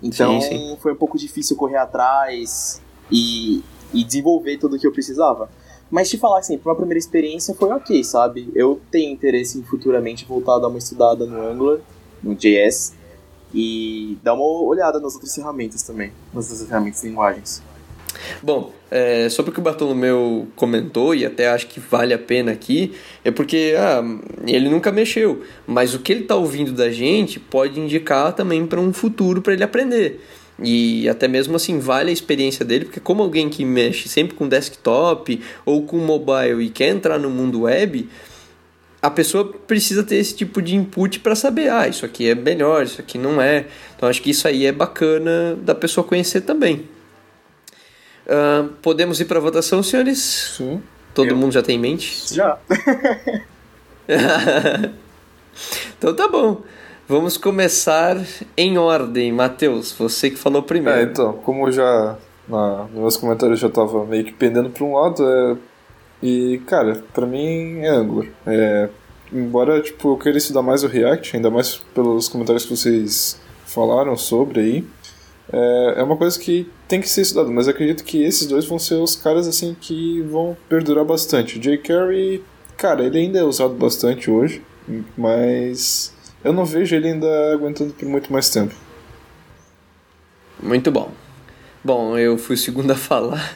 Então 0.01 0.39
sim, 0.41 0.49
sim. 0.49 0.77
foi 0.79 0.93
um 0.93 0.95
pouco 0.95 1.17
difícil 1.17 1.55
correr 1.55 1.77
atrás 1.77 2.81
e, 3.11 3.63
e 3.93 4.03
desenvolver 4.03 4.57
tudo 4.57 4.75
o 4.75 4.79
que 4.79 4.87
eu 4.87 4.91
precisava. 4.91 5.49
Mas 5.89 6.09
te 6.09 6.17
falar 6.17 6.39
assim, 6.39 6.57
pra 6.57 6.71
uma 6.71 6.77
primeira 6.77 6.97
experiência 6.97 7.53
foi 7.53 7.69
ok, 7.71 8.01
sabe? 8.03 8.49
Eu 8.55 8.79
tenho 8.89 9.11
interesse 9.11 9.59
em 9.59 9.63
futuramente 9.63 10.25
voltar 10.25 10.55
a 10.55 10.59
dar 10.59 10.67
uma 10.69 10.77
estudada 10.77 11.25
no 11.25 11.41
Angular, 11.45 11.79
no 12.23 12.33
JS, 12.33 12.93
e 13.53 14.17
dar 14.23 14.33
uma 14.33 14.45
olhada 14.45 14.99
nas 15.01 15.13
outras 15.15 15.35
ferramentas 15.35 15.81
também, 15.83 16.13
nas 16.33 16.49
outras 16.49 16.67
ferramentas 16.67 17.03
e 17.03 17.07
linguagens. 17.09 17.61
Bom, 18.41 18.73
é, 18.89 19.29
sobre 19.29 19.51
o 19.51 19.53
que 19.53 19.59
o 19.59 19.63
Bartolomeu 19.63 20.47
comentou, 20.55 21.15
e 21.15 21.25
até 21.25 21.49
acho 21.49 21.67
que 21.67 21.79
vale 21.79 22.13
a 22.13 22.17
pena 22.17 22.51
aqui, 22.51 22.93
é 23.23 23.31
porque 23.31 23.73
ah, 23.77 24.03
ele 24.45 24.69
nunca 24.69 24.91
mexeu, 24.91 25.43
mas 25.65 25.93
o 25.93 25.99
que 25.99 26.11
ele 26.11 26.21
está 26.21 26.35
ouvindo 26.35 26.71
da 26.71 26.91
gente 26.91 27.39
pode 27.39 27.79
indicar 27.79 28.33
também 28.33 28.65
para 28.65 28.79
um 28.79 28.91
futuro 28.91 29.41
para 29.41 29.53
ele 29.53 29.63
aprender. 29.63 30.19
E 30.63 31.09
até 31.09 31.27
mesmo 31.27 31.55
assim 31.55 31.79
vale 31.79 32.09
a 32.09 32.13
experiência 32.13 32.63
dele, 32.63 32.85
porque 32.85 32.99
como 32.99 33.23
alguém 33.23 33.49
que 33.49 33.65
mexe 33.65 34.07
sempre 34.07 34.35
com 34.35 34.47
desktop 34.47 35.41
ou 35.65 35.83
com 35.83 35.97
mobile 35.97 36.63
e 36.63 36.69
quer 36.69 36.89
entrar 36.89 37.17
no 37.17 37.29
mundo 37.29 37.61
web, 37.61 38.07
a 39.01 39.09
pessoa 39.09 39.45
precisa 39.45 40.03
ter 40.03 40.17
esse 40.17 40.35
tipo 40.35 40.61
de 40.61 40.75
input 40.75 41.19
para 41.21 41.33
saber, 41.33 41.69
ah, 41.69 41.87
isso 41.87 42.05
aqui 42.05 42.29
é 42.29 42.35
melhor, 42.35 42.83
isso 42.83 43.01
aqui 43.01 43.17
não 43.17 43.41
é. 43.41 43.65
Então 43.95 44.07
acho 44.07 44.21
que 44.21 44.29
isso 44.29 44.47
aí 44.47 44.65
é 44.65 44.71
bacana 44.71 45.57
da 45.63 45.73
pessoa 45.73 46.05
conhecer 46.05 46.41
também. 46.41 46.83
Uh, 48.25 48.69
podemos 48.81 49.19
ir 49.19 49.25
para 49.25 49.39
a 49.39 49.41
votação, 49.41 49.81
senhores? 49.81 50.55
Sim. 50.57 50.81
Todo 51.13 51.29
Eu... 51.29 51.35
mundo 51.35 51.51
já 51.51 51.61
tem 51.61 51.75
em 51.75 51.79
mente? 51.79 52.33
Já. 52.33 52.57
então 55.97 56.15
tá 56.15 56.27
bom. 56.27 56.61
Vamos 57.07 57.37
começar 57.37 58.17
em 58.55 58.77
ordem. 58.77 59.33
Matheus, 59.33 59.91
você 59.91 60.29
que 60.29 60.37
falou 60.37 60.63
primeiro. 60.63 60.99
É, 60.99 61.03
então, 61.03 61.33
como 61.33 61.69
já 61.71 62.17
na, 62.47 62.83
nos 62.83 63.01
meus 63.01 63.17
comentários 63.17 63.59
já 63.59 63.69
tava 63.69 64.05
meio 64.05 64.25
que 64.25 64.31
pendendo 64.31 64.69
para 64.69 64.83
um 64.83 64.93
lado, 64.93 65.23
é, 65.23 65.57
e 66.23 66.61
cara, 66.67 67.03
para 67.13 67.25
mim 67.25 67.79
é 67.79 67.89
Angular. 67.89 68.27
É, 68.45 68.89
embora 69.31 69.81
tipo, 69.81 70.13
eu 70.13 70.17
queira 70.17 70.37
estudar 70.37 70.61
mais 70.61 70.83
o 70.83 70.87
React, 70.87 71.35
ainda 71.35 71.49
mais 71.49 71.77
pelos 71.93 72.27
comentários 72.27 72.65
que 72.65 72.75
vocês 72.75 73.39
falaram 73.65 74.15
sobre 74.17 74.59
aí, 74.59 74.85
é, 75.51 75.95
é 75.97 76.03
uma 76.03 76.17
coisa 76.17 76.39
que 76.39 76.69
tem 76.87 77.01
que 77.01 77.09
ser 77.09 77.21
estudado, 77.21 77.51
mas 77.51 77.67
acredito 77.67 78.03
que 78.03 78.23
esses 78.23 78.47
dois 78.47 78.65
vão 78.65 78.79
ser 78.79 78.95
os 78.95 79.15
caras 79.15 79.47
assim 79.47 79.75
que 79.79 80.21
vão 80.21 80.55
perdurar 80.69 81.05
bastante. 81.05 81.57
O 81.57 81.61
jQuery 81.61 82.43
Cara, 82.81 83.03
ele 83.03 83.19
ainda 83.19 83.37
é 83.37 83.43
usado 83.43 83.75
bastante 83.75 84.31
hoje, 84.31 84.59
mas 85.15 86.11
eu 86.43 86.51
não 86.51 86.65
vejo 86.65 86.95
ele 86.95 87.09
ainda 87.09 87.53
aguentando 87.53 87.93
por 87.93 88.07
muito 88.07 88.33
mais 88.33 88.49
tempo. 88.49 88.73
Muito 90.59 90.89
bom. 90.89 91.11
Bom, 91.83 92.17
eu 92.17 92.39
fui 92.39 92.55
o 92.55 92.57
segundo 92.57 92.89
a 92.89 92.95
falar. 92.95 93.55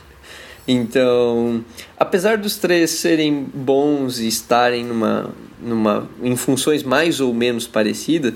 Então, 0.68 1.66
apesar 1.98 2.38
dos 2.38 2.58
três 2.58 2.91
serem 2.91 3.48
bons 3.52 4.20
e 4.20 4.28
estarem 4.28 4.84
numa, 4.84 5.34
numa, 5.60 6.08
em 6.22 6.36
funções 6.36 6.84
mais 6.84 7.20
ou 7.20 7.34
menos 7.34 7.66
parecidas, 7.66 8.36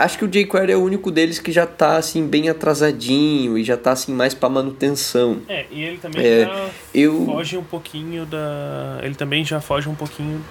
acho 0.00 0.18
que 0.18 0.24
o 0.24 0.28
jQuery 0.28 0.72
é 0.72 0.76
o 0.76 0.82
único 0.82 1.10
deles 1.10 1.38
que 1.38 1.52
já 1.52 1.64
está 1.64 1.96
assim 1.96 2.26
bem 2.26 2.48
atrasadinho 2.48 3.56
e 3.56 3.62
já 3.64 3.74
está 3.74 3.92
assim 3.92 4.12
mais 4.12 4.34
para 4.34 4.48
manutenção. 4.48 5.42
É, 5.48 5.66
e 5.70 5.82
ele 5.82 5.98
também 5.98 6.24
É, 6.26 6.44
já 6.46 6.68
eu- 6.94 7.24
foge 7.26 7.56
um 7.56 7.62
pouquinho 7.64 8.26
da. 8.26 8.98
Ele 9.02 9.14
também 9.14 9.44
já 9.44 9.60
foge 9.60 9.88
um 9.88 9.94
pouquinho. 9.94 10.44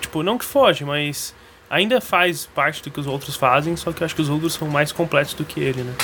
Tipo, 0.00 0.22
não 0.22 0.36
que 0.36 0.44
foge, 0.44 0.84
mas 0.84 1.34
ainda 1.70 2.00
faz 2.00 2.46
parte 2.46 2.82
do 2.82 2.90
que 2.90 3.00
os 3.00 3.06
outros 3.06 3.34
fazem, 3.36 3.76
só 3.76 3.92
que 3.92 4.02
eu 4.02 4.04
acho 4.04 4.14
que 4.14 4.22
os 4.22 4.28
outros 4.28 4.54
são 4.54 4.68
mais 4.68 4.92
completos 4.92 5.34
do 5.34 5.44
que 5.44 5.58
ele, 5.60 5.82
né? 5.82 5.94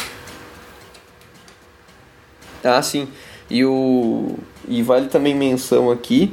Ah, 2.65 2.81
sim. 2.83 3.09
E 3.51 3.65
o 3.65 4.39
e 4.69 4.83
vale 4.83 5.09
também 5.09 5.35
menção 5.35 5.91
aqui 5.91 6.33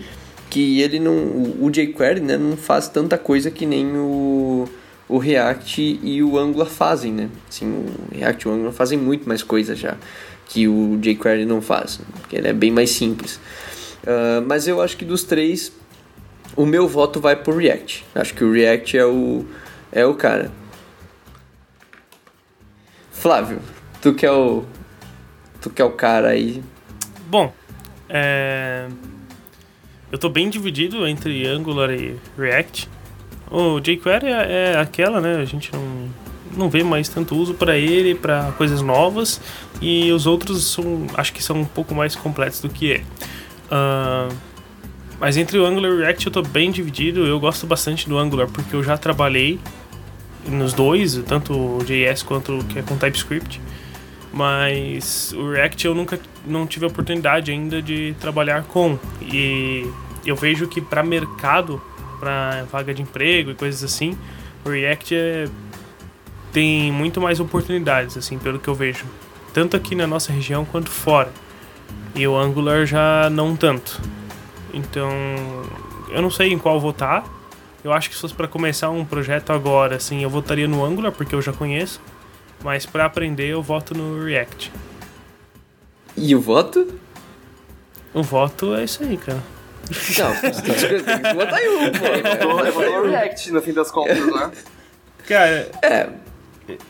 que 0.49 0.81
ele 0.81 0.99
não 0.99 1.13
o, 1.15 1.65
o 1.65 1.69
jQuery, 1.71 2.19
né, 2.21 2.37
não 2.37 2.55
faz 2.55 2.87
tanta 2.87 3.17
coisa 3.17 3.49
que 3.51 3.65
nem 3.65 3.85
o 3.97 4.67
o 5.09 5.17
React 5.17 5.99
e 6.01 6.23
o 6.23 6.37
Angular 6.37 6.67
fazem, 6.67 7.11
né? 7.11 7.29
Assim, 7.49 7.65
o 7.65 8.15
React 8.15 8.47
e 8.47 8.49
o 8.49 8.53
Angular 8.53 8.71
fazem 8.71 8.97
muito 8.97 9.27
mais 9.27 9.43
coisa 9.43 9.75
já 9.75 9.97
que 10.47 10.67
o 10.67 10.97
jQuery 10.97 11.45
não 11.45 11.61
faz, 11.61 11.99
porque 12.21 12.35
ele 12.35 12.47
é 12.47 12.53
bem 12.53 12.71
mais 12.71 12.89
simples. 12.89 13.39
Ah, 14.05 14.41
mas 14.45 14.67
eu 14.67 14.81
acho 14.81 14.97
que 14.97 15.05
dos 15.05 15.23
três 15.23 15.71
o 16.55 16.65
meu 16.65 16.87
voto 16.87 17.21
vai 17.21 17.35
pro 17.35 17.55
React. 17.55 18.05
Acho 18.15 18.33
que 18.33 18.43
o 18.43 18.51
React 18.51 18.97
é 18.97 19.05
o 19.05 19.45
é 19.91 20.05
o 20.05 20.13
cara. 20.15 20.51
Flávio, 23.11 23.59
tu 24.01 24.13
que 24.13 24.25
é 24.25 24.31
o 24.31 24.63
tu 25.61 25.69
que 25.69 25.81
é 25.81 25.85
o 25.85 25.91
cara 25.91 26.29
aí 26.29 26.63
Bom, 27.27 27.53
é... 28.07 28.87
eu 30.11 30.17
tô 30.17 30.29
bem 30.29 30.49
dividido 30.49 31.05
entre 31.05 31.45
Angular 31.45 31.91
e 31.91 32.15
React. 32.37 32.89
O 33.51 33.79
jQuery 33.79 34.27
é, 34.27 34.73
é 34.73 34.79
aquela, 34.79 35.19
né? 35.19 35.37
A 35.37 35.45
gente 35.45 35.71
não, 35.73 36.09
não 36.55 36.69
vê 36.69 36.83
mais 36.83 37.09
tanto 37.09 37.35
uso 37.35 37.53
para 37.53 37.77
ele, 37.77 38.13
para 38.15 38.51
coisas 38.57 38.81
novas, 38.81 39.41
e 39.81 40.11
os 40.11 40.27
outros 40.27 40.63
são, 40.71 41.07
acho 41.15 41.33
que 41.33 41.43
são 41.43 41.57
um 41.57 41.65
pouco 41.65 41.95
mais 41.95 42.15
completos 42.15 42.61
do 42.61 42.69
que 42.69 42.85
ele. 42.85 43.05
Ah, 43.71 44.29
mas 45.19 45.35
entre 45.35 45.57
o 45.57 45.65
Angular 45.65 45.91
e 45.91 45.93
o 45.95 45.97
React 45.99 46.27
eu 46.27 46.31
tô 46.31 46.41
bem 46.41 46.71
dividido. 46.71 47.25
Eu 47.25 47.39
gosto 47.39 47.67
bastante 47.67 48.07
do 48.07 48.17
Angular 48.17 48.47
porque 48.47 48.75
eu 48.75 48.83
já 48.83 48.97
trabalhei 48.97 49.59
nos 50.47 50.73
dois, 50.73 51.21
tanto 51.27 51.53
o 51.53 51.83
JS 51.83 52.23
quanto 52.23 52.59
o 52.59 52.63
que 52.63 52.79
é 52.79 52.81
com 52.81 52.97
TypeScript. 52.97 53.59
Mas 54.31 55.33
o 55.33 55.51
React 55.51 55.85
eu 55.87 55.95
nunca 55.95 56.19
não 56.45 56.65
tive 56.65 56.85
a 56.85 56.87
oportunidade 56.87 57.51
ainda 57.51 57.81
de 57.81 58.15
trabalhar 58.19 58.63
com. 58.63 58.97
E 59.21 59.85
eu 60.25 60.35
vejo 60.35 60.67
que 60.67 60.79
para 60.79 61.03
mercado, 61.03 61.81
para 62.19 62.63
vaga 62.71 62.93
de 62.93 63.01
emprego 63.01 63.51
e 63.51 63.55
coisas 63.55 63.83
assim, 63.83 64.17
o 64.65 64.69
React 64.69 65.15
é, 65.15 65.47
tem 66.51 66.91
muito 66.91 67.21
mais 67.21 67.39
oportunidades, 67.39 68.17
assim, 68.17 68.37
pelo 68.37 68.59
que 68.59 68.67
eu 68.67 68.75
vejo. 68.75 69.05
Tanto 69.53 69.75
aqui 69.75 69.95
na 69.95 70.05
nossa 70.05 70.31
região 70.31 70.65
quanto 70.65 70.89
fora. 70.89 71.31
E 72.15 72.27
o 72.27 72.37
Angular 72.37 72.85
já 72.85 73.29
não 73.29 73.55
tanto. 73.55 73.99
Então, 74.73 75.09
eu 76.09 76.21
não 76.21 76.29
sei 76.29 76.51
em 76.51 76.57
qual 76.57 76.79
votar. 76.79 77.23
Eu 77.83 77.93
acho 77.93 78.09
que 78.09 78.15
se 78.15 78.21
fosse 78.21 78.33
para 78.33 78.47
começar 78.47 78.89
um 78.89 79.05
projeto 79.05 79.51
agora, 79.51 79.95
assim, 79.95 80.21
eu 80.21 80.29
votaria 80.29 80.67
no 80.67 80.83
Angular, 80.83 81.11
porque 81.11 81.33
eu 81.33 81.41
já 81.41 81.53
conheço. 81.53 82.01
Mas 82.63 82.85
para 82.85 83.05
aprender, 83.05 83.47
eu 83.47 83.61
voto 83.61 83.95
no 83.95 84.23
React. 84.23 84.71
E 86.17 86.35
o 86.35 86.41
voto? 86.41 86.93
O 88.13 88.21
voto 88.21 88.75
é 88.75 88.83
isso 88.83 89.03
aí, 89.03 89.15
cara. 89.17 89.41
Não, 90.17 90.33
você 90.35 90.61
tem 90.61 90.73
que 90.75 91.03
tem 91.03 91.19
que 91.21 91.33
botar 91.33 91.61
em 91.63 91.69
um, 91.69 91.91
pô. 91.91 92.05
Eu 92.05 92.49
vou- 92.49 92.65
eu 92.65 92.73
vou 92.73 93.05
no 93.05 93.09
React 93.11 93.51
no 93.51 93.61
fim 93.61 93.73
das 93.73 93.89
contas, 93.91 94.17
né? 94.25 94.51
Cara, 95.27 95.69
É, 95.81 96.07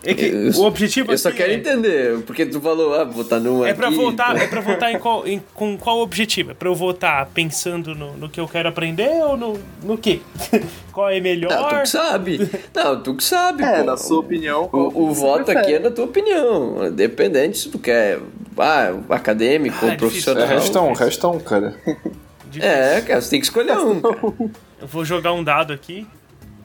é 0.04 0.14
que 0.14 0.26
Eu- 0.26 0.52
o 0.62 0.66
objetivo 0.66 1.12
eu 1.14 1.18
só 1.18 1.32
quero 1.32 1.52
é, 1.52 1.56
entender, 1.56 2.20
porque 2.26 2.46
tu 2.46 2.60
falou, 2.60 2.94
ah, 3.00 3.06
botar 3.06 3.40
num 3.40 3.66
é 3.66 3.70
aqui. 3.72 3.80
pra 3.80 3.90
votar, 3.90 4.32
pô. 4.36 4.38
é 4.44 4.48
pra 4.48 4.60
votar 4.62 4.92
em 4.94 5.00
qual, 5.00 5.26
em- 5.26 5.42
com 5.54 5.78
qual 5.78 6.00
objetivo? 6.00 6.52
É 6.52 6.54
pra 6.54 6.68
eu 6.68 6.76
votar 6.76 7.26
pensando 7.34 7.96
no, 7.96 8.14
no 8.18 8.30
que 8.30 8.40
eu 8.42 8.48
quero 8.48 8.68
aprender 8.68 9.10
ou 9.24 9.38
no, 9.38 9.58
no 9.82 9.98
quê? 9.98 10.20
qual 10.92 11.10
é 11.10 11.14
Não, 11.14 11.20
tu 11.20 11.24
melhor? 11.24 11.82
que 11.82 11.90
sabe. 11.90 12.50
Não, 12.76 13.02
tu 13.02 13.16
que 13.16 13.24
sabe, 13.24 13.64
É, 13.64 13.80
pô. 13.80 13.84
na 13.86 13.96
sua 13.98 14.20
opinião. 14.20 14.70
O, 14.74 15.04
o 15.06 15.14
voto 15.14 15.46
prefere? 15.46 15.60
aqui 15.66 15.74
é 15.76 15.80
da 15.80 15.92
tua 15.92 16.04
opinião. 16.06 16.92
Dependente 16.92 17.58
se 17.58 17.70
tu 17.70 17.80
quer 17.80 18.20
ah, 18.58 18.94
acadêmico 19.10 19.78
Ah, 19.82 19.86
ou 19.86 19.92
é 19.92 19.96
difícil. 19.96 20.34
É, 20.34 20.36
profissional. 20.36 20.48
resta 20.48 20.82
um, 20.82 20.94
resta 20.94 21.28
um, 21.30 21.40
cara. 21.40 21.74
Difícil. 22.50 22.74
É, 22.74 23.02
cara, 23.02 23.22
você 23.22 23.30
tem 23.30 23.40
que 23.40 23.46
escolher 23.46 23.78
um. 23.78 24.02
cara. 24.02 24.18
Eu 24.82 24.88
vou 24.88 25.06
jogar 25.06 25.34
um 25.34 25.44
dado 25.44 25.74
aqui. 25.74 26.08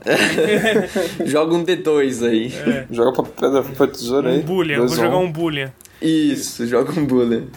Joga 1.24 1.55
um 1.55 1.64
D2 1.64 2.28
aí. 2.28 2.53
Joga 2.91 3.12
pra 3.12 3.24
pedra, 3.24 3.62
pra 3.62 3.87
tesoura 3.87 4.30
aí. 4.30 4.41
Um 4.41 4.43
Boolean. 4.43 4.78
Vou 4.78 4.87
dois 4.87 4.99
a 4.99 5.03
jogar 5.03 5.16
um. 5.16 5.32
Boolean. 5.32 5.72
Isso, 6.05 6.66
joga 6.66 6.93
um 6.99 7.07
bullet. 7.07 7.49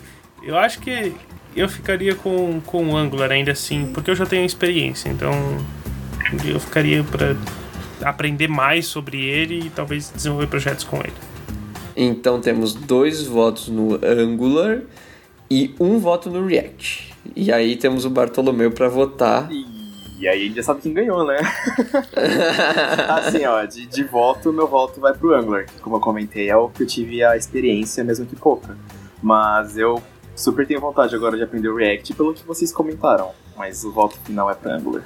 Eu 0.41 0.55
acho 0.57 0.79
que 0.79 1.13
eu 1.55 1.67
ficaria 1.67 2.15
com, 2.15 2.61
com 2.65 2.91
o 2.91 2.95
Angular 2.95 3.31
ainda 3.31 3.51
assim, 3.51 3.87
porque 3.93 4.09
eu 4.09 4.15
já 4.15 4.25
tenho 4.25 4.45
experiência, 4.45 5.09
então 5.09 5.33
eu 6.45 6.59
ficaria 6.59 7.03
pra 7.03 7.35
aprender 8.01 8.47
mais 8.47 8.85
sobre 8.85 9.25
ele 9.25 9.65
e 9.65 9.69
talvez 9.69 10.11
desenvolver 10.15 10.47
projetos 10.47 10.85
com 10.85 10.97
ele. 10.97 11.13
Então 11.95 12.39
temos 12.39 12.73
dois 12.73 13.25
votos 13.25 13.67
no 13.67 13.99
Angular 14.05 14.81
e 15.49 15.73
um 15.79 15.99
voto 15.99 16.29
no 16.29 16.45
React. 16.45 17.13
E 17.35 17.51
aí 17.51 17.75
temos 17.75 18.05
o 18.05 18.09
Bartolomeu 18.09 18.71
pra 18.71 18.87
votar. 18.87 19.49
E 20.19 20.27
aí 20.27 20.45
gente 20.45 20.55
já 20.55 20.63
sabe 20.63 20.81
quem 20.81 20.93
ganhou, 20.93 21.25
né? 21.25 21.37
assim, 23.09 23.45
ó, 23.45 23.63
de, 23.65 23.85
de 23.85 24.03
voto, 24.03 24.51
meu 24.51 24.67
voto 24.67 24.99
vai 24.99 25.13
pro 25.13 25.35
Angular. 25.35 25.65
que, 25.65 25.79
Como 25.79 25.97
eu 25.97 25.99
comentei, 25.99 26.49
é 26.49 26.55
o 26.55 26.69
que 26.69 26.83
eu 26.83 26.87
tive 26.87 27.23
a 27.23 27.37
experiência, 27.37 28.03
mesmo 28.03 28.25
que 28.25 28.35
pouca. 28.35 28.75
Mas 29.21 29.77
eu 29.77 30.01
super 30.35 30.65
tenho 30.65 30.81
vontade 30.81 31.15
agora 31.15 31.37
de 31.37 31.43
aprender 31.43 31.69
o 31.69 31.75
React 31.75 32.15
pelo 32.15 32.33
que 32.33 32.43
vocês 32.45 32.71
comentaram. 32.71 33.31
Mas 33.55 33.83
o 33.83 33.91
voto 33.91 34.17
final 34.25 34.49
é 34.49 34.55
pro 34.55 34.71
Angular. 34.71 35.03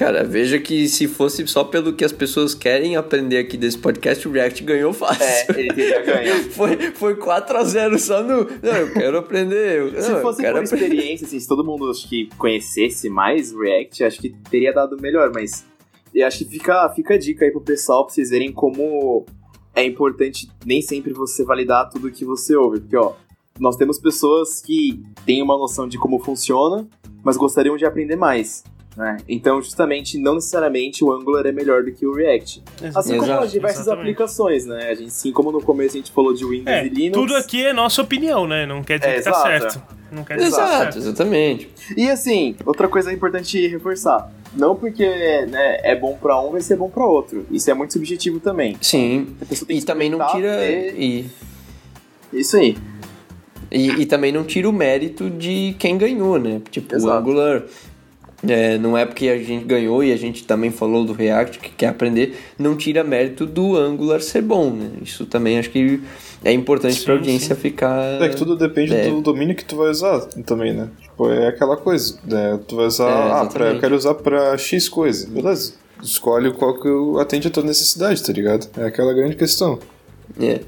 Cara, 0.00 0.24
veja 0.24 0.58
que 0.58 0.88
se 0.88 1.06
fosse 1.06 1.46
só 1.46 1.62
pelo 1.62 1.92
que 1.92 2.02
as 2.02 2.10
pessoas 2.10 2.54
querem 2.54 2.96
aprender 2.96 3.36
aqui 3.36 3.54
desse 3.58 3.76
podcast, 3.76 4.26
o 4.26 4.32
React 4.32 4.64
ganhou 4.64 4.94
fácil. 4.94 5.54
É, 5.54 5.60
ele 5.60 5.74
teria 5.74 6.02
ganho. 6.02 6.36
Foi, 6.52 6.74
foi 6.92 7.14
4x0 7.16 7.98
só 7.98 8.22
no. 8.22 8.46
Não, 8.62 8.76
eu 8.76 8.92
quero 8.94 9.18
aprender. 9.18 9.78
Eu, 9.78 10.02
Se 10.02 10.08
não, 10.08 10.16
eu 10.16 10.22
fosse 10.22 10.40
por 10.40 10.46
aprender. 10.46 10.64
experiência, 10.64 11.26
assim, 11.26 11.38
se 11.38 11.46
todo 11.46 11.62
mundo 11.62 11.90
acho 11.90 12.08
que 12.08 12.30
conhecesse 12.38 13.10
mais 13.10 13.52
React, 13.52 14.04
acho 14.04 14.20
que 14.22 14.30
teria 14.50 14.72
dado 14.72 14.96
melhor, 14.98 15.30
mas 15.34 15.66
eu 16.14 16.26
acho 16.26 16.38
que 16.38 16.44
fica, 16.46 16.88
fica 16.96 17.12
a 17.12 17.18
dica 17.18 17.44
aí 17.44 17.50
pro 17.50 17.60
pessoal 17.60 18.06
pra 18.06 18.14
vocês 18.14 18.30
verem 18.30 18.50
como 18.50 19.26
é 19.74 19.84
importante 19.84 20.50
nem 20.64 20.80
sempre 20.80 21.12
você 21.12 21.44
validar 21.44 21.90
tudo 21.90 22.10
que 22.10 22.24
você 22.24 22.56
ouve. 22.56 22.80
Porque, 22.80 22.96
ó, 22.96 23.12
nós 23.58 23.76
temos 23.76 23.98
pessoas 23.98 24.62
que 24.62 24.98
têm 25.26 25.42
uma 25.42 25.58
noção 25.58 25.86
de 25.86 25.98
como 25.98 26.18
funciona, 26.18 26.88
mas 27.22 27.36
gostariam 27.36 27.76
de 27.76 27.84
aprender 27.84 28.16
mais. 28.16 28.64
Né? 28.96 29.18
Então, 29.28 29.62
justamente, 29.62 30.18
não 30.18 30.34
necessariamente 30.34 31.04
o 31.04 31.12
Angular 31.12 31.46
é 31.46 31.52
melhor 31.52 31.84
do 31.84 31.92
que 31.92 32.04
o 32.04 32.12
React. 32.12 32.62
Assim 32.94 33.12
como 33.16 33.24
Exato, 33.30 33.44
as 33.44 33.52
diversas 33.52 33.80
exatamente. 33.82 34.02
aplicações, 34.02 34.66
né? 34.66 34.88
A 34.90 34.94
gente, 34.94 35.06
assim 35.08 35.32
como 35.32 35.52
no 35.52 35.62
começo 35.62 35.94
a 35.96 35.98
gente 36.00 36.10
falou 36.10 36.34
de 36.34 36.44
Windows 36.44 36.66
É, 36.76 36.84
e 36.84 36.88
Linux. 36.88 37.12
tudo 37.18 37.36
aqui 37.36 37.64
é 37.64 37.72
nossa 37.72 38.02
opinião, 38.02 38.46
né? 38.48 38.66
Não 38.66 38.82
quer 38.82 38.98
dizer 38.98 39.10
É, 39.12 39.14
que 39.18 39.22
tá 39.22 39.34
certo. 39.34 39.82
Não 40.10 40.24
quer 40.24 40.36
dizer 40.38 40.50
que 40.50 40.56
tá 40.56 40.62
Exato, 40.64 40.82
certo. 40.82 40.98
exatamente. 40.98 41.70
E 41.96 42.10
assim, 42.10 42.56
outra 42.66 42.88
coisa 42.88 43.12
importante 43.12 43.64
reforçar. 43.68 44.28
Não 44.56 44.74
porque 44.74 45.06
né, 45.46 45.78
é 45.84 45.94
bom 45.94 46.18
pra 46.20 46.40
um 46.40 46.50
vai 46.50 46.60
ser 46.60 46.74
bom 46.76 46.90
pra 46.90 47.06
outro. 47.06 47.46
Isso 47.48 47.70
é 47.70 47.74
muito 47.74 47.92
subjetivo 47.92 48.40
também. 48.40 48.76
Sim. 48.80 49.36
A 49.40 49.44
pessoa 49.44 49.68
tem 49.68 49.76
E 49.76 49.80
que 49.80 49.86
também 49.86 50.10
não 50.10 50.18
tira. 50.26 50.66
E, 50.68 51.26
Isso 52.32 52.56
aí. 52.56 52.76
e, 53.70 53.88
e 54.02 54.06
também 54.06 54.32
não 54.32 54.42
tira 54.42 54.68
o 54.68 54.72
mérito 54.72 55.30
de 55.30 55.76
quem 55.78 55.96
ganhou, 55.96 56.40
né? 56.40 56.60
Tipo, 56.72 56.92
o 56.94 56.96
Exato. 56.98 57.16
Angular. 57.18 57.62
É, 58.46 58.78
não 58.78 58.96
é 58.96 59.04
porque 59.04 59.28
a 59.28 59.38
gente 59.38 59.64
ganhou 59.64 60.02
e 60.02 60.12
a 60.12 60.16
gente 60.16 60.44
também 60.44 60.70
falou 60.70 61.04
do 61.04 61.12
React 61.12 61.58
que 61.58 61.70
quer 61.70 61.88
aprender, 61.88 62.38
não 62.58 62.76
tira 62.76 63.04
mérito 63.04 63.44
do 63.46 63.76
Angular 63.76 64.20
ser 64.20 64.42
bom, 64.42 64.70
né? 64.70 64.90
Isso 65.02 65.26
também 65.26 65.58
acho 65.58 65.70
que 65.70 66.00
é 66.42 66.52
importante 66.52 66.94
Sim, 66.94 67.04
pra 67.04 67.14
audiência 67.14 67.54
ficar. 67.54 68.22
É 68.22 68.28
que 68.28 68.36
tudo 68.36 68.56
depende 68.56 68.94
É. 68.94 69.10
do 69.10 69.20
domínio 69.20 69.54
que 69.54 69.64
tu 69.64 69.76
vai 69.76 69.90
usar 69.90 70.20
também, 70.46 70.72
né? 70.72 70.88
Tipo, 71.02 71.30
é 71.30 71.48
aquela 71.48 71.76
coisa. 71.76 72.18
Né? 72.24 72.58
Tu 72.66 72.76
vai 72.76 72.86
usar. 72.86 73.08
É, 73.10 73.32
ah, 73.32 73.46
pra, 73.46 73.66
eu 73.72 73.80
quero 73.80 73.94
usar 73.94 74.14
pra 74.14 74.56
X 74.56 74.88
coisa. 74.88 75.28
Beleza. 75.28 75.74
Escolhe 76.02 76.50
qual 76.54 76.80
que 76.80 76.88
atende 77.20 77.48
a 77.48 77.50
tua 77.50 77.62
necessidade, 77.62 78.22
tá 78.22 78.32
ligado? 78.32 78.66
É 78.78 78.86
aquela 78.86 79.12
grande 79.12 79.36
questão. 79.36 79.78
É. 80.40 80.60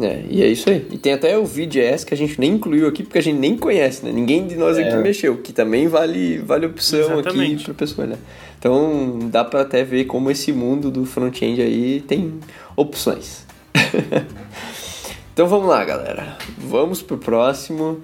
É, 0.00 0.22
e 0.30 0.42
é 0.42 0.46
isso 0.46 0.70
aí. 0.70 0.86
E 0.92 0.96
tem 0.98 1.12
até 1.12 1.36
o 1.36 1.44
VJS 1.44 2.04
que 2.04 2.14
a 2.14 2.16
gente 2.16 2.38
nem 2.40 2.52
incluiu 2.52 2.86
aqui 2.86 3.02
porque 3.02 3.18
a 3.18 3.22
gente 3.22 3.38
nem 3.38 3.56
conhece, 3.56 4.04
né? 4.04 4.12
Ninguém 4.12 4.46
de 4.46 4.54
nós 4.54 4.78
aqui 4.78 4.88
É. 4.90 4.96
mexeu, 4.96 5.38
que 5.38 5.52
também 5.52 5.88
vale, 5.88 6.38
vale 6.38 6.66
opção 6.66 7.00
Exatamente. 7.18 7.54
aqui 7.56 7.64
pra 7.64 7.74
pessoa, 7.74 8.06
né? 8.06 8.16
Então 8.58 9.18
dá 9.30 9.44
pra 9.44 9.62
até 9.62 9.82
ver 9.82 10.04
como 10.04 10.30
esse 10.30 10.52
mundo 10.52 10.90
do 10.90 11.04
front-end 11.04 11.60
aí 11.60 12.00
tem 12.06 12.34
opções. 12.76 13.44
então 15.32 15.46
vamos 15.46 15.68
lá, 15.68 15.84
galera. 15.84 16.36
Vamos 16.58 17.02
pro 17.02 17.18
próximo. 17.18 18.00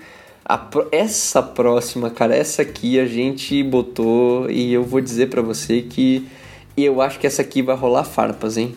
Pro- 0.70 0.88
Essa 0.92 1.42
próxima, 1.42 2.10
cara, 2.10 2.34
essa 2.36 2.62
aqui 2.62 2.98
a 2.98 3.06
gente 3.06 3.62
botou 3.62 4.50
e 4.50 4.72
eu 4.72 4.82
vou 4.82 5.00
dizer 5.00 5.28
pra 5.30 5.40
você 5.42 5.80
que 5.82 6.26
eu 6.76 7.00
acho 7.00 7.18
que 7.18 7.26
essa 7.26 7.40
aqui 7.42 7.62
vai 7.62 7.76
rolar 7.76 8.04
farpas, 8.04 8.56
hein? 8.56 8.74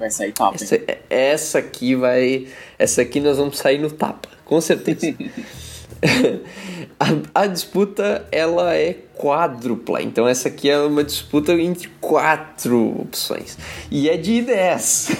Vai 0.00 0.10
sair 0.10 0.32
tapa. 0.32 0.56
hein? 0.56 0.62
Essa, 0.62 0.80
essa 1.08 1.58
aqui 1.58 1.94
vai. 1.94 2.48
Essa 2.78 3.02
aqui 3.02 3.20
nós 3.20 3.36
vamos 3.36 3.58
sair 3.58 3.78
no 3.78 3.90
tapa, 3.90 4.28
com 4.44 4.60
certeza. 4.60 5.14
a, 6.98 7.42
a 7.42 7.46
disputa 7.46 8.26
ela 8.32 8.74
é 8.74 8.94
quádrupla, 9.14 10.00
então 10.02 10.26
essa 10.26 10.48
aqui 10.48 10.70
é 10.70 10.78
uma 10.80 11.04
disputa 11.04 11.52
entre 11.52 11.88
quatro 12.00 13.00
opções. 13.02 13.58
E 13.90 14.08
é 14.08 14.16
de 14.16 14.40
10. 14.40 15.10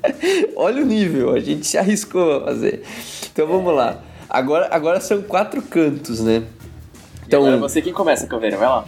Olha 0.54 0.82
o 0.82 0.86
nível, 0.86 1.32
a 1.34 1.40
gente 1.40 1.66
se 1.66 1.78
arriscou 1.78 2.36
a 2.36 2.44
fazer. 2.44 2.82
Então 3.32 3.46
vamos 3.46 3.74
lá. 3.74 4.02
Agora, 4.28 4.68
agora 4.70 5.00
são 5.00 5.22
quatro 5.22 5.62
cantos, 5.62 6.20
né? 6.20 6.42
Então, 7.26 7.40
Então, 7.40 7.46
Agora 7.46 7.56
você 7.68 7.80
quem 7.80 7.92
começa, 7.94 8.26
Caveira, 8.26 8.56
vai 8.58 8.68
lá. 8.68 8.84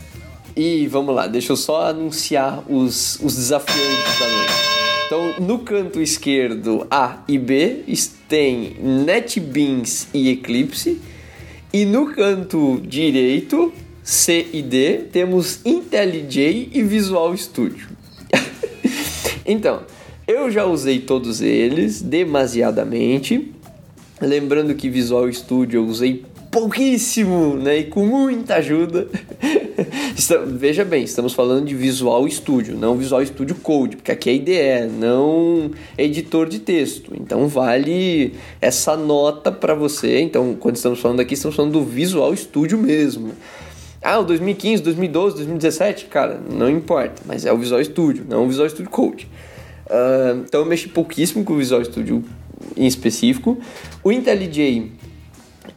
e 0.54 0.86
vamos 0.88 1.14
lá, 1.14 1.26
deixa 1.26 1.52
eu 1.52 1.56
só 1.56 1.86
anunciar 1.88 2.62
os, 2.70 3.18
os 3.22 3.34
desafiantes 3.34 4.18
da 4.18 4.28
noite. 4.28 4.77
Então, 5.08 5.36
no 5.40 5.60
canto 5.60 6.02
esquerdo, 6.02 6.86
A 6.90 7.24
e 7.26 7.38
B, 7.38 7.82
tem 8.28 8.76
NetBeans 8.78 10.06
e 10.12 10.28
Eclipse. 10.28 11.00
E 11.72 11.86
no 11.86 12.12
canto 12.12 12.78
direito, 12.84 13.72
C 14.02 14.48
e 14.52 14.60
D, 14.60 15.04
temos 15.10 15.60
IntelliJ 15.64 16.68
e 16.74 16.82
Visual 16.82 17.34
Studio. 17.38 17.88
então, 19.46 19.80
eu 20.26 20.50
já 20.50 20.66
usei 20.66 20.98
todos 21.00 21.40
eles 21.40 22.02
demasiadamente. 22.02 23.50
Lembrando 24.20 24.74
que 24.74 24.90
Visual 24.90 25.32
Studio 25.32 25.80
eu 25.80 25.86
usei 25.86 26.22
pouquíssimo, 26.58 27.54
né? 27.54 27.78
E 27.78 27.84
com 27.84 28.04
muita 28.04 28.56
ajuda. 28.56 29.06
Veja 30.48 30.84
bem, 30.84 31.04
estamos 31.04 31.32
falando 31.32 31.66
de 31.66 31.74
Visual 31.74 32.28
Studio, 32.28 32.76
não 32.76 32.96
Visual 32.96 33.24
Studio 33.24 33.54
Code, 33.54 33.96
porque 33.96 34.10
aqui 34.10 34.28
é 34.28 34.34
IDE, 34.34 34.92
não 34.98 35.70
editor 35.96 36.48
de 36.48 36.58
texto. 36.58 37.12
Então 37.14 37.46
vale 37.46 38.34
essa 38.60 38.96
nota 38.96 39.52
para 39.52 39.72
você. 39.72 40.20
Então, 40.20 40.56
quando 40.58 40.74
estamos 40.74 40.98
falando 40.98 41.20
aqui, 41.20 41.34
estamos 41.34 41.54
falando 41.54 41.72
do 41.74 41.84
Visual 41.84 42.34
Studio 42.34 42.76
mesmo. 42.76 43.32
Ah, 44.02 44.18
o 44.18 44.24
2015, 44.24 44.82
2012, 44.82 45.36
2017, 45.36 46.06
cara, 46.06 46.40
não 46.50 46.68
importa, 46.68 47.22
mas 47.24 47.46
é 47.46 47.52
o 47.52 47.58
Visual 47.58 47.82
Studio, 47.84 48.24
não 48.28 48.44
o 48.44 48.48
Visual 48.48 48.68
Studio 48.68 48.90
Code. 48.90 49.28
Ah, 49.88 50.36
então 50.44 50.60
eu 50.62 50.66
mexi 50.66 50.88
pouquíssimo 50.88 51.44
com 51.44 51.52
o 51.52 51.56
Visual 51.56 51.84
Studio 51.84 52.24
em 52.76 52.86
específico. 52.86 53.58
O 54.02 54.10
IntelliJ 54.10 54.97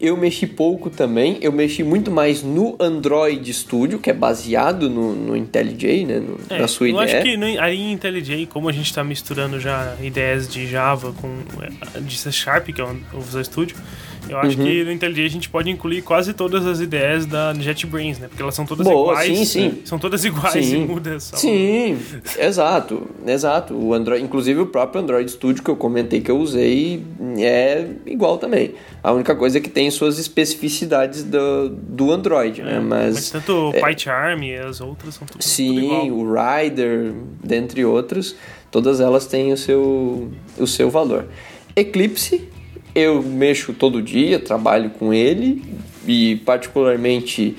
eu 0.02 0.18
mexi 0.18 0.48
pouco 0.48 0.90
também, 0.90 1.38
eu 1.42 1.52
mexi 1.52 1.84
muito 1.84 2.10
mais 2.12 2.42
no 2.44 2.76
Android 2.80 3.54
Studio, 3.54 4.00
que 4.00 4.10
é 4.10 4.14
baseado 4.14 4.90
no, 4.90 5.14
no 5.16 5.38
IntelliJ, 5.38 6.06
né, 6.06 6.20
no- 6.20 6.40
É, 6.50 6.60
na 6.60 6.68
sua 6.68 6.90
eu 6.90 7.02
ideia. 7.02 7.20
acho 7.20 7.26
que 7.30 7.38
no, 7.38 7.46
aí 7.62 7.80
em 7.80 7.94
IntelliJ, 7.94 8.46
como 8.48 8.68
a 8.68 8.72
gente 8.72 8.88
está 8.88 9.04
misturando 9.04 9.60
já 9.60 9.96
ideias 10.02 10.48
de 10.48 10.66
Java 10.68 11.14
com 11.14 11.30
é, 11.96 12.00
de 12.00 12.18
C 12.18 12.32
Sharp, 12.32 12.68
que 12.70 12.82
é 12.82 12.84
o 12.84 13.22
Visual 13.22 13.44
Studio, 13.44 13.78
eu 14.30 14.38
acho 14.38 14.58
Uhum. 14.58 14.66
que 14.66 14.84
no 14.84 14.92
IntelliJ 14.92 15.26
a 15.26 15.30
gente 15.30 15.50
pode 15.50 15.70
incluir 15.70 16.02
quase 16.02 16.34
todas 16.34 16.66
as 16.66 16.80
ideias 16.80 17.26
da 17.26 17.54
JetBrains, 17.54 18.20
né? 18.20 18.28
Porque 18.28 18.42
elas 18.42 18.56
são 18.56 18.66
todas 18.66 18.86
Boa, 18.88 19.12
iguais. 19.26 19.38
sim, 19.38 19.46
sim. 19.46 19.82
São 19.86 19.98
todas 20.00 20.24
iguais 20.26 20.66
Sim. 20.66 20.84
e 20.84 20.86
muda 20.88 21.20
só. 21.20 21.36
Sim, 21.38 21.98
exato, 22.40 23.08
exato. 23.26 23.74
O 23.74 23.94
Android, 23.94 24.24
inclusive 24.24 24.60
o 24.62 24.66
próprio 24.68 25.02
Android 25.02 25.30
Studio 25.32 25.64
que 25.64 25.70
eu 25.70 25.76
comentei 25.76 26.22
que 26.22 26.32
eu 26.32 26.38
usei 26.38 27.04
é 27.40 27.88
igual 28.06 28.38
também. 28.38 28.74
A 29.04 29.12
única 29.12 29.36
coisa 29.36 29.58
é 29.58 29.62
que 29.62 29.70
tem 29.70 29.90
suas 29.92 30.20
especificidades 30.20 31.24
do, 31.24 31.70
do 31.70 32.12
Android, 32.12 32.62
né? 32.62 32.80
Mas, 32.80 33.16
Mas 33.16 33.30
tanto 33.32 33.70
o 33.70 33.74
PyCharm 33.74 34.44
e 34.44 34.56
as 34.56 34.80
outras 34.82 35.16
são 35.16 35.26
tudo, 35.26 35.40
tudo 35.40 35.44
sim, 35.44 35.86
igual. 35.86 36.08
o 36.10 36.34
Rider, 36.34 37.14
dentre 37.44 37.84
outros, 37.84 38.36
todas 38.70 39.02
elas 39.02 39.26
têm 39.26 39.52
o 39.52 39.58
seu, 39.58 40.32
o 40.58 40.68
seu 40.68 40.90
valor. 40.90 41.26
Eclipse, 41.76 42.48
eu 42.94 43.22
mexo 43.22 43.74
todo 43.74 44.02
dia, 44.02 44.40
trabalho 44.40 44.90
com 44.92 45.14
ele 45.14 45.64
e 46.08 46.38
particularmente 46.38 47.56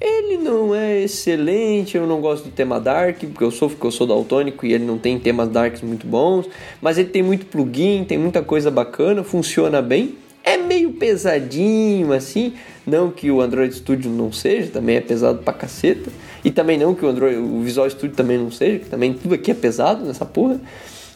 ele 0.00 0.36
não 0.36 0.74
é 0.74 1.02
excelente, 1.02 1.96
eu 1.96 2.06
não 2.06 2.20
gosto 2.20 2.44
do 2.44 2.50
tema 2.50 2.78
Dark, 2.78 3.18
porque 3.18 3.44
eu 3.44 3.50
sou 3.50 3.68
porque 3.68 3.86
eu 3.86 3.90
sou 3.90 4.06
daltônico 4.06 4.66
e 4.66 4.72
ele 4.72 4.84
não 4.84 4.98
tem 4.98 5.18
temas 5.18 5.48
Darks 5.48 5.82
muito 5.82 6.06
bons, 6.06 6.46
mas 6.80 6.98
ele 6.98 7.08
tem 7.08 7.22
muito 7.22 7.46
plugin, 7.46 8.04
tem 8.04 8.18
muita 8.18 8.42
coisa 8.42 8.70
bacana, 8.70 9.24
funciona 9.24 9.80
bem. 9.80 10.14
É 10.44 10.56
meio 10.56 10.92
pesadinho 10.92 12.12
assim, 12.12 12.52
não 12.86 13.10
que 13.10 13.32
o 13.32 13.40
Android 13.40 13.74
Studio 13.74 14.10
não 14.10 14.30
seja, 14.30 14.70
também 14.70 14.96
é 14.96 15.00
pesado 15.00 15.40
pra 15.42 15.52
caceta. 15.52 16.08
E 16.44 16.52
também 16.52 16.78
não 16.78 16.94
que 16.94 17.04
o 17.04 17.08
Android, 17.08 17.36
o 17.36 17.60
Visual 17.62 17.90
Studio 17.90 18.14
também 18.14 18.38
não 18.38 18.52
seja, 18.52 18.78
que 18.78 18.86
também 18.86 19.12
tudo 19.12 19.34
aqui 19.34 19.50
é 19.50 19.54
pesado 19.54 20.04
nessa 20.04 20.24
porra. 20.24 20.60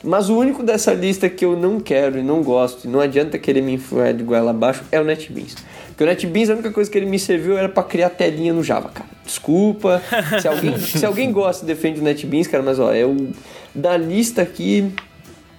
Mas 0.02 0.31
o 0.31 0.36
único 0.36 0.62
dessa 0.62 0.94
lista 0.94 1.28
que 1.28 1.44
eu 1.44 1.56
não 1.56 1.78
quero 1.78 2.18
e 2.18 2.22
não 2.22 2.43
gosto, 2.43 2.86
e 2.86 2.89
não 2.89 3.01
adianta 3.01 3.39
querer 3.39 3.60
me 3.60 3.74
enfiar 3.74 4.14
de 4.14 4.22
goela 4.22 4.51
abaixo, 4.51 4.82
é 4.90 4.98
o 4.98 5.05
NetBeans. 5.05 5.56
Porque 5.89 6.05
o 6.05 6.06
NetBeans, 6.06 6.48
a 6.48 6.55
única 6.55 6.70
coisa 6.70 6.90
que 6.90 6.97
ele 6.97 7.06
me 7.06 7.18
serviu 7.18 7.59
era 7.59 7.68
pra 7.68 7.82
criar 7.82 8.09
telinha 8.09 8.52
no 8.52 8.64
Java, 8.64 8.89
cara. 8.89 9.09
Desculpa. 9.24 10.02
Se 10.40 10.48
alguém, 10.48 10.78
se 10.81 11.05
alguém 11.05 11.31
gosta 11.31 11.64
e 11.64 11.66
defende 11.66 12.01
o 12.01 12.02
NetBeans, 12.02 12.47
cara, 12.47 12.62
mas 12.62 12.78
ó, 12.78 12.94
eu. 12.94 13.28
Da 13.74 13.97
lista 13.97 14.43
aqui, 14.43 14.93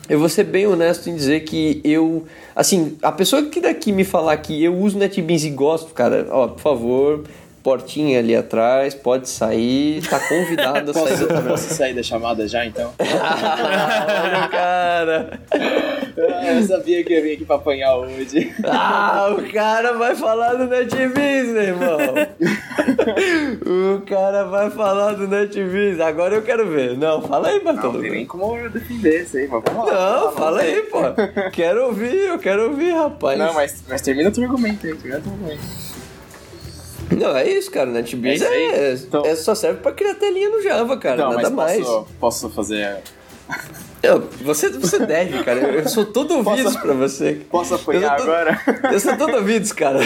eu 0.10 0.20
vou 0.20 0.28
ser 0.28 0.44
bem 0.46 0.66
honesto 0.66 1.10
em 1.10 1.16
dizer 1.16 1.42
que 1.42 1.80
eu. 1.84 2.26
Assim, 2.56 2.98
a 3.04 3.12
pessoa 3.12 3.44
que 3.44 3.62
daqui 3.62 3.92
me 3.92 4.04
falar 4.04 4.36
que 4.38 4.62
eu 4.64 4.76
uso 4.76 4.98
NetBeans 4.98 5.44
e 5.44 5.52
gosto, 5.52 5.94
cara, 5.94 6.28
ó, 6.32 6.48
por 6.48 6.60
favor, 6.60 7.24
portinha 7.64 8.20
ali 8.20 8.36
atrás, 8.36 8.94
pode 8.94 9.30
sair, 9.30 10.02
tá 10.08 10.20
convidado 10.20 10.92
a 10.92 10.94
sair 10.94 11.04
Posso, 11.04 11.28
do 11.28 11.42
posso 11.50 11.74
sair 11.74 11.94
da 11.94 12.04
chamada 12.04 12.48
já, 12.48 12.66
então? 12.66 12.94
Olha, 13.00 14.48
cara. 14.50 15.40
Ah, 15.54 16.54
eu 16.54 16.64
sabia 16.64 17.04
que 17.04 17.14
eu 17.14 17.24
vim 17.24 17.34
aqui 17.34 17.46
pra 17.46 17.56
apanhar 17.56 17.96
hoje. 17.96 18.54
Ah, 18.66 19.34
o 19.38 19.52
cara 19.52 19.94
vai 19.94 20.16
falar 20.16 20.54
do 20.56 20.66
NetBeans, 20.68 21.48
meu 21.50 21.62
irmão. 21.64 21.98
o 23.66 24.02
cara 24.02 24.44
vai 24.46 24.70
falar 24.70 25.14
do 25.14 25.28
NetBeans. 25.28 26.00
Agora 26.00 26.36
eu 26.36 26.42
quero 26.42 26.68
ver. 26.70 26.98
Não, 26.98 27.22
fala 27.22 27.48
aí, 27.50 27.58
Não 27.58 27.64
Bartolomeu. 27.74 28.02
tem 28.02 28.12
nem 28.12 28.26
como 28.26 28.58
eu 28.58 28.70
defender 28.70 29.24
isso 29.24 29.38
aí, 29.38 29.48
mas 29.48 29.64
vamos 29.66 29.86
lá. 29.88 29.94
Não, 29.94 30.20
vamos 30.22 30.36
fala 30.36 30.62
aí, 30.62 30.82
pô. 30.84 31.00
Quero 31.52 31.86
ouvir, 31.88 32.16
eu 32.28 32.40
quero 32.40 32.70
ouvir, 32.70 32.92
rapaz. 32.92 33.38
Não, 33.40 33.54
mas, 33.54 33.84
mas 33.88 34.02
termina 34.02 34.30
o 34.30 34.32
teu 34.32 34.44
argumento 34.44 34.86
aí, 34.86 34.94
termina 34.96 35.20
o 35.20 35.22
teu 35.22 35.32
argumento. 35.32 35.62
Não, 37.12 37.36
é 37.36 37.48
isso, 37.50 37.70
cara. 37.72 37.90
NetBeans 37.90 38.42
É 38.42 38.46
é, 38.46 38.94
Então- 38.94 39.26
é- 39.26 39.36
só 39.36 39.54
serve 39.56 39.80
pra 39.82 39.92
criar 39.92 40.16
telinha 40.16 40.50
no 40.50 40.62
Java, 40.62 40.98
cara. 40.98 41.18
Não, 41.18 41.30
nada 41.34 41.50
mas 41.50 41.52
mais. 41.52 41.86
posso, 41.86 42.08
posso 42.20 42.50
fazer. 42.50 42.98
Eu- 44.02 44.28
você, 44.42 44.70
você 44.70 45.06
deve, 45.06 45.44
cara. 45.44 45.60
Eu, 45.60 45.88
sou 45.88 46.06
todo 46.06 46.34
ouvidos 46.36 46.64
Posso- 46.74 46.82
pra 46.82 46.94
você. 46.94 47.42
Posso 47.52 47.76
apanhar 47.76 48.18
Eu 48.18 48.24
tô- 48.26 48.32
agora? 48.32 48.62
Eu 48.92 49.00
sou 49.00 49.16
todo 49.18 49.36
ouvidos, 49.36 49.72
cara. 49.72 50.00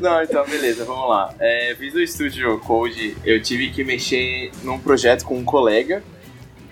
Não, 0.00 0.22
então, 0.22 0.44
beleza, 0.46 0.84
vamos 0.84 1.08
lá. 1.08 1.32
É, 1.40 1.72
Visual 1.74 2.06
Studio 2.06 2.58
Code, 2.58 3.16
eu 3.24 3.40
tive 3.42 3.70
que 3.70 3.82
mexer 3.84 4.50
num 4.62 4.78
projeto 4.78 5.24
com 5.24 5.38
um 5.38 5.44
colega. 5.44 6.02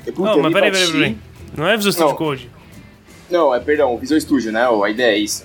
Eu, 0.06 0.12
puta, 0.12 0.30
Não, 0.30 0.42
mas 0.42 0.52
peraí, 0.52 0.70
peraí, 0.72 0.92
peraí. 0.92 1.16
Não 1.56 1.66
é 1.68 1.76
Visual 1.76 1.92
Studio 1.92 2.10
Não. 2.10 2.16
Code. 2.16 2.50
Não, 3.30 3.54
é, 3.54 3.60
perdão, 3.60 3.96
Visual 3.96 4.20
Studio, 4.20 4.52
né? 4.52 4.66
A 4.66 4.90
ideia 4.90 5.14
é 5.14 5.18
isso. 5.18 5.44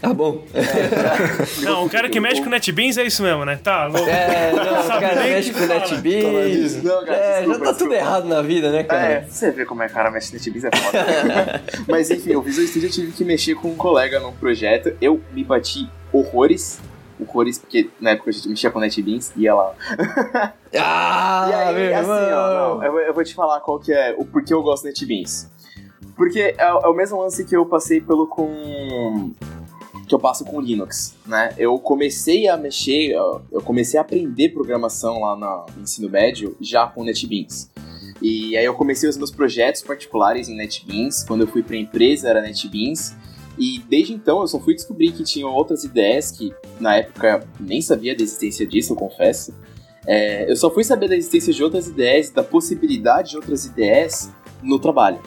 Tá 0.00 0.14
bom. 0.14 0.42
Não, 1.62 1.84
o 1.84 1.90
cara 1.90 2.08
que 2.08 2.18
mexe 2.18 2.42
com 2.42 2.48
NetBeans 2.48 2.96
é 2.96 3.04
isso 3.04 3.22
mesmo, 3.22 3.44
né? 3.44 3.60
Tá, 3.62 3.86
louco. 3.86 4.08
É, 4.08 4.50
não, 4.52 4.80
o 4.80 4.88
cara 5.00 5.14
mexe 5.22 5.50
o 5.50 5.54
que 5.54 5.60
com. 5.60 5.66
NetBeans. 5.66 6.82
Não, 6.82 7.04
cara, 7.04 7.16
É, 7.16 7.32
já 7.34 7.40
desculpa, 7.48 7.64
tá 7.66 7.74
tudo 7.74 7.92
errado 7.94 8.24
na 8.26 8.40
vida, 8.40 8.72
né, 8.72 8.82
cara? 8.82 9.06
É, 9.06 9.20
você 9.28 9.50
vê 9.50 9.64
como 9.66 9.82
é 9.82 9.86
que 9.86 9.92
o 9.92 9.94
cara 9.94 10.10
mexe 10.10 10.32
no 10.32 10.38
NetBeans, 10.38 10.64
é 10.64 10.70
foda. 10.76 11.62
Mas 11.86 12.10
enfim, 12.10 12.34
o 12.34 12.40
Visual 12.42 12.66
Studio 12.66 12.86
eu 12.88 12.92
tive 12.92 13.12
que 13.12 13.24
mexer 13.24 13.54
com 13.56 13.68
um 13.68 13.76
colega 13.76 14.18
num 14.20 14.32
projeto. 14.32 14.96
Eu 15.02 15.20
me 15.32 15.44
bati 15.44 15.86
horrores. 16.12 16.80
Horrores, 17.20 17.58
porque 17.58 17.90
na 18.00 18.12
época 18.12 18.30
a 18.30 18.32
gente 18.32 18.48
mexia 18.48 18.70
com 18.70 18.80
NetBeans 18.80 19.32
e 19.36 19.46
ela. 19.46 19.74
Ah, 20.78 21.48
e 21.50 21.52
aí, 21.54 21.74
meu 21.74 21.84
assim, 21.98 22.10
irmão. 22.10 22.30
ó, 22.32 22.76
não, 22.78 22.84
eu, 22.84 22.92
vou- 22.92 23.00
eu 23.02 23.12
vou 23.14 23.22
te 23.24 23.34
falar 23.34 23.60
qual 23.60 23.78
que 23.78 23.92
é 23.92 24.14
o 24.16 24.24
porquê 24.24 24.54
eu 24.54 24.62
gosto 24.62 24.84
do 24.84 24.86
NetBeans. 24.88 25.50
Porque 26.16 26.40
é, 26.40 26.54
é 26.58 26.72
o 26.86 26.94
mesmo 26.94 27.20
lance 27.20 27.44
que 27.44 27.54
eu 27.54 27.66
passei 27.66 28.00
pelo 28.00 28.26
com. 28.26 29.32
Que 30.10 30.14
eu 30.14 30.18
passo 30.18 30.44
com 30.44 30.60
Linux, 30.60 31.14
né? 31.24 31.54
Eu 31.56 31.78
comecei 31.78 32.48
a 32.48 32.56
mexer, 32.56 33.12
eu 33.12 33.62
comecei 33.64 33.96
a 33.96 34.02
aprender 34.02 34.48
programação 34.48 35.20
lá 35.20 35.36
no 35.36 35.82
ensino 35.82 36.10
médio 36.10 36.56
já 36.60 36.84
com 36.88 37.04
NetBeans. 37.04 37.70
E 38.20 38.56
aí 38.56 38.64
eu 38.64 38.74
comecei 38.74 39.08
os 39.08 39.16
meus 39.16 39.30
projetos 39.30 39.82
particulares 39.82 40.48
em 40.48 40.56
NetBeans. 40.56 41.22
Quando 41.22 41.42
eu 41.42 41.46
fui 41.46 41.62
pra 41.62 41.76
empresa 41.76 42.28
era 42.28 42.42
NetBeans. 42.42 43.14
E 43.56 43.78
desde 43.88 44.12
então 44.12 44.40
eu 44.40 44.48
só 44.48 44.58
fui 44.58 44.74
descobrir 44.74 45.12
que 45.12 45.22
tinha 45.22 45.46
outras 45.46 45.84
ideias 45.84 46.32
que 46.32 46.52
na 46.80 46.96
época 46.96 47.46
nem 47.60 47.80
sabia 47.80 48.16
da 48.16 48.22
existência 48.22 48.66
disso, 48.66 48.92
eu 48.92 48.96
confesso. 48.96 49.54
É, 50.06 50.50
eu 50.50 50.56
só 50.56 50.70
fui 50.70 50.82
saber 50.82 51.08
da 51.08 51.16
existência 51.16 51.52
de 51.52 51.62
outras 51.62 51.86
ideias, 51.86 52.30
da 52.30 52.42
possibilidade 52.42 53.30
de 53.30 53.36
outras 53.36 53.64
ideias 53.64 54.28
no 54.60 54.78
trabalho, 54.78 55.20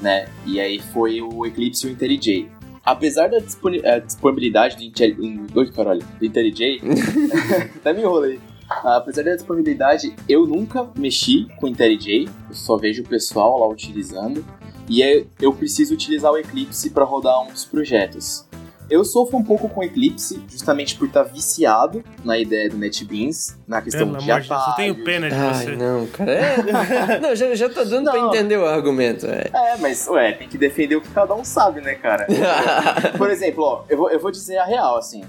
né? 0.00 0.26
E 0.44 0.58
aí 0.58 0.80
foi 0.80 1.20
o 1.20 1.46
Eclipse 1.46 1.86
e 1.86 1.90
o 1.90 1.92
IntelliJ. 1.92 2.48
Apesar 2.84 3.28
da 3.28 3.38
disponibilidade 3.38 4.76
do, 4.76 4.82
Intel, 4.82 5.14
do, 5.14 5.72
caralho, 5.72 6.04
do 6.18 6.24
IntelliJ, 6.24 6.82
até 7.76 7.92
me 7.92 8.02
enrolei. 8.02 8.38
Apesar 8.68 9.22
da 9.22 9.34
disponibilidade, 9.34 10.14
eu 10.28 10.46
nunca 10.46 10.90
mexi 10.96 11.46
com 11.56 11.66
o 11.66 11.68
IntelliJ, 11.68 12.28
eu 12.48 12.54
só 12.54 12.76
vejo 12.76 13.02
o 13.02 13.06
pessoal 13.06 13.58
lá 13.58 13.68
utilizando. 13.68 14.44
E 14.88 15.02
é, 15.02 15.24
eu 15.40 15.52
preciso 15.52 15.94
utilizar 15.94 16.30
o 16.30 16.36
Eclipse 16.36 16.90
para 16.90 17.04
rodar 17.04 17.40
uns 17.42 17.64
projetos. 17.64 18.46
Eu 18.90 19.04
sofro 19.04 19.38
um 19.38 19.42
pouco 19.42 19.68
com 19.68 19.82
Eclipse, 19.82 20.42
justamente 20.48 20.96
por 20.96 21.06
estar 21.08 21.22
viciado 21.22 22.04
na 22.24 22.38
ideia 22.38 22.68
do 22.68 22.76
NetBeans, 22.76 23.58
na 23.66 23.80
questão 23.80 24.06
Pelo 24.08 24.18
de 24.18 24.30
atalhos. 24.30 24.48
Deus, 24.48 24.66
eu 24.68 24.74
tenho 24.74 25.04
pena 25.04 25.28
de 25.28 25.34
Ai, 25.34 25.54
você. 25.54 25.76
não, 25.76 26.06
cara. 26.06 26.30
É... 26.30 27.18
não, 27.20 27.34
já, 27.34 27.54
já 27.54 27.68
tá 27.68 27.82
dando 27.84 28.10
pra 28.10 28.20
Não. 28.20 28.28
entender 28.28 28.56
o 28.58 28.66
argumento. 28.66 29.26
É. 29.26 29.50
É, 29.52 29.76
mas, 29.78 30.06
ué, 30.08 30.32
tem 30.32 30.48
que 30.48 30.58
defender 30.58 30.96
o 30.96 31.00
que 31.00 31.08
cada 31.08 31.34
um 31.34 31.44
sabe, 31.44 31.80
né, 31.80 31.94
cara? 31.94 32.26
Por 33.16 33.30
exemplo, 33.30 33.64
ó, 33.64 33.84
eu 33.88 33.96
vou, 33.96 34.10
eu 34.10 34.20
vou 34.20 34.30
dizer 34.30 34.58
a 34.58 34.64
real, 34.64 34.96
assim. 34.96 35.22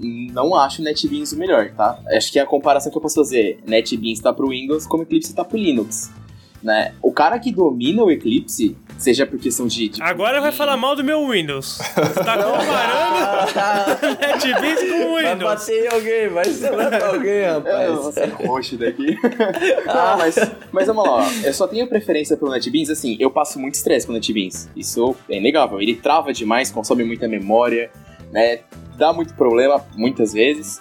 Não 0.00 0.56
acho 0.56 0.80
o 0.80 0.84
NetBeans 0.84 1.32
o 1.32 1.36
melhor, 1.38 1.70
tá? 1.76 1.98
Acho 2.08 2.32
que 2.32 2.38
a 2.38 2.46
comparação 2.46 2.90
que 2.90 2.98
eu 2.98 3.02
posso 3.02 3.16
fazer, 3.16 3.60
NetBeans 3.66 4.20
tá 4.20 4.32
pro 4.32 4.48
Windows 4.48 4.86
como 4.86 5.02
Eclipse 5.04 5.34
tá 5.34 5.44
pro 5.44 5.56
Linux. 5.56 6.10
Né? 6.62 6.94
O 7.02 7.12
cara 7.12 7.40
que 7.40 7.50
domina 7.50 8.04
o 8.04 8.10
Eclipse, 8.10 8.76
seja 8.96 9.26
por 9.26 9.36
questão 9.40 9.66
de. 9.66 9.88
de 9.88 10.00
Agora 10.00 10.40
vai 10.40 10.52
falar 10.52 10.76
mal 10.76 10.94
do 10.94 11.02
meu 11.02 11.28
Windows. 11.28 11.78
Você 11.78 12.22
tá 12.22 12.36
comparando 12.36 14.16
NetBeans 14.46 14.80
com 14.90 15.08
o 15.10 15.12
Vai 15.14 15.32
Windows. 15.34 15.54
bater 15.54 15.84
em 15.84 15.88
alguém, 15.88 16.28
vai 16.28 16.44
pra 16.88 17.06
alguém, 17.08 17.32
Eu 17.32 17.60
vou 17.62 18.02
rapaz. 18.04 18.14
ser 18.14 18.46
roxo 18.46 18.76
daqui. 18.76 19.16
Não, 19.86 20.18
mas, 20.18 20.36
mas 20.70 20.86
vamos 20.86 21.04
lá, 21.04 21.10
ó. 21.14 21.24
eu 21.44 21.52
só 21.52 21.66
tenho 21.66 21.88
preferência 21.88 22.36
pelo 22.36 22.52
NetBeans, 22.52 22.90
assim, 22.90 23.16
eu 23.18 23.30
passo 23.30 23.58
muito 23.58 23.74
estresse 23.74 24.06
com 24.06 24.12
o 24.12 24.14
NetBeans. 24.14 24.68
Isso 24.76 25.16
é 25.28 25.38
inegável. 25.38 25.80
Ele 25.80 25.96
trava 25.96 26.32
demais, 26.32 26.70
consome 26.70 27.02
muita 27.02 27.26
memória, 27.26 27.90
né? 28.30 28.60
Dá 28.96 29.12
muito 29.12 29.34
problema, 29.34 29.84
muitas 29.96 30.32
vezes. 30.32 30.78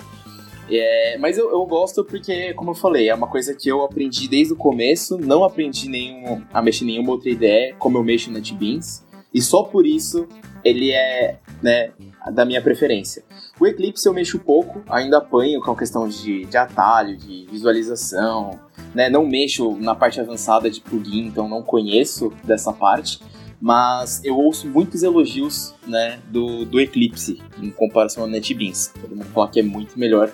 É, 0.72 1.18
mas 1.18 1.38
eu, 1.38 1.50
eu 1.52 1.66
gosto 1.66 2.04
porque, 2.04 2.54
como 2.54 2.72
eu 2.72 2.76
falei, 2.76 3.10
é 3.10 3.16
uma 3.16 3.28
coisa 3.28 3.54
que 3.54 3.68
eu 3.68 3.84
aprendi 3.84 4.28
desde 4.28 4.54
o 4.54 4.56
começo, 4.56 5.18
não 5.18 5.44
aprendi 5.44 5.90
nenhum, 5.90 6.42
a 6.54 6.62
mexer 6.62 6.86
nenhuma 6.86 7.12
outra 7.12 7.30
ideia, 7.30 7.76
como 7.78 7.98
eu 7.98 8.04
mexo 8.04 8.30
no 8.30 8.38
NetBeans. 8.38 9.06
E 9.34 9.42
só 9.42 9.64
por 9.64 9.86
isso 9.86 10.28
ele 10.64 10.92
é, 10.92 11.40
né, 11.62 11.92
da 12.34 12.46
minha 12.46 12.62
preferência. 12.62 13.24
O 13.60 13.68
Eclipse 13.68 14.08
eu 14.08 14.14
mexo 14.14 14.40
pouco, 14.40 14.82
ainda 14.90 15.18
apanho 15.18 15.62
com 15.62 15.72
a 15.72 15.78
questão 15.78 16.08
de, 16.08 16.46
de 16.46 16.58
atalho, 16.58 17.18
de 17.18 17.46
visualização, 17.50 18.60
né? 18.94 19.10
Não 19.10 19.26
mexo 19.26 19.78
na 19.80 19.96
parte 19.96 20.20
avançada 20.20 20.70
de 20.70 20.82
plugin, 20.82 21.28
então 21.28 21.48
não 21.48 21.62
conheço 21.62 22.32
dessa 22.44 22.72
parte. 22.72 23.22
Mas 23.60 24.24
eu 24.24 24.38
ouço 24.38 24.68
muitos 24.68 25.04
elogios, 25.04 25.76
né, 25.86 26.20
do, 26.30 26.66
do 26.66 26.80
Eclipse 26.80 27.40
em 27.62 27.70
comparação 27.70 28.24
ao 28.24 28.30
NetBeans. 28.30 28.92
Todo 29.00 29.16
mundo 29.16 29.28
fala 29.28 29.50
que 29.50 29.60
é 29.60 29.64
muito 29.64 30.00
melhor, 30.00 30.32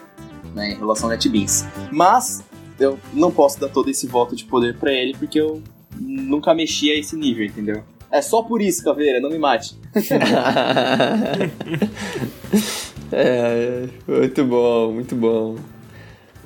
né, 0.57 0.71
em 0.71 0.75
relação 0.77 1.05
ao 1.05 1.11
NetBeans. 1.15 1.65
Mas 1.91 2.43
eu 2.79 2.99
não 3.13 3.31
posso 3.31 3.59
dar 3.59 3.69
todo 3.69 3.89
esse 3.89 4.07
voto 4.07 4.35
de 4.35 4.43
poder 4.43 4.75
pra 4.77 4.91
ele 4.91 5.15
porque 5.17 5.39
eu 5.39 5.61
nunca 5.99 6.53
mexi 6.53 6.91
a 6.91 6.95
esse 6.99 7.15
nível, 7.15 7.45
entendeu? 7.45 7.83
É 8.11 8.21
só 8.21 8.41
por 8.41 8.61
isso, 8.61 8.83
Caveira, 8.83 9.19
não 9.19 9.29
me 9.29 9.37
mate. 9.37 9.77
é, 13.11 13.85
muito 14.07 14.45
bom, 14.45 14.91
muito 14.93 15.15
bom. 15.15 15.55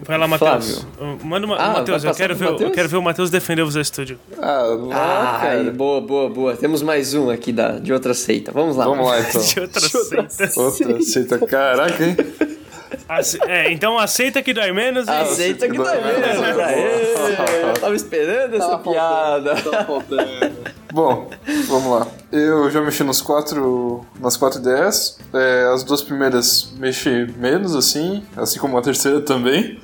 Vai 0.03 0.17
lá, 0.17 0.27
Matheus. 0.27 0.79
Flávio. 0.81 1.19
Manda 1.23 1.45
uma. 1.45 1.57
Ah, 1.57 1.73
Matheus, 1.73 2.03
eu 2.03 2.15
quero, 2.15 2.35
ver, 2.35 2.47
eu 2.47 2.51
Matheus? 2.53 2.71
quero 2.73 2.89
ver 2.89 2.97
o 2.97 3.01
Matheus 3.03 3.29
defender 3.29 3.61
o 3.61 3.85
Studio. 3.85 4.17
Ah, 4.41 4.63
Ah, 4.91 5.37
cara. 5.39 5.71
boa, 5.71 6.01
boa, 6.01 6.27
boa. 6.27 6.57
Temos 6.57 6.81
mais 6.81 7.13
um 7.13 7.29
aqui 7.29 7.51
da, 7.51 7.77
de 7.77 7.93
outra 7.93 8.15
seita. 8.15 8.51
Vamos 8.51 8.75
lá. 8.75 8.85
Vamos 8.85 9.05
lá 9.05 9.19
então. 9.19 9.39
De 9.45 9.59
outra 9.59 9.79
seita. 9.87 10.59
Outra 10.59 10.97
aceita. 10.97 11.37
Caraca, 11.45 12.03
hein? 12.03 12.17
Ace- 13.09 13.39
É, 13.47 13.71
então 13.71 13.97
aceita 13.97 14.41
que 14.41 14.53
dói 14.53 14.71
menos 14.71 15.07
e. 15.07 15.11
Aceita 15.11 15.67
que 15.69 15.77
dói 15.77 15.97
Dói 15.99 16.13
menos. 16.13 16.39
menos. 16.41 16.59
Aê, 16.59 17.63
eu 17.63 17.73
tava 17.73 17.95
esperando 17.95 18.55
essa 18.55 18.69
Tava 18.69 18.91
piada. 18.91 19.55
tava 19.55 19.83
faltando. 19.85 20.71
Bom, 20.93 21.29
vamos 21.67 21.99
lá. 21.99 22.07
Eu 22.31 22.69
já 22.69 22.81
mexi 22.81 23.03
nos 23.03 23.21
quatro, 23.21 24.05
nas 24.19 24.35
quatro 24.37 24.59
ideias. 24.59 25.17
É, 25.33 25.71
as 25.73 25.83
duas 25.83 26.01
primeiras 26.01 26.73
mexi 26.77 27.27
menos, 27.37 27.75
assim, 27.75 28.23
assim 28.35 28.59
como 28.59 28.77
a 28.77 28.81
terceira 28.81 29.21
também. 29.21 29.79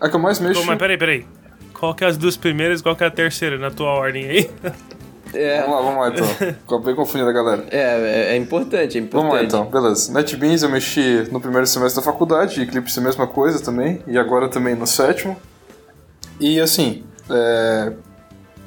A 0.00 0.08
que 0.08 0.14
eu 0.16 0.20
mais 0.20 0.38
mexo. 0.38 0.60
Pô, 0.60 0.66
mas 0.66 0.78
peraí, 0.78 0.96
peraí. 0.96 1.26
Qual 1.72 1.92
que 1.94 2.04
é 2.04 2.06
as 2.06 2.16
duas 2.16 2.36
primeiras 2.36 2.80
e 2.80 2.82
qual 2.82 2.94
que 2.94 3.02
é 3.04 3.06
a 3.06 3.10
terceira 3.10 3.58
na 3.58 3.70
tua 3.70 3.88
ordem 3.88 4.24
aí? 4.28 4.50
É, 5.34 5.60
Vamos 5.62 5.76
lá, 5.76 5.82
vamos 5.82 6.00
lá 6.00 6.08
então. 6.08 6.56
Acabei 6.66 6.94
confundindo 6.94 7.30
a 7.30 7.32
galera. 7.32 7.64
é, 7.70 7.78
é, 7.78 8.32
é 8.32 8.36
importante, 8.36 8.98
é 8.98 9.00
importante. 9.00 9.12
Vamos 9.12 9.32
lá 9.34 9.42
então, 9.42 9.66
beleza. 9.66 10.12
NetBeans 10.12 10.62
eu 10.62 10.68
mexi 10.68 11.28
no 11.30 11.40
primeiro 11.40 11.66
semestre 11.66 12.02
da 12.02 12.04
faculdade, 12.04 12.62
Eclipse 12.62 12.98
a 12.98 13.02
mesma 13.02 13.26
coisa 13.26 13.62
também, 13.62 14.00
e 14.06 14.18
agora 14.18 14.48
também 14.48 14.74
no 14.74 14.86
sétimo. 14.86 15.36
E 16.40 16.60
assim, 16.60 17.04
é, 17.30 17.92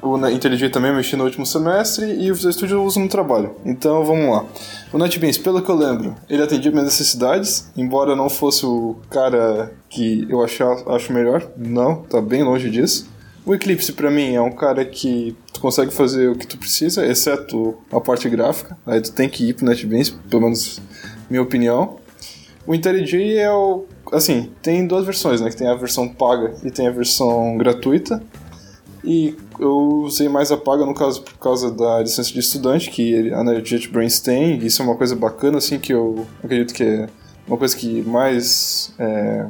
o 0.00 0.16
IntelliJ 0.28 0.70
também 0.70 0.90
eu 0.90 0.96
mexi 0.96 1.16
no 1.16 1.24
último 1.24 1.44
semestre 1.44 2.06
e 2.06 2.30
o 2.30 2.34
Visual 2.34 2.52
Studio 2.52 2.76
eu 2.76 2.84
uso 2.84 3.00
no 3.00 3.08
trabalho. 3.08 3.56
Então 3.64 4.04
vamos 4.04 4.30
lá. 4.30 4.44
O 4.92 4.98
NetBeans, 4.98 5.38
pelo 5.38 5.60
que 5.60 5.70
eu 5.70 5.74
lembro, 5.74 6.14
ele 6.28 6.42
atendia 6.42 6.70
minhas 6.70 6.86
necessidades, 6.86 7.70
embora 7.76 8.14
não 8.14 8.30
fosse 8.30 8.64
o 8.64 8.96
cara 9.10 9.72
que 9.88 10.26
eu 10.30 10.42
achar, 10.42 10.76
acho 10.88 11.12
melhor, 11.12 11.46
não, 11.56 11.96
tá 12.02 12.20
bem 12.20 12.42
longe 12.42 12.70
disso. 12.70 13.08
O 13.48 13.54
Eclipse, 13.54 13.94
pra 13.94 14.10
mim, 14.10 14.34
é 14.34 14.42
um 14.42 14.52
cara 14.52 14.84
que 14.84 15.34
tu 15.54 15.58
consegue 15.58 15.90
fazer 15.90 16.28
o 16.28 16.36
que 16.36 16.46
tu 16.46 16.58
precisa, 16.58 17.06
exceto 17.06 17.78
a 17.90 17.98
parte 17.98 18.28
gráfica. 18.28 18.76
Aí 18.84 19.00
tu 19.00 19.10
tem 19.10 19.26
que 19.26 19.48
ir 19.48 19.54
pro 19.54 19.64
NetBeans, 19.64 20.10
pelo 20.10 20.42
menos 20.42 20.82
minha 21.30 21.40
opinião. 21.40 21.96
O 22.66 22.74
IntelliJ 22.74 23.38
é 23.38 23.50
o... 23.50 23.86
Assim, 24.12 24.50
tem 24.60 24.86
duas 24.86 25.06
versões, 25.06 25.40
né? 25.40 25.48
Que 25.48 25.56
tem 25.56 25.66
a 25.66 25.74
versão 25.74 26.06
paga 26.06 26.56
e 26.62 26.70
tem 26.70 26.88
a 26.88 26.90
versão 26.90 27.56
gratuita. 27.56 28.22
E 29.02 29.34
eu 29.58 30.02
usei 30.02 30.28
mais 30.28 30.52
a 30.52 30.56
paga, 30.58 30.84
no 30.84 30.92
caso, 30.92 31.22
por 31.22 31.38
causa 31.38 31.70
da 31.70 32.00
licença 32.00 32.30
de 32.30 32.40
estudante, 32.40 32.90
que 32.90 33.32
a 33.32 33.60
JetBrains 33.64 34.20
tem. 34.20 34.58
Isso 34.58 34.82
é 34.82 34.84
uma 34.84 34.94
coisa 34.94 35.16
bacana, 35.16 35.56
assim, 35.56 35.78
que 35.78 35.94
eu 35.94 36.26
acredito 36.44 36.74
que 36.74 36.82
é 36.82 37.08
uma 37.46 37.56
coisa 37.56 37.74
que 37.74 38.02
mais... 38.02 38.92
é, 38.98 39.46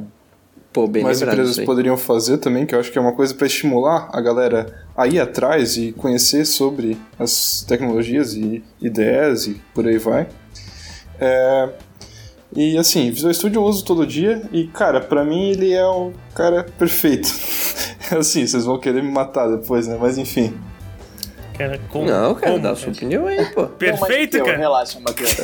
Pô, 0.71 0.87
bem 0.87 1.03
mais 1.03 1.19
lembrado 1.19 1.39
empresas 1.39 1.65
poderiam 1.65 1.97
fazer 1.97 2.37
também, 2.37 2.65
que 2.65 2.75
eu 2.75 2.79
acho 2.79 2.91
que 2.91 2.97
é 2.97 3.01
uma 3.01 3.13
coisa 3.13 3.33
para 3.33 3.47
estimular 3.47 4.07
a 4.13 4.21
galera 4.21 4.85
a 4.95 5.07
ir 5.07 5.19
atrás 5.19 5.77
e 5.77 5.91
conhecer 5.93 6.45
sobre 6.45 6.97
as 7.17 7.65
tecnologias 7.67 8.35
e 8.35 8.63
ideias 8.79 9.47
e 9.47 9.59
por 9.73 9.87
aí 9.87 9.97
vai. 9.97 10.27
É, 11.19 11.69
e 12.55 12.77
assim, 12.77 13.11
Visual 13.11 13.33
Studio 13.33 13.61
eu 13.61 13.65
uso 13.65 13.83
todo 13.85 14.05
dia 14.05 14.41
e, 14.51 14.67
cara, 14.67 14.99
pra 14.99 15.23
mim 15.23 15.49
ele 15.51 15.71
é 15.71 15.85
o 15.85 16.11
cara 16.33 16.63
perfeito. 16.63 17.29
assim, 18.17 18.45
vocês 18.45 18.65
vão 18.65 18.79
querer 18.79 19.03
me 19.03 19.11
matar 19.11 19.47
depois, 19.47 19.87
né? 19.87 19.97
Mas 19.99 20.17
enfim. 20.17 20.53
Cara, 21.59 21.79
como- 21.89 22.05
Não, 22.09 22.33
cara, 22.35 22.53
como, 22.53 22.63
dá 22.63 22.71
a 22.71 22.75
sua 22.75 22.91
opinião 22.93 23.27
aí, 23.27 23.45
pô. 23.53 23.65
Perfeito, 23.67 24.37
Não, 24.37 24.45
cara. 24.45 24.57
Relaxa, 24.57 24.99
Matheus. 25.01 25.35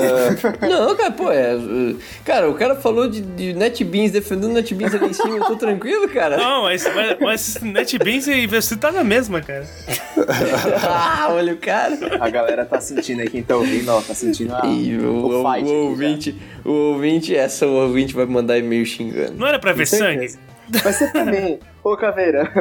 Não, 0.62 0.96
cara, 0.96 1.12
pô, 1.12 1.30
é. 1.32 1.54
uh, 1.56 1.98
Cara, 2.24 2.50
o 2.50 2.54
cara 2.56 2.76
falou 2.78 3.08
de, 3.10 3.22
de 3.22 3.54
NetBeans, 3.54 4.12
defendendo 4.12 4.54
NetBeans 4.54 4.96
ali 4.96 5.08
em 5.10 5.14
cima, 5.14 5.36
eu 5.38 5.44
tô 5.46 5.56
tranquilo, 5.58 6.08
cara. 6.10 6.38
Não, 6.38 6.64
mas, 6.64 6.84
mas, 6.96 7.18
mas 7.20 7.58
NetBeans 7.62 8.28
e 8.28 8.48
VST 8.48 8.78
tá 8.78 8.92
na 8.94 9.04
mesma, 9.04 9.42
cara. 9.42 9.68
Ah, 10.84 11.28
olha 11.32 11.54
o 11.54 11.58
cara. 11.58 11.98
A 12.20 12.30
galera 12.30 12.66
tá 12.66 12.80
sentindo 12.80 13.22
aí, 13.22 13.30
quem 13.30 13.44
tá 13.44 13.56
ouvindo, 13.56 13.90
ó, 13.92 14.02
tá 14.02 14.14
sentindo 14.14 14.56
a, 14.56 14.66
E 14.66 14.98
o, 14.98 15.12
o 15.12 15.42
o- 15.44 15.54
fight. 15.54 15.68
o 15.70 15.74
ouvinte, 15.90 16.42
o 16.64 16.72
ouvinte, 16.72 17.36
essa 17.36 17.68
o 17.68 17.74
ouvinte 17.74 18.14
vai 18.14 18.26
mandar 18.26 18.58
e-mail 18.58 18.86
xingando. 18.86 19.34
Não 19.34 19.46
era 19.48 19.60
pra 19.60 19.74
ver 19.74 19.86
sangue? 19.86 20.34
Mas 20.84 20.96
você 20.96 21.08
também, 21.12 21.60
ô 21.84 21.96
Caveira. 21.98 22.52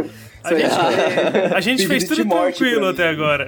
A 0.45 0.55
gente, 0.55 1.55
a 1.55 1.61
gente 1.61 1.87
fez 1.87 2.05
tudo 2.05 2.29
tranquilo 2.29 2.87
até 2.89 3.09
agora. 3.09 3.47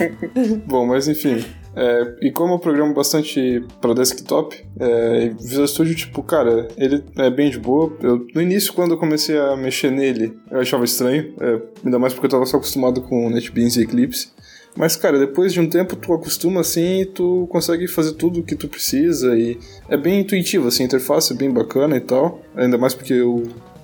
Bom, 0.66 0.86
mas 0.86 1.06
enfim. 1.06 1.44
é, 1.76 2.14
e 2.22 2.30
como 2.30 2.54
eu 2.54 2.58
programo 2.58 2.94
bastante 2.94 3.62
para 3.80 3.92
desktop, 3.92 4.56
é, 4.80 5.28
Visual 5.38 5.66
Studio, 5.66 5.94
tipo, 5.94 6.22
cara, 6.22 6.68
ele 6.76 7.04
é 7.18 7.30
bem 7.30 7.50
de 7.50 7.58
boa. 7.58 7.94
Eu, 8.02 8.26
no 8.34 8.40
início, 8.40 8.72
quando 8.72 8.92
eu 8.92 8.98
comecei 8.98 9.38
a 9.38 9.54
mexer 9.56 9.90
nele, 9.90 10.34
eu 10.50 10.60
achava 10.60 10.84
estranho, 10.84 11.34
é, 11.40 11.60
ainda 11.84 11.98
mais 11.98 12.14
porque 12.14 12.26
eu 12.26 12.30
tava 12.30 12.46
só 12.46 12.56
acostumado 12.56 13.02
com 13.02 13.28
NetBeans 13.28 13.76
e 13.76 13.82
Eclipse. 13.82 14.30
Mas, 14.74 14.96
cara, 14.96 15.18
depois 15.18 15.52
de 15.52 15.60
um 15.60 15.68
tempo 15.68 15.96
tu 15.96 16.14
acostuma 16.14 16.62
assim 16.62 17.02
e 17.02 17.06
tu 17.06 17.46
consegue 17.50 17.86
fazer 17.86 18.12
tudo 18.12 18.40
o 18.40 18.42
que 18.42 18.56
tu 18.56 18.68
precisa 18.68 19.36
e 19.36 19.58
é 19.88 19.98
bem 19.98 20.20
intuitivo, 20.20 20.68
assim, 20.68 20.84
a 20.84 20.86
interface 20.86 21.32
é 21.32 21.36
bem 21.36 21.50
bacana 21.50 21.96
e 21.96 22.00
tal. 22.00 22.40
Ainda 22.56 22.78
mais 22.78 22.94
porque 22.94 23.12
eu 23.12 23.42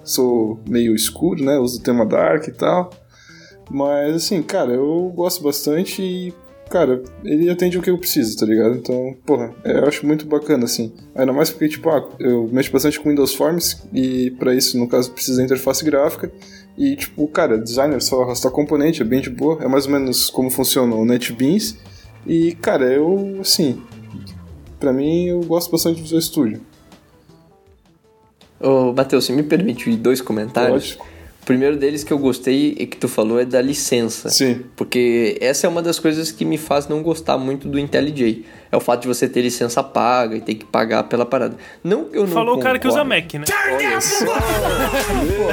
sou 0.09 0.59
meio 0.69 0.95
escuro, 0.95 1.45
né? 1.45 1.59
Uso 1.59 1.79
o 1.79 1.83
tema 1.83 2.05
dark 2.07 2.49
e 2.49 2.53
tal. 2.53 2.91
Mas, 3.71 4.15
assim, 4.15 4.43
cara, 4.43 4.73
eu 4.73 5.13
gosto 5.15 5.43
bastante 5.43 6.03
e 6.03 6.35
cara, 6.69 7.03
ele 7.25 7.51
atende 7.51 7.79
o 7.79 7.83
que 7.83 7.91
eu 7.91 7.99
preciso, 7.99 8.37
tá 8.37 8.47
ligado? 8.47 8.77
Então, 8.77 9.17
porra, 9.25 9.55
é, 9.65 9.79
eu 9.79 9.87
acho 9.87 10.07
muito 10.07 10.27
bacana, 10.27 10.65
assim. 10.65 10.93
Ainda 11.15 11.33
mais 11.33 11.51
porque, 11.51 11.69
tipo, 11.69 11.89
ah, 11.89 12.07
eu 12.19 12.49
mexo 12.53 12.71
bastante 12.71 13.01
com 13.01 13.09
Windows 13.09 13.35
Forms 13.35 13.83
e 13.93 14.31
para 14.33 14.55
isso, 14.55 14.79
no 14.79 14.87
caso, 14.87 15.11
precisa 15.11 15.43
interface 15.43 15.85
gráfica. 15.85 16.31
E, 16.77 16.95
tipo, 16.95 17.27
cara, 17.29 17.59
designer 17.59 18.01
só 18.01 18.23
arrastar 18.23 18.53
componente, 18.53 19.03
é 19.03 19.05
bem 19.05 19.21
de 19.21 19.31
boa. 19.31 19.63
É 19.63 19.67
mais 19.67 19.87
ou 19.87 19.93
menos 19.93 20.31
como 20.31 20.51
funciona 20.51 20.95
o 20.95 21.05
NetBeans. 21.05 21.77
E, 22.27 22.53
cara, 22.57 22.85
eu, 22.85 23.39
assim, 23.41 23.83
pra 24.79 24.93
mim, 24.93 25.27
eu 25.27 25.41
gosto 25.41 25.71
bastante 25.73 25.97
do 25.97 26.03
Visual 26.03 26.21
Studio. 26.23 26.61
Ô, 28.61 28.93
Matheus, 28.93 29.25
você 29.25 29.33
me 29.33 29.43
permite 29.43 29.91
dois 29.97 30.21
comentários? 30.21 30.97
Lógico. 30.97 31.07
O 31.43 31.47
primeiro 31.49 31.79
deles 31.79 32.05
que 32.05 32.13
eu 32.13 32.19
gostei 32.19 32.77
e 32.79 32.87
que 32.87 32.97
tu 32.97 33.09
falou 33.09 33.41
é 33.41 33.45
da 33.45 33.63
licença. 33.63 34.29
Sim. 34.29 34.65
Porque 34.77 35.39
essa 35.41 35.67
é 35.67 35.71
uma 35.71 35.81
das 35.81 35.99
coisas 35.99 36.31
que 36.31 36.45
me 36.45 36.59
faz 36.59 36.89
não 36.89 37.03
gostar 37.03 37.39
muito 37.39 37.67
do 37.69 37.79
IntelliJ. 37.79 38.45
É 38.71 38.77
o 38.77 38.81
fato 38.81 39.03
de 39.03 39.09
você 39.09 39.27
ter 39.27 39.41
licença 39.41 39.83
paga 39.83 40.37
e 40.37 40.43
ter 40.43 40.57
que 40.57 40.67
pagar 40.67 41.05
pela 41.05 41.25
parada. 41.25 41.57
Não 41.83 42.05
que 42.05 42.19
eu 42.19 42.27
não 42.27 42.35
Falou 42.35 42.57
o 42.57 42.61
cara 42.61 42.79
que 42.79 42.87
usa 42.87 43.03
concordo. 43.03 43.23
Mac, 43.23 43.35
né? 43.35 43.45
Olha 43.75 44.01
só. 44.01 44.27
Não 45.25 45.51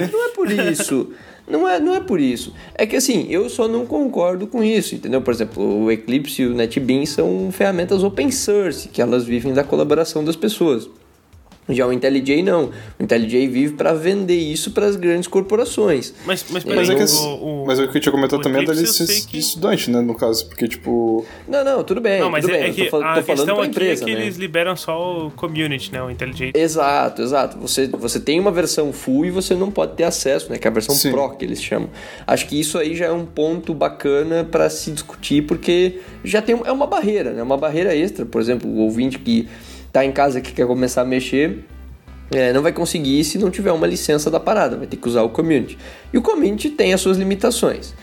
é, 0.00 0.10
não 0.10 0.24
é 0.24 0.28
por 0.30 0.50
isso. 0.50 1.10
Não 1.46 1.68
é, 1.68 1.78
não 1.78 1.94
é 1.94 2.00
por 2.00 2.18
isso. 2.18 2.54
É 2.74 2.86
que 2.86 2.96
assim, 2.96 3.26
eu 3.28 3.48
só 3.48 3.68
não 3.68 3.86
concordo 3.86 4.46
com 4.46 4.64
isso, 4.64 4.94
entendeu? 4.94 5.20
Por 5.20 5.32
exemplo, 5.32 5.84
o 5.84 5.92
Eclipse 5.92 6.42
e 6.42 6.46
o 6.46 6.54
NetBeans 6.54 7.10
são 7.10 7.50
ferramentas 7.52 8.02
open 8.02 8.30
source, 8.30 8.88
que 8.88 9.00
elas 9.00 9.24
vivem 9.24 9.52
da 9.52 9.62
colaboração 9.62 10.24
das 10.24 10.36
pessoas. 10.36 10.88
Já 11.68 11.86
o 11.86 11.92
IntelliJ 11.92 12.42
não. 12.42 12.70
O 12.98 13.02
IntelliJ 13.02 13.46
vive 13.48 13.74
para 13.74 13.94
vender 13.94 14.36
isso 14.36 14.72
para 14.72 14.86
as 14.86 14.96
grandes 14.96 15.26
corporações. 15.26 16.12
Mas, 16.26 16.44
mas, 16.50 16.64
Mas 16.64 16.76
Mas 16.76 16.90
é 16.90 16.94
que, 16.94 17.04
o, 17.26 17.62
o- 17.62 17.66
mas 17.66 17.78
é 17.78 17.84
o 17.84 17.90
que 17.90 17.96
eu 17.96 18.00
tinha 18.02 18.12
comentado 18.12 18.42
também 18.42 18.62
é 18.62 18.66
da 18.66 18.74
de 18.74 18.82
que- 19.26 19.38
estudante, 19.38 19.90
né, 19.90 20.00
no 20.02 20.14
caso. 20.14 20.46
Porque, 20.46 20.68
tipo, 20.68 21.24
Não, 21.48 21.64
não, 21.64 21.82
tudo 21.82 22.00
bem. 22.02 22.20
Não, 22.20 22.30
mas 22.30 22.44
tudo 22.44 22.54
é, 22.54 22.58
bem. 22.58 22.66
é 22.66 22.70
eu 22.70 22.74
que 22.74 22.90
tô, 22.90 22.96
a 22.96 23.14
tô 23.14 23.22
falando 23.22 23.24
questão 23.24 23.46
pra 23.54 23.64
aqui 23.64 23.70
empresa, 23.70 24.02
é 24.02 24.06
que 24.06 24.14
né? 24.14 24.22
eles 24.22 24.36
liberam 24.36 24.76
só 24.76 25.26
o 25.26 25.30
community, 25.30 25.90
né? 25.92 26.02
O 26.02 26.10
IntelliJ. 26.10 26.52
Exato, 26.54 27.22
exato. 27.22 27.58
Você, 27.58 27.86
você 27.88 28.20
tem 28.20 28.38
uma 28.38 28.50
versão 28.50 28.92
full 28.92 29.24
e 29.24 29.30
você 29.30 29.54
não 29.54 29.70
pode 29.70 29.94
ter 29.94 30.04
acesso, 30.04 30.50
né? 30.50 30.58
Que 30.58 30.66
é 30.66 30.70
a 30.70 30.74
versão 30.74 30.94
Sim. 30.94 31.12
Pro 31.12 31.30
que 31.36 31.44
eles 31.44 31.62
chamam. 31.62 31.88
Acho 32.26 32.46
que 32.46 32.60
isso 32.60 32.76
aí 32.78 32.94
já 32.94 33.06
é 33.06 33.12
um 33.12 33.24
ponto 33.24 33.72
bacana 33.72 34.44
para 34.44 34.68
se 34.68 34.90
discutir, 34.90 35.42
porque 35.46 36.00
já 36.22 36.42
tem 36.42 36.60
é 36.64 36.72
uma 36.72 36.86
barreira, 36.86 37.32
né? 37.32 37.42
Uma 37.42 37.56
barreira 37.56 37.96
extra. 37.96 38.26
Por 38.26 38.40
exemplo, 38.40 38.68
o 38.70 38.78
ouvinte 38.80 39.18
que 39.18 39.48
tá 39.94 40.04
em 40.04 40.10
casa 40.10 40.40
que 40.40 40.52
quer 40.52 40.66
começar 40.66 41.02
a 41.02 41.04
mexer. 41.04 41.64
é, 42.32 42.52
não 42.52 42.62
vai 42.62 42.72
conseguir 42.72 43.22
se 43.22 43.38
não 43.38 43.48
tiver 43.48 43.70
uma 43.70 43.86
licença 43.86 44.28
da 44.28 44.40
parada, 44.40 44.76
vai 44.76 44.88
ter 44.88 44.96
que 44.96 45.06
usar 45.06 45.22
o 45.22 45.28
community. 45.28 45.78
E 46.12 46.18
o 46.18 46.22
community 46.22 46.68
tem 46.70 46.92
as 46.92 47.00
suas 47.00 47.16
limitações. 47.16 47.94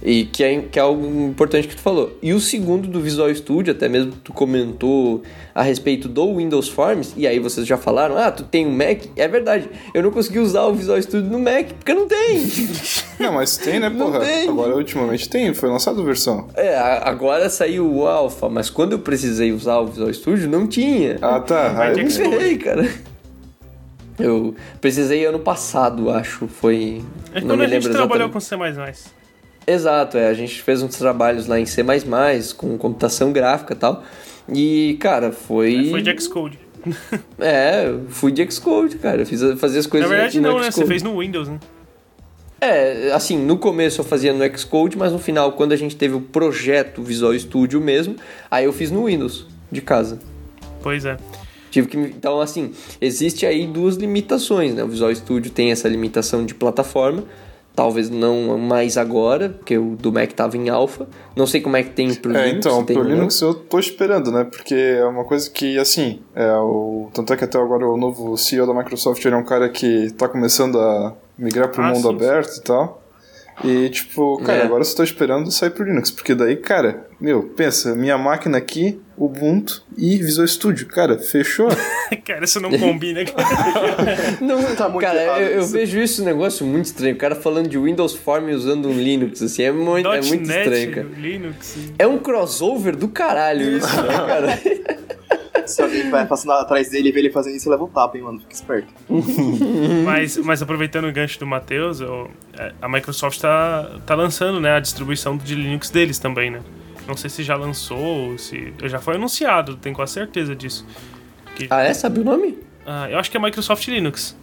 E 0.00 0.26
que 0.26 0.44
é, 0.44 0.60
que 0.60 0.78
é 0.78 0.82
algo 0.82 1.04
importante 1.28 1.66
que 1.66 1.74
tu 1.74 1.82
falou. 1.82 2.16
E 2.22 2.32
o 2.32 2.38
segundo 2.38 2.86
do 2.86 3.00
Visual 3.00 3.34
Studio, 3.34 3.72
até 3.72 3.88
mesmo 3.88 4.12
tu 4.22 4.32
comentou 4.32 5.22
a 5.52 5.60
respeito 5.62 6.08
do 6.08 6.36
Windows 6.36 6.68
Forms, 6.68 7.14
e 7.16 7.26
aí 7.26 7.40
vocês 7.40 7.66
já 7.66 7.76
falaram, 7.76 8.16
ah, 8.16 8.30
tu 8.30 8.44
tem 8.44 8.64
um 8.64 8.70
Mac? 8.70 9.02
É 9.16 9.26
verdade, 9.26 9.68
eu 9.92 10.00
não 10.00 10.12
consegui 10.12 10.38
usar 10.38 10.62
o 10.66 10.74
Visual 10.74 11.02
Studio 11.02 11.28
no 11.28 11.40
Mac, 11.40 11.66
porque 11.72 11.92
não 11.94 12.06
tem. 12.06 12.46
Não, 13.18 13.32
mas 13.32 13.56
tem, 13.56 13.80
né, 13.80 13.88
Não 13.88 14.06
porra? 14.12 14.20
tem. 14.20 14.48
Agora, 14.48 14.76
ultimamente 14.76 15.28
tem, 15.28 15.52
foi 15.52 15.68
lançada 15.68 16.00
a 16.00 16.04
versão. 16.04 16.46
é, 16.54 16.78
agora 16.78 17.50
saiu 17.50 17.92
o 17.92 18.06
Alpha, 18.06 18.48
mas 18.48 18.70
quando 18.70 18.92
eu 18.92 19.00
precisei 19.00 19.50
usar 19.50 19.78
o 19.78 19.86
Visual 19.88 20.14
Studio, 20.14 20.48
não 20.48 20.68
tinha. 20.68 21.18
Ah, 21.20 21.40
tá. 21.40 21.82
Aí- 21.82 21.98
Eu 21.98 22.04
me 22.04 22.10
ferrei, 22.12 22.56
cara. 22.56 22.88
Eu 24.18 24.54
precisei 24.80 25.24
ano 25.24 25.40
passado, 25.40 26.10
acho, 26.10 26.46
foi... 26.46 27.02
É 27.32 27.40
não 27.40 27.48
quando 27.48 27.58
me 27.60 27.64
a 27.64 27.68
gente 27.68 27.82
lembro 27.88 27.98
trabalhou 27.98 28.28
exatamente. 28.36 28.74
com 28.74 28.94
C++. 28.94 29.10
Exato, 29.68 30.16
é. 30.16 30.28
A 30.28 30.34
gente 30.34 30.62
fez 30.62 30.82
uns 30.82 30.96
trabalhos 30.96 31.46
lá 31.46 31.60
em 31.60 31.66
C++, 31.66 31.84
com 32.56 32.78
computação 32.78 33.32
gráfica 33.32 33.74
e 33.74 33.76
tal. 33.76 34.02
E, 34.50 34.96
cara, 34.98 35.30
foi... 35.30 35.90
Foi 35.90 36.00
de 36.00 36.18
Xcode. 36.20 36.58
É, 37.38 37.88
eu 37.88 38.06
fui 38.08 38.32
de 38.32 38.50
Xcode, 38.50 38.96
cara. 38.96 39.22
Eu 39.22 39.26
fiz, 39.26 39.40
fazia 39.58 39.78
as 39.78 39.86
Na 39.86 39.90
coisas 39.90 40.08
verdade, 40.08 40.40
no 40.40 40.48
não, 40.48 40.58
né? 40.58 40.70
Você 40.70 40.72
Xcode. 40.72 40.88
fez 40.88 41.02
no 41.02 41.18
Windows, 41.18 41.48
né? 41.48 41.60
É, 42.60 43.12
assim, 43.12 43.36
no 43.36 43.58
começo 43.58 44.00
eu 44.00 44.04
fazia 44.04 44.32
no 44.32 44.58
Xcode, 44.58 44.96
mas 44.96 45.12
no 45.12 45.18
final, 45.18 45.52
quando 45.52 45.72
a 45.72 45.76
gente 45.76 45.94
teve 45.94 46.14
o 46.14 46.20
projeto 46.20 47.02
Visual 47.02 47.38
Studio 47.38 47.80
mesmo, 47.80 48.16
aí 48.50 48.64
eu 48.64 48.72
fiz 48.72 48.90
no 48.90 49.04
Windows, 49.04 49.46
de 49.70 49.80
casa. 49.80 50.18
Pois 50.82 51.04
é. 51.04 51.16
Tive 51.70 51.86
que, 51.88 51.96
então, 51.98 52.40
assim, 52.40 52.72
existe 53.00 53.44
aí 53.44 53.66
duas 53.66 53.96
limitações, 53.96 54.74
né? 54.74 54.82
O 54.82 54.88
Visual 54.88 55.14
Studio 55.14 55.50
tem 55.50 55.70
essa 55.70 55.88
limitação 55.88 56.44
de 56.44 56.54
plataforma, 56.54 57.24
talvez 57.78 58.10
não 58.10 58.58
mais 58.58 58.96
agora, 58.98 59.50
porque 59.50 59.78
o 59.78 59.94
do 59.94 60.12
Mac 60.12 60.32
tava 60.32 60.56
em 60.56 60.68
alpha. 60.68 61.06
Não 61.36 61.46
sei 61.46 61.60
como 61.60 61.76
é 61.76 61.82
que 61.84 61.90
tem 61.90 62.12
pro 62.12 62.36
É, 62.36 62.46
Linux. 62.48 62.66
então, 62.66 62.84
pro. 62.84 63.02
Linux 63.04 63.40
eu 63.40 63.54
tô 63.54 63.78
esperando, 63.78 64.32
né? 64.32 64.42
Porque 64.44 64.74
é 64.74 65.04
uma 65.04 65.22
coisa 65.24 65.48
que, 65.48 65.78
assim, 65.78 66.20
é 66.34 66.52
o... 66.54 67.08
tanto 67.14 67.32
é 67.32 67.36
que 67.36 67.44
até 67.44 67.56
agora 67.56 67.86
o 67.88 67.96
novo 67.96 68.36
CEO 68.36 68.66
da 68.66 68.74
Microsoft 68.74 69.24
ele 69.24 69.36
é 69.36 69.38
um 69.38 69.44
cara 69.44 69.68
que 69.68 70.12
tá 70.14 70.28
começando 70.28 70.76
a 70.80 71.14
migrar 71.38 71.68
pro 71.68 71.82
Ah, 71.84 71.90
mundo 71.90 72.08
sim, 72.08 72.14
aberto 72.16 72.56
e 72.56 72.62
tal. 72.62 73.02
E, 73.64 73.88
tipo, 73.90 74.38
cara, 74.44 74.58
É. 74.58 74.64
agora 74.64 74.80
eu 74.80 74.84
só 74.84 74.96
tô 74.96 75.02
esperando 75.04 75.50
sair 75.52 75.70
pro 75.70 75.84
Linux, 75.84 76.10
porque 76.10 76.34
daí, 76.34 76.56
cara, 76.56 77.06
meu, 77.20 77.42
pensa, 77.42 77.94
minha 77.96 78.16
máquina 78.16 78.58
aqui, 78.58 79.00
Ubuntu 79.16 79.82
e 79.96 80.18
Visual 80.18 80.46
Studio, 80.46 80.86
cara, 80.86 81.18
fechou? 81.18 81.68
cara, 82.24 82.44
isso 82.44 82.60
não 82.60 82.70
combina. 82.70 83.20
Não, 84.40 84.62
Tá 84.76 84.88
muito 84.88 85.04
cara, 85.04 85.20
errado 85.22 85.40
eu, 85.40 85.48
eu 85.60 85.66
vejo 85.66 85.98
isso 85.98 86.22
um 86.22 86.24
negócio 86.24 86.64
muito 86.64 86.84
estranho. 86.86 87.14
O 87.16 87.18
cara 87.18 87.34
falando 87.34 87.68
de 87.68 87.76
Windows 87.76 88.14
Form 88.14 88.48
usando 88.50 88.88
um 88.88 88.92
Linux, 88.92 89.42
assim, 89.42 89.64
é 89.64 89.72
muito, 89.72 90.06
é 90.12 90.20
muito 90.20 90.46
.NET, 90.46 90.58
estranho, 90.68 90.94
cara. 90.94 91.06
Linux. 91.16 91.76
É 91.98 92.06
um 92.06 92.18
crossover 92.18 92.94
do 92.96 93.08
caralho 93.08 93.76
isso, 93.78 94.02
né, 94.02 94.14
cara? 94.14 94.58
Se 95.66 95.82
alguém 95.82 96.08
vai 96.08 96.24
passando 96.26 96.52
atrás 96.52 96.88
dele 96.88 97.08
e 97.10 97.12
vê 97.12 97.18
ele 97.18 97.30
fazendo 97.30 97.56
isso, 97.56 97.68
leva 97.68 97.84
um 97.84 97.88
tapa, 97.88 98.16
hein, 98.16 98.22
mano. 98.24 98.40
Fica 98.40 98.54
esperto. 98.54 98.88
Mas, 100.04 100.36
mas 100.38 100.62
aproveitando 100.62 101.06
o 101.08 101.12
gancho 101.12 101.38
do 101.38 101.46
Matheus, 101.46 102.00
eu- 102.00 102.30
é, 102.58 102.72
a 102.80 102.88
Microsoft 102.88 103.38
tá, 103.40 103.98
tá 104.06 104.14
lançando 104.14 104.60
né, 104.60 104.72
a 104.76 104.80
distribuição 104.80 105.36
de 105.36 105.54
Linux 105.54 105.90
deles 105.90 106.18
também, 106.18 106.50
né? 106.50 106.60
Não 107.08 107.16
sei 107.16 107.30
se 107.30 107.42
já 107.42 107.56
lançou, 107.56 108.36
se. 108.36 108.72
Já 108.84 109.00
foi 109.00 109.14
anunciado, 109.16 109.76
tenho 109.76 109.96
quase 109.96 110.12
certeza 110.12 110.54
disso. 110.54 110.86
Que, 111.56 111.66
Ah, 111.70 111.82
é? 111.82 111.94
Sabe 111.94 112.20
o 112.20 112.24
nome? 112.24 112.58
Ah, 112.86 113.08
eu 113.10 113.18
acho 113.18 113.30
que 113.30 113.36
é 113.36 113.40
Microsoft 113.40 113.88
Linux. 113.88 114.36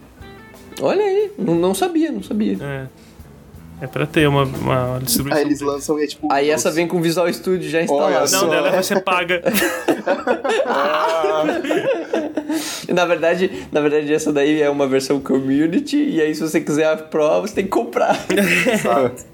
Olha 0.80 1.02
aí, 1.02 1.30
não, 1.38 1.54
não 1.54 1.74
sabia, 1.74 2.10
não 2.12 2.22
sabia. 2.22 2.58
É. 2.60 2.86
É 3.78 3.86
pra 3.86 4.06
ter 4.06 4.26
uma, 4.26 4.44
uma 4.44 4.98
distribuição. 5.02 5.38
Aí 5.38 5.44
eles 5.46 5.60
lançam 5.60 5.98
e 5.98 6.04
é 6.04 6.06
tipo. 6.06 6.32
Aí 6.32 6.50
essa 6.50 6.70
vem 6.70 6.88
com 6.88 6.96
o 6.96 7.00
Visual 7.02 7.30
Studio 7.32 7.68
já 7.68 7.82
instalado. 7.82 8.30
Não, 8.32 8.48
dela 8.48 8.82
você 8.82 8.98
paga. 9.00 9.42
Na 12.88 13.04
verdade, 13.04 13.66
na 13.70 13.80
verdade, 13.80 14.12
essa 14.14 14.32
daí 14.32 14.62
é 14.62 14.70
uma 14.70 14.86
versão 14.86 15.20
community, 15.20 15.96
e 15.98 16.20
aí 16.22 16.34
se 16.34 16.40
você 16.40 16.60
quiser 16.60 16.86
a 16.86 16.96
Pro, 16.96 17.42
você 17.42 17.54
tem 17.54 17.64
que 17.64 17.70
comprar. 17.70 18.16
exato. 18.72 19.24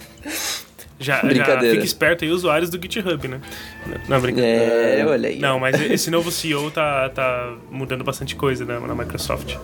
Já, 1.03 1.21
já 1.23 1.61
fica 1.61 1.85
esperto 1.85 2.25
aí, 2.25 2.31
usuários 2.31 2.71
do 2.71 2.81
GitHub, 2.81 3.29
né? 3.29 3.41
Não, 4.09 4.21
brincadeira. 4.21 4.63
É, 4.65 5.07
olha 5.07 5.29
aí. 5.29 5.39
Não, 5.39 5.59
mas 5.59 5.81
esse 5.81 6.11
novo 6.11 6.31
CEO 6.31 6.71
tá, 6.71 7.09
tá 7.11 7.55
mudando 7.71 8.05
bastante 8.05 8.37
coisa 8.37 8.65
né, 8.65 8.79
na 8.79 8.95
Microsoft. 8.95 9.57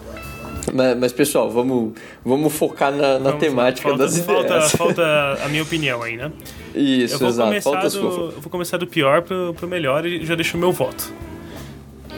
Mas, 0.73 0.99
mas, 0.99 1.13
pessoal, 1.13 1.51
vamos, 1.51 1.95
vamos 2.25 2.53
focar 2.53 2.93
na, 2.93 3.15
na 3.15 3.31
Vamos- 3.31 3.41
temática 3.41 3.89
falta, 3.89 4.05
das 4.05 4.19
falta, 4.19 4.47
ideias. 4.47 4.73
falta 4.73 5.39
a 5.43 5.49
minha 5.49 5.63
opinião 5.63 6.03
aí, 6.03 6.17
né? 6.17 6.31
Isso, 6.75 7.15
eu 7.15 7.19
vou 7.21 7.29
exato. 7.29 7.49
começar 7.49 7.71
Falta 7.71 7.91
do, 7.91 7.97
eu 7.97 8.41
vou 8.41 8.51
começar 8.51 8.77
do 8.77 8.87
pior 8.87 9.23
pro, 9.23 9.55
pro 9.55 9.67
melhor 9.67 10.05
e 10.05 10.25
já 10.27 10.35
deixo 10.35 10.57
o 10.57 10.61
meu 10.61 10.71
voto. 10.71 11.11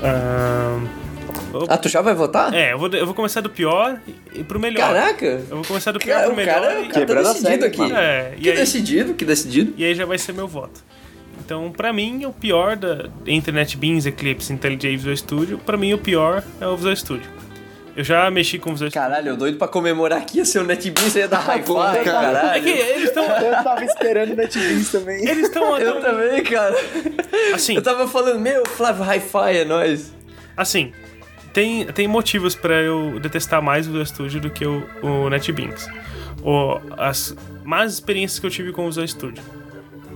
Ah, 0.02 0.80
eu- 1.52 1.66
Ah, 1.68 1.76
tu 1.78 1.88
já 1.88 2.00
vai 2.00 2.14
votar? 2.14 2.52
é, 2.54 2.72
eu 2.72 2.78
vou, 2.78 2.88
eu 2.90 3.04
vou 3.06 3.14
começar 3.14 3.40
do 3.40 3.50
pior 3.50 3.98
e, 4.34 4.42
pro 4.44 4.58
melhor. 4.60 4.94
Caraca! 4.94 5.26
Eu 5.26 5.56
vou 5.56 5.64
começar 5.64 5.92
do 5.92 5.98
pior 5.98 6.14
Cara, 6.14 6.24
pro 6.26 6.32
o 6.34 6.36
melhor 6.36 6.54
cara, 6.60 6.80
o 6.80 6.84
e, 6.84 6.88
cara 6.88 7.06
tá 7.22 7.32
decidido 7.32 7.64
aqui. 7.66 7.78
mano. 7.78 7.96
É, 7.96 8.32
e 8.36 8.40
Que 8.42 8.50
aí- 8.50 8.56
decidido, 8.56 9.14
que 9.14 9.24
decidido. 9.24 9.74
e 9.76 9.84
aí 9.84 9.94
já 9.94 10.04
vai 10.06 10.18
ser 10.18 10.32
meu 10.32 10.46
voto. 10.48 10.82
Então, 11.44 11.72
pra 11.72 11.92
mim, 11.92 12.24
o 12.26 12.32
pior 12.32 12.76
da 12.76 13.08
entre 13.26 13.50
NetBeans, 13.50 14.06
Eclipse, 14.06 14.52
IntelliJ 14.52 14.92
e 14.92 14.96
Visual 14.96 15.16
Studio, 15.16 15.58
pra 15.58 15.76
mim 15.76 15.92
o 15.92 15.98
pior 15.98 16.44
é 16.60 16.66
o 16.66 16.76
Visual 16.76 16.94
Studio. 16.94 17.28
Eu 17.96 18.04
já 18.04 18.30
mexi 18.30 18.56
com 18.56 18.70
o 18.70 18.72
Visual 18.74 18.88
Studio. 18.90 19.08
Caralho, 19.08 19.28
eu 19.30 19.36
doido 19.36 19.58
pra 19.58 19.66
comemorar 19.66 20.18
aqui 20.20 20.38
ia 20.38 20.44
ser 20.44 20.60
o 20.60 20.64
NetBeans, 20.64 21.16
ia 21.16 21.26
dar 21.26 21.40
hi-fi, 21.50 21.64
Porra, 21.66 21.96
cara. 21.98 22.04
caralho. 22.04 22.58
É 22.58 22.60
que 22.60 22.68
eles 22.70 23.04
estão. 23.08 23.24
Eu 23.40 23.64
tava 23.64 23.84
esperando 23.84 24.32
o 24.32 24.36
NetBeans 24.36 24.92
também. 24.92 25.28
Eles 25.28 25.46
estão. 25.48 25.76
Eu 25.76 26.00
também, 26.00 26.42
cara. 26.44 26.76
Assim, 27.52 27.74
Eu 27.74 27.82
tava 27.82 28.06
falando, 28.06 28.38
meu, 28.38 28.64
Flávio, 28.66 29.02
hi-fi 29.04 29.56
é 29.58 29.64
nóis. 29.64 30.12
assim, 30.56 30.92
tem, 31.52 31.86
tem 31.86 32.06
motivos 32.08 32.54
pra 32.54 32.74
eu 32.82 33.18
detestar 33.20 33.62
mais 33.62 33.86
o 33.86 33.90
Visual 33.90 34.06
Studio 34.06 34.40
do 34.40 34.50
que 34.50 34.64
o, 34.66 34.84
o 35.02 35.28
NetBeans. 35.30 35.88
O, 36.42 36.80
as 36.96 37.36
más 37.64 37.92
experiências 37.92 38.38
que 38.38 38.46
eu 38.46 38.50
tive 38.50 38.72
com 38.72 38.82
o 38.84 38.86
Visual 38.86 39.06
Studio. 39.06 39.42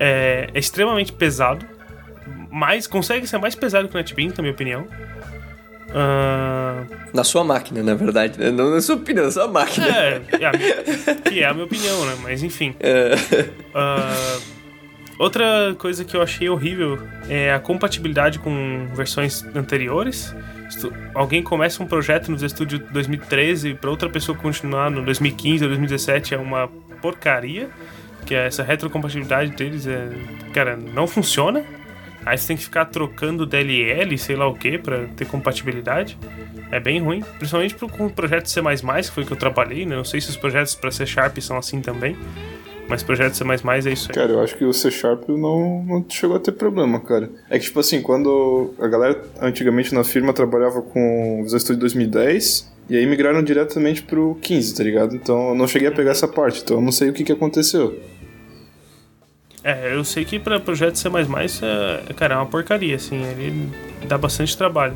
É, 0.00 0.48
é 0.52 0.58
extremamente 0.58 1.12
pesado, 1.12 1.64
mas 2.50 2.86
consegue 2.86 3.26
ser 3.26 3.38
mais 3.38 3.54
pesado 3.54 3.88
que 3.88 3.94
o 3.94 3.98
NetBeans, 3.98 4.34
na 4.36 4.42
minha 4.42 4.52
opinião. 4.52 4.86
Ah, 5.96 6.82
Na 7.12 7.22
sua 7.22 7.44
máquina, 7.44 7.82
na 7.82 7.94
verdade, 7.94 8.38
né? 8.38 8.50
Não 8.50 8.70
na 8.70 8.80
sua 8.80 8.96
opinião, 8.96 9.26
na 9.26 9.30
sua 9.30 9.46
máquina. 9.46 9.86
é, 9.86 10.20
é 10.32 10.56
minha- 10.56 11.14
que 11.22 11.40
é 11.40 11.46
a 11.46 11.52
minha 11.54 11.64
opinião, 11.66 12.04
né? 12.06 12.16
Mas 12.22 12.42
enfim. 12.42 12.74
É. 12.80 13.14
Ah, 13.74 14.38
Outra 15.18 15.74
coisa 15.78 16.04
que 16.04 16.16
eu 16.16 16.22
achei 16.22 16.48
horrível 16.48 16.98
é 17.28 17.52
a 17.52 17.60
compatibilidade 17.60 18.38
com 18.38 18.88
versões 18.94 19.44
anteriores. 19.54 20.34
Alguém 21.14 21.42
começa 21.42 21.82
um 21.82 21.86
projeto 21.86 22.30
no 22.30 22.48
Studio 22.48 22.80
2013 22.90 23.74
para 23.74 23.90
outra 23.90 24.08
pessoa 24.08 24.36
continuar 24.36 24.90
no 24.90 25.04
2015 25.04 25.64
ou 25.64 25.68
2017 25.68 26.34
é 26.34 26.38
uma 26.38 26.68
porcaria. 27.00 27.68
Que 28.26 28.34
essa 28.34 28.62
retrocompatibilidade 28.62 29.50
deles 29.50 29.86
é, 29.86 30.08
cara, 30.52 30.76
não 30.76 31.06
funciona. 31.06 31.64
Aí 32.26 32.38
você 32.38 32.48
tem 32.48 32.56
que 32.56 32.64
ficar 32.64 32.86
trocando 32.86 33.44
DLL, 33.44 34.16
sei 34.16 34.34
lá 34.34 34.46
o 34.46 34.54
que, 34.54 34.78
para 34.78 35.06
ter 35.08 35.26
compatibilidade. 35.26 36.18
É 36.70 36.80
bem 36.80 36.98
ruim, 37.00 37.22
principalmente 37.38 37.74
com 37.74 38.06
o 38.06 38.10
projeto 38.10 38.46
C++, 38.46 38.60
que 38.62 39.10
foi 39.10 39.24
que 39.24 39.32
eu 39.32 39.36
trabalhei, 39.36 39.84
né? 39.84 39.94
Não 39.94 40.04
sei 40.04 40.20
se 40.22 40.30
os 40.30 40.36
projetos 40.36 40.74
para 40.74 40.90
C 40.90 41.04
Sharp 41.04 41.38
são 41.38 41.58
assim 41.58 41.82
também. 41.82 42.16
Mas 42.88 43.02
projeto 43.02 43.34
C++ 43.34 43.44
é 43.44 43.92
isso 43.92 44.08
aí. 44.10 44.14
Cara, 44.14 44.32
eu 44.32 44.40
acho 44.40 44.56
que 44.56 44.64
o 44.64 44.72
C 44.72 44.90
Sharp 44.90 45.28
não, 45.28 45.82
não 45.84 46.04
chegou 46.08 46.36
a 46.36 46.40
ter 46.40 46.52
problema, 46.52 47.00
cara. 47.00 47.30
É 47.48 47.58
que, 47.58 47.64
tipo 47.64 47.80
assim, 47.80 48.02
quando 48.02 48.74
a 48.78 48.86
galera 48.86 49.22
antigamente 49.40 49.94
na 49.94 50.04
firma 50.04 50.32
trabalhava 50.32 50.82
com 50.82 51.40
Visual 51.42 51.60
Studio 51.60 51.80
2010, 51.80 52.72
e 52.88 52.96
aí 52.96 53.06
migraram 53.06 53.42
diretamente 53.42 54.02
pro 54.02 54.36
15, 54.42 54.74
tá 54.74 54.84
ligado? 54.84 55.16
Então 55.16 55.50
eu 55.50 55.54
não 55.54 55.66
cheguei 55.66 55.88
a 55.88 55.92
pegar 55.92 56.10
essa 56.10 56.28
parte, 56.28 56.62
então 56.62 56.76
eu 56.76 56.82
não 56.82 56.92
sei 56.92 57.08
o 57.08 57.12
que, 57.12 57.24
que 57.24 57.32
aconteceu. 57.32 57.98
É, 59.62 59.94
eu 59.94 60.04
sei 60.04 60.26
que 60.26 60.38
pra 60.38 60.60
projeto 60.60 60.96
C++, 60.96 61.08
é, 61.08 62.12
cara, 62.12 62.34
é 62.34 62.36
uma 62.36 62.46
porcaria, 62.46 62.96
assim, 62.96 63.22
ele 63.22 63.70
dá 64.06 64.18
bastante 64.18 64.54
trabalho. 64.56 64.94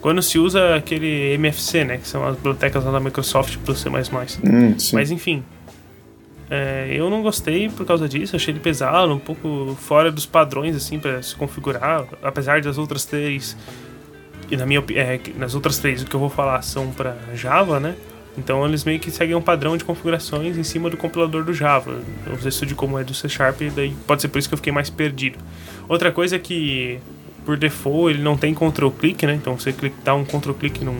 Quando 0.00 0.20
se 0.20 0.38
usa 0.38 0.74
aquele 0.74 1.34
MFC, 1.34 1.84
né, 1.84 1.98
que 1.98 2.08
são 2.08 2.26
as 2.26 2.34
bibliotecas 2.34 2.84
lá 2.84 2.90
da 2.90 2.98
Microsoft 2.98 3.58
pro 3.58 3.76
C++. 3.76 3.88
Hum, 3.88 4.78
sim. 4.78 4.96
Mas 4.96 5.10
enfim, 5.12 5.44
é, 6.50 6.88
eu 6.90 7.08
não 7.08 7.22
gostei 7.22 7.68
por 7.68 7.86
causa 7.86 8.08
disso, 8.08 8.34
achei 8.34 8.52
ele 8.52 8.58
pesado, 8.58 9.12
um 9.12 9.20
pouco 9.20 9.76
fora 9.80 10.10
dos 10.10 10.26
padrões, 10.26 10.74
assim, 10.74 10.98
para 10.98 11.22
se 11.22 11.36
configurar, 11.36 12.04
apesar 12.22 12.60
das 12.60 12.76
outras 12.76 13.04
três, 13.04 13.56
e 14.50 14.56
na 14.56 14.66
minha 14.66 14.82
é, 14.94 15.20
nas 15.36 15.54
outras 15.54 15.78
três 15.78 16.02
o 16.02 16.06
que 16.06 16.14
eu 16.14 16.18
vou 16.18 16.28
falar 16.28 16.60
são 16.62 16.90
para 16.90 17.16
Java, 17.34 17.78
né? 17.78 17.94
Então 18.36 18.66
eles 18.66 18.84
meio 18.84 18.98
que 18.98 19.10
seguem 19.10 19.36
um 19.36 19.42
padrão 19.42 19.76
de 19.76 19.84
configurações 19.84 20.56
em 20.56 20.62
cima 20.64 20.90
do 20.90 20.96
compilador 20.96 21.44
do 21.44 21.52
Java. 21.54 22.00
Eu 22.26 22.32
não 22.32 22.50
sei 22.50 22.68
como 22.74 22.98
é 22.98 23.04
do 23.04 23.14
C 23.14 23.28
Sharp, 23.28 23.60
daí 23.74 23.94
pode 24.06 24.22
ser 24.22 24.28
por 24.28 24.38
isso 24.38 24.48
que 24.48 24.54
eu 24.54 24.58
fiquei 24.58 24.72
mais 24.72 24.90
perdido. 24.90 25.38
Outra 25.88 26.10
coisa 26.10 26.36
é 26.36 26.38
que 26.38 26.98
por 27.44 27.56
default 27.56 28.14
ele 28.14 28.22
não 28.22 28.36
tem 28.36 28.54
control 28.54 28.90
click, 28.90 29.24
né? 29.24 29.34
Então 29.34 29.56
você 29.58 29.74
dá 30.04 30.14
um 30.14 30.24
control 30.24 30.54
click 30.54 30.84
num 30.84 30.98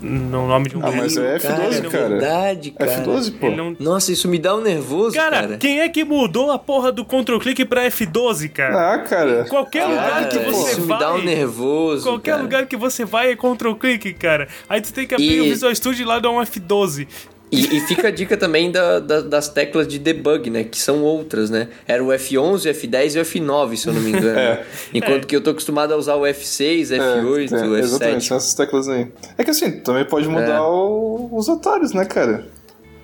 no 0.00 0.46
nome 0.48 0.68
de 0.68 0.76
um 0.76 0.84
Ah, 0.84 0.90
mas 0.92 1.16
é 1.16 1.38
F12, 1.38 1.40
cara. 1.42 1.90
cara. 1.90 2.08
verdade, 2.08 2.70
cara. 2.72 3.04
F12, 3.04 3.38
pô. 3.38 3.50
Não... 3.50 3.76
Nossa, 3.78 4.12
isso 4.12 4.28
me 4.28 4.38
dá 4.38 4.54
um 4.54 4.60
nervoso, 4.60 5.14
Cara, 5.16 5.40
cara. 5.42 5.56
quem 5.58 5.80
é 5.80 5.88
que 5.88 6.04
mudou 6.04 6.50
a 6.50 6.58
porra 6.58 6.90
do 6.92 7.04
control 7.04 7.38
click 7.40 7.64
pra 7.64 7.84
F12, 7.90 8.48
cara? 8.50 8.94
Ah, 8.94 8.98
cara. 8.98 9.44
Qualquer 9.48 9.84
lugar 9.86 10.28
que 10.28 10.38
você 10.38 10.72
isso 10.72 10.82
vai. 10.82 10.96
me 10.98 11.04
dá 11.04 11.14
um 11.14 11.22
nervoso. 11.22 12.02
Qualquer 12.04 12.30
cara. 12.32 12.42
lugar 12.42 12.66
que 12.66 12.76
você 12.76 13.04
vai 13.04 13.32
é 13.32 13.36
control 13.36 13.74
click, 13.76 14.12
cara. 14.14 14.48
Aí 14.68 14.80
tu 14.80 14.92
tem 14.92 15.06
que 15.06 15.14
abrir 15.14 15.36
E- 15.36 15.40
o 15.40 15.44
Visual 15.44 15.74
Studio 15.74 16.02
e 16.02 16.04
lá 16.06 16.18
dar 16.18 16.30
um 16.30 16.40
F12. 16.40 17.06
E, 17.50 17.76
e 17.76 17.80
fica 17.80 18.08
a 18.08 18.10
dica 18.10 18.36
também 18.36 18.70
da- 18.70 18.98
da- 19.00 19.20
das 19.22 19.48
teclas 19.48 19.88
de 19.88 19.98
debug, 19.98 20.50
né? 20.50 20.64
Que 20.64 20.78
são 20.78 21.02
outras, 21.02 21.48
né? 21.48 21.68
Era 21.86 22.04
o 22.04 22.08
F11, 22.08 22.66
o 22.66 22.74
F10 22.74 23.14
e 23.16 23.18
o 23.18 23.22
F9, 23.24 23.76
se 23.76 23.86
eu 23.88 23.94
não 23.94 24.00
me 24.02 24.10
engano. 24.10 24.38
É. 24.38 24.64
Enquanto 24.92 25.26
que 25.26 25.34
eu 25.34 25.40
tô 25.40 25.50
acostumado 25.50 25.92
a 25.94 25.96
usar 25.96 26.14
o 26.16 26.22
F6, 26.26 26.90
É, 26.92 26.98
F8, 26.98 27.52
é, 27.52 27.66
o 27.66 27.76
exatamente, 27.76 28.16
F7. 28.24 28.28
são 28.28 28.36
essas 28.36 28.54
teclas 28.54 28.88
aí. 28.88 29.06
É 29.38 29.44
que 29.44 29.50
assim, 29.50 29.80
também 29.80 30.04
pode 30.04 30.28
mudar 30.28 30.56
É. 30.56 30.60
o- 30.60 31.30
os 31.32 31.48
atalhos, 31.48 31.92
né, 31.94 32.04
cara? 32.04 32.46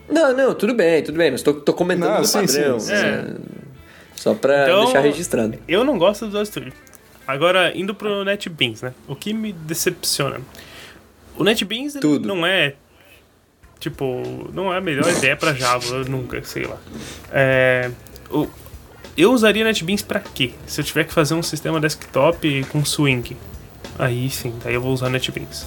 Não, 0.09 0.37
não, 0.37 0.55
tudo 0.55 0.75
bem, 0.75 1.03
tudo 1.03 1.17
bem. 1.17 1.31
Mas 1.31 1.41
tô, 1.43 1.55
tô 1.55 1.73
comentando 1.73 2.13
Não, 2.15 2.21
o 2.21 2.25
sim, 2.27 2.41
padrão. 2.47 2.79
sim, 2.79 2.87
sim. 2.89 2.93
né? 3.03 3.35
Só 4.15 4.35
pra 4.35 4.65
Então- 4.65 4.85
deixar 4.85 5.01
registrado. 5.01 5.59
Eu 5.67 5.85
não 5.85 5.97
gosto 5.99 6.21
do 6.21 6.27
Visual 6.27 6.45
Studio. 6.45 6.73
Agora, 7.27 7.73
indo 7.75 7.95
pro 7.95 8.23
NetBeans, 8.25 8.83
né? 8.83 8.93
O 9.09 9.17
que 9.17 9.33
me 9.33 9.53
decepciona? 9.53 10.41
O 11.39 11.43
NetBeans 11.43 11.95
não 12.23 12.45
é. 12.47 12.75
Tipo, 13.81 14.51
não 14.53 14.73
é 14.73 14.79
a 14.79 14.81
melhor 14.81 15.09
ideia 15.11 15.37
pra 15.37 15.53
Java, 15.53 16.05
nunca, 16.05 16.43
sei 16.45 16.65
lá. 16.65 16.79
É, 17.31 17.91
o- 18.31 18.49
eu 19.17 19.33
usaria 19.33 19.63
NetBeans 19.65 20.03
pra 20.03 20.21
quê? 20.21 20.53
Se 20.67 20.81
eu 20.81 20.85
tiver 20.85 21.05
que 21.05 21.13
fazer 21.13 21.35
um 21.35 21.43
sistema 21.43 21.79
desktop 21.81 22.65
com 22.71 22.85
swing. 22.85 23.37
Aí 23.99 24.29
sim, 24.31 24.55
daí 24.65 24.75
eu 24.75 24.81
vou 24.81 24.93
usar 24.93 25.09
NetBeans. 25.11 25.67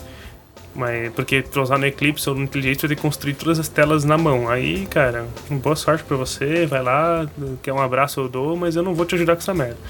Mas, 0.77 1.11
porque 1.13 1.41
pra 1.41 1.63
usar 1.63 1.79
no 1.79 1.87
Eclipse 1.87 2.29
ou 2.29 2.35
no 2.35 2.43
IntelliJ 2.43 2.73
eu 2.73 2.81
tenho 2.81 2.95
que 2.95 3.01
construir 3.01 3.33
todas 3.33 3.57
as 3.57 3.67
telas 3.67 4.05
na 4.05 4.15
mão. 4.15 4.47
Aí, 4.47 4.85
cara, 4.85 5.25
boa 5.49 5.75
sorte 5.75 6.03
pra 6.03 6.15
você, 6.15 6.67
vai 6.67 6.83
lá, 6.83 7.27
quer 7.63 7.73
um 7.73 7.81
abraço 7.81 8.19
eu 8.19 8.29
dou, 8.29 8.55
mas 8.55 8.75
eu 8.75 8.83
não 8.83 8.93
vou 8.93 9.03
te 9.03 9.15
ajudar 9.15 9.35
com 9.35 9.41
essa 9.41 9.55
merda. 9.55 9.77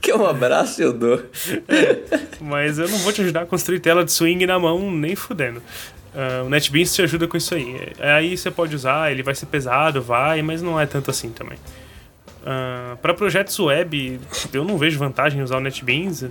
Que 0.00 0.14
um 0.14 0.24
abraço 0.24 0.80
eu 0.80 0.92
dou. 0.92 1.22
Mas 2.40 2.78
eu 2.78 2.88
não 2.88 2.98
vou 2.98 3.12
te 3.12 3.20
ajudar 3.20 3.42
a 3.42 3.46
construir 3.46 3.80
tela 3.80 4.02
de 4.04 4.12
swing 4.12 4.46
na 4.46 4.58
mão, 4.58 4.90
nem 4.90 5.14
fudendo. 5.14 5.60
Ah, 6.14 6.42
o 6.44 6.48
NetBeans 6.48 6.94
te 6.94 7.02
ajuda 7.02 7.28
com 7.28 7.36
isso 7.36 7.54
aí. 7.54 7.92
Aí 7.98 8.36
você 8.36 8.50
pode 8.50 8.74
usar, 8.74 9.12
ele 9.12 9.22
vai 9.22 9.34
ser 9.34 9.46
pesado, 9.46 10.00
vai, 10.00 10.40
mas 10.40 10.62
não 10.62 10.80
é 10.80 10.86
tanto 10.86 11.10
assim 11.10 11.30
também. 11.30 11.58
Para 13.02 13.14
projetos 13.14 13.58
web, 13.58 14.20
eu 14.52 14.64
não 14.64 14.78
vejo 14.78 14.98
vantagem 14.98 15.40
em 15.40 15.42
usar 15.42 15.56
o 15.58 15.60
NetBeans. 15.60 16.24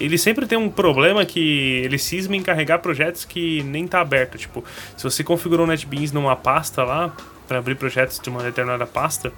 Ele 0.00 0.18
sempre 0.18 0.46
tem 0.46 0.58
um 0.58 0.68
problema 0.68 1.24
que 1.24 1.82
ele 1.84 1.98
cisma 1.98 2.36
em 2.36 2.42
carregar 2.42 2.78
projetos 2.80 3.24
que 3.24 3.62
nem 3.62 3.86
tá 3.86 4.00
aberto. 4.00 4.36
Tipo, 4.38 4.64
se 4.96 5.04
você 5.04 5.22
configurou 5.22 5.64
o 5.66 5.68
NetBeans 5.68 6.12
numa 6.12 6.34
pasta 6.36 6.82
lá, 6.84 7.14
para 7.46 7.58
abrir 7.58 7.76
projetos 7.76 8.18
de 8.18 8.28
uma 8.28 8.42
determinada 8.42 8.86
pasta, 8.86 9.32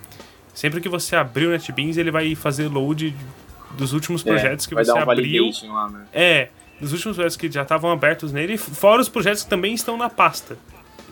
sempre 0.52 0.80
que 0.80 0.88
você 0.88 1.14
abrir 1.16 1.46
o 1.46 1.50
NetBeans, 1.50 1.96
ele 1.96 2.10
vai 2.10 2.34
fazer 2.34 2.68
load 2.68 3.14
dos 3.76 3.92
últimos 3.92 4.22
projetos 4.22 4.66
que 4.66 4.74
É, 4.74 4.76
vai 4.76 4.84
você 4.84 4.92
um 4.92 4.98
abriu. 4.98 5.50
lá, 5.68 5.88
né? 5.88 6.00
É, 6.12 6.48
dos 6.80 6.92
últimos 6.92 7.16
projetos 7.16 7.36
que 7.36 7.50
já 7.50 7.62
estavam 7.62 7.90
abertos 7.90 8.32
nele, 8.32 8.56
fora 8.56 9.00
os 9.00 9.08
projetos 9.08 9.44
que 9.44 9.50
também 9.50 9.74
estão 9.74 9.96
na 9.96 10.08
pasta. 10.10 10.56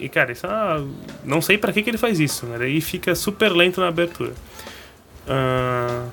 E, 0.00 0.08
cara, 0.08 0.32
isso 0.32 0.46
é 0.46 0.48
uma- 0.48 0.88
não 1.24 1.40
sei 1.40 1.58
pra 1.58 1.72
que, 1.72 1.82
que 1.82 1.90
ele 1.90 1.98
faz 1.98 2.18
isso, 2.20 2.46
né? 2.46 2.56
Daí 2.58 2.80
fica 2.80 3.14
super 3.14 3.52
lento 3.52 3.80
na 3.80 3.88
abertura. 3.88 4.32
Ah, 5.28 6.06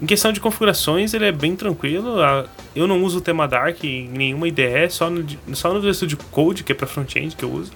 em 0.00 0.06
questão 0.06 0.32
de 0.32 0.40
configurações, 0.40 1.12
ele 1.14 1.26
é 1.26 1.32
bem 1.32 1.54
tranquilo. 1.54 2.20
Ah, 2.22 2.46
Eu 2.74 2.86
não 2.86 3.02
uso 3.02 3.18
o 3.18 3.20
tema 3.20 3.46
Dark 3.48 3.82
em 3.84 4.08
nenhuma 4.08 4.46
IDE, 4.48 4.88
só 4.90 5.10
no, 5.10 5.24
só 5.54 5.72
no 5.74 5.92
Studio 5.94 6.16
Code, 6.30 6.64
que 6.64 6.72
é 6.72 6.74
pra 6.74 6.86
front-end 6.86 7.34
que 7.36 7.44
eu 7.44 7.50
uso. 7.52 7.72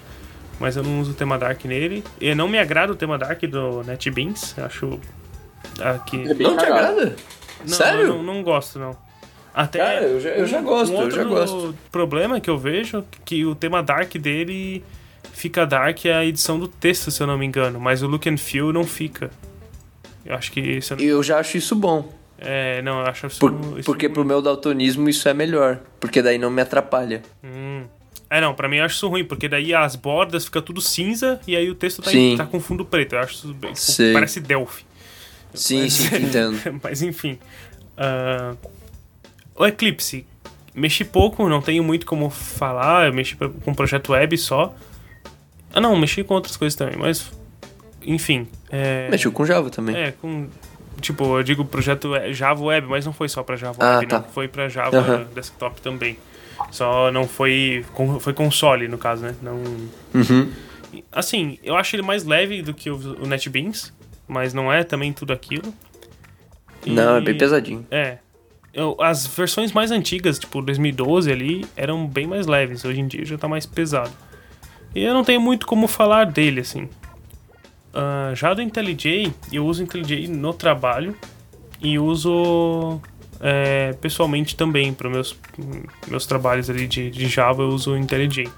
Mas 0.61 0.77
eu 0.77 0.83
não 0.85 1.01
uso 1.01 1.11
o 1.11 1.15
tema 1.15 1.37
Dark 1.37 1.65
nele. 1.65 2.05
E 2.21 2.33
não 2.35 2.47
me 2.49 2.59
agrada 2.59 2.93
o 2.93 2.97
tema 2.97 3.19
Dark 3.19 3.43
do 3.43 3.83
NetBeans. 3.83 4.55
Eu 4.57 4.65
acho. 4.65 5.01
Aqui. 5.83 6.29
É 6.29 6.35
bem 6.35 6.47
Não 6.47 6.57
te 6.57 6.65
agrada? 6.65 7.17
Não, 7.61 7.69
Sério? 7.69 8.09
Não, 8.09 8.23
não 8.23 8.43
gosto, 8.43 8.79
não. 8.79 8.97
Até 9.53 9.79
Cara, 9.79 10.03
eu 10.03 10.21
já- 10.21 10.31
eu 10.31 10.47
já 10.47 10.61
gosto, 10.61 10.93
eu 10.93 10.99
outro 11.01 11.17
já 11.17 11.25
gosto. 11.25 11.75
problema 11.91 12.41
que 12.41 12.49
eu 12.51 12.59
vejo 12.59 12.99
é 12.99 13.03
que 13.25 13.45
o 13.45 13.55
tema 13.55 13.83
Dark 13.83 14.13
dele 14.17 14.85
fica 15.33 15.65
Dark 15.67 16.05
é 16.07 16.13
a 16.15 16.25
edição 16.25 16.59
do 16.59 16.67
texto, 16.69 17.11
se 17.11 17.21
eu 17.23 17.27
não 17.27 17.37
me 17.39 17.47
engano, 17.47 17.79
mas 17.81 18.03
o 18.03 18.07
look 18.07 18.29
and 18.29 18.37
feel 18.37 18.73
não 18.73 18.85
fica. 18.85 19.31
Eu 20.25 20.35
acho 20.35 20.51
que 20.53 20.61
eu 20.91 20.97
não... 20.97 21.05
Eu 21.05 21.23
já 21.23 21.39
acho 21.39 21.57
isso 21.57 21.75
bom. 21.77 22.13
É, 22.39 22.83
não, 22.83 23.01
eu 23.01 23.07
acho 23.07 23.27
isso, 23.27 23.39
Por- 23.41 23.53
isso 23.79 23.85
porque 23.85 24.09
pro 24.09 24.25
meu 24.25 24.43
daltonismo 24.43 25.09
isso 25.09 25.29
é 25.29 25.35
melhor. 25.35 25.81
Porque 26.01 26.21
daí 26.21 26.37
não 26.39 26.51
me 26.51 26.61
atrapalha. 26.63 27.23
Hum. 27.43 27.85
É, 28.29 28.41
não, 28.41 28.55
pra 28.55 28.69
mim 28.69 28.79
eu 28.79 28.85
acho 28.85 28.97
isso 28.97 29.09
ruim, 29.09 29.25
porque 29.25 29.49
daí 29.49 29.73
as 29.73 29.95
bordas 29.97 30.45
fica 30.45 30.61
tudo 30.61 30.81
cinza 30.81 31.41
e 31.47 31.55
aí 31.55 31.71
o 31.71 31.75
texto 31.75 32.03
tá, 32.03 32.11
Sim. 32.11 32.35
tá 32.37 32.45
com 32.45 32.59
fundo 32.59 32.85
preto. 32.85 33.15
Eu 33.15 33.21
acho 33.21 33.35
isso 33.35 33.55
bem, 33.55 33.75
Sei. 33.75 34.13
parece 34.13 34.41
Delphi. 34.41 34.85
Sim, 35.55 35.89
sim, 35.89 36.09
te 36.09 36.17
entendo. 36.23 36.59
Mas 36.83 37.01
enfim. 37.03 37.39
ah, 37.97 38.55
o 39.55 39.65
Eclipse. 39.67 40.27
Mexi 40.75 41.05
pouco, 41.05 41.49
não 41.49 41.63
tenho 41.63 41.85
muito 41.85 42.05
como 42.05 42.29
falar. 42.29 43.07
Eu 43.07 43.13
mexi 43.13 43.37
com 43.37 43.71
um 43.71 43.75
projeto 43.75 44.11
web 44.11 44.37
só. 44.37 44.75
Ah, 45.73 45.81
não, 45.81 45.95
mexi 45.97 46.25
com 46.25 46.35
outras 46.35 46.57
coisas 46.57 46.77
também, 46.77 46.97
mas. 46.99 47.31
Enfim. 48.05 48.49
É, 48.77 49.09
Mexeu 49.11 49.31
com 49.31 49.45
Java 49.47 49.71
também. 49.71 49.95
é, 49.97 50.11
com. 50.13 50.49
Tipo, 51.01 51.39
eu 51.39 51.43
digo 51.43 51.65
projeto 51.65 52.11
we- 52.13 52.33
Java 52.33 52.63
Web, 52.63 52.87
mas 52.89 53.05
não 53.05 53.13
foi 53.13 53.29
só 53.29 53.43
pra 53.43 53.57
Java 53.57 53.77
Ah, 53.81 53.97
Web, 53.99 54.07
tá. 54.09 54.19
não. 54.21 54.25
Foi 54.29 54.49
pra 54.49 54.69
Java 54.69 54.97
Aham. 54.99 55.27
Desktop 55.35 55.81
também. 55.81 56.17
Só 56.71 57.11
não 57.13 57.27
foi. 57.29 57.85
Foi 58.21 58.33
console, 58.33 58.89
no 58.89 58.97
caso, 58.99 59.23
né? 59.25 59.35
Não. 59.43 59.57
Uhum. 60.15 60.51
Assim, 61.13 61.59
eu 61.63 61.77
acho 61.77 61.95
ele 61.97 62.03
mais 62.03 62.25
leve 62.25 62.63
do 62.63 62.73
que 62.73 62.89
o, 62.91 63.27
NetBeans, 63.27 63.93
mas 64.27 64.55
não 64.55 64.73
é 64.73 64.83
também 64.85 65.13
tudo 65.13 65.33
aquilo. 65.33 65.75
Não, 66.87 67.17
é 67.17 67.21
E- 67.21 67.25
bem 67.25 67.37
pesadinho. 67.39 67.87
É. 67.91 68.19
Eu- 68.73 68.97
as 69.01 69.27
versões 69.27 69.73
mais 69.73 69.91
antigas, 69.91 70.39
tipo 70.39 70.61
2012 70.63 71.31
ali, 71.31 71.65
eram 71.77 72.07
bem 72.07 72.27
mais 72.27 72.47
leves. 72.47 72.85
Hoje 72.85 73.01
em 73.01 73.07
dia 73.07 73.25
já 73.25 73.37
tá 73.39 73.47
mais 73.49 73.67
pesado. 73.67 74.11
E 74.95 75.03
eu 75.03 75.13
não 75.15 75.25
tenho 75.25 75.41
muito 75.41 75.67
como 75.67 75.87
falar 75.89 76.25
dele, 76.27 76.61
assim. 76.61 76.89
Ah, 77.95 78.33
já 78.35 78.53
do 78.53 78.61
IntelliJ, 78.61 79.33
eu 79.53 79.65
uso 79.65 79.83
IntelliJ 79.85 80.27
no 80.27 80.53
trabalho 80.53 81.17
e 81.81 81.97
uso 81.97 83.01
é, 83.41 83.93
pessoalmente 84.01 84.57
também 84.57 84.93
para 84.93 85.09
meus 85.09 85.39
meus 86.09 86.27
trabalhos 86.27 86.69
ali 86.69 86.89
de, 86.89 87.09
de 87.11 87.29
Java, 87.29 87.63
eu 87.63 87.69
uso 87.69 87.93
o 87.93 87.97
IntelliJ. 87.97 88.51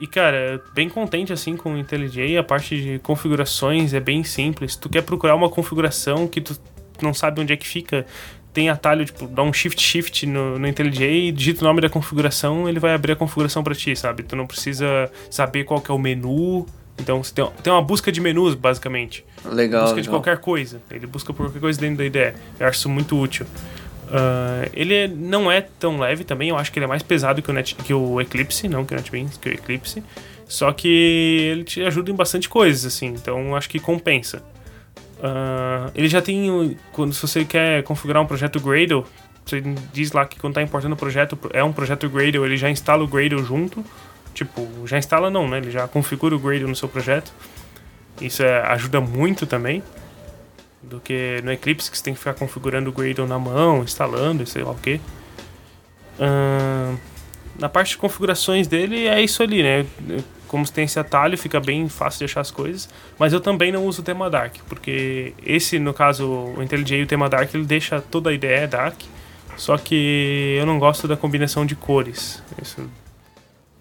E, 0.00 0.06
cara, 0.06 0.62
bem 0.72 0.88
contente 0.88 1.32
assim 1.32 1.56
com 1.56 1.74
o 1.74 1.76
IntelliJ. 1.78 2.38
A 2.38 2.44
parte 2.44 2.80
de 2.80 2.98
configurações 3.00 3.92
é 3.92 3.98
bem 3.98 4.22
simples. 4.22 4.76
Tu 4.76 4.88
quer 4.88 5.02
procurar 5.02 5.34
uma 5.34 5.50
configuração 5.50 6.28
que 6.28 6.40
tu 6.40 6.56
não 7.02 7.12
sabe 7.12 7.40
onde 7.40 7.52
é 7.52 7.56
que 7.56 7.66
fica, 7.66 8.06
tem 8.52 8.70
atalho, 8.70 9.04
tipo, 9.04 9.26
dá 9.26 9.42
um 9.42 9.52
shift 9.52 9.80
shift 9.80 10.24
no, 10.26 10.58
no 10.58 10.66
IntelliJ, 10.66 11.32
digita 11.32 11.64
o 11.64 11.68
nome 11.68 11.80
da 11.80 11.88
configuração, 11.88 12.68
ele 12.68 12.80
vai 12.80 12.94
abrir 12.94 13.12
a 13.12 13.16
configuração 13.16 13.62
para 13.62 13.74
ti, 13.74 13.94
sabe? 13.94 14.22
Tu 14.22 14.34
não 14.34 14.46
precisa 14.46 15.10
saber 15.30 15.64
qual 15.64 15.80
que 15.80 15.90
é 15.90 15.94
o 15.94 15.98
menu. 15.98 16.64
Então 16.98 17.22
você 17.22 17.32
tem, 17.32 17.46
tem 17.62 17.72
uma 17.72 17.82
busca 17.82 18.10
de 18.10 18.20
menus, 18.20 18.54
basicamente. 18.54 19.24
Legal. 19.44 19.82
Busca 19.82 19.96
legal. 19.96 20.02
de 20.02 20.08
qualquer 20.08 20.38
coisa. 20.38 20.80
Ele 20.90 21.06
busca 21.06 21.32
por 21.32 21.46
qualquer 21.46 21.60
coisa 21.60 21.80
dentro 21.80 21.98
da 21.98 22.04
IDE. 22.04 22.34
Eu 22.58 22.66
acho 22.66 22.78
isso 22.78 22.88
muito 22.88 23.18
útil. 23.18 23.46
Uh, 24.08 24.68
ele 24.72 24.94
é- 24.94 25.08
não 25.08 25.52
é 25.52 25.60
tão 25.60 25.98
leve 25.98 26.24
também, 26.24 26.48
eu 26.48 26.56
acho 26.56 26.72
que 26.72 26.78
ele 26.78 26.84
é 26.84 26.88
mais 26.88 27.02
pesado 27.02 27.42
que 27.42 27.50
o, 27.50 27.54
Net, 27.54 27.74
que 27.74 27.92
o 27.92 28.18
Eclipse, 28.20 28.66
não 28.66 28.84
que 28.84 28.94
o 28.94 28.96
NetBeans, 28.96 29.36
que 29.36 29.50
o 29.50 29.52
Eclipse. 29.52 30.02
Só 30.46 30.72
que 30.72 30.88
ele 31.52 31.64
te 31.64 31.82
ajuda 31.82 32.10
em 32.10 32.14
bastante 32.14 32.48
coisas, 32.48 32.86
assim, 32.86 33.08
então 33.08 33.54
acho 33.54 33.68
que 33.68 33.78
compensa. 33.78 34.42
Uh, 35.18 35.90
ele 35.94 36.08
já 36.08 36.22
tem. 36.22 36.76
Quando 36.92 37.12
se 37.12 37.20
você 37.20 37.44
quer 37.44 37.82
configurar 37.82 38.22
um 38.22 38.26
projeto 38.26 38.58
Gradle, 38.60 39.04
você 39.44 39.60
diz 39.92 40.12
lá 40.12 40.24
que 40.24 40.38
quando 40.38 40.52
está 40.52 40.62
importando 40.62 40.94
o 40.94 40.96
projeto, 40.96 41.38
é 41.52 41.62
um 41.62 41.72
projeto 41.72 42.08
Gradle, 42.08 42.46
ele 42.46 42.56
já 42.56 42.70
instala 42.70 43.04
o 43.04 43.06
Gradle 43.06 43.44
junto. 43.44 43.84
Tipo, 44.38 44.86
já 44.86 44.96
instala 44.96 45.30
não, 45.30 45.48
né? 45.48 45.58
Ele 45.58 45.68
já 45.68 45.88
configura 45.88 46.36
o 46.36 46.38
Gradle 46.38 46.68
no 46.68 46.76
seu 46.76 46.88
projeto. 46.88 47.32
Isso 48.20 48.40
é- 48.40 48.60
ajuda 48.68 49.00
muito 49.00 49.48
também. 49.48 49.82
Do 50.80 51.00
que 51.00 51.40
no 51.42 51.50
Eclipse, 51.50 51.90
que 51.90 51.98
você 51.98 52.04
tem 52.04 52.12
que 52.12 52.20
ficar 52.20 52.34
configurando 52.34 52.88
o 52.88 52.92
Gradle 52.92 53.26
na 53.26 53.36
mão, 53.36 53.82
instalando 53.82 54.44
e 54.44 54.46
sei 54.46 54.62
lá 54.62 54.70
o 54.70 54.76
que. 54.76 55.00
na 57.58 57.68
parte 57.68 57.90
de 57.90 57.96
configurações 57.98 58.68
dele, 58.68 59.08
é 59.08 59.20
isso 59.20 59.42
ali, 59.42 59.60
né? 59.60 59.84
Como 60.46 60.64
tem 60.70 60.84
esse 60.84 61.00
atalho, 61.00 61.36
fica 61.36 61.58
bem 61.58 61.88
fácil 61.88 62.20
de 62.20 62.24
achar 62.26 62.40
as 62.40 62.52
coisas. 62.52 62.88
Mas 63.18 63.32
eu 63.32 63.40
também 63.40 63.72
não 63.72 63.84
uso 63.84 64.02
o 64.02 64.04
tema 64.04 64.30
Dark, 64.30 64.54
porque 64.68 65.34
esse, 65.44 65.80
no 65.80 65.92
caso, 65.92 66.28
o 66.56 66.62
IntelliJ 66.62 67.00
e 67.00 67.02
o 67.02 67.06
tema 67.08 67.28
Dark, 67.28 67.52
ele 67.52 67.64
deixa 67.64 68.00
toda 68.00 68.30
a 68.30 68.32
ideia 68.32 68.68
Dark. 68.68 69.00
Só 69.56 69.76
que 69.76 70.56
eu 70.56 70.64
não 70.64 70.78
gosto 70.78 71.08
da 71.08 71.16
combinação 71.16 71.66
de 71.66 71.74
cores. 71.74 72.40
Isso 72.62 72.88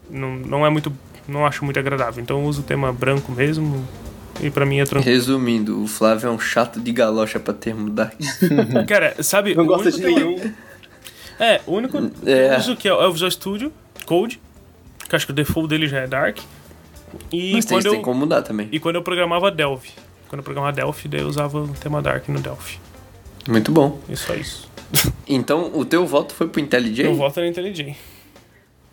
não, 0.10 0.36
não 0.36 0.66
é 0.66 0.70
muito. 0.70 0.92
Não 1.28 1.46
acho 1.46 1.64
muito 1.66 1.78
agradável. 1.80 2.22
Então 2.24 2.40
eu 2.40 2.46
uso 2.46 2.62
o 2.62 2.64
tema 2.64 2.92
branco 2.94 3.32
mesmo. 3.32 3.86
E 4.42 4.50
pra 4.52 4.66
mim 4.66 4.80
é 4.80 4.86
tranquilo. 4.86 5.14
Resumindo, 5.16 5.82
o 5.84 5.88
Flávio 5.88 6.28
é 6.28 6.32
um 6.32 6.40
chato 6.40 6.80
de 6.80 6.92
galocha 6.92 7.40
pra 7.40 7.54
termo 7.54 7.90
Dark. 7.90 8.14
Cara, 8.88 9.16
sabe. 9.24 9.56
Não 9.56 9.64
o 9.64 9.68
gosta 9.68 9.90
único 9.90 9.98
de 9.98 10.04
tema- 10.04 10.20
nenhum. 10.20 10.54
É, 11.40 11.62
o 11.66 11.72
único 11.74 11.98
É. 12.26 12.58
uso 12.58 12.76
que 12.76 12.88
é 12.88 12.94
o 12.94 13.12
Visual 13.12 13.32
Studio 13.32 13.74
Code, 14.06 14.40
que 15.10 15.14
eu 15.14 15.18
acho 15.18 15.26
que 15.26 15.32
o 15.32 15.36
default 15.36 15.68
dele 15.70 15.88
já 15.88 16.00
é 16.00 16.08
Dark. 16.08 16.38
E 17.32 17.54
Mas 17.54 17.66
tem, 17.66 17.78
quando, 17.78 17.84
tem 17.90 17.94
eu, 17.96 18.02
como 18.02 18.20
mudar 18.20 18.42
também. 18.44 18.68
e 18.72 18.80
quando 18.80 18.96
eu 18.98 19.02
programava 19.02 19.50
Delphi. 19.50 19.92
Quando 20.28 20.40
eu 20.40 20.44
programava 20.44 20.74
Delphi, 20.76 21.08
daí 21.08 21.22
eu 21.22 21.28
usava 21.28 21.58
o 21.60 21.68
tema 21.70 22.02
Dark 22.02 22.28
no 22.30 22.40
Delphi. 22.40 22.80
Muito 23.48 23.72
bom. 23.72 24.00
E 24.10 24.16
só 24.16 24.34
isso. 24.36 24.70
Então, 25.28 25.72
o 25.74 25.84
teu 25.86 26.06
voto 26.06 26.34
foi 26.36 26.48
pro 26.48 26.60
IntelliJ? 26.62 27.06
Eu 27.06 27.16
voto 27.16 27.40
no 27.40 27.46
IntelliJ. 27.48 27.96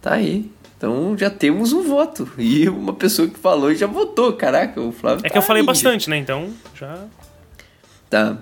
Tá 0.01 0.15
aí. 0.15 0.51
Então 0.85 1.17
já 1.17 1.31
temos 1.31 1.73
um 1.73 1.83
voto. 1.83 2.31
E 2.37 2.69
uma 2.69 2.93
pessoa 2.93 3.27
que 3.27 3.39
falou 3.39 3.73
e 3.73 3.75
já 3.75 3.87
votou. 3.87 4.35
Caraca, 4.35 4.79
o 4.79 4.93
Flávio. 4.93 5.21
É 5.21 5.29
tá 5.29 5.33
que 5.33 5.39
eu 5.39 5.43
falei 5.43 5.63
aí. 5.63 5.67
bastante, 5.67 6.11
né? 6.11 6.19
Então, 6.19 6.51
já. 6.75 7.05
Tá. 8.11 8.37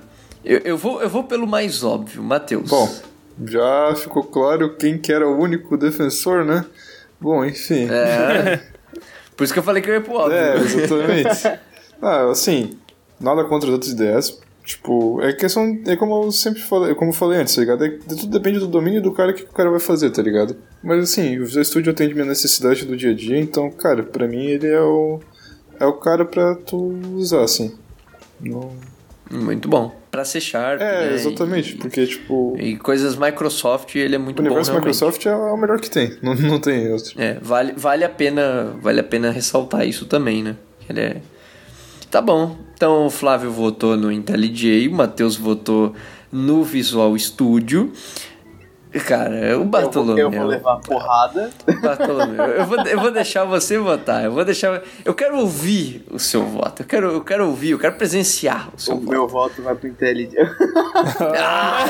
Eu, 0.45 0.59
eu, 0.65 0.77
vou, 0.77 1.01
eu 1.01 1.09
vou 1.09 1.23
pelo 1.23 1.47
mais 1.47 1.85
óbvio, 1.85 2.21
Matheus. 2.21 2.69
Bom, 2.69 2.93
já 3.47 3.95
ficou 3.95 4.25
claro 4.25 4.75
quem 4.77 4.99
que 4.99 5.13
era 5.13 5.25
o 5.25 5.39
único 5.41 5.77
defensor, 5.77 6.45
né? 6.45 6.65
Bom, 7.21 7.45
enfim. 7.45 7.87
É. 7.89 8.61
Por 9.37 9.45
isso 9.45 9.53
que 9.53 9.61
eu 9.61 9.63
falei 9.63 9.81
que 9.81 9.89
eu 9.89 9.95
ia 9.95 10.01
pro 10.01 10.15
óbvio. 10.15 10.37
É, 10.37 10.57
exatamente. 10.57 11.61
ah, 12.03 12.29
assim, 12.29 12.77
nada 13.21 13.45
contra 13.45 13.69
as 13.69 13.73
outras 13.73 13.93
ideias. 13.93 14.42
Tipo, 14.65 15.21
é 15.23 15.33
questão. 15.33 15.81
É 15.87 15.97
como 15.97 16.25
eu 16.25 16.31
sempre 16.33 16.63
falei, 16.63 16.95
como 16.95 17.11
eu 17.11 17.15
falei 17.15 17.41
antes, 17.41 17.55
tá 17.55 17.61
ligado? 17.63 17.85
É, 17.85 17.91
tudo 17.91 18.27
depende 18.29 18.61
do 18.61 18.69
domínio 18.69 19.03
do 19.03 19.11
cara 19.13 19.33
que 19.33 19.43
o 19.43 19.49
cara 19.49 19.71
vai 19.71 19.81
fazer, 19.81 20.11
tá 20.11 20.23
ligado? 20.23 20.57
Mas 20.83 21.03
assim, 21.03 21.39
o 21.39 21.45
Visual 21.45 21.65
Studio 21.65 21.91
atende 21.93 22.15
minha 22.15 22.27
necessidade 22.27 22.85
do 22.85 22.97
dia 22.97 23.11
a 23.11 23.15
dia, 23.15 23.39
então, 23.39 23.71
cara, 23.73 24.03
pra 24.05 24.29
mim 24.29 24.47
ele 24.47 24.69
é 24.69 24.81
o. 24.81 25.19
É 25.81 25.85
o 25.87 25.95
cara 25.95 26.25
pra 26.25 26.55
tu 26.55 26.77
usar, 27.17 27.43
assim. 27.43 27.75
Não... 28.41 28.71
Muito 29.31 29.67
bom. 29.69 29.91
Pra 30.11 30.25
ser 30.27 30.43
Sharp. 30.43 30.81
É, 30.83 31.09
né, 31.09 31.15
exatamente, 31.15 31.73
E, 31.75 31.79
porque, 31.79 32.07
tipo. 32.07 32.55
e 32.61 32.77
coisas 32.77 33.17
Microsoft, 33.17 33.95
ele 33.97 34.15
é 34.15 34.19
muito 34.19 34.39
O 34.41 34.43
bom. 34.43 34.49
universo 34.49 34.71
realmente. 34.71 34.95
Microsoft 34.95 35.25
é 35.27 35.35
o 35.35 35.57
melhor 35.57 35.81
que 35.81 35.91
tem, 35.91 36.17
não, 36.23 36.35
não 36.35 36.61
tem 36.61 36.93
outro. 36.93 37.15
É, 37.21 37.39
vale, 37.41 37.73
vale 37.75 38.05
a 38.05 38.09
pena, 38.11 38.77
vale 38.81 39.01
a 39.01 39.05
pena 39.05 39.31
ressaltar 39.31 39.87
isso 39.89 40.05
também, 40.05 40.43
né? 40.43 40.55
Ele 40.89 41.01
é 41.01 41.17
Tá 42.13 42.21
bom. 42.21 42.59
Então 42.75 43.07
o 43.07 43.11
Flávio 43.11 43.51
votou 43.51 43.97
no 43.97 44.13
IntelliJ, 44.13 44.87
o 44.87 44.93
Matheus 44.93 45.35
votou 45.35 45.95
no 46.31 46.63
Visual 46.63 47.17
Studio. 47.19 47.91
Cara, 49.07 49.31
o 49.31 49.35
Eu 49.45 49.59
vou, 49.59 49.67
Bartolomeu. 49.67 50.19
eu 50.19 50.31
vou 50.31 50.47
levar 50.47 50.77
porrada. 50.81 51.51
Bartolomeu, 51.83 52.45
eu 52.45 52.67
vou, 52.67 52.79
eu 52.87 53.01
vou 53.01 53.11
deixar 53.11 53.45
você 53.45 53.79
votar. 53.79 54.25
Eu 54.25 54.33
vou 54.33 54.45
deixar. 54.45 54.83
Eu 55.05 55.15
quero 55.15 55.39
ouvir 55.39 56.05
o 56.11 56.19
seu 56.19 56.45
voto. 56.45 56.83
Eu 56.83 56.87
quero, 56.87 57.11
eu 57.13 57.25
quero 57.25 57.47
ouvir, 57.47 57.71
eu 57.71 57.79
quero 57.79 57.95
presenciar 57.95 58.69
o 58.75 58.79
seu 58.81 58.95
O 58.95 58.99
voto. 58.99 59.11
meu 59.11 59.27
voto 59.29 59.63
vai 59.63 59.75
pro 59.75 59.89
Intelligent. 59.89 60.35
Ah, 61.45 61.87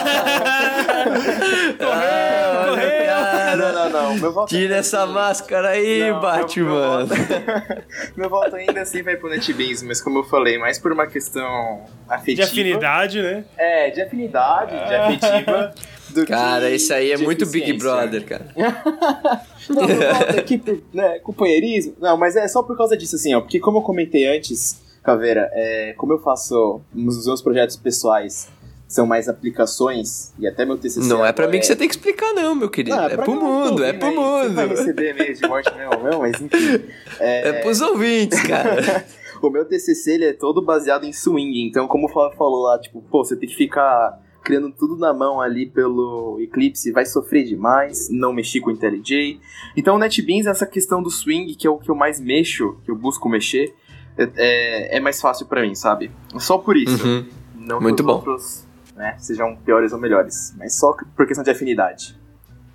cara. 1.78 3.56
Não, 3.56 3.72
não, 3.72 3.90
não. 3.90 4.14
Meu 4.18 4.32
voto 4.32 4.48
Tira 4.48 4.76
essa 4.76 5.06
máscara 5.06 5.68
aí, 5.70 6.00
Não, 6.00 6.06
meu- 6.06 6.20
Batman. 6.20 6.64
Meu, 6.64 7.06
voto, 7.06 7.14
meu 8.16 8.30
voto 8.30 8.56
ainda 8.56 8.80
assim 8.80 9.02
vai 9.02 9.16
pro 9.16 9.28
NetBeans, 9.28 9.82
mas 9.82 10.00
como 10.00 10.18
eu 10.20 10.24
falei, 10.24 10.58
mais 10.58 10.78
por 10.78 10.92
uma 10.92 11.06
questão 11.06 11.82
De 12.08 12.14
afetiva. 12.14 12.44
afinidade, 12.46 13.22
né? 13.22 13.44
É, 13.56 13.90
de 13.90 14.00
afinidade, 14.02 14.72
de 14.86 14.94
afetiva. 14.94 15.74
do 16.12 16.26
Cara, 16.26 16.68
que 16.68 16.76
isso 16.76 16.92
aí 16.92 17.10
é 17.12 17.16
muito 17.16 17.46
Big. 17.46 17.72
Brother, 17.74 18.24
cara. 18.24 18.46
Não, 19.68 19.86
voto 19.86 20.38
aqui 20.38 20.58
por 20.58 20.78
né, 20.92 21.18
companheirismo. 21.20 21.94
Não, 22.00 22.16
mas 22.16 22.36
é 22.36 22.46
só 22.48 22.62
por 22.62 22.76
causa 22.76 22.96
disso, 22.96 23.16
assim, 23.16 23.34
ó. 23.34 23.40
Porque 23.40 23.58
como 23.60 23.78
eu 23.78 23.82
comentei 23.82 24.26
antes, 24.26 24.80
Caveira, 25.02 25.48
é, 25.52 25.94
como 25.96 26.12
eu 26.12 26.18
faço 26.18 26.80
nos 26.94 27.26
meus 27.26 27.42
projetos 27.42 27.76
pessoais, 27.76 28.48
são 28.86 29.06
mais 29.06 29.26
aplicações, 29.28 30.32
e 30.38 30.46
até 30.46 30.66
meu 30.66 30.76
TCC 30.76 31.08
Não 31.08 31.24
é 31.24 31.32
pra 31.32 31.44
agora 31.44 31.52
mim 31.52 31.60
que 31.60 31.66
você 31.66 31.74
tem 31.74 31.88
que 31.88 31.94
explicar, 31.94 32.34
não, 32.34 32.54
meu 32.54 32.68
querido. 32.68 32.94
Não, 32.96 33.06
é 33.06 33.14
pra 33.16 33.24
pro 33.24 33.34
não 33.34 33.40
tá 33.40 33.46
mundo, 33.46 33.84
é 33.84 33.86
ouvindo 33.86 33.98
pro 34.00 34.08
aí, 34.08 34.14
Você 34.14 34.48
vai 34.54 34.66
mundo. 34.66 34.76
receber 34.76 35.10
e-mail 35.10 35.34
de 35.34 35.48
morte 35.48 35.74
mesmo, 35.74 36.02
mesmo, 36.04 36.20
mas 36.20 36.40
enfim. 36.40 36.84
É, 37.18 37.48
É 37.48 37.52
pros 37.62 37.80
ouvintes, 37.80 38.42
cara. 38.42 39.04
o 39.40 39.48
meu 39.48 39.64
TCC 39.64 40.12
ele 40.12 40.24
é 40.26 40.32
todo 40.32 40.60
baseado 40.62 41.04
em 41.04 41.12
swing, 41.12 41.62
então 41.66 41.88
como 41.88 42.06
o 42.06 42.08
Flávio 42.10 42.36
falou 42.36 42.64
lá, 42.64 42.78
tipo, 42.78 43.00
pô, 43.10 43.24
você 43.24 43.34
tem 43.34 43.48
que 43.48 43.56
ficar 43.56 44.20
criando 44.42 44.70
tudo 44.70 44.96
na 44.96 45.12
mão 45.12 45.40
ali 45.40 45.66
pelo 45.66 46.38
Eclipse, 46.40 46.90
vai 46.92 47.06
sofrer 47.06 47.44
demais, 47.44 48.08
não 48.10 48.32
mexi 48.32 48.60
com 48.60 48.70
o 48.70 48.72
IntelliJ. 48.72 49.40
Então 49.76 49.96
o 49.96 49.98
NetBeans, 49.98 50.46
essa 50.46 50.66
questão 50.66 51.02
do 51.02 51.10
swing, 51.10 51.54
que 51.54 51.66
é 51.66 51.70
o 51.70 51.78
que 51.78 51.90
eu 51.90 51.94
mais 51.94 52.20
mexo, 52.20 52.76
que 52.84 52.90
eu 52.90 52.96
busco 52.96 53.28
mexer, 53.28 53.74
é, 54.18 54.28
é- 54.36 54.96
é 54.96 55.00
mais 55.00 55.20
fácil 55.20 55.46
pra 55.46 55.62
mim, 55.62 55.74
sabe? 55.74 56.10
Só 56.38 56.58
por 56.58 56.76
isso. 56.76 57.06
Uhum. 57.06 57.24
Não 57.56 57.80
Muito 57.80 58.00
os 58.00 58.06
bom. 58.06 58.12
outros 58.14 58.64
né, 58.96 59.14
sejam 59.18 59.56
piores 59.56 59.92
ou 59.92 59.98
melhores, 59.98 60.52
mas 60.58 60.78
só 60.78 60.94
por 61.16 61.26
questão 61.26 61.42
de 61.42 61.50
afinidade. 61.50 62.20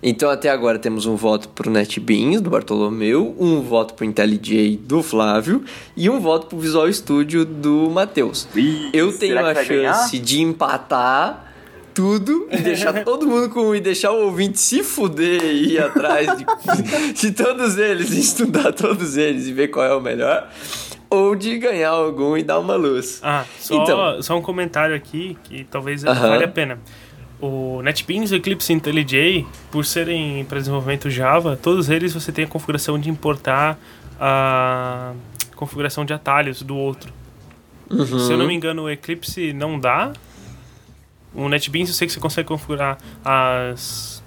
Então 0.02 0.30
até 0.30 0.48
agora 0.48 0.78
temos 0.78 1.06
um 1.06 1.16
voto 1.16 1.48
pro 1.48 1.68
NetBeans, 1.70 2.40
do 2.40 2.50
Bartolomeu, 2.50 3.34
um 3.38 3.60
voto 3.60 3.94
pro 3.94 4.04
IntelliJ, 4.04 4.76
do 4.76 5.02
Flávio, 5.02 5.64
e 5.96 6.08
um 6.08 6.20
voto 6.20 6.46
pro 6.46 6.56
Visual 6.58 6.92
Studio, 6.92 7.44
do 7.44 7.90
Matheus. 7.90 8.46
Eu 8.92 9.16
tenho 9.18 9.38
a 9.38 9.42
vai 9.52 9.66
ganhar? 9.66 9.94
chance 9.94 10.18
de 10.18 10.40
empatar 10.40 11.47
tudo 11.98 12.46
e 12.52 12.58
deixar 12.58 13.02
todo 13.02 13.26
mundo 13.26 13.50
com 13.50 13.74
e 13.74 13.80
deixar 13.80 14.12
o 14.12 14.26
ouvinte 14.26 14.60
se 14.60 14.84
fuder 14.84 15.42
e 15.42 15.72
ir 15.72 15.82
atrás 15.82 16.28
de, 16.38 16.46
de 17.12 17.32
todos 17.32 17.76
eles, 17.76 18.12
e 18.12 18.20
estudar 18.20 18.72
todos 18.72 19.16
eles 19.16 19.48
e 19.48 19.52
ver 19.52 19.66
qual 19.66 19.84
é 19.84 19.92
o 19.92 20.00
melhor, 20.00 20.48
ou 21.10 21.34
de 21.34 21.58
ganhar 21.58 21.88
algum 21.90 22.36
e 22.36 22.44
dar 22.44 22.60
uma 22.60 22.76
luz. 22.76 23.18
Ah, 23.20 23.44
só, 23.58 23.82
Então. 23.82 24.22
só 24.22 24.38
um 24.38 24.40
comentário 24.40 24.94
aqui 24.94 25.36
que 25.42 25.64
talvez 25.64 26.04
Aham. 26.04 26.28
valha 26.28 26.44
a 26.44 26.48
pena. 26.48 26.78
O 27.40 27.82
NetBeans 27.82 28.30
e 28.30 28.34
o 28.34 28.36
Eclipse 28.36 28.72
IntelliJ, 28.72 29.44
por 29.72 29.84
serem 29.84 30.44
para 30.44 30.58
desenvolvimento 30.60 31.10
Java, 31.10 31.58
todos 31.60 31.90
eles 31.90 32.14
você 32.14 32.30
tem 32.30 32.44
a 32.44 32.48
configuração 32.48 32.96
de 32.96 33.10
importar 33.10 33.76
a 34.20 35.14
configuração 35.56 36.04
de 36.04 36.12
atalhos 36.12 36.62
do 36.62 36.76
outro. 36.76 37.12
Se 37.90 38.32
eu 38.32 38.38
não 38.38 38.46
me 38.46 38.54
engano, 38.54 38.82
o 38.84 38.90
Eclipse 38.90 39.52
não 39.52 39.80
dá. 39.80 40.12
O 41.38 41.48
NetBeans 41.48 41.88
eu 41.88 41.94
sei 41.94 42.06
que 42.06 42.12
você 42.12 42.20
consegue 42.20 42.48
configurar 42.48 42.98
as 43.24 44.18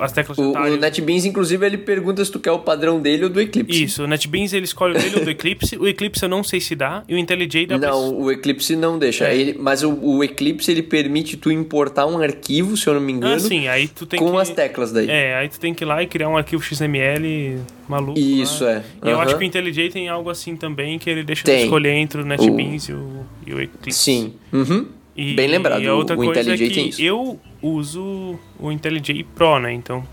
as 0.00 0.10
teclas 0.10 0.36
de 0.38 0.42
O, 0.42 0.52
o 0.52 0.76
NetBeans, 0.78 1.26
inclusive, 1.26 1.64
ele 1.64 1.76
pergunta 1.76 2.24
se 2.24 2.32
tu 2.32 2.40
quer 2.40 2.50
o 2.50 2.58
padrão 2.60 2.98
dele 2.98 3.24
ou 3.24 3.30
do 3.30 3.38
Eclipse. 3.40 3.84
Isso, 3.84 4.04
o 4.04 4.06
NetBeans 4.06 4.54
ele 4.54 4.64
escolhe 4.64 4.96
o 4.96 5.00
dele 5.00 5.16
ou 5.18 5.24
do 5.24 5.30
Eclipse. 5.30 5.76
O 5.76 5.86
Eclipse 5.86 6.22
eu 6.22 6.30
não 6.30 6.42
sei 6.42 6.60
se 6.60 6.74
dá. 6.74 7.04
E 7.06 7.14
o 7.14 7.18
IntelliJ 7.18 7.66
dá 7.66 7.78
pra- 7.78 7.90
Não, 7.90 8.18
o 8.18 8.32
Eclipse 8.32 8.74
não 8.74 8.98
deixa. 8.98 9.28
É. 9.28 9.36
Ele, 9.36 9.54
mas 9.60 9.82
o, 9.84 9.92
o 9.92 10.24
Eclipse 10.24 10.70
ele 10.70 10.82
permite 10.82 11.36
tu 11.36 11.52
importar 11.52 12.06
um 12.06 12.18
arquivo, 12.18 12.74
se 12.76 12.86
eu 12.88 12.94
não 12.94 13.00
me 13.02 13.12
engano, 13.12 13.34
Ah, 13.34 13.38
sim, 13.38 13.68
aí 13.68 13.86
tu 13.86 14.06
tem 14.06 14.18
com 14.18 14.32
que... 14.32 14.38
as 14.38 14.48
teclas 14.48 14.92
daí. 14.92 15.08
É, 15.10 15.36
aí 15.36 15.48
tu 15.48 15.60
tem 15.60 15.74
que 15.74 15.84
ir 15.84 15.86
lá 15.86 16.02
e 16.02 16.06
criar 16.06 16.30
um 16.30 16.38
arquivo 16.38 16.62
XML 16.62 17.58
maluco. 17.86 18.18
Isso, 18.18 18.64
lá. 18.64 18.70
é. 18.72 18.82
E 19.04 19.10
eu 19.10 19.20
acho 19.20 19.36
que 19.36 19.44
o 19.44 19.46
IntelliJ 19.46 19.90
tem 19.90 20.08
algo 20.08 20.30
assim 20.30 20.56
também, 20.56 20.98
que 20.98 21.08
ele 21.08 21.22
deixa 21.22 21.44
tu 21.44 21.50
escolher 21.50 21.92
entre 21.92 22.22
o 22.22 22.24
NetBeans 22.24 22.88
e, 22.88 22.92
o, 22.92 23.26
e 23.46 23.52
o 23.54 23.60
Eclipse. 23.60 23.92
Sim. 23.98 24.34
Uhum. 24.52 24.86
E, 25.16 25.34
Bem 25.34 25.48
lembrado, 25.48 25.82
E 25.82 25.88
a 25.88 25.94
outra 25.94 26.14
o 26.14 26.18
coisa 26.18 26.40
IntelliJ 26.40 26.66
é 26.66 26.68
que 26.68 26.74
tem 26.74 26.88
isso. 26.88 27.02
eu 27.02 27.40
uso 27.62 28.38
o 28.58 28.70
IntelliJ 28.70 29.24
Pro, 29.34 29.58
né? 29.58 29.72
Então, 29.72 30.06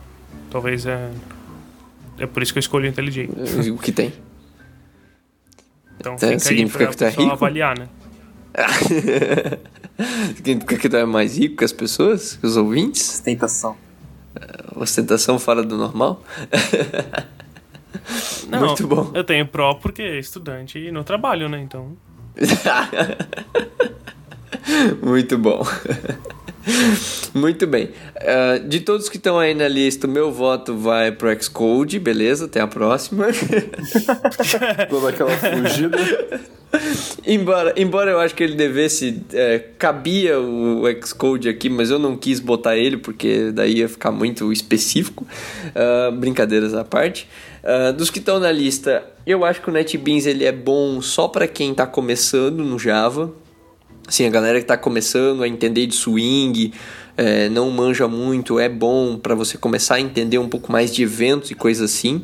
talvez 0.49 0.85
é... 0.85 1.11
É 2.17 2.25
por 2.25 2.41
isso 2.43 2.53
que 2.53 2.59
eu 2.59 2.61
escolhi 2.61 2.87
o 2.87 2.89
IntelliJ. 2.89 3.29
O 3.73 3.77
que 3.77 3.91
tem. 3.91 4.13
Então, 5.99 6.15
Então, 6.15 6.29
aí 6.29 6.39
significa 6.39 6.85
pra 6.85 6.87
que 6.87 6.97
tu 6.97 7.03
é 7.03 7.09
rico? 7.09 7.31
avaliar, 7.31 7.77
né? 7.77 7.87
Significa 10.35 10.77
que 10.77 10.89
tu 10.89 10.95
é 10.95 11.05
mais 11.05 11.37
rico 11.37 11.57
que 11.57 11.63
as 11.63 11.71
pessoas, 11.71 12.35
que 12.35 12.45
os 12.45 12.55
ouvintes? 12.57 13.09
Ostentação. 13.19 13.75
Ostentação 14.75 15.37
fora 15.39 15.63
do 15.63 15.77
normal? 15.77 16.23
Não, 18.49 18.59
Muito 18.67 18.87
bom. 18.87 19.11
eu 19.13 19.23
tenho 19.23 19.45
Pro 19.47 19.75
porque 19.75 20.01
é 20.01 20.19
estudante 20.19 20.77
e 20.79 20.91
não 20.91 21.03
trabalho, 21.03 21.47
né? 21.47 21.61
Então... 21.61 21.95
Muito 25.01 25.37
bom. 25.37 25.65
Muito 27.33 27.67
bem. 27.67 27.89
Ah, 28.15 28.57
de 28.57 28.79
todos 28.79 29.09
que 29.09 29.17
estão 29.17 29.39
aí 29.39 29.53
na 29.53 29.67
lista, 29.67 30.07
o 30.07 30.09
meu 30.09 30.31
voto 30.31 30.75
vai 30.75 31.11
pro 31.11 31.29
Xcode, 31.41 31.99
beleza? 31.99 32.45
Até 32.45 32.61
a 32.61 32.67
próxima. 32.67 33.27
Toda 34.89 35.09
aquela 35.09 35.31
fugida. 35.31 35.97
embora, 37.25 37.73
embora 37.75 38.11
eu 38.11 38.19
acho 38.19 38.33
que 38.33 38.43
ele 38.43 38.55
devesse. 38.55 39.21
é, 39.33 39.59
cabia 39.77 40.39
o 40.39 40.83
Xcode 41.05 41.49
aqui, 41.49 41.69
mas 41.69 41.89
eu 41.89 41.99
não 41.99 42.15
quis 42.15 42.39
botar 42.39 42.77
ele 42.77 42.97
porque 42.97 43.51
daí 43.51 43.79
ia 43.79 43.89
ficar 43.89 44.11
muito 44.11 44.51
específico. 44.51 45.25
Ah, 45.75 46.11
brincadeiras 46.11 46.73
à 46.73 46.83
parte. 46.83 47.27
Ah, 47.63 47.91
dos 47.91 48.09
que 48.09 48.19
estão 48.19 48.39
na 48.39 48.51
lista, 48.51 49.03
eu 49.25 49.43
acho 49.43 49.61
que 49.61 49.69
o 49.69 49.73
NetBeans 49.73 50.25
ele 50.25 50.45
é 50.45 50.51
bom 50.51 51.01
só 51.01 51.27
para 51.27 51.47
quem 51.47 51.71
está 51.71 51.85
começando 51.85 52.63
no 52.63 52.77
Java. 52.79 53.33
Assim, 54.07 54.25
a 54.25 54.29
galera 54.29 54.59
que 54.59 54.65
está 54.65 54.77
começando 54.77 55.43
a 55.43 55.47
entender 55.47 55.85
de 55.87 55.95
swing, 55.95 56.73
é, 57.15 57.47
não 57.49 57.69
manja 57.71 58.07
muito, 58.07 58.59
é 58.59 58.67
bom 58.67 59.17
para 59.17 59.35
você 59.35 59.57
começar 59.57 59.95
a 59.95 60.01
entender 60.01 60.37
um 60.37 60.49
pouco 60.49 60.71
mais 60.71 60.93
de 60.93 61.03
eventos 61.03 61.51
e 61.51 61.55
coisas 61.55 61.91
assim. 61.91 62.21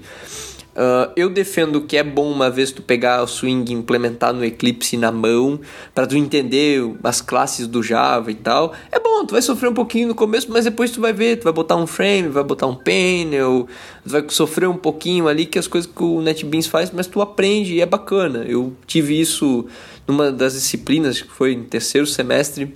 Ah, 0.82 1.12
eu 1.18 1.30
defendo 1.30 1.82
que 1.82 1.98
é 1.98 2.04
bom 2.04 2.32
uma 2.32 2.50
vez 2.50 2.72
tu 2.72 2.82
pegar 2.82 3.22
o 3.22 3.28
swing 3.28 3.70
e 3.70 3.76
implementar 3.76 4.34
no 4.34 4.46
Eclipse 4.46 4.96
na 4.96 5.12
mão, 5.12 5.60
para 5.94 6.08
tu 6.08 6.16
entender 6.16 6.82
as 7.04 7.20
classes 7.20 7.68
do 7.68 7.84
Java 7.84 8.32
e 8.32 8.36
tal. 8.36 8.74
É 8.90 8.98
bom, 8.98 9.26
tu 9.26 9.32
vai 9.34 9.42
sofrer 9.42 9.70
um 9.70 9.74
pouquinho 9.74 10.08
no 10.08 10.16
começo, 10.16 10.48
mas 10.50 10.64
depois 10.64 10.90
tu 10.90 11.02
vai 11.02 11.12
ver, 11.12 11.36
tu 11.36 11.44
vai 11.44 11.52
botar 11.52 11.76
um 11.76 11.86
frame, 11.86 12.30
vai 12.30 12.46
botar 12.46 12.68
um 12.68 12.76
panel, 12.76 13.68
tu 14.04 14.10
vai 14.10 14.24
sofrer 14.30 14.70
um 14.70 14.78
pouquinho 14.78 15.28
ali 15.28 15.46
que 15.46 15.60
as 15.60 15.68
coisas 15.68 15.92
que 15.94 16.02
o 16.02 16.22
NetBeans 16.22 16.68
faz, 16.68 16.92
mas 16.92 17.08
tu 17.08 17.20
aprende 17.20 17.74
e 17.74 17.82
é 17.82 17.86
bacana. 17.86 18.46
Eu 18.48 18.74
tive 18.88 19.20
isso 19.20 19.66
numa 20.10 20.32
das 20.32 20.54
disciplinas, 20.54 21.22
que 21.22 21.32
foi 21.32 21.56
no 21.56 21.64
terceiro 21.66 22.08
semestre, 22.08 22.76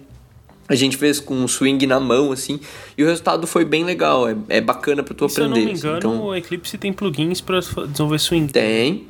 a 0.68 0.76
gente 0.76 0.96
fez 0.96 1.20
com 1.20 1.34
um 1.36 1.48
swing 1.48 1.86
na 1.88 2.00
mão, 2.00 2.32
assim, 2.32 2.60
e 2.98 3.04
o 3.04 3.08
resultado 3.08 3.46
foi 3.48 3.66
bem 3.66 3.84
legal, 3.84 4.30
é, 4.30 4.36
é 4.50 4.62
bacana 4.62 5.04
pra 5.04 5.14
tu 5.14 5.28
Se 5.28 5.42
eu 5.42 5.46
não 5.46 5.52
aprender. 5.52 5.72
me 5.74 5.78
engano, 5.78 5.98
assim. 5.98 6.08
Então, 6.08 6.24
o 6.26 6.36
Eclipse 6.36 6.78
tem 6.78 6.94
plugins 6.94 7.42
pra 7.42 7.60
desenvolver 7.60 8.20
swing. 8.20 8.48
tem, 8.54 9.08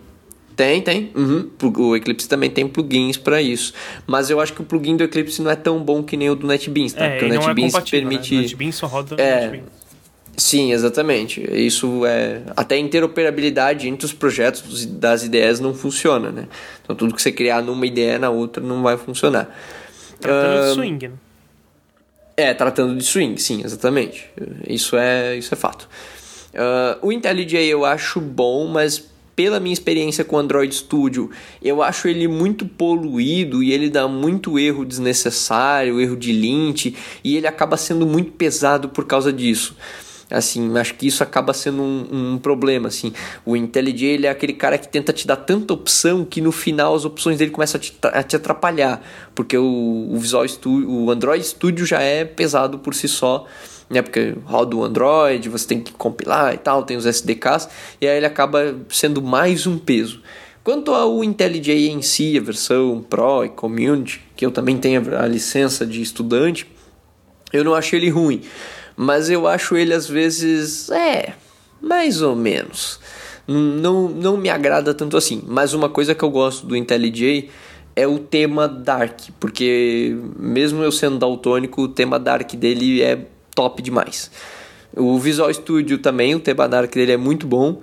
tem, 0.56 0.82
tem. 0.82 1.12
Uhum. 1.16 1.50
O 1.78 1.96
Eclipse 1.96 2.28
também 2.30 2.50
tem 2.50 2.68
plugins 2.68 3.18
pra 3.18 3.42
isso. 3.42 3.74
Mas 4.08 4.30
eu 4.30 4.40
acho 4.40 4.54
que 4.54 4.62
o 4.62 4.64
plugin 4.64 4.96
do 4.96 5.04
Eclipse 5.04 5.42
não 5.42 5.50
é 5.52 5.56
tão 5.56 5.80
bom 5.84 6.02
que 6.04 6.16
nem 6.16 6.30
o 6.30 6.36
do 6.36 6.46
NetBeans, 6.48 6.94
tá? 6.94 7.06
É, 7.06 7.10
Porque 7.20 7.26
o 7.26 7.28
é 7.28 7.38
NetBeans 7.38 7.72
compatível, 7.74 8.10
permite. 8.10 8.34
né? 8.36 8.40
O 8.40 8.42
NetBeans 8.44 8.76
só 8.76 8.88
roda 8.88 9.16
É. 9.22 9.42
NetBeans. 9.42 9.83
Sim, 10.36 10.72
exatamente. 10.72 11.42
Isso 11.52 12.06
é. 12.06 12.42
Até 12.56 12.76
a 12.76 12.80
interoperabilidade 12.80 13.88
entre 13.88 14.06
os 14.06 14.14
projetos 14.14 14.86
das 14.86 15.24
ideias 15.24 15.60
não 15.60 15.74
funciona, 15.74 16.32
né? 16.32 16.48
Então 16.84 16.96
tudo 16.96 17.14
que 17.14 17.22
você 17.22 17.32
criar 17.32 17.62
numa 17.62 17.86
ideia 17.86 18.18
na 18.18 18.30
outra 18.30 18.64
não 18.64 18.82
vai 18.82 18.98
funcionar. 18.98 19.56
Tratando 20.20 20.68
de 20.68 20.74
swing, 20.74 21.08
né? 21.10 21.14
É, 22.36 22.54
tratando 22.54 22.96
de 22.96 23.04
swing, 23.04 23.40
sim, 23.40 23.62
exatamente. 23.64 24.28
Isso 24.68 24.98
é, 24.98 25.38
isso 25.38 25.54
é 25.54 25.58
fato. 25.58 25.88
Ah, 26.56 26.98
o 27.02 27.12
IntelliJ 27.12 27.66
eu 27.66 27.86
acho 27.86 28.20
bom, 28.20 28.68
mas 28.68 29.12
pela 29.36 29.60
minha 29.60 29.74
experiência 29.74 30.24
com 30.24 30.36
o 30.36 30.40
Android 30.40 30.74
Studio, 30.74 31.32
eu 31.62 31.82
acho 31.82 32.08
ele 32.08 32.28
muito 32.28 32.66
poluído 32.68 33.64
e 33.64 33.72
ele 33.72 33.90
dá 33.90 34.08
muito 34.08 34.60
erro 34.60 34.86
desnecessário, 34.86 36.00
erro 36.00 36.16
de 36.16 36.32
lint, 36.32 36.94
e 37.24 37.36
ele 37.36 37.48
acaba 37.48 37.76
sendo 37.76 38.06
muito 38.06 38.32
pesado 38.32 38.90
por 38.90 39.06
causa 39.06 39.34
disso. 39.34 39.76
Assim, 40.34 40.78
acho 40.78 40.96
que 40.96 41.06
isso 41.06 41.22
acaba 41.22 41.54
sendo 41.54 41.82
um, 41.82 42.34
um 42.34 42.38
problema, 42.38 42.88
assim. 42.88 43.14
O 43.46 43.56
IntelliJ, 43.56 44.06
ele 44.06 44.28
é 44.28 44.30
aquele 44.30 44.54
cara 44.54 44.78
que 44.78 44.88
tenta 44.88 45.14
te 45.14 45.28
dar 45.28 45.36
tanta 45.36 45.74
opção 45.74 46.26
que 46.26 46.42
no 46.42 46.52
final 46.52 46.96
as 46.96 47.06
opções 47.06 47.38
dele 47.38 47.52
começam 47.52 47.80
a 47.80 47.82
te, 47.82 47.98
a 48.02 48.24
te 48.24 48.36
atrapalhar, 48.36 49.02
porque 49.36 49.58
o, 49.58 50.10
o 50.12 50.18
Visual 50.18 50.48
Studio, 50.48 50.90
o 50.90 51.12
Android 51.12 51.46
Studio 51.46 51.86
já 51.86 52.02
é 52.02 52.26
pesado 52.26 52.80
por 52.80 52.96
si 52.96 53.08
só, 53.08 53.46
né? 53.90 54.02
Porque 54.02 54.36
roda 54.44 54.76
o 54.76 54.84
Android, 54.84 55.48
você 55.50 55.68
tem 55.68 55.80
que 55.80 55.92
compilar 55.94 56.54
e 56.54 56.58
tal, 56.58 56.84
tem 56.84 56.98
os 56.98 57.06
SDKs, 57.06 57.70
e 58.02 58.08
aí 58.08 58.18
ele 58.18 58.26
acaba 58.26 58.76
sendo 58.90 59.22
mais 59.22 59.68
um 59.68 59.78
peso. 59.78 60.22
Quanto 60.64 60.94
ao 60.94 61.24
IntelliJ 61.24 61.90
em 61.90 62.02
si, 62.02 62.38
a 62.38 62.42
versão 62.42 63.06
Pro 63.08 63.44
e 63.44 63.50
Community, 63.50 64.22
que 64.36 64.46
eu 64.46 64.52
também 64.52 64.78
tenho 64.78 65.16
a 65.18 65.28
licença 65.28 65.86
de 65.86 66.02
estudante, 66.02 66.66
eu 67.52 67.64
não 67.64 67.76
acho 67.76 67.96
ele 67.96 68.10
ruim, 68.10 68.42
mas 68.96 69.30
eu 69.30 69.48
acho 69.48 69.76
ele 69.76 69.94
às 69.94 70.08
vezes, 70.08 70.90
é, 70.90 71.34
mais 71.82 72.22
ou 72.22 72.36
menos. 72.36 73.00
Não, 73.48 74.08
não 74.08 74.38
me 74.38 74.50
agrada 74.50 74.94
tanto 74.94 75.18
assim. 75.18 75.42
Mas 75.46 75.74
uma 75.74 75.90
coisa 75.90 76.16
que 76.16 76.24
eu 76.24 76.30
gosto 76.30 76.66
do 76.66 76.76
IntelliJ 76.76 77.50
é 77.96 78.08
o 78.08 78.18
tema 78.18 78.68
Dark, 78.68 79.20
porque 79.40 80.16
mesmo 80.38 80.82
eu 80.82 80.92
sendo 80.92 81.18
daltônico, 81.18 81.84
o 81.84 81.88
tema 81.88 82.20
Dark 82.20 82.54
dele 82.54 83.02
é 83.02 83.26
top 83.54 83.82
demais. 83.82 84.32
O 84.96 85.20
Visual 85.20 85.54
Studio 85.54 85.98
também, 85.98 86.36
o 86.36 86.40
tema 86.40 86.68
Dark 86.68 86.92
dele 86.94 87.12
é 87.12 87.18
muito 87.18 87.46
bom. 87.46 87.82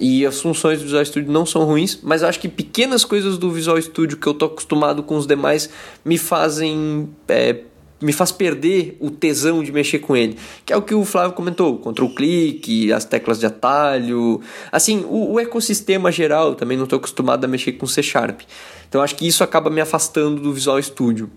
E 0.00 0.24
as 0.24 0.40
funções 0.40 0.78
do 0.78 0.84
Visual 0.84 1.04
Studio 1.04 1.32
não 1.32 1.44
são 1.44 1.64
ruins, 1.64 1.98
mas 2.02 2.22
acho 2.22 2.38
que 2.38 2.48
pequenas 2.48 3.04
coisas 3.04 3.36
do 3.36 3.50
Visual 3.50 3.80
Studio 3.82 4.16
que 4.16 4.26
eu 4.28 4.34
tô 4.34 4.44
acostumado 4.44 5.02
com 5.02 5.16
os 5.16 5.26
demais 5.26 5.68
me 6.04 6.16
fazem 6.16 7.08
é, 7.26 7.62
me 8.00 8.12
faz 8.12 8.30
perder 8.30 8.96
o 9.00 9.10
tesão 9.10 9.62
de 9.62 9.72
mexer 9.72 9.98
com 9.98 10.16
ele. 10.16 10.36
Que 10.64 10.72
é 10.72 10.76
o 10.76 10.82
que 10.82 10.94
o 10.94 11.04
Flávio 11.04 11.32
comentou, 11.32 11.78
control 11.78 12.14
clique, 12.14 12.92
as 12.92 13.04
teclas 13.04 13.40
de 13.40 13.46
atalho, 13.46 14.40
assim, 14.70 15.04
o, 15.08 15.32
o 15.32 15.40
ecossistema 15.40 16.12
geral, 16.12 16.54
também 16.54 16.76
não 16.76 16.84
estou 16.84 16.98
acostumado 16.98 17.44
a 17.44 17.48
mexer 17.48 17.72
com 17.72 17.86
C 17.86 18.02
Sharp. 18.02 18.40
Então 18.88 19.02
acho 19.02 19.16
que 19.16 19.26
isso 19.26 19.42
acaba 19.42 19.68
me 19.68 19.80
afastando 19.80 20.40
do 20.40 20.52
Visual 20.52 20.80
Studio. 20.82 21.30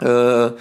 Ah, 0.00 0.52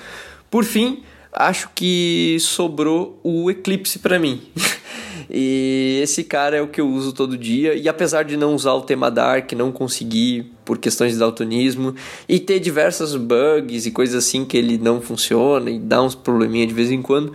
por 0.50 0.64
fim, 0.64 1.04
acho 1.32 1.70
que 1.76 2.38
sobrou 2.40 3.20
o 3.24 3.50
Eclipse 3.50 4.00
para 4.00 4.20
mim. 4.20 4.42
e 5.30 6.00
esse 6.04 6.24
cara 6.24 6.58
é 6.58 6.62
o 6.62 6.68
que 6.68 6.80
eu 6.80 6.88
uso 6.88 7.14
todo 7.14 7.38
dia. 7.38 7.76
E 7.76 7.88
apesar 7.88 8.24
de 8.24 8.38
não 8.38 8.54
usar 8.54 8.74
o 8.74 8.82
tema 8.82 9.10
Dark, 9.10 9.52
não 9.54 9.72
conseguir 9.72 10.52
por 10.64 10.80
questões 10.80 11.14
de 11.14 11.20
daltonismo 11.20 11.94
e 12.28 12.40
ter 12.40 12.60
diversas 12.60 13.16
bugs 13.16 13.86
e 13.86 13.92
coisas 13.92 14.26
assim 14.26 14.44
que 14.44 14.58
ele 14.58 14.78
não 14.78 15.00
funciona 15.00 15.70
e 15.70 15.78
dá 15.78 16.02
uns 16.02 16.16
probleminha 16.16 16.66
de 16.66 16.74
vez 16.74 16.90
em 16.90 17.02
quando, 17.04 17.34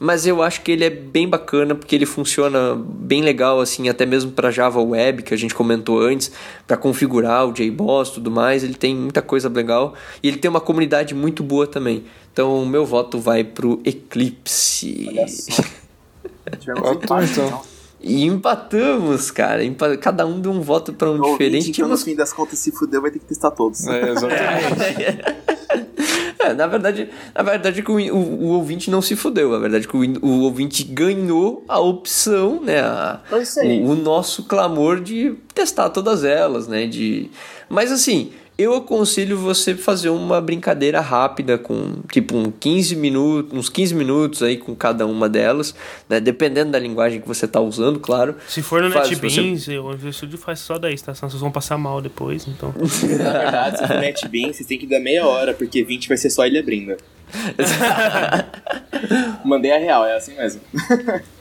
mas 0.00 0.26
eu 0.26 0.42
acho 0.42 0.62
que 0.62 0.72
ele 0.72 0.84
é 0.84 0.88
bem 0.88 1.28
bacana 1.28 1.74
porque 1.74 1.94
ele 1.94 2.06
funciona 2.06 2.74
bem 2.74 3.20
legal 3.20 3.60
assim, 3.60 3.90
até 3.90 4.06
mesmo 4.06 4.32
para 4.32 4.50
Java 4.50 4.80
Web 4.80 5.22
que 5.22 5.34
a 5.34 5.36
gente 5.36 5.54
comentou 5.54 6.00
antes, 6.00 6.32
para 6.66 6.78
configurar 6.78 7.46
o 7.46 7.52
JBoss 7.52 8.08
e 8.08 8.14
tudo 8.14 8.30
mais, 8.30 8.64
ele 8.64 8.74
tem 8.74 8.96
muita 8.96 9.20
coisa 9.20 9.50
legal 9.50 9.92
e 10.22 10.28
ele 10.28 10.38
tem 10.38 10.50
uma 10.50 10.60
comunidade 10.60 11.14
muito 11.14 11.42
boa 11.42 11.66
também. 11.66 12.04
Então, 12.32 12.62
o 12.62 12.66
meu 12.66 12.86
voto 12.86 13.18
vai 13.18 13.42
pro 13.44 13.80
Eclipse. 13.84 15.10
Tivemos 16.58 16.90
empate, 16.92 17.32
então. 17.32 17.46
então. 17.46 17.62
E 18.02 18.24
empatamos, 18.24 19.30
cara. 19.30 19.62
Empa- 19.62 19.96
Cada 19.98 20.26
um 20.26 20.40
deu 20.40 20.50
um 20.50 20.60
voto 20.62 20.92
para 20.92 21.10
um 21.10 21.20
O 21.20 21.32
diferente. 21.32 21.56
ouvinte, 21.64 21.70
então, 21.80 21.88
no 21.88 21.98
fim 21.98 22.14
das 22.16 22.32
contas, 22.32 22.58
se 22.58 22.72
fudeu, 22.72 23.02
vai 23.02 23.10
ter 23.10 23.18
que 23.18 23.26
testar 23.26 23.50
todos. 23.50 23.86
É, 23.86 24.10
exatamente. 24.10 25.40
É, 26.42 26.54
na 26.54 26.66
verdade, 26.66 27.10
na 27.34 27.42
verdade 27.42 27.82
que 27.82 27.90
o, 27.92 27.96
o, 27.96 28.16
o 28.16 28.46
ouvinte 28.52 28.90
não 28.90 29.02
se 29.02 29.14
fudeu. 29.14 29.50
Na 29.50 29.58
verdade 29.58 29.86
que 29.86 29.94
o, 29.94 30.00
o 30.26 30.40
ouvinte 30.44 30.82
ganhou 30.84 31.62
a 31.68 31.78
opção, 31.78 32.60
né? 32.62 32.80
a- 32.80 33.20
É 33.30 33.38
isso 33.42 33.60
aí. 33.60 33.82
o, 33.82 33.88
o 33.90 33.94
nosso 33.94 34.44
clamor 34.44 35.00
de 35.02 35.34
testar 35.54 35.90
todas 35.90 36.24
elas, 36.24 36.66
né? 36.66 36.86
De... 36.86 37.30
Mas 37.68 37.92
assim, 37.92 38.32
eu 38.60 38.74
aconselho 38.74 39.38
você 39.38 39.74
fazer 39.74 40.10
uma 40.10 40.40
brincadeira 40.40 41.00
rápida 41.00 41.56
com 41.56 42.00
tipo 42.10 42.36
um 42.36 42.50
15 42.50 42.96
minutos, 42.96 43.58
uns 43.58 43.68
15 43.68 43.94
minutos 43.94 44.42
aí 44.42 44.56
com 44.56 44.74
cada 44.74 45.06
uma 45.06 45.28
delas, 45.28 45.74
né? 46.08 46.20
Dependendo 46.20 46.72
da 46.72 46.78
linguagem 46.78 47.20
que 47.20 47.28
você 47.28 47.46
está 47.46 47.60
usando, 47.60 47.98
claro. 47.98 48.36
Se 48.48 48.62
for 48.62 48.82
no 48.82 48.88
NetBeans, 48.88 49.64
você... 49.64 49.78
o 49.78 50.12
Studio 50.12 50.38
faz 50.38 50.60
só 50.60 50.78
10, 50.78 51.02
tá? 51.02 51.14
Senão 51.14 51.30
vocês 51.30 51.40
vão 51.40 51.50
passar 51.50 51.78
mal 51.78 52.00
depois, 52.00 52.46
então. 52.46 52.74
Na 52.76 53.32
verdade, 53.32 53.78
se 53.78 53.86
for 53.86 53.98
NetBeans, 53.98 54.56
vocês 54.56 54.66
têm 54.66 54.78
que 54.78 54.86
dar 54.86 55.00
meia 55.00 55.26
hora, 55.26 55.54
porque 55.54 55.82
20 55.82 56.08
vai 56.08 56.16
ser 56.16 56.30
só 56.30 56.46
ele 56.46 56.58
abrindo. 56.58 56.96
Mandei 59.44 59.72
a 59.72 59.78
real, 59.78 60.04
é 60.04 60.16
assim 60.16 60.34
mesmo. 60.34 60.60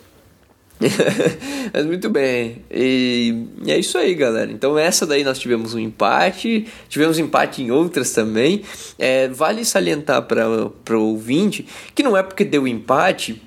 Mas 1.74 1.86
muito 1.86 2.10
bem. 2.10 2.64
E, 2.72 3.46
e, 3.66 3.72
é 3.72 3.78
isso 3.78 3.98
aí, 3.98 4.16
galera. 4.16 4.50
Então, 4.52 4.78
essa 4.78 5.06
daí 5.06 5.24
nós 5.24 5.38
tivemos 5.38 5.74
um 5.74 5.80
empate, 5.80 6.66
tivemos 6.88 7.20
empate 7.20 7.62
em 7.62 7.72
outras 7.72 8.12
também. 8.12 8.64
É, 8.98 9.28
vale 9.28 9.66
salientar 9.66 10.22
para 10.24 10.98
o 10.98 11.02
ouvinte 11.02 11.68
que 11.94 12.02
não 12.02 12.16
é 12.16 12.24
porque 12.24 12.46
deu 12.46 12.68
empate 12.68 13.42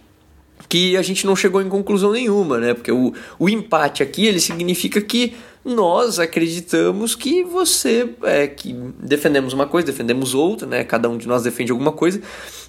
que 0.68 0.96
a 0.96 1.02
gente 1.02 1.26
não 1.26 1.36
chegou 1.36 1.60
em 1.60 1.68
conclusão 1.68 2.12
nenhuma, 2.12 2.58
né? 2.58 2.74
Porque 2.74 2.92
o, 2.92 3.12
o 3.38 3.48
empate 3.48 4.02
aqui 4.02 4.26
ele 4.26 4.40
significa 4.40 5.00
que 5.00 5.34
nós 5.64 6.18
acreditamos 6.18 7.14
que 7.14 7.44
você 7.44 8.14
é 8.24 8.46
que 8.48 8.72
defendemos 8.98 9.52
uma 9.52 9.66
coisa, 9.66 9.86
defendemos 9.86 10.34
outra, 10.34 10.66
né? 10.66 10.82
Cada 10.82 11.08
um 11.08 11.16
de 11.16 11.28
nós 11.28 11.42
defende 11.42 11.70
alguma 11.70 11.92
coisa 11.92 12.20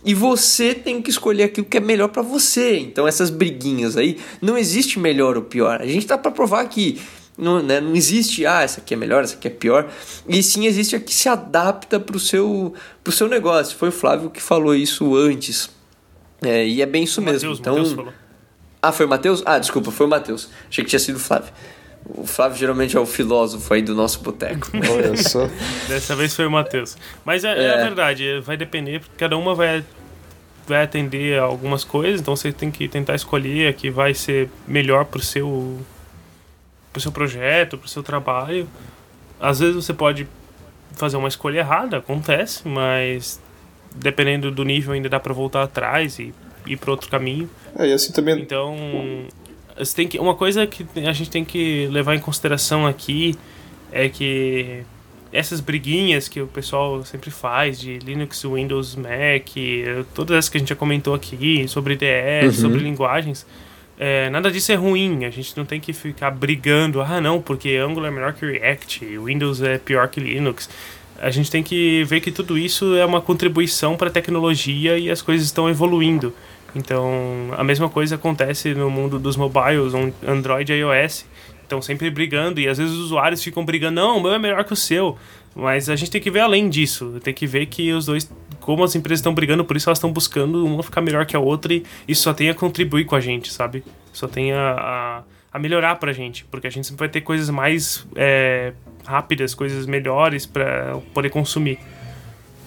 e 0.06 0.14
você 0.14 0.76
tem 0.76 1.02
que 1.02 1.10
escolher 1.10 1.44
aquilo 1.44 1.66
que 1.66 1.78
é 1.78 1.80
melhor 1.80 2.10
para 2.10 2.22
você. 2.22 2.78
Então 2.78 3.08
essas 3.08 3.30
briguinhas 3.30 3.98
aí 3.98 4.20
não 4.42 4.58
existe 4.58 5.00
melhor 5.00 5.36
ou 5.38 5.44
pior. 5.44 5.82
A 5.82 5.88
gente 5.88 6.06
tá 6.06 6.18
para 6.18 6.32
provar 6.32 6.64
que 6.66 7.02
não, 7.36 7.64
né, 7.64 7.82
não 7.82 7.96
existe, 7.96 8.46
ah, 8.46 8.62
essa 8.62 8.80
aqui 8.80 8.94
é 8.94 8.98
melhor, 8.98 9.24
essa 9.24 9.36
aqui 9.36 9.48
é 9.48 9.52
pior. 9.52 9.90
E 10.28 10.44
sim 10.44 10.68
existe 10.68 10.96
a 10.96 11.00
que 11.00 11.14
se 11.14 11.28
adapta 11.28 12.00
para 12.00 12.16
o 12.16 12.20
seu, 12.20 12.74
pro 13.04 13.12
seu 13.12 13.28
negócio. 13.28 13.76
Foi 13.76 13.90
o 13.90 13.92
Flávio 13.92 14.30
que 14.30 14.42
falou 14.42 14.76
isso 14.76 15.16
antes. 15.16 15.70
É, 16.44 16.68
e 16.68 16.82
é 16.82 16.86
bem 16.86 17.04
isso 17.04 17.22
mesmo. 17.22 17.50
Mateus, 17.50 17.60
então, 17.60 17.74
Mateus 17.76 17.94
falou. 17.94 18.14
Ah, 18.82 18.92
foi 18.92 19.06
o 19.06 19.10
Matheus? 19.10 19.42
Ah, 19.46 19.58
desculpa, 19.58 19.92
foi 19.92 20.06
o 20.06 20.10
Matheus. 20.10 20.50
Achei 20.70 20.84
que 20.84 20.90
tinha 20.90 21.00
sido 21.00 21.16
o 21.16 21.20
Flávio. 21.20 21.54
O 22.06 22.26
Flávio 22.26 22.58
geralmente 22.58 22.98
é 22.98 23.00
o 23.00 23.06
filósofo 23.06 23.74
aí 23.74 23.82
do 23.82 23.96
nosso 23.96 24.20
boteco. 24.22 24.70
Olha 24.92 25.16
só. 25.18 25.50
Dessa 25.88 26.16
vez 26.16 26.36
foi 26.36 26.46
o 26.46 26.52
Matheus. 26.52 26.98
Mas 27.24 27.44
é, 27.44 27.58
é. 27.58 27.66
é 27.66 27.84
verdade, 27.84 28.40
vai 28.42 28.58
depender, 28.58 29.00
porque 29.00 29.16
cada 29.18 29.38
uma 29.38 29.56
vai, 29.56 29.84
vai 30.68 30.84
atender 30.84 31.40
a 31.40 31.44
algumas 31.44 31.84
coisas, 31.84 32.22
então 32.22 32.36
você 32.36 32.52
tem 32.52 32.70
que 32.70 32.88
tentar 32.88 33.16
escolher 33.16 33.70
a 33.70 33.74
que 33.74 33.90
vai 33.90 34.14
ser 34.14 34.50
melhor 34.68 35.06
pro 35.06 35.22
seu, 35.22 35.80
pro 36.92 37.02
seu 37.02 37.12
projeto, 37.12 37.78
pro 37.78 37.88
seu 37.88 38.04
trabalho. 38.04 38.68
Às 39.40 39.60
vezes 39.60 39.76
você 39.76 39.94
pode 39.94 40.28
fazer 40.94 41.18
uma 41.18 41.28
escolha 41.28 41.60
errada, 41.60 41.98
acontece, 41.98 42.68
mas 42.68 43.42
dependendo 43.96 44.52
do 44.52 44.64
nível 44.64 44.94
ainda 44.94 45.10
dá 45.10 45.20
para 45.20 45.34
voltar 45.34 45.64
atrás 45.64 46.20
e 46.20 46.34
ir 46.66 46.78
para 46.78 46.92
outro 46.92 47.10
caminho. 47.10 47.50
É, 47.78 47.88
e 47.88 47.94
assim 47.94 48.12
também. 48.12 48.40
Então, 48.40 48.76
você 49.78 49.96
tem 49.96 50.08
que 50.08 50.20
uma 50.20 50.36
coisa 50.36 50.66
que 50.68 50.86
a 51.08 51.14
gente 51.14 51.30
tem 51.30 51.44
que 51.44 51.88
levar 51.92 52.16
em 52.16 52.20
consideração 52.20 52.86
aqui 52.86 53.36
é 53.92 54.10
que 54.10 54.84
essas 55.32 55.60
briguinhas 55.60 56.28
que 56.28 56.40
o 56.42 56.48
pessoal 56.48 57.04
sempre 57.04 57.32
faz 57.32 57.80
de 57.80 57.98
Linux, 58.00 58.44
Windows, 58.44 58.96
Mac, 58.96 59.50
todas 60.14 60.38
essas 60.38 60.50
que 60.50 60.58
a 60.58 60.60
gente 60.60 60.70
já 60.70 60.76
comentou 60.76 61.16
aqui 61.16 61.68
sobre 61.68 61.96
IDE, 61.96 62.46
uhum. 62.46 62.52
sobre 62.52 62.80
linguagens, 62.80 63.46
é, 64.00 64.30
nada 64.30 64.52
disso 64.52 64.72
é 64.72 64.76
ruim. 64.76 65.26
A 65.26 65.30
gente 65.30 65.56
não 65.58 65.66
tem 65.66 65.80
que 65.80 65.92
ficar 65.92 66.30
brigando, 66.32 67.02
ah 67.02 67.20
não, 67.20 67.42
porque 67.42 67.76
Angular 67.78 68.12
é 68.12 68.14
melhor 68.14 68.34
que 68.34 68.46
React, 68.46 69.18
Windows 69.18 69.62
é 69.62 69.78
pior 69.78 70.08
que 70.08 70.20
Linux. 70.20 70.70
A 71.20 71.30
gente 71.30 71.50
tem 71.50 71.64
que 71.64 72.04
ver 72.04 72.20
que 72.20 72.32
tudo 72.32 72.58
isso 72.58 72.96
é 72.96 73.06
uma 73.06 73.22
contribuição 73.22 73.96
para 73.96 74.10
a 74.10 74.12
tecnologia 74.12 74.98
e 74.98 75.10
as 75.10 75.22
coisas 75.22 75.46
estão 75.46 75.70
evoluindo. 75.70 76.34
Então, 76.76 77.50
a 77.56 77.64
mesma 77.64 77.90
coisa 77.90 78.16
acontece 78.16 78.74
no 78.74 78.90
mundo 78.90 79.20
dos 79.20 79.36
mobiles, 79.36 79.94
Android 80.28 80.72
e 80.72 80.76
iOS. 80.78 81.26
Estão 81.62 81.82
sempre 81.82 82.10
brigando 82.10 82.60
e 82.60 82.68
às 82.68 82.78
vezes 82.78 82.94
os 82.94 83.06
usuários 83.06 83.44
ficam 83.44 83.64
brigando, 83.64 83.96
não, 83.96 84.18
o 84.18 84.22
meu 84.22 84.34
é 84.34 84.40
melhor 84.40 84.64
que 84.64 84.74
o 84.74 84.76
seu. 84.76 85.18
Mas 85.56 85.90
a 85.90 85.96
gente 85.96 86.12
tem 86.12 86.22
que 86.22 86.32
ver 86.32 86.42
além 86.42 86.68
disso. 86.68 87.20
Tem 87.24 87.34
que 87.34 87.46
ver 87.46 87.68
que 87.68 87.92
os 87.94 88.06
dois, 88.06 88.30
como 88.60 88.84
as 88.84 88.96
empresas 88.96 89.20
estão 89.20 89.34
brigando, 89.34 89.64
por 89.64 89.78
isso 89.78 89.90
elas 89.90 89.98
estão 89.98 90.12
buscando 90.12 90.66
uma 90.66 90.84
ficar 90.84 91.02
melhor 91.02 91.26
que 91.26 91.36
a 91.36 91.40
outra 91.40 91.74
e 91.74 91.84
isso 92.08 92.24
só 92.24 92.34
tem 92.34 92.50
a 92.50 92.56
contribuir 92.56 93.06
com 93.06 93.16
a 93.16 93.20
gente, 93.20 93.52
sabe? 93.52 93.84
Só 94.12 94.28
tem 94.28 94.52
a, 94.52 94.72
a, 94.72 95.24
a 95.54 95.60
melhorar 95.60 95.96
pra 95.96 96.12
gente, 96.12 96.44
porque 96.46 96.68
a 96.68 96.70
gente 96.70 96.88
sempre 96.88 97.00
vai 97.00 97.10
ter 97.10 97.22
coisas 97.22 97.50
mais 97.50 98.06
é, 98.16 98.74
rápidas, 99.06 99.54
coisas 99.54 99.86
melhores 99.86 100.46
para 100.46 100.98
poder 101.14 101.30
consumir. 101.30 101.80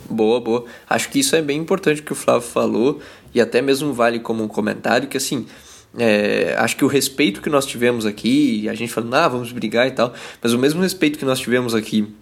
Boa, 0.08 0.40
boa. 0.40 0.64
Acho 0.88 1.08
que 1.08 1.18
isso 1.18 1.34
é 1.34 1.42
bem 1.42 1.58
importante 1.58 2.00
que 2.00 2.12
o 2.12 2.14
Flávio 2.14 2.48
falou 2.48 3.00
e 3.36 3.40
até 3.40 3.60
mesmo 3.60 3.92
vale 3.92 4.18
como 4.18 4.42
um 4.42 4.48
comentário 4.48 5.08
que 5.08 5.16
assim. 5.18 5.46
É, 5.98 6.54
acho 6.58 6.76
que 6.76 6.84
o 6.84 6.88
respeito 6.88 7.40
que 7.40 7.48
nós 7.48 7.64
tivemos 7.64 8.04
aqui, 8.04 8.68
a 8.68 8.74
gente 8.74 8.92
falando, 8.92 9.14
ah, 9.14 9.28
vamos 9.28 9.50
brigar 9.52 9.86
e 9.86 9.92
tal, 9.92 10.12
mas 10.42 10.52
o 10.52 10.58
mesmo 10.58 10.82
respeito 10.82 11.18
que 11.18 11.24
nós 11.24 11.38
tivemos 11.38 11.74
aqui 11.74 12.12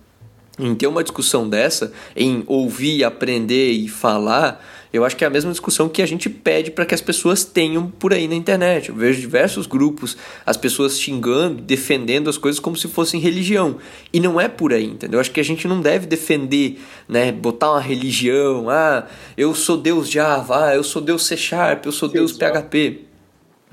em 0.58 0.74
ter 0.74 0.86
uma 0.86 1.02
discussão 1.02 1.48
dessa, 1.48 1.92
em 2.14 2.44
ouvir, 2.46 3.02
aprender 3.02 3.72
e 3.72 3.88
falar, 3.88 4.64
eu 4.94 5.04
acho 5.04 5.16
que 5.16 5.24
é 5.24 5.26
a 5.26 5.30
mesma 5.30 5.50
discussão 5.50 5.88
que 5.88 6.00
a 6.00 6.06
gente 6.06 6.30
pede 6.30 6.70
para 6.70 6.86
que 6.86 6.94
as 6.94 7.00
pessoas 7.00 7.44
tenham 7.44 7.90
por 7.90 8.14
aí 8.14 8.28
na 8.28 8.36
internet. 8.36 8.90
Eu 8.90 8.94
vejo 8.94 9.20
diversos 9.20 9.66
grupos, 9.66 10.16
as 10.46 10.56
pessoas 10.56 11.00
xingando, 11.00 11.60
defendendo 11.60 12.30
as 12.30 12.38
coisas 12.38 12.60
como 12.60 12.76
se 12.76 12.86
fossem 12.86 13.18
religião. 13.18 13.78
E 14.12 14.20
não 14.20 14.40
é 14.40 14.46
por 14.46 14.72
aí, 14.72 14.84
entendeu? 14.84 15.16
Eu 15.16 15.20
acho 15.20 15.32
que 15.32 15.40
a 15.40 15.44
gente 15.44 15.66
não 15.66 15.80
deve 15.80 16.06
defender, 16.06 16.80
né, 17.08 17.32
botar 17.32 17.72
uma 17.72 17.80
religião, 17.80 18.70
ah, 18.70 19.04
eu 19.36 19.52
sou 19.52 19.76
Deus 19.76 20.08
Java, 20.08 20.66
ah, 20.66 20.76
eu 20.76 20.84
sou 20.84 21.02
Deus 21.02 21.26
C 21.26 21.36
Sharp, 21.36 21.86
eu 21.86 21.92
sou 21.92 22.08
Deus 22.08 22.30
PHP. 22.30 23.13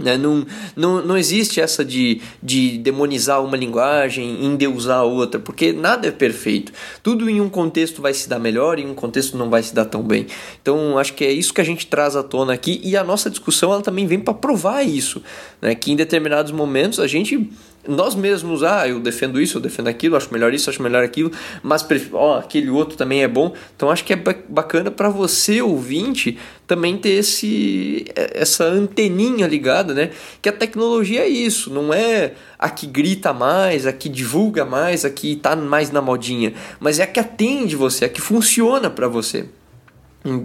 Né? 0.02 0.18
Não, 0.18 0.45
não, 0.76 1.06
não 1.06 1.18
existe 1.18 1.61
essa 1.61 1.84
de, 1.86 2.22
de 2.41 2.78
demonizar 2.78 3.44
uma 3.44 3.56
linguagem, 3.56 4.44
endeusar 4.45 4.99
a 4.99 5.03
outra, 5.03 5.40
porque 5.40 5.72
nada 5.72 6.07
é 6.07 6.11
perfeito. 6.11 6.72
Tudo 7.03 7.30
em 7.30 7.40
um 7.40 7.49
contexto 7.49 8.02
vai 8.02 8.14
se 8.14 8.28
dar 8.28 8.40
melhor 8.40 8.80
e 8.80 8.84
em 8.84 8.90
um 8.90 8.94
contexto 8.94 9.38
não 9.38 9.49
vai 9.49 9.64
se 9.64 9.73
dar 9.73 9.86
tão 9.86 10.03
bem. 10.03 10.28
Então, 10.61 10.98
acho 10.98 11.14
que 11.14 11.23
é 11.23 11.32
isso 11.32 11.53
que 11.53 11.61
a 11.61 11.65
gente 11.65 11.88
traz 11.88 12.15
à 12.15 12.23
tona 12.23 12.53
aqui 12.53 12.82
e 12.84 12.98
a 12.98 13.03
nossa 13.03 13.30
discussão 13.30 13.72
ela 13.72 13.82
também 13.82 14.06
vem 14.06 14.19
para 14.19 14.34
provar 14.34 14.84
isso, 14.84 15.22
né? 15.61 15.76
que 15.76 15.91
em 15.91 15.95
determinados 15.95 16.52
momentos 16.52 16.99
a 16.99 17.07
gente 17.07 17.49
nós 17.88 18.14
mesmos, 18.14 18.64
ah, 18.64 18.88
eu 18.88 18.99
defendo 18.99 19.41
isso, 19.41 19.58
eu 19.58 19.62
defendo 19.62 19.88
aquilo, 19.88 20.16
acho 20.16 20.32
melhor 20.32 20.53
isso, 20.53 20.70
acho 20.70 20.82
melhor 20.82 21.03
aquilo, 21.03 21.32
mas 21.64 21.86
ó, 22.14 22.40
aquele 22.40 22.70
outro 22.70 22.95
também 22.95 23.24
é 23.24 23.28
bom. 23.28 23.53
Então 23.76 23.90
acho 23.90 24.03
que 24.03 24.14
é 24.14 24.16
bacana 24.48 24.91
para 24.91 25.10
você 25.10 25.62
ouvinte 25.62 26.38
também 26.68 26.98
ter 26.98 27.10
esse 27.10 28.06
essa 28.16 28.66
anteninha 28.66 29.48
ligada, 29.48 29.94
né? 29.94 30.12
Que 30.41 30.49
a 30.49 30.53
tecnologia 30.53 31.22
é 31.22 31.28
isso, 31.28 31.74
não 31.74 31.94
é 31.94 32.34
a 32.58 32.70
que 32.70 32.86
grita 32.86 33.34
mais, 33.34 33.86
a 33.88 33.94
que 33.94 34.08
divulga 34.08 34.64
mais, 34.64 35.03
a 35.03 35.10
que 35.10 35.36
tá 35.36 35.56
mais 35.56 35.91
na 35.91 36.02
modinha, 36.02 36.53
mas 36.80 36.99
é 36.99 37.03
a 37.03 37.08
que 37.08 37.20
atende 37.20 37.76
você, 37.76 38.06
a 38.06 38.10
que 38.10 38.22
funciona 38.22 38.90
para 38.90 39.08
você. 39.08 39.45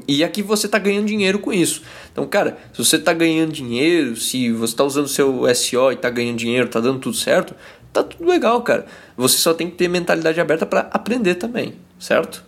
E 0.08 0.24
aqui 0.24 0.42
você 0.42 0.66
está 0.66 0.78
ganhando 0.78 1.06
dinheiro 1.06 1.38
com 1.38 1.52
isso. 1.52 1.82
Então, 2.10 2.26
cara, 2.26 2.56
se 2.72 2.82
você 2.82 2.96
está 2.96 3.12
ganhando 3.12 3.52
dinheiro, 3.52 4.16
se 4.16 4.50
você 4.52 4.72
está 4.72 4.84
usando 4.84 5.08
seu 5.08 5.54
SEO 5.54 5.92
e 5.92 5.94
está 5.94 6.08
ganhando 6.08 6.38
dinheiro, 6.38 6.66
está 6.66 6.80
dando 6.80 6.98
tudo 6.98 7.16
certo, 7.16 7.54
tá 7.92 8.02
tudo 8.02 8.26
legal, 8.28 8.62
cara. 8.62 8.86
Você 9.16 9.36
só 9.36 9.52
tem 9.52 9.68
que 9.68 9.76
ter 9.76 9.88
mentalidade 9.88 10.40
aberta 10.40 10.64
para 10.64 10.80
aprender 10.92 11.34
também, 11.34 11.74
certo? 11.98 12.42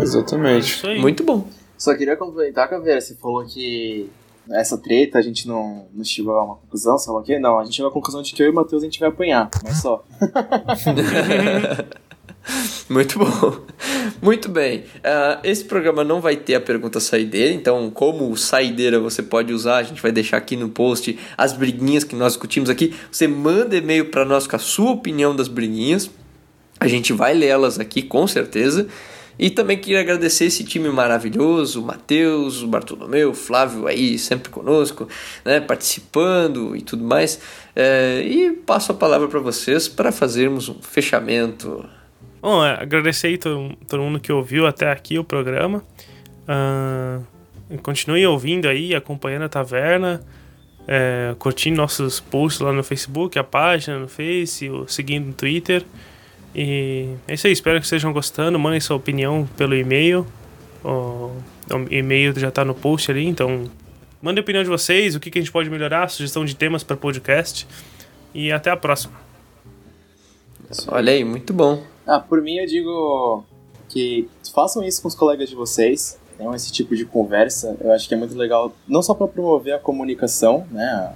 Exatamente. 0.00 0.84
É 0.86 0.98
Muito 0.98 1.22
bom. 1.22 1.48
Só 1.78 1.94
queria 1.94 2.16
complementar, 2.16 2.68
Caveira, 2.68 3.00
você 3.00 3.14
falou 3.14 3.44
que 3.46 4.10
essa 4.50 4.76
treta 4.76 5.18
a 5.18 5.22
gente 5.22 5.46
não, 5.46 5.86
não 5.94 6.04
chegou 6.04 6.34
a 6.34 6.44
uma 6.44 6.56
conclusão, 6.56 6.98
sei 6.98 7.12
lá 7.12 7.20
o 7.20 7.22
quê? 7.22 7.38
Não, 7.38 7.58
a 7.58 7.64
gente 7.64 7.76
chegou 7.76 7.90
à 7.90 7.94
conclusão 7.94 8.20
de 8.20 8.34
que 8.34 8.42
eu 8.42 8.46
e 8.46 8.50
o 8.50 8.54
Matheus 8.54 8.82
a 8.82 8.86
gente 8.86 8.98
vai 8.98 9.08
apanhar, 9.08 9.48
mas 9.62 9.80
só. 9.80 10.04
Muito 12.88 13.18
bom. 13.18 13.60
Muito 14.20 14.48
bem. 14.48 14.80
Uh, 14.80 15.40
esse 15.44 15.64
programa 15.64 16.04
não 16.04 16.20
vai 16.20 16.36
ter 16.36 16.54
a 16.54 16.60
pergunta 16.60 17.00
saideira, 17.00 17.52
então, 17.52 17.90
como 17.90 18.36
saideira 18.36 18.98
você 19.00 19.22
pode 19.22 19.52
usar, 19.52 19.76
a 19.76 19.82
gente 19.82 20.02
vai 20.02 20.12
deixar 20.12 20.36
aqui 20.36 20.56
no 20.56 20.68
post 20.68 21.18
as 21.36 21.52
briguinhas 21.52 22.04
que 22.04 22.14
nós 22.14 22.32
discutimos 22.32 22.68
aqui. 22.68 22.94
Você 23.10 23.26
manda 23.26 23.76
e-mail 23.76 24.06
para 24.06 24.24
nós 24.24 24.46
com 24.46 24.56
a 24.56 24.58
sua 24.58 24.90
opinião 24.90 25.34
das 25.34 25.48
briguinhas. 25.48 26.10
A 26.78 26.88
gente 26.88 27.12
vai 27.12 27.34
ler 27.34 27.46
elas 27.46 27.78
aqui 27.78 28.02
com 28.02 28.26
certeza. 28.26 28.86
E 29.38 29.48
também 29.48 29.78
queria 29.78 30.00
agradecer 30.00 30.44
esse 30.44 30.62
time 30.64 30.90
maravilhoso, 30.90 31.80
o 31.80 31.86
Matheus, 31.86 32.62
o 32.62 32.66
Bartolomeu, 32.66 33.30
o 33.30 33.34
Flávio 33.34 33.86
aí 33.86 34.18
sempre 34.18 34.50
conosco, 34.50 35.08
né, 35.42 35.60
participando 35.60 36.76
e 36.76 36.82
tudo 36.82 37.02
mais. 37.02 37.40
É, 37.74 38.22
e 38.22 38.52
passo 38.52 38.92
a 38.92 38.94
palavra 38.94 39.28
para 39.28 39.40
vocês 39.40 39.88
para 39.88 40.12
fazermos 40.12 40.68
um 40.68 40.74
fechamento 40.82 41.88
Bom, 42.40 42.64
é, 42.64 42.80
agradecer 42.80 43.28
aí 43.28 43.38
todo, 43.38 43.76
todo 43.86 44.02
mundo 44.02 44.18
que 44.18 44.32
ouviu 44.32 44.66
até 44.66 44.90
aqui 44.90 45.18
o 45.18 45.24
programa. 45.24 45.84
Uh, 46.48 47.78
continue 47.78 48.26
ouvindo 48.26 48.66
aí, 48.66 48.94
acompanhando 48.94 49.42
a 49.42 49.48
taverna, 49.48 50.22
é, 50.88 51.34
curtindo 51.38 51.76
nossos 51.76 52.18
posts 52.18 52.60
lá 52.60 52.72
no 52.72 52.82
Facebook, 52.82 53.38
a 53.38 53.44
página 53.44 53.98
no 53.98 54.08
Face, 54.08 54.68
seguindo 54.88 55.26
no 55.26 55.32
Twitter. 55.32 55.84
E 56.54 57.14
é 57.28 57.34
isso 57.34 57.46
aí, 57.46 57.52
espero 57.52 57.78
que 57.78 57.84
estejam 57.84 58.12
gostando. 58.12 58.58
Mandem 58.58 58.80
sua 58.80 58.96
opinião 58.96 59.48
pelo 59.56 59.76
e-mail. 59.76 60.26
O 60.82 61.30
e-mail 61.90 62.36
já 62.38 62.48
está 62.48 62.64
no 62.64 62.74
post 62.74 63.10
ali, 63.10 63.26
então 63.26 63.70
mandem 64.20 64.40
a 64.40 64.42
opinião 64.42 64.64
de 64.64 64.68
vocês, 64.68 65.14
o 65.14 65.20
que, 65.20 65.30
que 65.30 65.38
a 65.38 65.42
gente 65.42 65.52
pode 65.52 65.68
melhorar, 65.70 66.08
sugestão 66.08 66.44
de 66.44 66.56
temas 66.56 66.82
para 66.82 66.96
podcast. 66.96 67.68
E 68.34 68.50
até 68.50 68.70
a 68.70 68.76
próxima. 68.76 69.14
Olha 70.88 71.12
aí, 71.12 71.24
muito 71.24 71.52
bom. 71.52 71.84
Ah, 72.06 72.20
por 72.20 72.40
mim 72.40 72.56
eu 72.56 72.66
digo 72.66 73.44
que 73.88 74.28
façam 74.54 74.82
isso 74.82 75.02
com 75.02 75.08
os 75.08 75.14
colegas 75.14 75.48
de 75.48 75.54
vocês, 75.54 76.18
tenham 76.36 76.54
esse 76.54 76.72
tipo 76.72 76.96
de 76.96 77.04
conversa. 77.04 77.76
Eu 77.80 77.92
acho 77.92 78.08
que 78.08 78.14
é 78.14 78.16
muito 78.16 78.36
legal, 78.36 78.72
não 78.88 79.02
só 79.02 79.14
para 79.14 79.28
promover 79.28 79.74
a 79.74 79.78
comunicação, 79.78 80.66
né, 80.70 81.14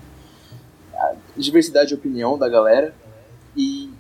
a, 0.94 1.15
diversidade 1.36 1.89
de 1.89 1.94
opinião 1.94 2.39
da 2.39 2.48
galera, 2.48 2.94
e 3.56 3.90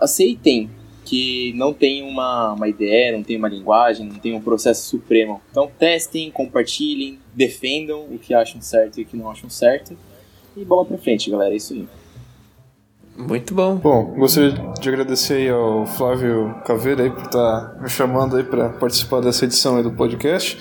aceitem 0.00 0.70
que 1.04 1.52
não 1.54 1.72
tem 1.72 2.02
uma, 2.02 2.54
uma 2.54 2.68
ideia, 2.68 3.12
não 3.12 3.22
tem 3.22 3.36
uma 3.36 3.48
linguagem, 3.48 4.06
não 4.06 4.16
tem 4.16 4.34
um 4.34 4.40
processo 4.40 4.88
supremo. 4.88 5.40
Então 5.50 5.70
testem, 5.78 6.30
compartilhem, 6.30 7.18
defendam 7.34 8.06
o 8.10 8.18
que 8.18 8.32
acham 8.32 8.60
certo 8.60 8.98
e 8.98 9.02
o 9.02 9.06
que 9.06 9.16
não 9.16 9.30
acham 9.30 9.50
certo. 9.50 9.96
E 10.56 10.64
bola 10.64 10.84
pra 10.84 10.96
frente, 10.96 11.30
galera. 11.30 11.52
É 11.52 11.56
isso 11.56 11.74
aí. 11.74 11.86
Muito 13.16 13.54
bom. 13.54 13.76
Bom, 13.76 14.14
gostaria 14.18 14.50
de 14.50 14.88
agradecer 14.88 15.34
aí 15.34 15.48
ao 15.48 15.86
Flávio 15.86 16.54
Caveira 16.66 17.04
aí 17.04 17.10
por 17.10 17.24
estar 17.24 17.60
tá 17.60 17.76
me 17.80 17.88
chamando 17.88 18.36
aí 18.36 18.42
para 18.42 18.70
participar 18.70 19.20
dessa 19.20 19.44
edição 19.44 19.76
aí 19.76 19.82
do 19.82 19.92
podcast. 19.92 20.58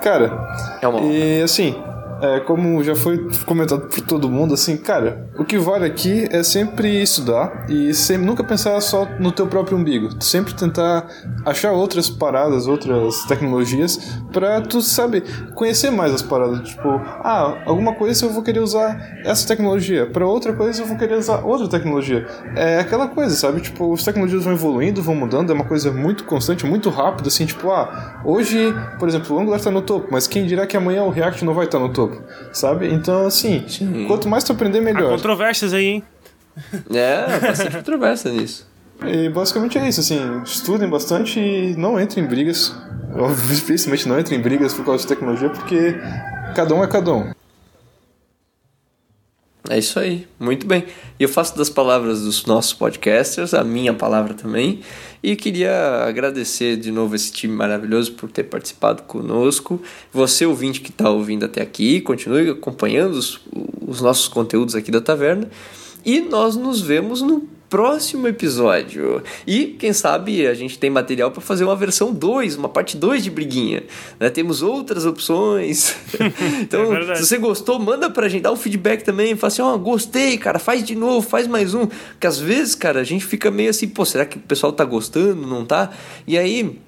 Cara, 0.00 0.78
é 0.80 0.86
uma 0.86 1.00
e 1.00 1.42
assim, 1.42 1.74
é, 2.20 2.40
como 2.40 2.82
já 2.82 2.94
foi 2.94 3.28
comentado 3.46 3.88
por 3.88 4.00
todo 4.00 4.28
mundo, 4.28 4.54
assim, 4.54 4.76
cara, 4.76 5.28
o 5.38 5.44
que 5.44 5.58
vale 5.58 5.84
aqui 5.84 6.26
é 6.30 6.42
sempre 6.42 7.02
estudar 7.02 7.66
e 7.68 7.94
sempre, 7.94 8.26
nunca 8.26 8.42
pensar 8.42 8.80
só 8.80 9.06
no 9.18 9.30
teu 9.30 9.46
próprio 9.46 9.76
umbigo. 9.76 10.08
Sempre 10.22 10.54
tentar 10.54 11.06
achar 11.44 11.72
outras 11.72 12.08
paradas, 12.10 12.66
outras 12.66 13.22
tecnologias 13.24 14.20
para 14.32 14.60
tu, 14.60 14.80
sabe, 14.82 15.22
conhecer 15.54 15.90
mais 15.90 16.12
as 16.12 16.22
paradas. 16.22 16.68
Tipo, 16.68 16.88
ah, 16.88 17.62
alguma 17.66 17.94
coisa 17.94 18.26
eu 18.26 18.30
vou 18.30 18.42
querer 18.42 18.60
usar 18.60 19.20
essa 19.24 19.46
tecnologia, 19.46 20.06
para 20.06 20.26
outra 20.26 20.52
coisa 20.52 20.82
eu 20.82 20.86
vou 20.86 20.96
querer 20.96 21.16
usar 21.16 21.44
outra 21.44 21.68
tecnologia. 21.68 22.26
É 22.56 22.80
aquela 22.80 23.08
coisa, 23.08 23.34
sabe? 23.34 23.60
Tipo, 23.60 23.92
as 23.94 24.02
tecnologias 24.02 24.44
vão 24.44 24.52
evoluindo, 24.52 25.02
vão 25.02 25.14
mudando, 25.14 25.50
é 25.50 25.54
uma 25.54 25.64
coisa 25.64 25.92
muito 25.92 26.24
constante, 26.24 26.66
muito 26.66 26.90
rápida, 26.90 27.28
assim, 27.28 27.46
tipo, 27.46 27.70
ah, 27.70 28.20
hoje, 28.24 28.74
por 28.98 29.08
exemplo, 29.08 29.36
o 29.36 29.40
Angular 29.40 29.60
tá 29.60 29.70
no 29.70 29.82
topo, 29.82 30.08
mas 30.10 30.26
quem 30.26 30.46
dirá 30.46 30.66
que 30.66 30.76
amanhã 30.76 31.04
o 31.04 31.10
React 31.10 31.44
não 31.44 31.54
vai 31.54 31.66
estar 31.66 31.78
tá 31.78 31.84
no 31.84 31.92
topo? 31.92 32.07
Sabe? 32.52 32.92
Então, 32.92 33.26
assim, 33.26 33.64
Sim. 33.68 34.06
quanto 34.06 34.28
mais 34.28 34.44
tu 34.44 34.52
aprender, 34.52 34.80
melhor. 34.80 35.12
Há 35.12 35.16
controvérsias 35.16 35.72
aí, 35.72 35.84
hein? 35.86 36.02
É, 36.92 37.38
bastante 37.40 37.76
controvérsia 37.76 38.30
nisso. 38.32 38.66
E 39.06 39.28
basicamente 39.28 39.78
é 39.78 39.88
isso, 39.88 40.00
assim, 40.00 40.42
estudem 40.42 40.88
bastante 40.88 41.38
e 41.38 41.76
não 41.76 42.00
entrem 42.00 42.24
em 42.24 42.28
brigas. 42.28 42.74
Principalmente 43.66 44.08
não 44.08 44.18
entrem 44.18 44.38
em 44.38 44.42
brigas 44.42 44.74
por 44.74 44.84
causa 44.84 45.02
de 45.02 45.08
tecnologia, 45.08 45.50
porque 45.50 45.94
cada 46.54 46.74
um 46.74 46.82
é 46.82 46.86
cada 46.86 47.14
um. 47.14 47.30
É 49.70 49.78
isso 49.78 49.98
aí, 49.98 50.26
muito 50.40 50.66
bem. 50.66 50.86
E 51.20 51.22
eu 51.22 51.28
faço 51.28 51.56
das 51.56 51.68
palavras 51.68 52.22
dos 52.22 52.46
nossos 52.46 52.72
podcasters 52.72 53.52
a 53.52 53.62
minha 53.62 53.92
palavra 53.92 54.32
também. 54.32 54.80
E 55.22 55.34
queria 55.34 56.04
agradecer 56.06 56.76
de 56.76 56.92
novo 56.92 57.14
esse 57.14 57.32
time 57.32 57.54
maravilhoso 57.54 58.12
por 58.12 58.30
ter 58.30 58.44
participado 58.44 59.02
conosco. 59.02 59.80
Você, 60.12 60.46
ouvinte 60.46 60.80
que 60.80 60.90
está 60.90 61.10
ouvindo 61.10 61.44
até 61.44 61.60
aqui, 61.60 62.00
continue 62.00 62.50
acompanhando 62.50 63.14
os, 63.14 63.40
os 63.86 64.00
nossos 64.00 64.28
conteúdos 64.28 64.74
aqui 64.74 64.90
da 64.90 65.00
Taverna. 65.00 65.50
E 66.04 66.20
nós 66.20 66.54
nos 66.56 66.80
vemos 66.80 67.20
no 67.20 67.57
próximo 67.68 68.26
episódio. 68.26 69.22
E 69.46 69.66
quem 69.78 69.92
sabe 69.92 70.46
a 70.46 70.54
gente 70.54 70.78
tem 70.78 70.90
material 70.90 71.30
para 71.30 71.40
fazer 71.40 71.64
uma 71.64 71.76
versão 71.76 72.12
2, 72.12 72.56
uma 72.56 72.68
parte 72.68 72.96
2 72.96 73.24
de 73.24 73.30
briguinha. 73.30 73.84
Né? 74.18 74.30
Temos 74.30 74.62
outras 74.62 75.04
opções. 75.04 75.94
então, 76.60 76.94
é 76.96 77.16
se 77.16 77.26
você 77.26 77.38
gostou, 77.38 77.78
manda 77.78 78.08
pra 78.10 78.28
gente, 78.28 78.42
dá 78.42 78.52
um 78.52 78.56
feedback 78.56 79.02
também. 79.02 79.36
Fala 79.36 79.52
assim: 79.52 79.62
ó, 79.62 79.74
oh, 79.74 79.78
gostei, 79.78 80.38
cara, 80.38 80.58
faz 80.58 80.82
de 80.82 80.94
novo, 80.94 81.26
faz 81.26 81.46
mais 81.46 81.74
um. 81.74 81.86
Porque 81.86 82.26
às 82.26 82.38
vezes, 82.38 82.74
cara, 82.74 83.00
a 83.00 83.04
gente 83.04 83.24
fica 83.24 83.50
meio 83.50 83.70
assim, 83.70 83.88
pô, 83.88 84.04
será 84.04 84.24
que 84.24 84.38
o 84.38 84.40
pessoal 84.40 84.72
tá 84.72 84.84
gostando, 84.84 85.46
não 85.46 85.64
tá? 85.64 85.90
E 86.26 86.38
aí 86.38 86.78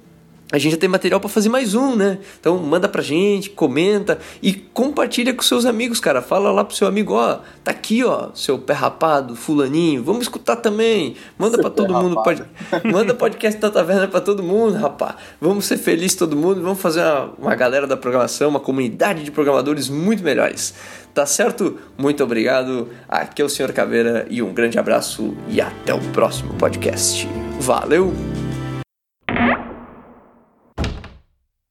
a 0.53 0.59
gente 0.59 0.73
já 0.73 0.79
tem 0.79 0.89
material 0.89 1.21
para 1.21 1.29
fazer 1.29 1.49
mais 1.49 1.75
um, 1.75 1.95
né? 1.95 2.19
Então 2.41 2.59
manda 2.59 2.89
pra 2.89 3.03
gente, 3.03 3.51
comenta 3.51 4.19
e 4.43 4.53
compartilha 4.53 5.33
com 5.33 5.43
seus 5.43 5.65
amigos, 5.65 6.01
cara. 6.01 6.21
Fala 6.21 6.51
lá 6.51 6.65
pro 6.65 6.75
seu 6.75 6.89
amigo, 6.89 7.15
ó, 7.15 7.39
tá 7.63 7.71
aqui, 7.71 8.03
ó, 8.05 8.31
seu 8.35 8.59
pé 8.59 8.73
rapado, 8.73 9.37
fulaninho, 9.37 10.03
vamos 10.03 10.23
escutar 10.23 10.57
também. 10.57 11.15
Manda 11.39 11.59
para 11.59 11.71
todo 11.71 11.95
mundo, 11.95 12.21
pode, 12.23 12.43
manda 12.85 13.15
podcast 13.15 13.61
da 13.61 13.71
taverna 13.71 14.09
para 14.09 14.21
todo 14.21 14.43
mundo, 14.43 14.77
rapá. 14.77 15.17
Vamos 15.41 15.67
ser 15.67 15.77
felizes 15.77 16.17
todo 16.17 16.37
mundo, 16.37 16.61
vamos 16.61 16.81
fazer 16.81 17.01
uma, 17.01 17.33
uma 17.39 17.55
galera 17.55 17.87
da 17.87 17.97
programação, 17.97 18.49
uma 18.49 18.61
comunidade 18.61 19.23
de 19.23 19.31
programadores 19.31 19.89
muito 19.89 20.23
melhores. 20.23 20.75
Tá 21.15 21.27
certo? 21.27 21.77
Muito 21.99 22.23
obrigado. 22.23 22.89
Aqui 23.09 23.43
é 23.43 23.45
o 23.45 23.49
Senhor 23.49 23.73
Caveira 23.73 24.27
e 24.31 24.43
um 24.43 24.53
grande 24.53 24.79
abraço 24.79 25.37
e 25.49 25.61
até 25.61 25.93
o 25.93 26.01
próximo 26.13 26.55
podcast. 26.55 27.29
Valeu! 27.59 28.50